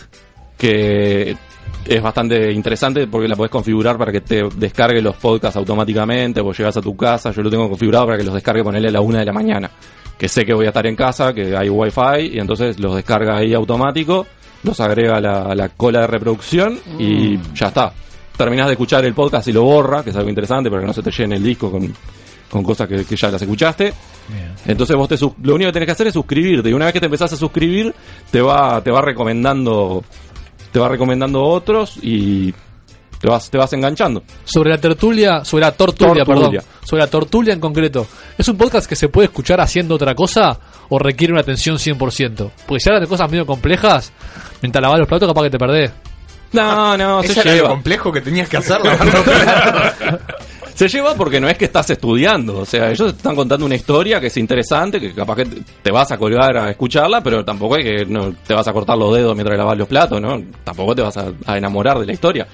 que 0.58 1.38
es 1.86 2.02
bastante 2.02 2.52
interesante 2.52 3.08
porque 3.08 3.30
la 3.30 3.38
podés 3.38 3.50
configurar 3.50 3.98
para 3.98 4.12
que 4.12 4.20
te 4.20 4.44
descargue 4.58 5.02
los 5.02 5.16
podcasts 5.16 5.56
automáticamente. 5.56 6.42
Vos 6.42 6.58
llegás 6.58 6.76
a 6.76 6.82
tu 6.82 6.98
casa, 6.98 7.32
yo 7.32 7.44
lo 7.44 7.50
tengo 7.50 7.70
configurado 7.70 8.08
para 8.08 8.18
que 8.18 8.26
los 8.26 8.34
descargue 8.34 8.62
ponele 8.62 8.90
a 8.90 8.92
la 8.92 9.00
una 9.00 9.20
de 9.20 9.26
la 9.26 9.32
mañana. 9.32 9.72
Que 10.18 10.28
sé 10.28 10.44
que 10.44 10.54
voy 10.54 10.66
a 10.66 10.70
estar 10.72 10.86
en 10.86 10.98
casa, 10.98 11.34
que 11.34 11.56
hay 11.56 11.70
wifi, 11.70 12.34
y 12.34 12.40
entonces 12.40 12.78
los 12.78 12.94
descarga 12.94 13.38
ahí 13.38 13.54
automático, 13.54 14.28
los 14.64 14.82
agrega 14.82 15.16
a 15.16 15.22
la, 15.22 15.44
a 15.44 15.56
la 15.56 15.70
cola 15.70 16.02
de 16.02 16.08
reproducción 16.08 16.78
y 17.00 17.40
ya 17.54 17.68
está. 17.68 17.94
Terminás 18.38 18.68
de 18.68 18.74
escuchar 18.74 19.06
el 19.06 19.14
podcast 19.14 19.48
y 19.48 19.54
lo 19.54 19.64
borra, 19.64 20.04
que 20.04 20.10
es 20.10 20.16
algo 20.16 20.30
interesante 20.30 20.70
para 20.70 20.82
que 20.82 20.88
no 20.88 20.94
se 20.94 21.02
te 21.02 21.12
llene 21.12 21.36
el 21.38 21.44
disco 21.44 21.72
con, 21.72 21.94
con 22.50 22.64
cosas 22.64 22.88
que, 22.88 23.06
que 23.06 23.16
ya 23.16 23.32
las 23.32 23.42
escuchaste. 23.42 23.94
Entonces 24.66 24.96
vos 24.96 25.08
te 25.08 25.18
lo 25.20 25.56
único 25.56 25.70
que 25.70 25.74
tenés 25.74 25.88
que 25.88 25.92
hacer 25.92 26.08
es 26.08 26.14
suscribirte 26.14 26.70
y 26.70 26.74
una 26.74 26.86
vez 26.86 26.94
que 26.94 27.00
te 27.00 27.06
empezás 27.06 27.34
a 27.34 27.38
suscribir 27.38 27.94
te 28.32 28.42
va 28.42 28.82
te 28.82 28.90
va 28.90 29.02
recomendando 29.02 30.04
te 30.72 30.80
va 30.80 30.90
recomendando 30.90 31.44
otros 31.44 31.98
y 32.02 32.52
te 33.20 33.30
vas 33.30 33.50
te 33.50 33.58
vas 33.58 33.72
enganchando. 33.74 34.24
Sobre 34.44 34.72
la 34.72 34.78
tertulia, 34.78 35.46
sobre 35.46 35.66
la 35.66 35.72
tortulia, 35.72 36.26
Tortulia. 36.26 36.60
perdón. 36.60 36.66
Sobre 36.84 37.04
la 37.04 37.08
tortulia 37.08 37.54
en 37.54 37.60
concreto. 37.60 38.08
¿Es 38.38 38.48
un 38.48 38.58
podcast 38.58 38.88
que 38.88 38.96
se 38.96 39.10
puede 39.10 39.28
escuchar 39.28 39.62
haciendo 39.62 39.96
otra 39.96 40.16
cosa 40.16 40.60
o 40.90 40.98
requiere 41.00 41.34
una 41.34 41.42
atención 41.42 41.78
100%? 41.78 42.52
Porque 42.68 42.80
si 42.80 42.90
hablas 42.90 43.02
de 43.02 43.08
cosas 43.08 43.30
medio 43.30 43.46
complejas, 43.46 44.12
mientras 44.62 44.82
lavas 44.82 45.00
los 45.00 45.08
platos 45.08 45.28
capaz 45.28 45.44
que 45.44 45.50
te 45.52 45.60
perdés. 45.60 45.92
No, 46.56 46.98
no, 46.98 47.24
se 47.24 47.32
era 47.34 47.44
lo 47.44 47.52
lleva. 47.56 47.70
complejo 47.70 48.12
que 48.12 48.22
tenías 48.22 48.50
que 48.50 48.58
hacerlo. 48.58 48.92
Se 50.76 50.90
lleva 50.90 51.16
porque 51.16 51.40
no 51.40 51.48
es 51.48 51.58
que 51.58 51.64
estás 51.64 51.90
estudiando, 51.90 52.58
o 52.58 52.66
sea, 52.66 52.92
ellos 52.92 53.14
te 53.14 53.18
están 53.18 53.34
contando 53.34 53.66
una 53.66 53.76
historia 53.76 54.20
que 54.20 54.28
es 54.28 54.36
interesante, 54.36 55.00
que 55.00 55.14
capaz 55.14 55.38
que 55.38 55.46
te 55.82 55.90
vas 55.90 56.12
a 56.12 56.18
colgar 56.18 56.58
a 56.58 56.70
escucharla, 56.70 57.24
pero 57.24 57.46
tampoco 57.46 57.78
es 57.78 57.86
que 57.86 58.06
no 58.06 58.34
te 58.46 58.54
vas 58.54 58.68
a 58.68 58.74
cortar 58.74 58.98
los 58.98 59.16
dedos 59.16 59.34
mientras 59.36 59.58
lavas 59.58 59.78
los 59.78 59.88
platos, 59.88 60.20
¿no? 60.20 60.44
Tampoco 60.66 60.94
te 60.94 61.02
vas 61.02 61.16
a, 61.16 61.28
a 61.46 61.58
enamorar 61.58 61.98
de 62.00 62.06
la 62.06 62.12
historia. 62.12 62.46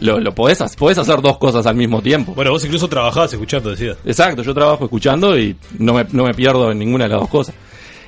Lo, 0.00 0.18
lo 0.18 0.34
podés, 0.34 0.58
podés 0.74 0.98
hacer 0.98 1.22
dos 1.22 1.38
cosas 1.38 1.66
al 1.66 1.76
mismo 1.76 2.02
tiempo. 2.02 2.32
Bueno, 2.34 2.50
vos 2.50 2.64
incluso 2.64 2.88
trabajabas 2.88 3.32
escuchando, 3.32 3.70
decías. 3.70 3.96
Exacto, 4.04 4.42
yo 4.42 4.52
trabajo 4.52 4.82
escuchando 4.82 5.38
y 5.38 5.54
no 5.78 5.94
me, 5.94 6.04
no 6.10 6.24
me 6.24 6.34
pierdo 6.34 6.72
en 6.72 6.80
ninguna 6.80 7.04
de 7.04 7.10
las 7.10 7.20
dos 7.20 7.30
cosas. 7.30 7.54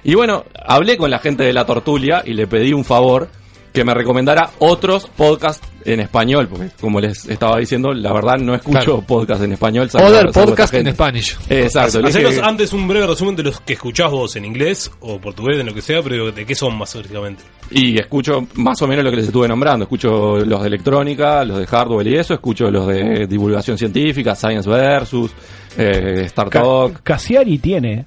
Y 0.02 0.16
bueno, 0.16 0.46
hablé 0.66 0.96
con 0.96 1.12
la 1.12 1.20
gente 1.20 1.44
de 1.44 1.52
la 1.52 1.64
tortulia 1.64 2.24
y 2.26 2.32
le 2.32 2.48
pedí 2.48 2.72
un 2.72 2.84
favor 2.84 3.28
que 3.72 3.84
me 3.84 3.94
recomendara 3.94 4.50
otros 4.58 5.06
podcasts 5.16 5.66
en 5.84 6.00
español, 6.00 6.48
porque 6.48 6.70
como 6.80 7.00
les 7.00 7.24
estaba 7.26 7.56
diciendo, 7.58 7.92
la 7.92 8.12
verdad 8.12 8.36
no 8.38 8.54
escucho 8.54 8.78
Claro. 8.80 9.00
podcasts 9.02 9.44
en 9.44 9.52
español. 9.52 9.88
salvo- 9.88 10.08
Other 10.08 10.32
salvo 10.32 10.50
podcast 10.50 10.72
gente. 10.74 10.92
Spanish. 10.92 11.36
Exacto. 11.48 12.00
le 12.00 12.08
Hacenos 12.08 12.30
dije- 12.34 12.42
antes 12.44 12.72
un 12.72 12.88
breve 12.88 13.06
resumen 13.06 13.36
de 13.36 13.44
los 13.44 13.60
que 13.60 13.74
escuchás 13.74 14.10
vos 14.10 14.34
en 14.36 14.44
inglés 14.44 14.90
o 15.00 15.18
portugués, 15.20 15.58
en 15.60 15.66
lo 15.66 15.74
que 15.74 15.82
sea, 15.82 16.02
pero 16.02 16.32
de 16.32 16.44
qué 16.44 16.54
son 16.54 16.76
más 16.76 16.94
básicamente. 16.94 17.42
Y 17.70 17.98
escucho 17.98 18.46
más 18.54 18.82
o 18.82 18.88
menos 18.88 19.04
lo 19.04 19.10
que 19.10 19.16
les 19.18 19.26
estuve 19.26 19.46
nombrando. 19.46 19.84
Escucho 19.84 20.38
los 20.44 20.60
de 20.62 20.66
electrónica, 20.66 21.44
los 21.44 21.58
de 21.60 21.66
hardware 21.66 22.06
y 22.08 22.16
eso. 22.16 22.34
Escucho 22.34 22.70
los 22.70 22.88
de 22.88 23.26
divulgación 23.28 23.78
científica, 23.78 24.34
Science 24.34 24.68
Versus, 24.68 25.30
eh, 25.78 26.22
Star 26.26 26.50
Talk. 26.50 27.02
Casiari 27.04 27.58
tiene. 27.58 28.04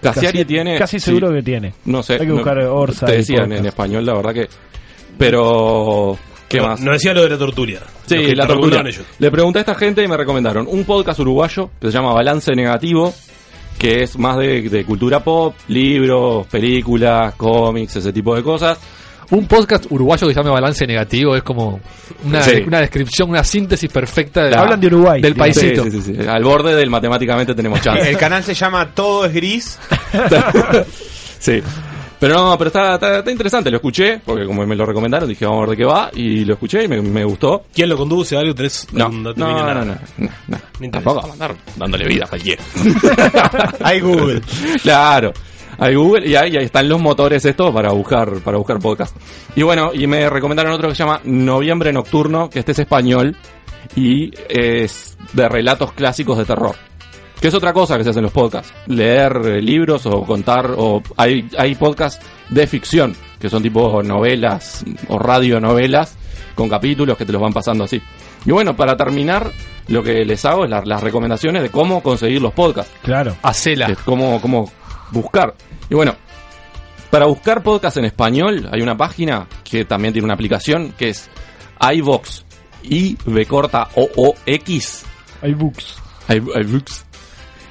Cassiari 0.00 0.38
Casi- 0.38 0.44
tiene. 0.46 0.78
Casi 0.78 0.98
sí. 0.98 1.04
seguro 1.06 1.30
que 1.32 1.42
tiene. 1.42 1.74
No 1.84 2.02
sé. 2.02 2.14
Hay 2.14 2.20
que 2.20 2.26
no- 2.26 2.34
buscar 2.36 2.58
Orsa. 2.58 3.06
Te 3.06 3.18
decían 3.18 3.42
podcast. 3.42 3.60
en 3.60 3.66
español, 3.66 4.06
la 4.06 4.14
verdad 4.14 4.34
que. 4.34 4.48
Pero. 5.18 6.18
¿Qué 6.48 6.58
No, 6.58 6.68
más? 6.68 6.80
No 6.80 6.92
decía 6.92 7.14
lo 7.14 7.22
de 7.22 7.30
la 7.30 7.38
tortura. 7.38 7.80
Sí, 8.06 8.16
que 8.16 8.36
la 8.36 8.46
tortura. 8.46 8.82
Le 9.18 9.30
pregunté 9.30 9.60
a 9.60 9.62
esta 9.62 9.74
gente 9.74 10.02
y 10.02 10.08
me 10.08 10.16
recomendaron 10.16 10.66
un 10.68 10.84
podcast 10.84 11.18
uruguayo 11.20 11.70
que 11.80 11.86
se 11.86 11.92
llama 11.96 12.12
Balance 12.12 12.52
Negativo, 12.54 13.14
que 13.78 14.02
es 14.02 14.18
más 14.18 14.36
de, 14.36 14.60
de 14.68 14.84
cultura 14.84 15.20
pop, 15.24 15.54
libros, 15.68 16.46
películas, 16.48 17.34
cómics, 17.36 17.96
ese 17.96 18.12
tipo 18.12 18.34
de 18.36 18.42
cosas. 18.42 18.78
Un 19.30 19.46
podcast 19.46 19.86
uruguayo 19.88 20.26
que 20.28 20.34
se 20.34 20.40
llama 20.40 20.50
Balance 20.52 20.86
Negativo 20.86 21.34
es 21.34 21.42
como 21.42 21.80
una, 22.24 22.42
Sí. 22.42 22.64
una 22.66 22.80
descripción, 22.80 23.30
una 23.30 23.42
síntesis 23.42 23.90
perfecta 23.90 24.44
de 24.44 24.50
La- 24.50 24.60
Hablan 24.60 24.78
de 24.78 24.88
Uruguay. 24.88 25.22
del 25.22 25.34
paisito. 25.34 25.84
Sí, 25.84 26.02
sí. 26.02 26.14
Al 26.28 26.44
borde 26.44 26.74
del 26.76 26.90
matemáticamente 26.90 27.54
tenemos 27.54 27.80
chance. 27.80 28.10
El 28.10 28.18
canal 28.18 28.42
se 28.44 28.52
llama 28.52 28.90
Todo 28.92 29.24
es 29.24 29.32
Gris. 29.32 29.78
sí. 31.38 31.62
Pero 32.22 32.36
no, 32.36 32.56
pero 32.56 32.68
está, 32.68 32.94
está, 32.94 33.18
está 33.18 33.32
interesante, 33.32 33.68
lo 33.68 33.78
escuché, 33.78 34.20
porque 34.24 34.46
como 34.46 34.64
me 34.64 34.76
lo 34.76 34.86
recomendaron, 34.86 35.28
dije, 35.28 35.44
vamos 35.44 35.64
a 35.64 35.66
ver 35.66 35.70
de 35.70 35.76
qué 35.76 35.84
va, 35.84 36.08
y 36.14 36.44
lo 36.44 36.52
escuché 36.52 36.84
y 36.84 36.86
me, 36.86 37.02
me 37.02 37.24
gustó. 37.24 37.64
¿Quién 37.74 37.88
lo 37.88 37.96
conduce? 37.96 38.36
¿Algo 38.36 38.54
tenés? 38.54 38.86
No, 38.92 39.08
no, 39.08 39.32
no, 39.34 39.74
no, 39.74 39.84
no, 39.84 39.96
no. 40.46 40.90
Tampoco 40.92 41.18
a 41.18 41.32
andar 41.32 41.56
dándole 41.74 42.06
vida 42.06 42.26
a 42.26 42.28
cualquiera. 42.28 42.62
Hay 43.82 43.98
Google. 43.98 44.40
Claro. 44.84 45.32
Hay 45.78 45.96
Google 45.96 46.28
y 46.28 46.36
ahí, 46.36 46.56
ahí 46.56 46.64
están 46.66 46.88
los 46.88 47.00
motores 47.00 47.44
estos 47.44 47.74
para 47.74 47.90
buscar, 47.90 48.34
para 48.34 48.56
buscar 48.56 48.78
podcast. 48.78 49.16
Y 49.56 49.64
bueno, 49.64 49.90
y 49.92 50.06
me 50.06 50.30
recomendaron 50.30 50.74
otro 50.74 50.90
que 50.90 50.94
se 50.94 51.02
llama 51.02 51.22
Noviembre 51.24 51.92
Nocturno, 51.92 52.48
que 52.48 52.60
este 52.60 52.70
es 52.70 52.78
español 52.78 53.34
y 53.96 54.30
es 54.48 55.18
de 55.32 55.48
relatos 55.48 55.92
clásicos 55.92 56.38
de 56.38 56.44
terror. 56.44 56.76
Que 57.42 57.48
es 57.48 57.54
otra 57.54 57.72
cosa 57.72 57.98
que 57.98 58.04
se 58.04 58.10
hace 58.10 58.20
en 58.20 58.24
los 58.24 58.32
podcasts. 58.32 58.72
Leer 58.86 59.32
eh, 59.44 59.60
libros 59.60 60.06
o 60.06 60.22
contar, 60.24 60.70
o 60.78 61.02
hay, 61.16 61.48
hay 61.58 61.74
podcasts 61.74 62.24
de 62.48 62.66
ficción, 62.68 63.16
que 63.40 63.50
son 63.50 63.62
tipo 63.64 64.00
novelas 64.02 64.84
o 65.08 65.18
radionovelas 65.18 66.16
con 66.54 66.68
capítulos 66.68 67.18
que 67.18 67.26
te 67.26 67.32
los 67.32 67.42
van 67.42 67.52
pasando 67.52 67.82
así. 67.84 68.00
Y 68.46 68.50
bueno, 68.52 68.76
para 68.76 68.96
terminar, 68.96 69.50
lo 69.88 70.02
que 70.04 70.24
les 70.24 70.44
hago 70.44 70.64
es 70.64 70.70
la- 70.70 70.82
las 70.84 71.02
recomendaciones 71.02 71.62
de 71.62 71.70
cómo 71.70 72.00
conseguir 72.02 72.40
los 72.40 72.52
podcasts. 72.52 72.92
Claro. 73.02 73.36
Hacela. 73.42 73.92
Cómo, 74.04 74.40
cómo 74.40 74.70
buscar. 75.10 75.54
Y 75.90 75.94
bueno, 75.96 76.14
para 77.10 77.26
buscar 77.26 77.62
podcast 77.64 77.96
en 77.96 78.04
español 78.04 78.68
hay 78.72 78.82
una 78.82 78.96
página 78.96 79.48
que 79.64 79.84
también 79.84 80.12
tiene 80.12 80.24
una 80.26 80.34
aplicación 80.34 80.92
que 80.96 81.08
es 81.08 81.28
iVox. 81.80 82.44
I 82.84 83.16
B 83.26 83.46
corta 83.46 83.88
O 83.96 84.08
O 84.16 84.34
X. 84.46 85.04
iBooks. 85.42 85.96
iVox. 86.28 87.04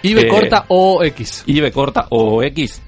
Y 0.03 0.13
B 0.13 0.21
Eh, 0.21 0.27
corta 0.27 0.65
o 0.69 1.03
X. 1.03 1.43
I 1.47 1.61
B 1.61 1.71
corta 1.71 2.07
O 2.09 2.41
X. 2.43 2.81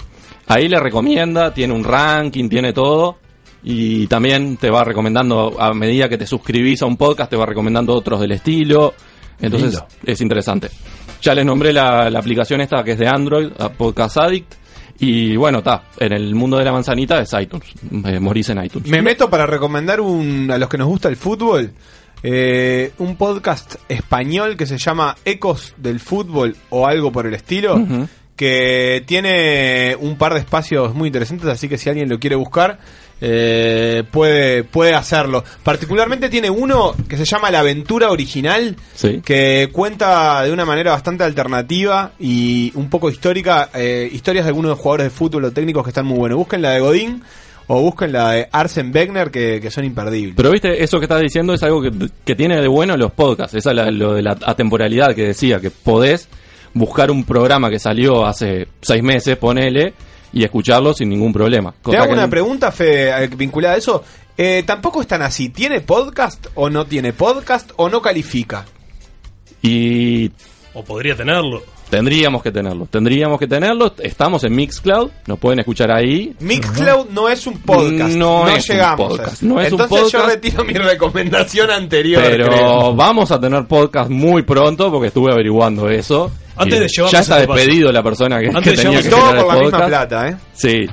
Ahí 0.47 0.67
le 0.67 0.79
recomienda, 0.79 1.53
tiene 1.53 1.73
un 1.73 1.83
ranking, 1.83 2.49
tiene 2.49 2.73
todo. 2.73 3.17
Y 3.63 4.07
también 4.07 4.57
te 4.57 4.69
va 4.69 4.83
recomendando, 4.83 5.55
a 5.57 5.73
medida 5.73 6.09
que 6.09 6.17
te 6.17 6.27
suscribís 6.27 6.81
a 6.81 6.85
un 6.85 6.97
podcast, 6.97 7.29
te 7.29 7.37
va 7.37 7.45
recomendando 7.45 7.93
otros 7.93 8.19
del 8.19 8.33
estilo. 8.33 8.93
Entonces 9.39 9.71
Lindo. 9.71 9.87
es 10.05 10.21
interesante. 10.21 10.69
Ya 11.21 11.33
les 11.33 11.45
nombré 11.45 11.71
la, 11.71 12.09
la 12.09 12.19
aplicación 12.19 12.59
esta 12.59 12.83
que 12.83 12.91
es 12.91 12.99
de 12.99 13.07
Android, 13.07 13.49
a 13.57 13.69
Podcast 13.69 14.17
Addict. 14.17 14.53
Y 14.99 15.35
bueno, 15.37 15.59
está, 15.59 15.83
en 15.97 16.13
el 16.13 16.35
mundo 16.35 16.57
de 16.57 16.65
la 16.65 16.71
manzanita 16.71 17.19
es 17.19 17.31
iTunes. 17.33 17.67
Eh, 18.05 18.19
morís 18.19 18.49
en 18.49 18.63
iTunes. 18.63 18.89
Me 18.89 19.01
meto 19.01 19.29
para 19.29 19.45
recomendar 19.45 20.01
un, 20.01 20.51
a 20.51 20.57
los 20.57 20.67
que 20.69 20.77
nos 20.77 20.87
gusta 20.87 21.07
el 21.09 21.15
fútbol 21.15 21.71
eh, 22.23 22.91
un 22.99 23.15
podcast 23.17 23.75
español 23.89 24.55
que 24.57 24.65
se 24.65 24.77
llama 24.77 25.15
Ecos 25.25 25.73
del 25.77 25.99
Fútbol 25.99 26.55
o 26.69 26.87
algo 26.87 27.11
por 27.11 27.25
el 27.27 27.33
estilo. 27.33 27.79
Que 28.35 29.03
tiene 29.05 29.95
un 29.99 30.17
par 30.17 30.33
de 30.33 30.39
espacios 30.39 30.95
muy 30.95 31.07
interesantes, 31.07 31.47
así 31.47 31.69
que 31.69 31.77
si 31.77 31.89
alguien 31.89 32.09
lo 32.09 32.17
quiere 32.19 32.35
buscar, 32.35 32.79
eh, 33.21 34.03
puede, 34.09 34.63
puede 34.63 34.95
hacerlo. 34.95 35.43
Particularmente 35.61 36.29
tiene 36.29 36.49
uno 36.49 36.95
que 37.07 37.15
se 37.15 37.25
llama 37.25 37.51
La 37.51 37.59
Aventura 37.59 38.09
Original, 38.09 38.75
Sí. 38.95 39.21
que 39.23 39.69
cuenta 39.71 40.41
de 40.41 40.51
una 40.51 40.65
manera 40.65 40.91
bastante 40.91 41.23
alternativa 41.23 42.13
y 42.19 42.71
un 42.75 42.89
poco 42.89 43.11
histórica 43.11 43.69
eh, 43.75 44.09
historias 44.11 44.45
de 44.45 44.49
algunos 44.49 44.79
jugadores 44.79 45.05
de 45.05 45.09
fútbol 45.11 45.45
o 45.45 45.51
técnicos 45.51 45.83
que 45.83 45.91
están 45.91 46.07
muy 46.07 46.17
buenos. 46.17 46.39
Busquen 46.39 46.63
la 46.63 46.71
de 46.71 46.79
Godín 46.79 47.21
o 47.67 47.81
busquen 47.81 48.11
la 48.11 48.31
de 48.31 48.49
Arsen 48.51 48.91
Wegener 48.93 49.31
que, 49.31 49.59
que 49.61 49.71
son 49.71 49.85
imperdibles. 49.85 50.35
Pero 50.35 50.51
viste, 50.51 50.83
eso 50.83 50.99
que 50.99 51.05
estás 51.05 51.21
diciendo 51.21 51.53
es 51.53 51.63
algo 51.63 51.81
que, 51.81 51.91
que 52.25 52.35
tiene 52.35 52.61
de 52.61 52.67
bueno 52.67 52.97
los 52.97 53.11
podcasts. 53.11 53.55
Esa 53.55 53.69
es 53.71 53.75
la- 53.75 53.91
lo 53.91 54.13
de 54.13 54.21
la 54.21 54.37
atemporalidad 54.45 55.15
que 55.15 55.27
decía, 55.27 55.59
que 55.59 55.71
podés 55.71 56.27
buscar 56.73 57.11
un 57.11 57.23
programa 57.23 57.69
que 57.69 57.79
salió 57.79 58.25
hace 58.25 58.67
seis 58.81 59.01
meses, 59.03 59.37
ponele, 59.37 59.93
y 60.33 60.43
escucharlo 60.43 60.93
sin 60.93 61.09
ningún 61.09 61.31
problema. 61.31 61.73
Te 61.83 61.95
hago 61.95 62.07
que 62.07 62.13
una 62.13 62.27
pregunta, 62.29 62.71
Fe, 62.71 63.09
eh, 63.09 63.27
vinculada 63.37 63.75
a 63.75 63.77
eso. 63.77 64.03
Eh, 64.35 64.63
Tampoco 64.65 64.99
es 65.01 65.07
tan 65.07 65.21
así. 65.21 65.49
¿Tiene 65.49 65.81
podcast 65.81 66.47
o 66.55 66.69
no 66.69 66.85
tiene 66.85 67.13
podcast 67.13 67.69
o 67.75 67.87
no 67.87 68.01
califica? 68.01 68.65
Y 69.61 70.31
O 70.73 70.83
podría 70.83 71.15
tenerlo. 71.15 71.61
Tendríamos 71.89 72.41
que 72.41 72.51
tenerlo. 72.51 72.87
Tendríamos 72.89 73.39
que 73.39 73.47
tenerlo. 73.47 73.93
Estamos 73.99 74.43
en 74.43 74.55
Mixcloud, 74.55 75.09
nos 75.27 75.39
pueden 75.39 75.59
escuchar 75.59 75.91
ahí. 75.91 76.33
Mixcloud 76.39 77.09
no 77.11 77.29
es 77.29 77.45
un 77.47 77.59
podcast. 77.59 78.15
No 78.15 78.45
No, 78.45 78.49
es 78.49 78.69
un 78.69 78.75
llegamos. 78.75 79.07
podcast, 79.09 79.29
a 79.29 79.33
eso. 79.33 79.45
no 79.45 79.61
es 79.61 79.71
un 79.71 79.81
Entonces 79.81 80.11
yo 80.11 80.19
podcast. 80.19 80.33
retiro 80.35 80.63
mi 80.63 80.73
recomendación 80.73 81.71
anterior. 81.71 82.23
Pero 82.23 82.47
creo. 82.47 82.95
vamos 82.95 83.31
a 83.31 83.39
tener 83.39 83.65
podcast 83.67 84.09
muy 84.09 84.41
pronto 84.43 84.91
porque 84.91 85.07
estuve 85.07 85.31
averiguando 85.31 85.89
eso. 85.89 86.31
Antes 86.55 86.79
de 86.79 86.87
llevarnos 86.87 87.11
ya 87.11 87.19
está 87.19 87.35
paso. 87.45 87.53
despedido 87.53 87.91
la 87.91 88.03
persona 88.03 88.39
que, 88.39 88.47
Antes 88.47 88.63
que 88.79 88.81
tenía 88.83 89.01
que 89.01 89.09
Todo 89.09 89.19
por 89.21 89.35
la 89.35 89.41
misma 89.43 89.61
podcast. 89.71 89.87
plata, 89.87 90.29
¿eh? 90.29 90.35
Sí, 90.53 90.85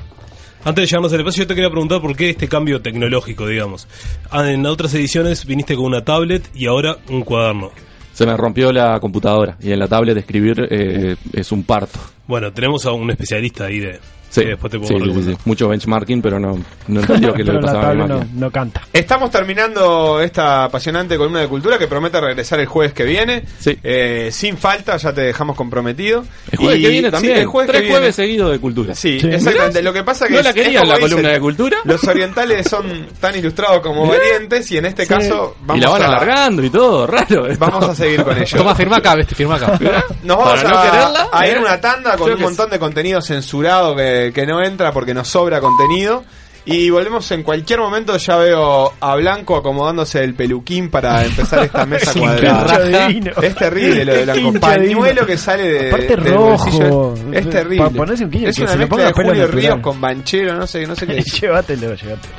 Antes 0.65 0.83
de 0.83 0.87
llevarnos 0.87 1.13
al 1.13 1.21
espacio, 1.21 1.43
yo 1.45 1.47
te 1.49 1.55
quería 1.55 1.71
preguntar 1.71 2.01
por 2.01 2.17
qué 2.17 2.31
este 2.31 2.49
cambio 2.49 2.81
tecnológico, 2.83 3.47
digamos. 3.47 3.87
Ah, 4.31 4.51
En 4.51 4.65
otras 4.67 4.93
ediciones 4.95 5.45
viniste 5.47 5.75
con 5.75 5.85
una 5.87 6.05
tablet 6.05 6.49
y 6.55 6.67
ahora 6.67 6.97
un 7.11 7.23
cuaderno. 7.23 7.71
Se 8.21 8.27
me 8.27 8.37
rompió 8.37 8.71
la 8.71 9.01
computadora 9.01 9.57
y 9.63 9.73
en 9.73 9.79
la 9.79 9.89
tablet 9.89 10.15
escribir 10.15 10.69
eh, 10.71 11.17
es 11.33 11.53
un 11.53 11.65
parto. 11.65 11.99
Bueno, 12.27 12.53
tenemos 12.53 12.85
a 12.85 12.93
un 12.93 13.11
especialista 13.11 13.65
ahí 13.65 13.81
de. 13.81 13.99
Sí, 14.31 14.45
después 14.45 14.71
te 14.71 14.79
puedo 14.79 14.89
sí, 14.89 14.95
sí, 14.95 15.01
sí, 15.01 15.07
recomendar. 15.09 15.35
sí. 15.35 15.41
mucho 15.45 15.69
benchmarking, 15.69 16.23
pero 16.23 16.39
no, 16.39 16.59
no 16.89 17.01
entendió 17.01 17.35
que 17.35 17.43
lo 17.45 17.61
pasaba 17.61 17.95
no, 17.95 18.25
no 18.35 18.51
canta. 18.51 18.81
Estamos 18.93 19.31
terminando 19.31 20.21
esta 20.21 20.65
apasionante 20.65 21.17
columna 21.17 21.41
de 21.41 21.49
cultura 21.49 21.79
que 21.79 21.87
promete 21.89 22.21
regresar 22.21 22.61
el 22.61 22.67
jueves 22.67 22.93
que 22.93 23.05
viene. 23.05 23.45
Sí. 23.59 23.77
Eh, 23.83 24.29
sin 24.33 24.57
falta, 24.57 24.97
ya 24.97 25.13
te 25.13 25.23
dejamos 25.23 25.57
comprometido. 25.57 26.25
El 26.53 26.59
jueves 26.59 26.79
Y- 26.79 26.83
que 26.83 26.89
viene 26.89 27.09
sí, 27.09 27.13
también. 27.13 27.37
el 27.39 27.47
jueves 27.47 27.69
Tres 27.71 27.81
que 27.81 27.87
viene. 27.87 27.99
jueves 27.99 28.15
seguidos 28.15 28.51
de 28.53 28.59
cultura. 28.61 28.95
Sí, 28.95 29.19
Sí. 29.21 29.29
exactamente. 29.29 29.83
Lo 29.83 29.93
que 29.93 30.05
pasa 30.05 30.27
que 30.27 30.35
¿No 30.35 30.39
es- 30.39 30.45
la 30.45 30.53
querían 30.53 30.89
la 30.89 30.95
dicen, 30.95 31.11
columna 31.11 31.29
de 31.33 31.41
cultura? 31.41 31.79
Los 31.85 32.05
orientales 32.05 32.69
son 32.69 33.07
tan 33.19 33.37
ilustrados 33.37 33.81
como 33.81 34.07
valientes 34.07 34.71
y 34.71 34.79
en 34.79 34.87
este 34.87 35.07
caso 35.07 35.57
vamos 35.63 35.79
y 35.79 35.85
la 35.85 35.91
van 35.91 36.03
a, 36.03 36.07
alargando 36.07 36.63
y 36.65 36.71
todo, 36.71 37.07
raro. 37.07 37.47
esto. 37.49 37.67
Vamos 37.67 37.89
a 37.89 37.95
seguir 37.95 38.23
con 38.23 38.37
ello. 38.41 38.57
Toma, 38.59 38.75
firma 38.75 38.97
acá, 38.99 39.17
viste, 39.17 39.35
firma 39.35 39.57
acá. 39.57 39.79
Nos 40.23 40.37
vamos 40.39 40.55
Para 40.61 40.71
no 40.71 40.79
a, 40.79 40.83
quererla, 40.85 41.29
a 41.33 41.47
ir 41.49 41.55
¿eh? 41.55 41.57
a 41.57 41.61
una 41.63 41.81
tanda 41.81 42.17
con 42.17 42.31
un 42.33 42.41
montón 42.41 42.71
de 42.71 42.79
contenido 42.79 43.21
censurado 43.21 43.97
que, 43.97 44.20
que 44.35 44.47
no 44.47 44.63
entra 44.63 44.93
porque 44.93 45.15
nos 45.15 45.29
sobra 45.29 45.61
contenido. 45.61 46.25
Y 46.67 46.91
volvemos 46.91 47.29
en 47.31 47.43
cualquier 47.43 47.81
momento. 47.81 48.17
Ya 48.19 48.37
veo 48.37 48.93
a 49.01 49.17
Blanco 49.17 49.57
acomodándose 49.57 50.23
el 50.23 50.35
peluquín 50.35 50.91
para 50.91 51.25
empezar 51.25 51.65
esta 51.65 51.87
mesa 51.87 52.13
cuadrada. 52.13 53.09
Es 53.43 53.55
terrible 53.57 54.05
lo 54.05 54.13
de 54.15 54.25
Blanco. 54.25 54.61
Pañuelo 54.61 55.27
que 55.27 55.39
sale 55.39 55.67
de. 55.67 55.89
Aparte 55.89 56.17
del 56.17 56.35
rojo. 56.35 56.49
bolsillo. 56.65 57.15
Es 57.33 57.49
terrible. 57.51 57.91
Ponerse 57.91 58.25
un 58.27 58.35
es 58.35 58.57
que 58.57 58.63
una 58.63 58.73
se 58.73 58.79
mezcla 58.79 59.05
de 59.07 59.13
Julio. 59.13 59.47
Ríos 59.47 59.81
con 59.81 60.01
Banchero, 60.01 60.55
no 60.55 60.67
sé, 60.67 60.87
no 60.87 60.95
sé 60.95 61.07
qué 61.07 61.19
es. 61.19 61.41
llévatelo, 61.41 61.95
llévatelo. 61.95 62.35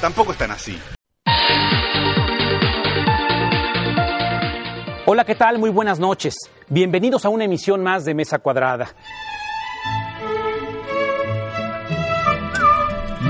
Tampoco 0.00 0.32
están 0.32 0.50
así. 0.52 0.78
Hola, 5.06 5.24
¿qué 5.24 5.34
tal? 5.34 5.58
Muy 5.58 5.70
buenas 5.70 5.98
noches. 5.98 6.34
Bienvenidos 6.68 7.24
a 7.24 7.28
una 7.30 7.44
emisión 7.44 7.82
más 7.82 8.04
de 8.04 8.14
Mesa 8.14 8.38
Cuadrada. 8.38 8.94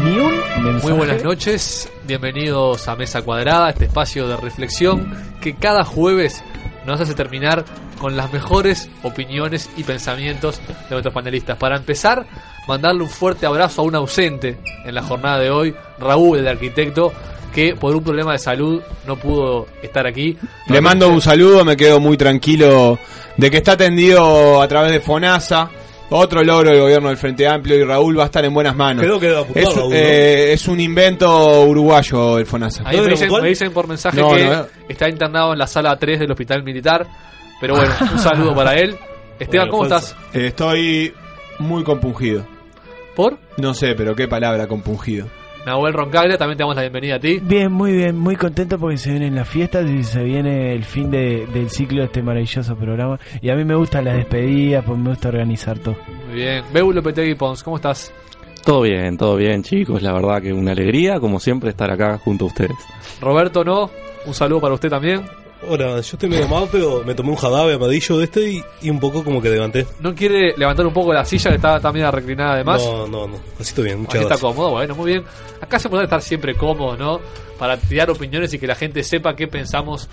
Ni 0.05 0.19
un 0.19 0.31
mensaje. 0.65 0.83
Muy 0.83 0.93
buenas 0.93 1.23
noches, 1.23 1.93
bienvenidos 2.07 2.89
a 2.89 2.97
Mesa 2.97 3.21
Cuadrada, 3.21 3.69
este 3.69 3.85
espacio 3.85 4.27
de 4.29 4.37
reflexión 4.37 5.15
que 5.43 5.55
cada 5.55 5.85
jueves 5.85 6.43
nos 6.87 7.01
hace 7.01 7.15
terminar 7.15 7.65
con 7.99 8.17
las 8.17 8.33
mejores 8.33 8.89
opiniones 9.03 9.69
y 9.77 9.85
pensamientos 9.85 10.59
de 10.67 10.91
nuestros 10.91 11.13
panelistas. 11.13 11.59
Para 11.59 11.77
empezar, 11.77 12.27
mandarle 12.67 13.03
un 13.03 13.11
fuerte 13.11 13.45
abrazo 13.45 13.83
a 13.83 13.85
un 13.85 13.95
ausente 13.95 14.59
en 14.87 14.95
la 14.95 15.03
jornada 15.03 15.39
de 15.39 15.51
hoy, 15.51 15.75
Raúl, 15.99 16.39
el 16.39 16.49
arquitecto, 16.49 17.13
que 17.55 17.75
por 17.75 17.95
un 17.95 18.03
problema 18.03 18.33
de 18.33 18.39
salud 18.39 18.81
no 19.07 19.17
pudo 19.17 19.67
estar 19.83 20.07
aquí. 20.07 20.39
Le 20.69 20.81
mando 20.81 21.09
un 21.09 21.21
saludo, 21.21 21.63
me 21.63 21.77
quedo 21.77 22.01
muy 22.01 22.17
tranquilo 22.17 22.99
de 23.37 23.51
que 23.51 23.59
está 23.59 23.73
atendido 23.73 24.63
a 24.63 24.69
través 24.69 24.93
de 24.93 25.01
FONASA. 25.01 25.71
Otro 26.13 26.43
logro 26.43 26.71
del 26.71 26.81
gobierno 26.81 27.09
del 27.09 27.17
Frente 27.17 27.47
Amplio 27.47 27.77
y 27.77 27.85
Raúl 27.85 28.19
va 28.19 28.25
a 28.25 28.27
estar 28.27 28.45
en 28.45 28.53
buenas 28.53 28.75
manos. 28.75 29.05
Creo 29.05 29.21
que 29.21 29.27
debe 29.29 29.39
apuntar, 29.41 29.63
es, 29.63 29.77
Raúl, 29.77 29.91
¿no? 29.91 29.97
eh, 29.97 30.53
es 30.53 30.67
un 30.69 30.81
invento 30.81 31.63
uruguayo 31.63 32.39
el 32.39 32.47
FONASA. 32.47 32.83
Ahí 32.85 33.01
me 33.01 33.09
dicen, 33.11 33.31
me 33.41 33.49
dicen 33.49 33.73
por 33.73 33.87
mensaje 33.87 34.21
No, 34.21 34.33
que 34.35 34.45
no, 34.45 34.53
eh. 34.63 34.67
está 34.89 35.09
internado 35.09 35.53
en 35.53 35.59
la 35.61 35.67
sala 35.69 35.97
3 35.97 36.19
del 36.21 36.31
hospital 36.31 36.63
militar. 36.65 37.07
Pero 37.61 37.77
bueno, 37.77 37.95
un 38.13 38.19
saludo 38.19 38.55
para 38.55 38.75
él. 38.75 38.97
Esteban, 39.39 39.69
Bueno, 39.69 39.85
¿cómo 39.85 39.89
falso. 39.89 40.15
estás? 40.17 40.35
Eh, 40.35 40.47
estoy 40.49 41.15
muy 41.61 41.85
compungido. 41.85 42.45
¿Por? 43.15 43.39
No 43.59 43.73
sé, 43.75 43.95
pero 43.95 44.15
qué 44.17 44.27
palabra 44.29 44.67
compungido. 44.67 45.29
Nahuel 45.67 45.93
Roncaglia, 45.93 46.39
también 46.39 46.57
te 46.57 46.63
damos 46.63 46.75
la 46.77 46.83
bienvenida 46.83 47.17
a 47.17 47.21
ti. 47.21 47.39
Bien, 47.43 47.71
muy 47.71 47.93
bien, 47.93 48.19
muy 48.19 48.35
contento 48.37 48.79
porque 48.79 48.97
se 48.97 49.11
vienen 49.11 49.35
las 49.35 49.49
fiestas 49.49 49.89
y 49.91 50.03
se 50.03 50.23
viene 50.23 50.75
el 50.75 50.85
fin 50.85 51.11
de- 51.11 51.47
del 51.53 51.69
ciclo 51.69 51.99
de 52.01 52.07
este 52.07 52.23
maravilloso 52.23 52.75
programa. 52.77 53.19
Y 53.43 53.51
a 53.51 53.55
mí 53.55 53.65
me 53.65 53.75
gustan 53.75 54.07
las 54.07 54.17
despedidas, 54.17 54.83
pues 54.85 54.99
me 54.99 55.11
gusta 55.11 55.29
organizar 55.29 55.79
todo. 55.79 55.97
Muy 56.29 56.37
bien. 56.37 56.65
Beu 56.73 56.93
Lopetegui 56.93 57.35
Pons, 57.35 57.63
¿cómo 57.63 57.77
estás? 57.77 58.13
Todo 58.65 58.83
bien, 58.83 59.17
todo 59.19 59.37
bien, 59.37 59.63
chicos. 59.63 60.03
La 60.03 60.13
verdad 60.13 60.41
que 60.43 60.53
una 60.53 60.73
alegría, 60.73 61.21
como 61.21 61.39
siempre, 61.39 61.71
estar 61.71 61.91
acá 61.91 62.19
junto 62.19 62.45
a 62.47 62.49
ustedes. 62.49 62.77
Roberto 63.21 63.63
No, 63.65 63.91
un 64.27 64.35
saludo 64.35 64.61
para 64.61 64.75
usted 64.75 64.89
también. 64.89 65.23
Hola, 65.69 65.97
yo 65.97 65.99
estoy 66.01 66.29
medio 66.31 66.49
mal, 66.49 66.69
pero 66.73 67.03
me 67.05 67.15
tomé 67.15 67.31
un 67.31 67.37
jarabe 67.37 67.75
amadillo 67.75 68.17
de 68.17 68.25
este 68.25 68.51
y, 68.51 68.65
y 68.81 68.89
un 68.89 68.99
poco 68.99 69.23
como 69.23 69.43
que 69.43 69.51
levanté. 69.51 69.87
¿No 70.01 70.15
quiere 70.15 70.55
levantar 70.57 70.87
un 70.87 70.93
poco 70.93 71.13
la 71.13 71.25
silla 71.25 71.51
que 71.51 71.57
está 71.57 71.79
también 71.79 72.11
reclinada 72.11 72.55
además? 72.55 72.83
No, 72.83 73.07
no, 73.07 73.27
no. 73.29 73.37
Así 73.55 73.69
estoy 73.69 73.85
bien, 73.85 73.99
muchas 74.01 74.15
Aquí 74.15 74.23
está 74.23 74.37
gracias. 74.37 74.55
cómodo, 74.55 74.71
bueno, 74.71 74.95
muy 74.95 75.13
bien. 75.13 75.25
Acá 75.61 75.79
se 75.79 75.91
puede 75.91 76.05
estar 76.05 76.23
siempre 76.23 76.55
cómodo, 76.55 76.97
¿no? 76.97 77.21
Para 77.59 77.77
tirar 77.77 78.11
opiniones 78.11 78.55
y 78.55 78.59
que 78.59 78.67
la 78.67 78.75
gente 78.75 79.03
sepa 79.05 79.37
qué 79.37 79.49
pensamos 79.49 80.09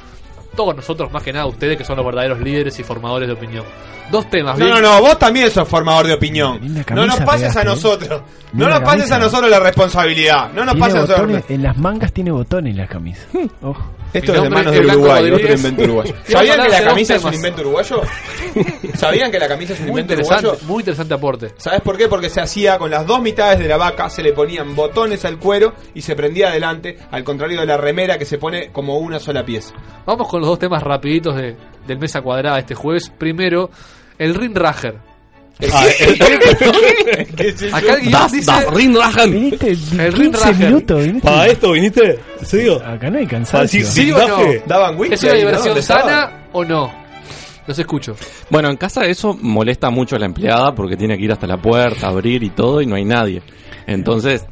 todos 0.53 0.75
nosotros, 0.75 1.11
más 1.13 1.23
que 1.23 1.31
nada 1.31 1.45
ustedes, 1.45 1.77
que 1.77 1.85
son 1.85 1.95
los 1.95 2.05
verdaderos 2.05 2.39
líderes 2.41 2.77
y 2.79 2.83
formadores 2.83 3.27
de 3.29 3.33
opinión. 3.33 3.63
Dos 4.11 4.29
temas, 4.29 4.57
No, 4.57 4.65
¿bien? 4.65 4.81
no, 4.81 4.81
no, 4.81 5.01
vos 5.01 5.17
también 5.19 5.49
sos 5.51 5.67
formador 5.67 6.07
de 6.07 6.13
opinión. 6.13 6.59
No 6.93 7.05
nos 7.05 7.19
pases 7.21 7.53
pegaste, 7.53 7.59
a 7.59 7.61
¿eh? 7.61 7.65
nosotros. 7.65 8.21
No 8.53 8.65
Linda 8.65 8.79
nos 8.79 8.79
pases 8.79 8.99
camisa. 9.01 9.15
a 9.15 9.19
nosotros 9.19 9.49
la 9.51 9.59
responsabilidad. 9.59 10.51
No 10.53 10.65
nos 10.65 10.75
pases 10.75 10.95
a 10.95 10.99
nosotros. 11.01 11.43
en 11.49 11.63
las 11.63 11.77
mangas 11.77 12.11
tiene 12.11 12.31
botones 12.31 12.75
la 12.75 12.87
camisa. 12.87 13.21
Ojo. 13.61 13.91
Esto 14.13 14.33
es 14.33 14.41
de 14.41 14.49
manos 14.49 14.73
del 14.73 14.85
Uruguay, 14.87 15.31
otro 15.31 15.53
invento 15.53 15.83
uruguayo. 15.83 16.13
¿Sabían 16.27 16.61
que 16.61 16.69
la 16.69 16.83
camisa 16.83 17.15
es 17.15 17.23
un 17.23 17.33
invento 17.33 17.61
uruguayo? 17.61 18.01
¿Sabían 18.95 19.31
que 19.31 19.39
la 19.39 19.47
camisa 19.47 19.73
es 19.73 19.79
un 19.79 19.87
Muy 19.87 20.01
invento 20.01 20.21
uruguayo? 20.21 20.57
muy 20.65 20.79
interesante 20.81 21.13
aporte. 21.13 21.53
¿Sabes 21.57 21.81
por 21.81 21.97
qué? 21.97 22.07
Porque 22.07 22.29
se 22.29 22.41
hacía 22.41 22.77
con 22.77 22.89
las 22.89 23.05
dos 23.05 23.21
mitades 23.21 23.59
de 23.59 23.67
la 23.67 23.77
vaca, 23.77 24.09
se 24.09 24.23
le 24.23 24.33
ponían 24.33 24.75
botones 24.75 25.25
al 25.25 25.37
cuero 25.37 25.73
y 25.93 26.01
se 26.01 26.15
prendía 26.15 26.49
adelante, 26.49 26.97
al 27.11 27.23
contrario 27.23 27.59
de 27.59 27.65
la 27.65 27.77
remera 27.77 28.17
que 28.17 28.25
se 28.25 28.37
pone 28.37 28.71
como 28.71 28.97
una 28.97 29.19
sola 29.19 29.43
pieza. 29.45 29.73
Vamos 30.05 30.27
con 30.27 30.39
los 30.41 30.49
dos 30.49 30.59
temas 30.59 30.81
rapiditos 30.83 31.35
de, 31.35 31.55
del 31.85 31.99
Mesa 31.99 32.21
Cuadrada 32.21 32.59
este 32.59 32.75
jueves. 32.75 33.11
Primero, 33.17 33.69
el 34.17 34.35
Rindrager. 34.35 35.06
Ah, 35.73 35.85
Acá 37.73 37.93
el 37.95 38.01
guion 38.01 38.31
dice... 38.31 38.51
Viniste 39.27 39.69
El 39.71 39.77
15 39.77 40.09
Rindrager. 40.11 40.55
minutos, 40.67 41.03
viniste. 41.05 41.27
¿Para 41.27 41.47
esto 41.47 41.71
viniste? 41.71 42.19
¿En 42.39 42.45
serio? 42.45 42.81
Acá 42.85 43.09
no 43.09 43.17
hay 43.17 43.25
cansancio. 43.27 43.79
decir 43.79 44.05
¿Sí 44.05 44.11
o 44.11 44.27
no? 44.27 44.37
Daban 44.67 44.99
whisky 44.99 45.15
¿Es 45.15 45.23
una 45.23 45.31
ahí, 45.33 45.39
¿no? 45.39 45.47
diversión 45.47 45.67
¿Dónde 45.69 45.81
sana 45.81 46.47
o 46.53 46.63
no? 46.63 47.07
Los 47.65 47.79
escucho. 47.79 48.15
Bueno, 48.49 48.69
en 48.69 48.77
casa 48.77 49.05
eso 49.05 49.37
molesta 49.41 49.89
mucho 49.89 50.15
a 50.15 50.19
la 50.19 50.25
empleada 50.25 50.73
porque 50.73 50.95
tiene 50.95 51.17
que 51.17 51.23
ir 51.25 51.31
hasta 51.31 51.47
la 51.47 51.57
puerta, 51.57 52.07
abrir 52.07 52.43
y 52.43 52.49
todo 52.51 52.81
y 52.81 52.85
no 52.85 52.95
hay 52.95 53.03
nadie. 53.03 53.41
Entonces 53.87 54.45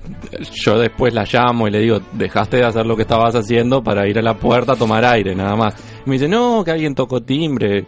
yo 0.54 0.80
después 0.80 1.14
la 1.14 1.24
llamo 1.32 1.68
y 1.68 1.72
le 1.72 1.80
digo, 1.80 2.02
dejaste 2.14 2.58
de 2.58 2.66
hacer 2.66 2.86
lo 2.86 2.96
que 2.96 3.04
estabas 3.04 3.36
haciendo 3.36 3.84
para 3.84 4.08
ir 4.08 4.18
a 4.18 4.22
la 4.22 4.34
puerta 4.34 4.74
a 4.74 4.76
tomar 4.76 5.06
aire, 5.06 5.36
nada 5.36 5.56
más. 5.56 5.76
Y 6.06 6.10
me 6.10 6.14
dice, 6.16 6.28
no, 6.28 6.64
que 6.64 6.72
alguien 6.72 6.96
tocó 6.96 7.22
timbre. 7.22 7.86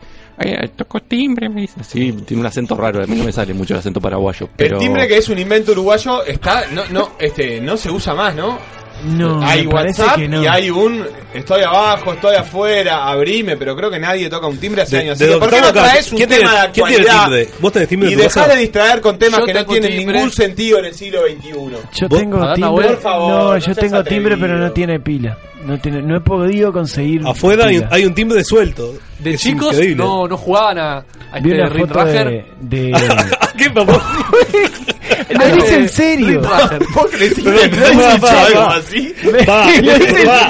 Tocó 0.76 1.00
timbre, 1.02 1.50
me 1.50 1.62
dice. 1.62 1.84
Sí, 1.84 2.12
tiene 2.26 2.42
un 2.42 2.46
acento 2.46 2.76
raro, 2.76 3.02
a 3.02 3.08
mí 3.08 3.16
no 3.16 3.24
me 3.24 3.32
sale 3.32 3.54
mucho 3.54 3.74
el 3.74 3.80
acento 3.80 4.00
paraguayo. 4.00 4.48
Pero... 4.56 4.78
El 4.78 4.84
timbre 4.84 5.08
que 5.08 5.18
es 5.18 5.30
un 5.30 5.40
invento 5.40 5.72
uruguayo 5.72 6.24
está 6.24 6.68
no 6.68 6.86
no 6.90 7.14
este 7.20 7.60
no 7.60 7.76
se 7.76 7.90
usa 7.90 8.14
más, 8.14 8.36
¿no? 8.36 8.60
No, 9.06 9.42
hay 9.46 9.66
me 9.66 9.72
parece 9.72 10.02
WhatsApp 10.02 10.18
que 10.20 10.28
no. 10.28 10.44
y 10.44 10.48
hay 10.48 10.70
un 10.70 11.06
estoy 11.34 11.62
abajo, 11.62 12.14
estoy 12.14 12.36
afuera, 12.36 13.08
abrime, 13.08 13.56
pero 13.56 13.76
creo 13.76 13.92
que 13.92 14.00
nadie 14.00 14.30
toca 14.30 14.48
un 14.48 14.58
timbre 14.58 14.82
hace 14.82 14.96
De- 14.98 15.02
años. 15.04 15.14
Así 15.16 15.26
de 15.26 15.34
que 15.34 15.40
¿por 15.40 15.50
qué 15.50 15.62
no 15.62 15.72
traes 15.74 16.12
un 16.12 16.18
¿quién 16.18 16.30
tema 16.30 16.50
tiene- 16.52 16.62
de 16.68 16.72
quién 16.72 16.86
tiene 16.88 17.04
actualidad? 17.06 17.24
timbre? 17.46 17.50
¿Vos 17.60 17.72
tenés 17.74 17.88
timbre 17.90 18.08
en 18.10 18.14
Y 18.20 18.22
dejá 18.24 18.48
de 18.48 18.56
distraer 18.58 19.02
con 19.02 19.18
temas 19.20 19.40
Yo 19.40 19.46
que 19.46 19.54
no 19.54 19.66
tienen 19.66 19.98
timbre. 19.98 20.16
ningún 20.16 20.32
sentido 20.32 20.80
en 20.80 20.86
el 20.86 20.94
siglo 20.96 21.20
XXI. 21.28 21.50
Yo 21.52 22.08
¿Vos? 22.10 22.20
tengo 22.20 22.38
timbre. 22.38 22.58
Nahuel, 22.62 22.88
por 22.88 23.02
favor, 23.02 23.30
no, 23.32 23.44
no 23.54 23.58
yo 23.60 23.76
tengo 23.76 24.04
timbre, 24.04 24.38
pero 24.38 24.58
no 24.58 24.72
tiene 24.72 25.00
pila. 25.00 25.38
No 25.64 25.78
tiene, 25.80 26.02
no 26.02 26.18
he 26.18 26.22
podido 26.22 26.72
conseguir. 26.72 27.22
Afuera 27.26 27.66
hay, 27.68 27.84
hay 27.90 28.06
un 28.06 28.14
timbre 28.14 28.44
suelto. 28.44 28.94
De 29.20 29.34
Es 29.34 29.42
chicos 29.42 29.74
increíble. 29.74 30.04
no, 30.04 30.28
no 30.28 30.38
jugaban 30.38 30.78
a, 30.78 30.98
a 31.32 31.38
este 31.38 31.50
de. 31.50 32.46
de... 32.62 32.92
¿Qué 33.58 33.70
papá? 33.72 34.02
Lo 35.30 35.48
dice 35.56 35.76
en 35.76 35.90
serio. 35.90 36.28
Rindrager. 36.42 36.84
¿Vos 36.94 37.08
creciste 37.12 37.42
Pero- 37.44 37.62
en 37.62 37.70
pero- 37.72 37.88
Leipzig 37.88 38.24
va, 38.24 38.34
o 38.34 38.46
algo 38.46 38.62
así? 38.70 39.16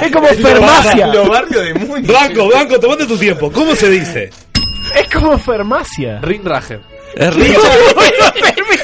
Es 0.02 0.12
como 0.12 0.28
farmacia. 0.28 1.06
Los 1.08 1.28
barrios 1.28 1.64
de 1.64 1.74
Múnich. 1.74 2.06
Blanco, 2.06 2.46
Blanco, 2.48 2.80
tomate 2.80 3.06
tu 3.06 3.16
tiempo. 3.16 3.50
¿Cómo 3.52 3.74
se 3.74 3.90
dice? 3.90 4.30
Es 4.94 5.08
como 5.14 5.38
farmacia. 5.38 6.18
Rindrager. 6.22 6.80
Es 7.14 7.34
rico. 7.34 7.62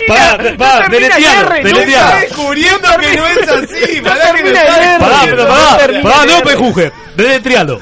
Pará, 0.09 0.57
pará, 0.59 0.89
deletealo, 0.89 1.55
Está 1.55 1.69
deletealo. 1.69 2.21
descubriendo 2.21 2.89
que 3.01 3.17
no 3.17 3.27
es 3.27 3.49
así. 3.49 4.01
Pará 4.03 4.33
que 4.35 4.43
me. 4.43 4.51
Pará, 4.53 5.21
pero 5.25 5.47
pará, 5.49 6.03
pará, 6.03 6.25
no 6.27 6.43
pejujer. 6.43 6.93
Deletealo. 7.17 7.81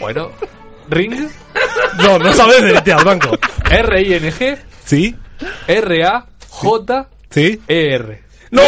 Bueno, 0.00 0.32
Ring, 0.90 1.28
No, 1.98 2.18
no 2.18 2.32
sabés 2.34 2.62
deletear, 2.62 3.04
Blanco. 3.04 3.38
R-I-N-G, 3.70 4.58
¿Sí? 4.84 5.14
R-A-J-E-R. 6.60 7.06
¿Sí? 7.30 7.60
¡No! 8.50 8.62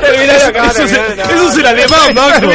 Terminá 0.00 0.46
acá. 0.46 0.66
Eso 0.66 0.82
es 0.84 0.92
eso 0.92 1.48
es 1.48 1.56
el 1.56 1.66
alemán, 1.66 2.14
Blanco. 2.14 2.50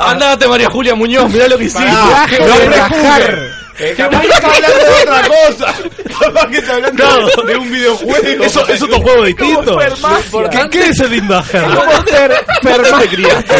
Andate, 0.00 0.48
María 0.48 0.70
Julia 0.70 0.94
Muñoz, 0.94 1.30
mirá 1.30 1.48
lo 1.48 1.58
que 1.58 1.64
hiciste. 1.64 1.86
Pará, 1.86 2.26
no. 2.28 3.57
Eh, 3.88 3.94
capaz 3.96 4.20
que 4.22 4.28
está 4.28 4.46
hablando 4.48 4.76
de 4.78 5.02
otra 5.02 5.28
cosa. 5.46 5.74
Capaz 6.18 6.46
que 6.48 6.58
está 6.58 6.74
hablando 6.74 6.96
Claro. 7.04 7.42
de 7.46 7.56
un 7.56 7.70
videojuego. 7.70 8.44
Eso 8.44 8.66
es 8.68 8.82
otro 8.82 9.00
juego 9.00 9.24
distinto. 9.24 9.78
¿Qué, 10.50 10.68
¿Qué 10.70 10.80
es 10.88 10.98
el? 11.00 11.26
¿Dónde 11.28 12.28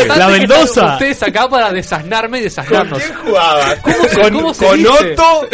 La 0.16 0.27
vendosa. 0.28 0.93
Ustedes 0.95 1.23
acá 1.23 1.49
para 1.49 1.73
desasnarme 1.73 2.39
y 2.39 2.40
¿Con 2.40 2.45
desasnarnos. 2.49 2.99
quién 3.03 3.15
jugabas? 3.15 3.78
se- 4.11 4.20
con 4.20 4.32
cómo 4.32 4.55
se 4.55 4.66
con 4.66 4.77
dice? 4.78 4.90
Otto, 4.90 5.49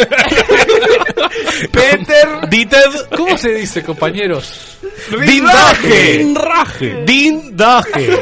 Peter, 1.71 2.27
Dieter 2.49 2.89
¿Cómo 3.15 3.37
se 3.37 3.49
dice, 3.53 3.83
compañeros? 3.83 4.77
Dindaje. 5.25 6.17
Dindaje. 6.17 7.03
Dindaje. 7.05 8.19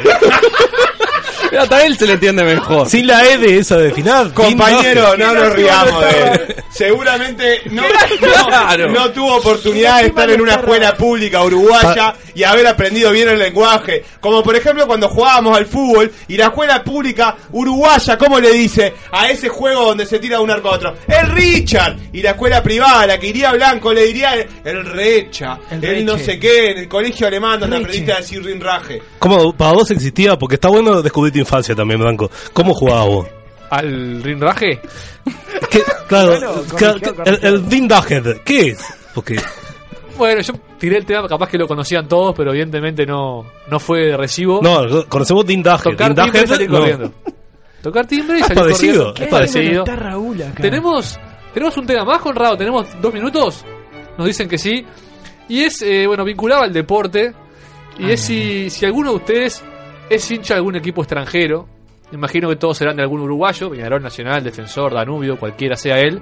Hasta 1.57 1.77
a 1.77 1.85
él 1.85 1.97
se 1.97 2.07
le 2.07 2.13
entiende 2.13 2.43
mejor. 2.43 2.89
Sin 2.89 3.07
la 3.07 3.25
E 3.25 3.37
de 3.37 3.57
esa 3.59 3.77
de 3.77 3.91
final. 3.91 4.33
compañero, 4.33 5.15
no 5.17 5.33
nos 5.33 5.53
riamos 5.53 6.01
de 6.01 6.21
él. 6.21 6.55
Seguramente 6.69 7.61
no, 7.69 7.83
no, 8.77 8.87
no 8.87 9.11
tuvo 9.11 9.35
oportunidad 9.37 10.01
de 10.01 10.07
estar 10.07 10.29
en 10.29 10.41
una 10.41 10.55
escuela 10.55 10.93
pública 10.95 11.43
uruguaya 11.43 12.15
y 12.33 12.43
haber 12.43 12.65
aprendido 12.67 13.11
bien 13.11 13.29
el 13.29 13.39
lenguaje. 13.39 14.03
Como 14.19 14.41
por 14.41 14.55
ejemplo 14.55 14.87
cuando 14.87 15.07
jugábamos 15.07 15.55
al 15.57 15.65
fútbol 15.67 16.11
y 16.27 16.35
la 16.37 16.45
escuela 16.45 16.83
pública 16.83 17.35
uruguaya, 17.51 18.17
¿cómo 18.17 18.39
le 18.39 18.51
dice 18.51 18.93
a 19.11 19.29
ese 19.29 19.49
juego 19.49 19.85
donde 19.85 20.05
se 20.05 20.19
tira 20.19 20.37
de 20.37 20.43
un 20.43 20.49
arco 20.51 20.69
a 20.69 20.73
otro? 20.73 20.93
El 21.07 21.31
Richard. 21.31 21.97
Y 22.11 22.21
la 22.21 22.31
escuela 22.31 22.61
privada, 22.63 23.05
la 23.07 23.19
que 23.19 23.27
iría 23.27 23.51
blanco, 23.53 23.93
le 23.93 24.05
diría 24.05 24.33
el, 24.33 24.47
el 24.63 24.85
Recha, 24.85 25.59
el, 25.69 25.83
El 25.83 26.05
no 26.05 26.17
sé 26.17 26.39
qué, 26.39 26.71
en 26.71 26.77
el 26.79 26.87
colegio 26.87 27.27
alemán 27.27 27.59
donde 27.59 27.77
Reche. 27.77 27.85
aprendiste 27.87 28.13
a 28.13 28.17
decir 28.17 28.43
rinraje. 28.43 29.01
¿Cómo 29.19 29.53
para 29.53 29.73
vos 29.73 29.89
existía? 29.91 30.37
Porque 30.37 30.55
está 30.55 30.69
bueno 30.69 31.01
descubrir 31.01 31.33
infancia 31.43 31.75
también, 31.75 31.99
Blanco. 31.99 32.29
¿Cómo 32.53 32.73
jugabas 32.73 33.05
vos? 33.07 33.27
¿Al 33.69 34.21
Rindraje? 34.23 34.79
¿Qué? 35.69 35.81
Claro, 36.07 36.29
Bueno, 36.39 36.53
corrigió, 36.69 37.23
el, 37.25 37.39
el 37.41 37.69
Dindager, 37.69 38.41
¿qué 38.43 38.67
es? 38.69 38.79
Porque 39.15 39.37
Bueno, 40.17 40.41
yo 40.41 40.53
tiré 40.77 40.97
el 40.97 41.05
tema, 41.05 41.27
capaz 41.27 41.49
que 41.49 41.57
lo 41.57 41.67
conocían 41.67 42.07
todos, 42.07 42.35
pero 42.35 42.51
evidentemente 42.51 43.05
no, 43.05 43.45
no 43.69 43.79
fue 43.79 44.07
de 44.07 44.17
recibo. 44.17 44.59
no, 44.61 45.05
conocemos 45.07 45.45
Dindager. 45.45 45.95
Tocar 45.95 46.13
timbre 46.13 46.43
y 46.43 46.47
salir 46.47 46.69
no. 46.69 46.79
corriendo. 46.79 47.11
Tocar 47.81 48.05
timbre 48.05 48.37
y 48.37 48.41
Es 48.41 48.47
salir 48.47 48.61
parecido, 48.63 49.05
corriendo. 49.13 49.13
es 49.15 49.21
Es 49.21 49.27
parecido. 49.29 49.83
Está 49.83 49.95
Raúl 49.95 50.41
acá. 50.41 50.61
Tenemos, 50.61 51.19
tenemos 51.53 51.77
un 51.77 51.85
tema 51.87 52.05
más, 52.05 52.21
Conrado. 52.21 52.55
Tenemos 52.57 52.87
dos 53.01 53.13
minutos. 53.13 53.65
Nos 54.17 54.27
dicen 54.27 54.47
que 54.47 54.57
sí. 54.57 54.85
Y 55.49 55.63
es, 55.63 55.81
eh, 55.81 56.05
bueno, 56.07 56.23
vinculado 56.23 56.61
al 56.61 56.71
deporte. 56.71 57.33
Y 57.97 58.11
es 58.11 58.21
si, 58.21 58.69
si 58.69 58.85
alguno 58.85 59.09
de 59.11 59.15
ustedes 59.17 59.63
es 60.15 60.29
hincha 60.31 60.53
de 60.53 60.59
algún 60.59 60.75
equipo 60.75 61.01
extranjero. 61.01 61.67
Imagino 62.11 62.49
que 62.49 62.55
todos 62.55 62.77
serán 62.77 62.95
de 62.95 63.01
algún 63.01 63.21
uruguayo, 63.21 63.69
Peñarol 63.69 64.01
Nacional, 64.01 64.43
Defensor, 64.43 64.93
Danubio, 64.93 65.37
cualquiera 65.37 65.75
sea 65.75 65.99
él. 65.99 66.21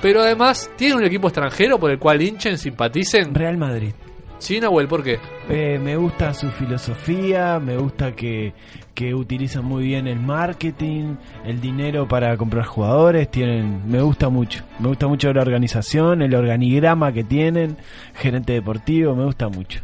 Pero 0.00 0.22
además, 0.22 0.70
¿tiene 0.76 0.94
un 0.94 1.04
equipo 1.04 1.28
extranjero 1.28 1.78
por 1.78 1.90
el 1.90 1.98
cual 1.98 2.22
hinchen, 2.22 2.58
simpaticen? 2.58 3.34
Real 3.34 3.56
Madrid. 3.56 3.92
Sí, 4.38 4.60
Nahuel, 4.60 4.86
¿por 4.86 5.02
qué? 5.02 5.18
Eh, 5.48 5.78
me 5.82 5.96
gusta 5.96 6.34
su 6.34 6.50
filosofía, 6.50 7.58
me 7.58 7.78
gusta 7.78 8.14
que, 8.14 8.52
que 8.94 9.14
utilizan 9.14 9.64
muy 9.64 9.84
bien 9.84 10.06
el 10.06 10.20
marketing, 10.20 11.16
el 11.44 11.60
dinero 11.60 12.06
para 12.06 12.36
comprar 12.36 12.66
jugadores, 12.66 13.30
tienen, 13.30 13.90
me 13.90 14.02
gusta 14.02 14.28
mucho, 14.28 14.62
me 14.78 14.88
gusta 14.88 15.08
mucho 15.08 15.32
la 15.32 15.40
organización, 15.40 16.20
el 16.20 16.34
organigrama 16.34 17.12
que 17.12 17.24
tienen, 17.24 17.78
gerente 18.14 18.52
deportivo, 18.52 19.16
me 19.16 19.24
gusta 19.24 19.48
mucho. 19.48 19.80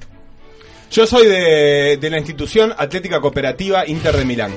Yo 0.92 1.06
soy 1.06 1.26
de, 1.26 1.96
de 1.98 2.10
la 2.10 2.18
institución 2.18 2.72
Atlética 2.76 3.20
Cooperativa 3.20 3.86
Inter 3.86 4.14
de 4.16 4.24
Milán. 4.24 4.52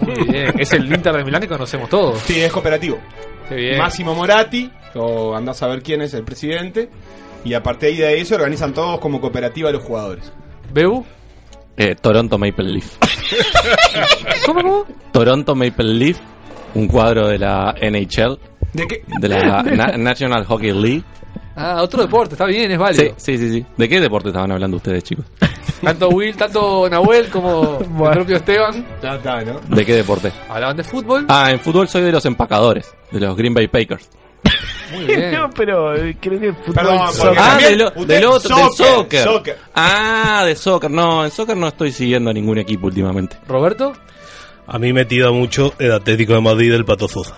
Muy 0.00 0.26
bien, 0.28 0.52
es 0.58 0.72
el 0.72 0.92
Inter 0.92 1.14
de 1.14 1.24
Milán 1.24 1.40
que 1.40 1.48
conocemos 1.48 1.88
todos. 1.88 2.18
Sí, 2.20 2.40
es 2.40 2.50
cooperativo. 2.52 2.98
Qué 3.48 3.54
bien. 3.54 3.78
Máximo 3.78 4.14
Moratti, 4.14 4.70
o 4.94 5.34
andás 5.36 5.62
a 5.62 5.68
ver 5.68 5.82
quién 5.82 6.02
es 6.02 6.14
el 6.14 6.24
presidente. 6.24 6.88
Y 7.44 7.54
a 7.54 7.62
partir 7.62 7.96
de 7.96 8.06
ahí 8.06 8.24
se 8.24 8.34
organizan 8.34 8.72
todos 8.74 8.98
como 9.00 9.20
cooperativa 9.20 9.70
los 9.70 9.82
jugadores. 9.82 10.32
¿Bebu? 10.72 11.04
Eh, 11.76 11.94
Toronto 12.00 12.38
Maple 12.38 12.64
Leaf. 12.72 12.96
¿Cómo, 14.46 14.60
cómo? 14.62 14.86
Toronto 15.12 15.54
Maple 15.54 15.94
Leaf, 15.94 16.18
un 16.74 16.86
cuadro 16.88 17.28
de 17.28 17.38
la 17.38 17.74
NHL, 17.80 18.38
¿De 18.72 18.86
qué? 18.86 19.02
de 19.20 19.28
la 19.28 19.62
Na- 19.64 19.96
National 19.96 20.44
Hockey 20.44 20.72
League. 20.72 21.02
Ah, 21.54 21.82
otro 21.82 22.02
deporte, 22.02 22.34
está 22.34 22.46
bien, 22.46 22.70
es 22.70 22.78
válido. 22.78 23.14
Sí, 23.16 23.36
sí, 23.36 23.38
sí, 23.38 23.50
sí. 23.60 23.66
¿De 23.76 23.88
qué 23.88 24.00
deporte 24.00 24.28
estaban 24.28 24.50
hablando 24.52 24.76
ustedes, 24.78 25.04
chicos? 25.04 25.24
Tanto 25.82 26.08
Will, 26.10 26.36
tanto 26.36 26.88
Nahuel 26.88 27.28
como 27.28 27.80
el 27.80 28.10
propio 28.12 28.36
Esteban. 28.36 28.86
Ya 29.02 29.16
está, 29.16 29.42
¿no? 29.42 29.58
¿De 29.68 29.84
qué 29.84 29.96
deporte? 29.96 30.30
Hablaban 30.48 30.76
de 30.76 30.84
fútbol. 30.84 31.26
Ah, 31.28 31.50
en 31.50 31.58
fútbol 31.58 31.88
soy 31.88 32.02
de 32.02 32.12
los 32.12 32.24
empacadores, 32.24 32.94
de 33.10 33.18
los 33.18 33.36
Green 33.36 33.52
Bay 33.52 33.66
Packers. 33.66 34.08
Muy 34.92 35.04
bien. 35.06 35.32
no, 35.40 35.50
pero 35.50 35.96
eh, 35.96 36.16
creo 36.20 36.38
que 36.38 36.52
fútbol 36.52 36.74
Perdón, 36.74 36.98
soccer. 37.12 37.20
porque 37.26 37.40
Ah, 37.40 37.48
también 37.48 37.70
del, 37.78 37.82
otro, 37.82 38.04
del 38.04 38.22
soccer, 38.68 38.86
soccer. 38.86 39.24
soccer. 39.24 39.58
Ah, 39.74 40.42
de 40.46 40.54
soccer. 40.54 40.90
No, 40.90 41.24
en 41.24 41.30
soccer 41.32 41.56
no 41.56 41.66
estoy 41.66 41.90
siguiendo 41.90 42.30
a 42.30 42.32
ningún 42.32 42.58
equipo 42.58 42.86
últimamente. 42.86 43.36
¿Roberto? 43.48 43.92
A 44.68 44.78
mí 44.78 44.92
me 44.92 45.04
tira 45.04 45.32
mucho 45.32 45.74
el 45.80 45.90
Atlético 45.90 46.34
de 46.34 46.42
Madrid 46.42 46.70
del 46.70 46.84
Pato 46.84 47.08
Sosa. 47.08 47.34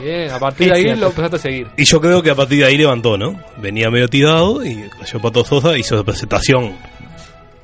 Bien, 0.00 0.30
a 0.30 0.38
partir 0.38 0.72
de 0.72 0.76
ahí 0.76 0.96
lo 0.96 1.06
empezaste 1.08 1.36
a 1.36 1.38
seguir. 1.38 1.68
Y 1.76 1.84
yo 1.84 2.00
creo 2.00 2.22
que 2.22 2.30
a 2.30 2.34
partir 2.34 2.58
de 2.58 2.66
ahí 2.66 2.76
levantó, 2.76 3.16
¿no? 3.16 3.40
Venía 3.58 3.90
medio 3.90 4.08
tirado 4.08 4.64
y 4.64 4.88
cayó 4.98 5.20
Pato 5.20 5.44
Sosa, 5.44 5.76
hizo 5.76 5.96
la 5.96 6.04
presentación 6.04 6.76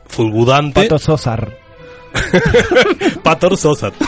fulgurante. 0.06 0.82
Pato 0.82 0.98
Sosar. 0.98 1.56
Pator 3.22 3.56
Sosa. 3.56 3.90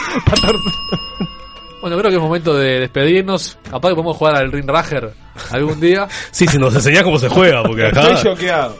Bueno, 1.81 1.99
creo 1.99 2.09
que 2.09 2.17
es 2.17 2.23
momento 2.23 2.55
de 2.55 2.79
despedirnos. 2.79 3.59
Capaz 3.69 3.89
que 3.89 3.93
podemos 3.93 4.17
jugar 4.17 4.37
al 4.37 4.51
Ring 4.51 4.67
Rager 4.67 5.13
algún 5.51 5.79
día. 5.79 6.07
Sí, 6.31 6.47
si 6.47 6.57
nos 6.57 6.73
enseñás 6.73 7.03
cómo 7.03 7.19
se 7.19 7.29
juega, 7.29 7.61
porque 7.61 7.85
acá... 7.85 8.13
Estoy 8.13 8.31
choqueado. 8.31 8.75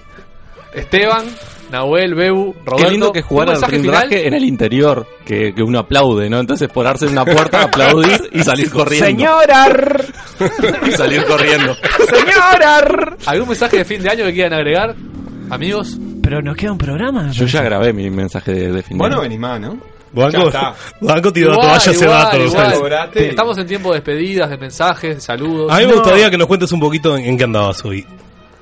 Esteban, 0.73 1.27
Nahuel, 1.75 2.15
Bebu, 2.15 2.55
Roberto. 2.65 2.75
Qué 2.85 2.91
lindo 2.91 3.11
que 3.11 3.21
jugar 3.21 3.49
¿Un 3.49 3.55
al 3.55 3.61
rindraje 3.69 4.27
en 4.27 4.33
el 4.33 4.45
interior, 4.45 5.05
que, 5.25 5.53
que 5.53 5.61
uno 5.61 5.79
aplaude, 5.79 6.29
¿no? 6.29 6.39
Entonces 6.39 6.69
pararse 6.69 7.05
en 7.05 7.11
una 7.11 7.25
puerta, 7.25 7.63
aplaudir 7.63 8.29
y 8.31 8.43
salir 8.43 8.69
corriendo. 8.71 9.07
Señora. 9.07 9.67
y 10.87 10.91
salir 10.91 11.23
corriendo. 11.25 11.75
Señora. 12.09 13.15
¿Algún 13.25 13.49
mensaje 13.49 13.77
de 13.77 13.85
fin 13.85 14.01
de 14.01 14.09
año 14.09 14.23
que 14.25 14.33
quieran 14.33 14.53
agregar? 14.53 14.95
Amigos. 15.49 15.97
Pero 16.23 16.41
nos 16.41 16.55
queda 16.55 16.71
un 16.71 16.77
programa. 16.77 17.29
Yo 17.31 17.45
ya 17.45 17.61
grabé 17.61 17.91
mi 17.93 18.09
mensaje 18.09 18.51
de, 18.53 18.71
de 18.71 18.81
fin 18.81 18.97
de 18.97 19.05
año. 19.05 19.21
venís 19.21 19.39
más, 19.39 19.59
¿no? 19.59 19.77
Banco. 20.13 20.49
Banco 21.01 21.33
tiró 21.33 21.51
la 21.51 21.57
toalla 21.57 21.75
hace 21.75 22.07
rato. 22.07 23.19
Estamos 23.19 23.57
en 23.57 23.67
tiempo 23.67 23.89
de 23.89 23.95
despedidas, 23.95 24.49
de 24.49 24.57
mensajes, 24.57 25.15
de 25.15 25.21
saludos. 25.21 25.69
A 25.71 25.77
mí 25.79 25.85
me 25.85 25.91
No. 25.91 25.97
gustaría 25.99 26.31
que 26.31 26.37
nos 26.37 26.47
cuentes 26.47 26.71
un 26.71 26.79
poquito 26.79 27.17
en, 27.17 27.25
en 27.25 27.37
qué 27.37 27.43
andabas 27.43 27.83
hoy, 27.83 28.05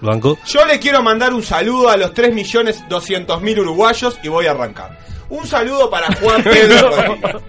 Banco. 0.04 0.38
Yo 0.46 0.66
le 0.66 0.80
quiero 0.80 1.02
mandar 1.02 1.34
un 1.34 1.44
saludo 1.44 1.90
a 1.90 1.98
los 1.98 2.14
3.200.000 2.14 3.60
uruguayos 3.60 4.20
y 4.24 4.28
voy 4.28 4.48
a 4.48 4.52
arrancar. 4.52 4.98
Un 5.30 5.48
saludo 5.48 5.90
para 5.90 6.08
Juan 6.16 6.44
Pedro 6.44 6.90
Rodríguez. 6.90 7.42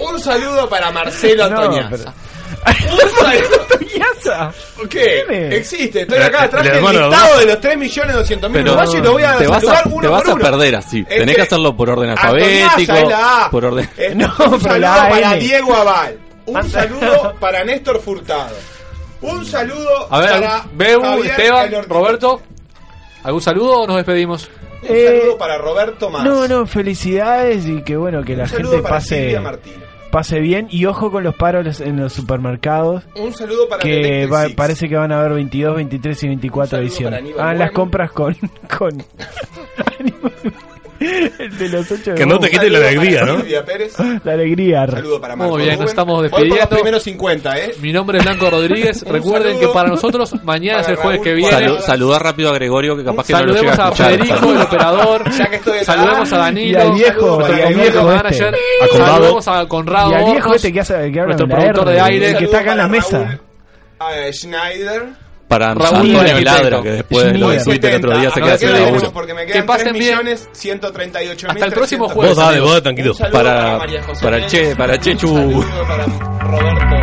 Un 0.00 0.20
saludo 0.20 0.68
para 0.68 0.90
Marcelo 0.90 1.48
No, 1.48 1.62
Toñaza. 1.62 2.12
Un 2.90 2.98
saludo... 3.20 3.66
Toñaza. 3.68 4.52
¿Qué? 4.90 5.48
Existe, 5.56 6.02
estoy 6.02 6.18
acá 6.18 6.48
traje 6.50 6.68
el 6.68 6.74
hermano 6.76 6.98
de 6.98 7.08
listado 7.08 7.38
de 7.38 7.46
los 7.46 7.56
3.200.000 7.60 8.50
Pero 8.52 8.60
uruguayos 8.72 8.94
y 8.94 8.98
lo 9.00 9.12
voy 9.12 9.22
a 9.22 9.36
te 9.38 9.46
vas 9.46 9.60
saludar 9.62 9.84
a, 9.84 9.88
uno 9.88 10.00
te 10.02 10.08
vas 10.08 10.22
por 10.22 10.30
a 10.30 10.34
uno. 10.34 10.44
perder 10.44 10.74
así. 10.76 11.04
Tenés 11.04 11.20
Este- 11.20 11.34
que 11.34 11.42
hacerlo 11.42 11.76
por 11.76 11.90
orden 11.90 12.10
A 12.10 12.12
alfabético. 12.12 12.92
La 13.08 13.44
A. 13.46 13.50
Por 13.50 13.64
orden. 13.64 13.90
Eh, 13.96 14.12
No, 14.14 14.26
un 14.26 14.60
saludo 14.60 14.78
la 14.80 15.08
para 15.08 15.32
N. 15.34 15.40
Diego 15.40 15.74
Aval. 15.74 16.18
Un 16.46 16.70
saludo 16.70 17.34
para 17.40 17.64
Néstor 17.64 18.00
Furtado. 18.00 18.54
Un 19.26 19.44
saludo 19.44 19.88
A 20.10 20.20
ver, 20.20 20.30
para 20.40 20.64
Bebu, 20.74 21.02
Javier 21.02 21.26
Esteban. 21.30 21.70
Roberto. 21.88 22.40
¿Algún 23.22 23.40
saludo 23.42 23.80
o 23.80 23.86
nos 23.86 23.96
despedimos? 23.96 24.50
Un 24.82 24.88
saludo 24.88 25.38
para 25.38 25.58
Roberto 25.58 26.10
Más. 26.10 26.24
Eh, 26.24 26.28
No, 26.28 26.46
no, 26.46 26.66
felicidades 26.66 27.66
y 27.66 27.82
que 27.82 27.96
bueno, 27.96 28.22
que 28.22 28.32
Un 28.34 28.38
la 28.38 28.46
gente 28.48 28.78
para 28.82 28.94
pase 28.96 29.38
pase 30.12 30.38
bien 30.40 30.68
y 30.70 30.86
ojo 30.86 31.10
con 31.10 31.24
los 31.24 31.34
paros 31.34 31.80
en 31.80 32.00
los 32.00 32.12
supermercados. 32.12 33.02
Un 33.16 33.34
saludo 33.34 33.68
para 33.68 33.82
que 33.82 34.26
va- 34.26 34.46
parece 34.56 34.88
que 34.88 34.96
van 34.96 35.10
a 35.12 35.18
haber 35.18 35.32
22, 35.34 35.76
23 35.76 36.22
y 36.22 36.28
24 36.28 36.62
Un 36.62 36.68
saludo 36.70 36.86
ediciones. 36.88 37.18
Aníbal 37.18 37.46
Ah, 37.48 37.54
las 37.54 37.72
compras 37.72 38.12
con 38.12 38.34
con 38.78 39.02
el 41.00 41.58
de 41.58 41.68
los 41.68 41.90
ocho 41.90 42.10
de 42.12 42.16
Que 42.16 42.26
no 42.26 42.38
te 42.38 42.50
quite 42.50 42.70
la 42.70 42.78
alegría, 42.78 43.24
¿no? 43.24 43.36
Silvia 43.40 43.64
Pérez. 43.64 43.94
La 44.24 44.32
alegría. 44.32 44.82
Un 44.84 44.90
saludo 44.90 45.20
para 45.20 45.36
Marco 45.36 45.52
Muy 45.54 45.62
bien, 45.62 45.74
Rubén. 45.74 45.80
nos 45.82 45.90
estamos 45.90 46.20
Voy 46.20 46.28
por 46.28 46.40
despidiendo. 46.40 46.70
los 46.70 46.78
primeros 46.80 47.02
50, 47.02 47.58
¿eh? 47.58 47.74
Mi 47.80 47.92
nombre 47.92 48.18
es 48.18 48.24
Blanco 48.24 48.50
Rodríguez. 48.50 49.02
Un 49.06 49.12
Recuerden 49.12 49.52
saludo 49.54 49.60
que 49.68 49.74
para 49.74 49.88
nosotros 49.88 50.34
mañana 50.44 50.80
es 50.80 50.88
el 50.88 50.96
jueves 50.96 51.20
que 51.20 51.30
Raúl 51.30 51.36
viene. 51.40 51.56
Salu- 51.68 51.80
saludar 51.80 52.22
rápido 52.22 52.50
a 52.50 52.54
Gregorio, 52.54 52.96
que 52.96 53.04
capaz 53.04 53.26
que 53.26 53.32
no 53.32 53.40
lo 53.40 53.52
llega 53.54 53.76
Saludemos 53.76 53.78
a 53.78 53.82
a 53.82 53.88
escuchar. 53.88 54.10
Federico, 54.12 54.52
el 54.52 54.60
operador. 54.62 55.30
Ya 55.36 55.46
que 55.46 55.56
estoy 55.56 55.76
acá. 55.78 55.84
Saludemos 55.84 56.32
a 56.32 56.38
Danilo. 56.38 56.78
Y 56.78 56.82
al 56.82 56.92
viejo, 56.92 57.40
y 57.40 57.44
al 57.44 57.50
community 57.62 57.80
viejo 57.90 58.02
manager. 58.06 58.54
este. 58.54 58.84
A 58.84 58.88
Conrado. 58.88 59.12
Saludemos 59.14 59.48
a 59.48 59.66
Conrado 59.68 60.10
Y 60.10 60.14
al 60.14 60.24
viejo 60.24 60.36
Hornos, 60.38 60.56
este 60.56 60.72
que, 60.72 60.80
hace, 60.80 60.94
que 60.94 61.20
habla 61.20 61.24
nuestro 61.36 61.46
con 61.46 61.48
la 61.50 61.56
productor 61.72 61.88
R, 61.88 61.92
de 61.94 62.00
aire. 62.00 62.30
el 62.30 62.36
que 62.38 62.44
está 62.44 62.58
acá 62.60 62.72
en 62.72 62.78
la 62.78 62.88
mesa. 62.88 63.40
Raúl, 63.98 64.14
eh, 64.18 64.32
Schneider. 64.32 65.25
Para 65.48 65.74
Raúl 65.74 66.10
Antonio. 66.16 66.40
Ladra, 66.40 66.82
que 66.82 66.90
después 66.90 67.24
de 67.32 67.38
lo 67.38 67.50
de. 67.50 67.62
Twitter 67.62 67.90
el 67.92 67.96
otro 68.04 68.18
día 68.18 68.30
se 68.30 68.40
queda. 68.40 69.10
Porque 69.12 69.32
me 69.34 69.46
Que 69.46 69.52
quedan 69.52 69.66
pasen 69.66 69.88
3 69.88 69.98
bien. 69.98 70.10
millones 70.18 70.48
138 70.52 71.46
Hasta 71.48 71.64
el 71.66 71.72
próximo 71.72 72.04
Vos 72.06 72.12
jueves. 72.14 72.36
dale, 72.36 72.60
vos 72.60 72.82
tranquilo. 72.82 73.14
Saludo 73.14 73.32
Para- 73.32 73.78
para. 74.20 74.46
Che, 74.48 74.74
para 74.74 74.98
Chechu. 74.98 75.64
Para 75.86 76.04
Roberto 76.40 76.95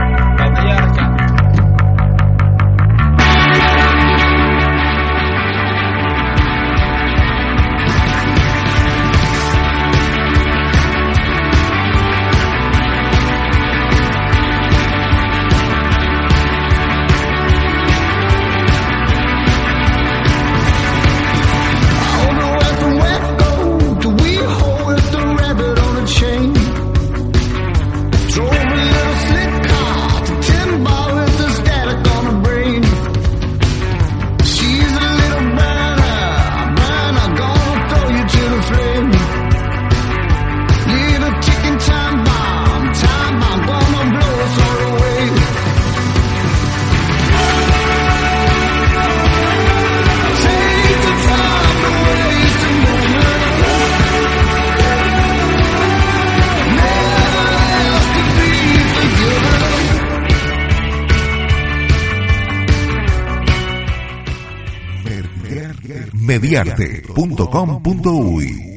mediarte.com.uy 66.43 68.72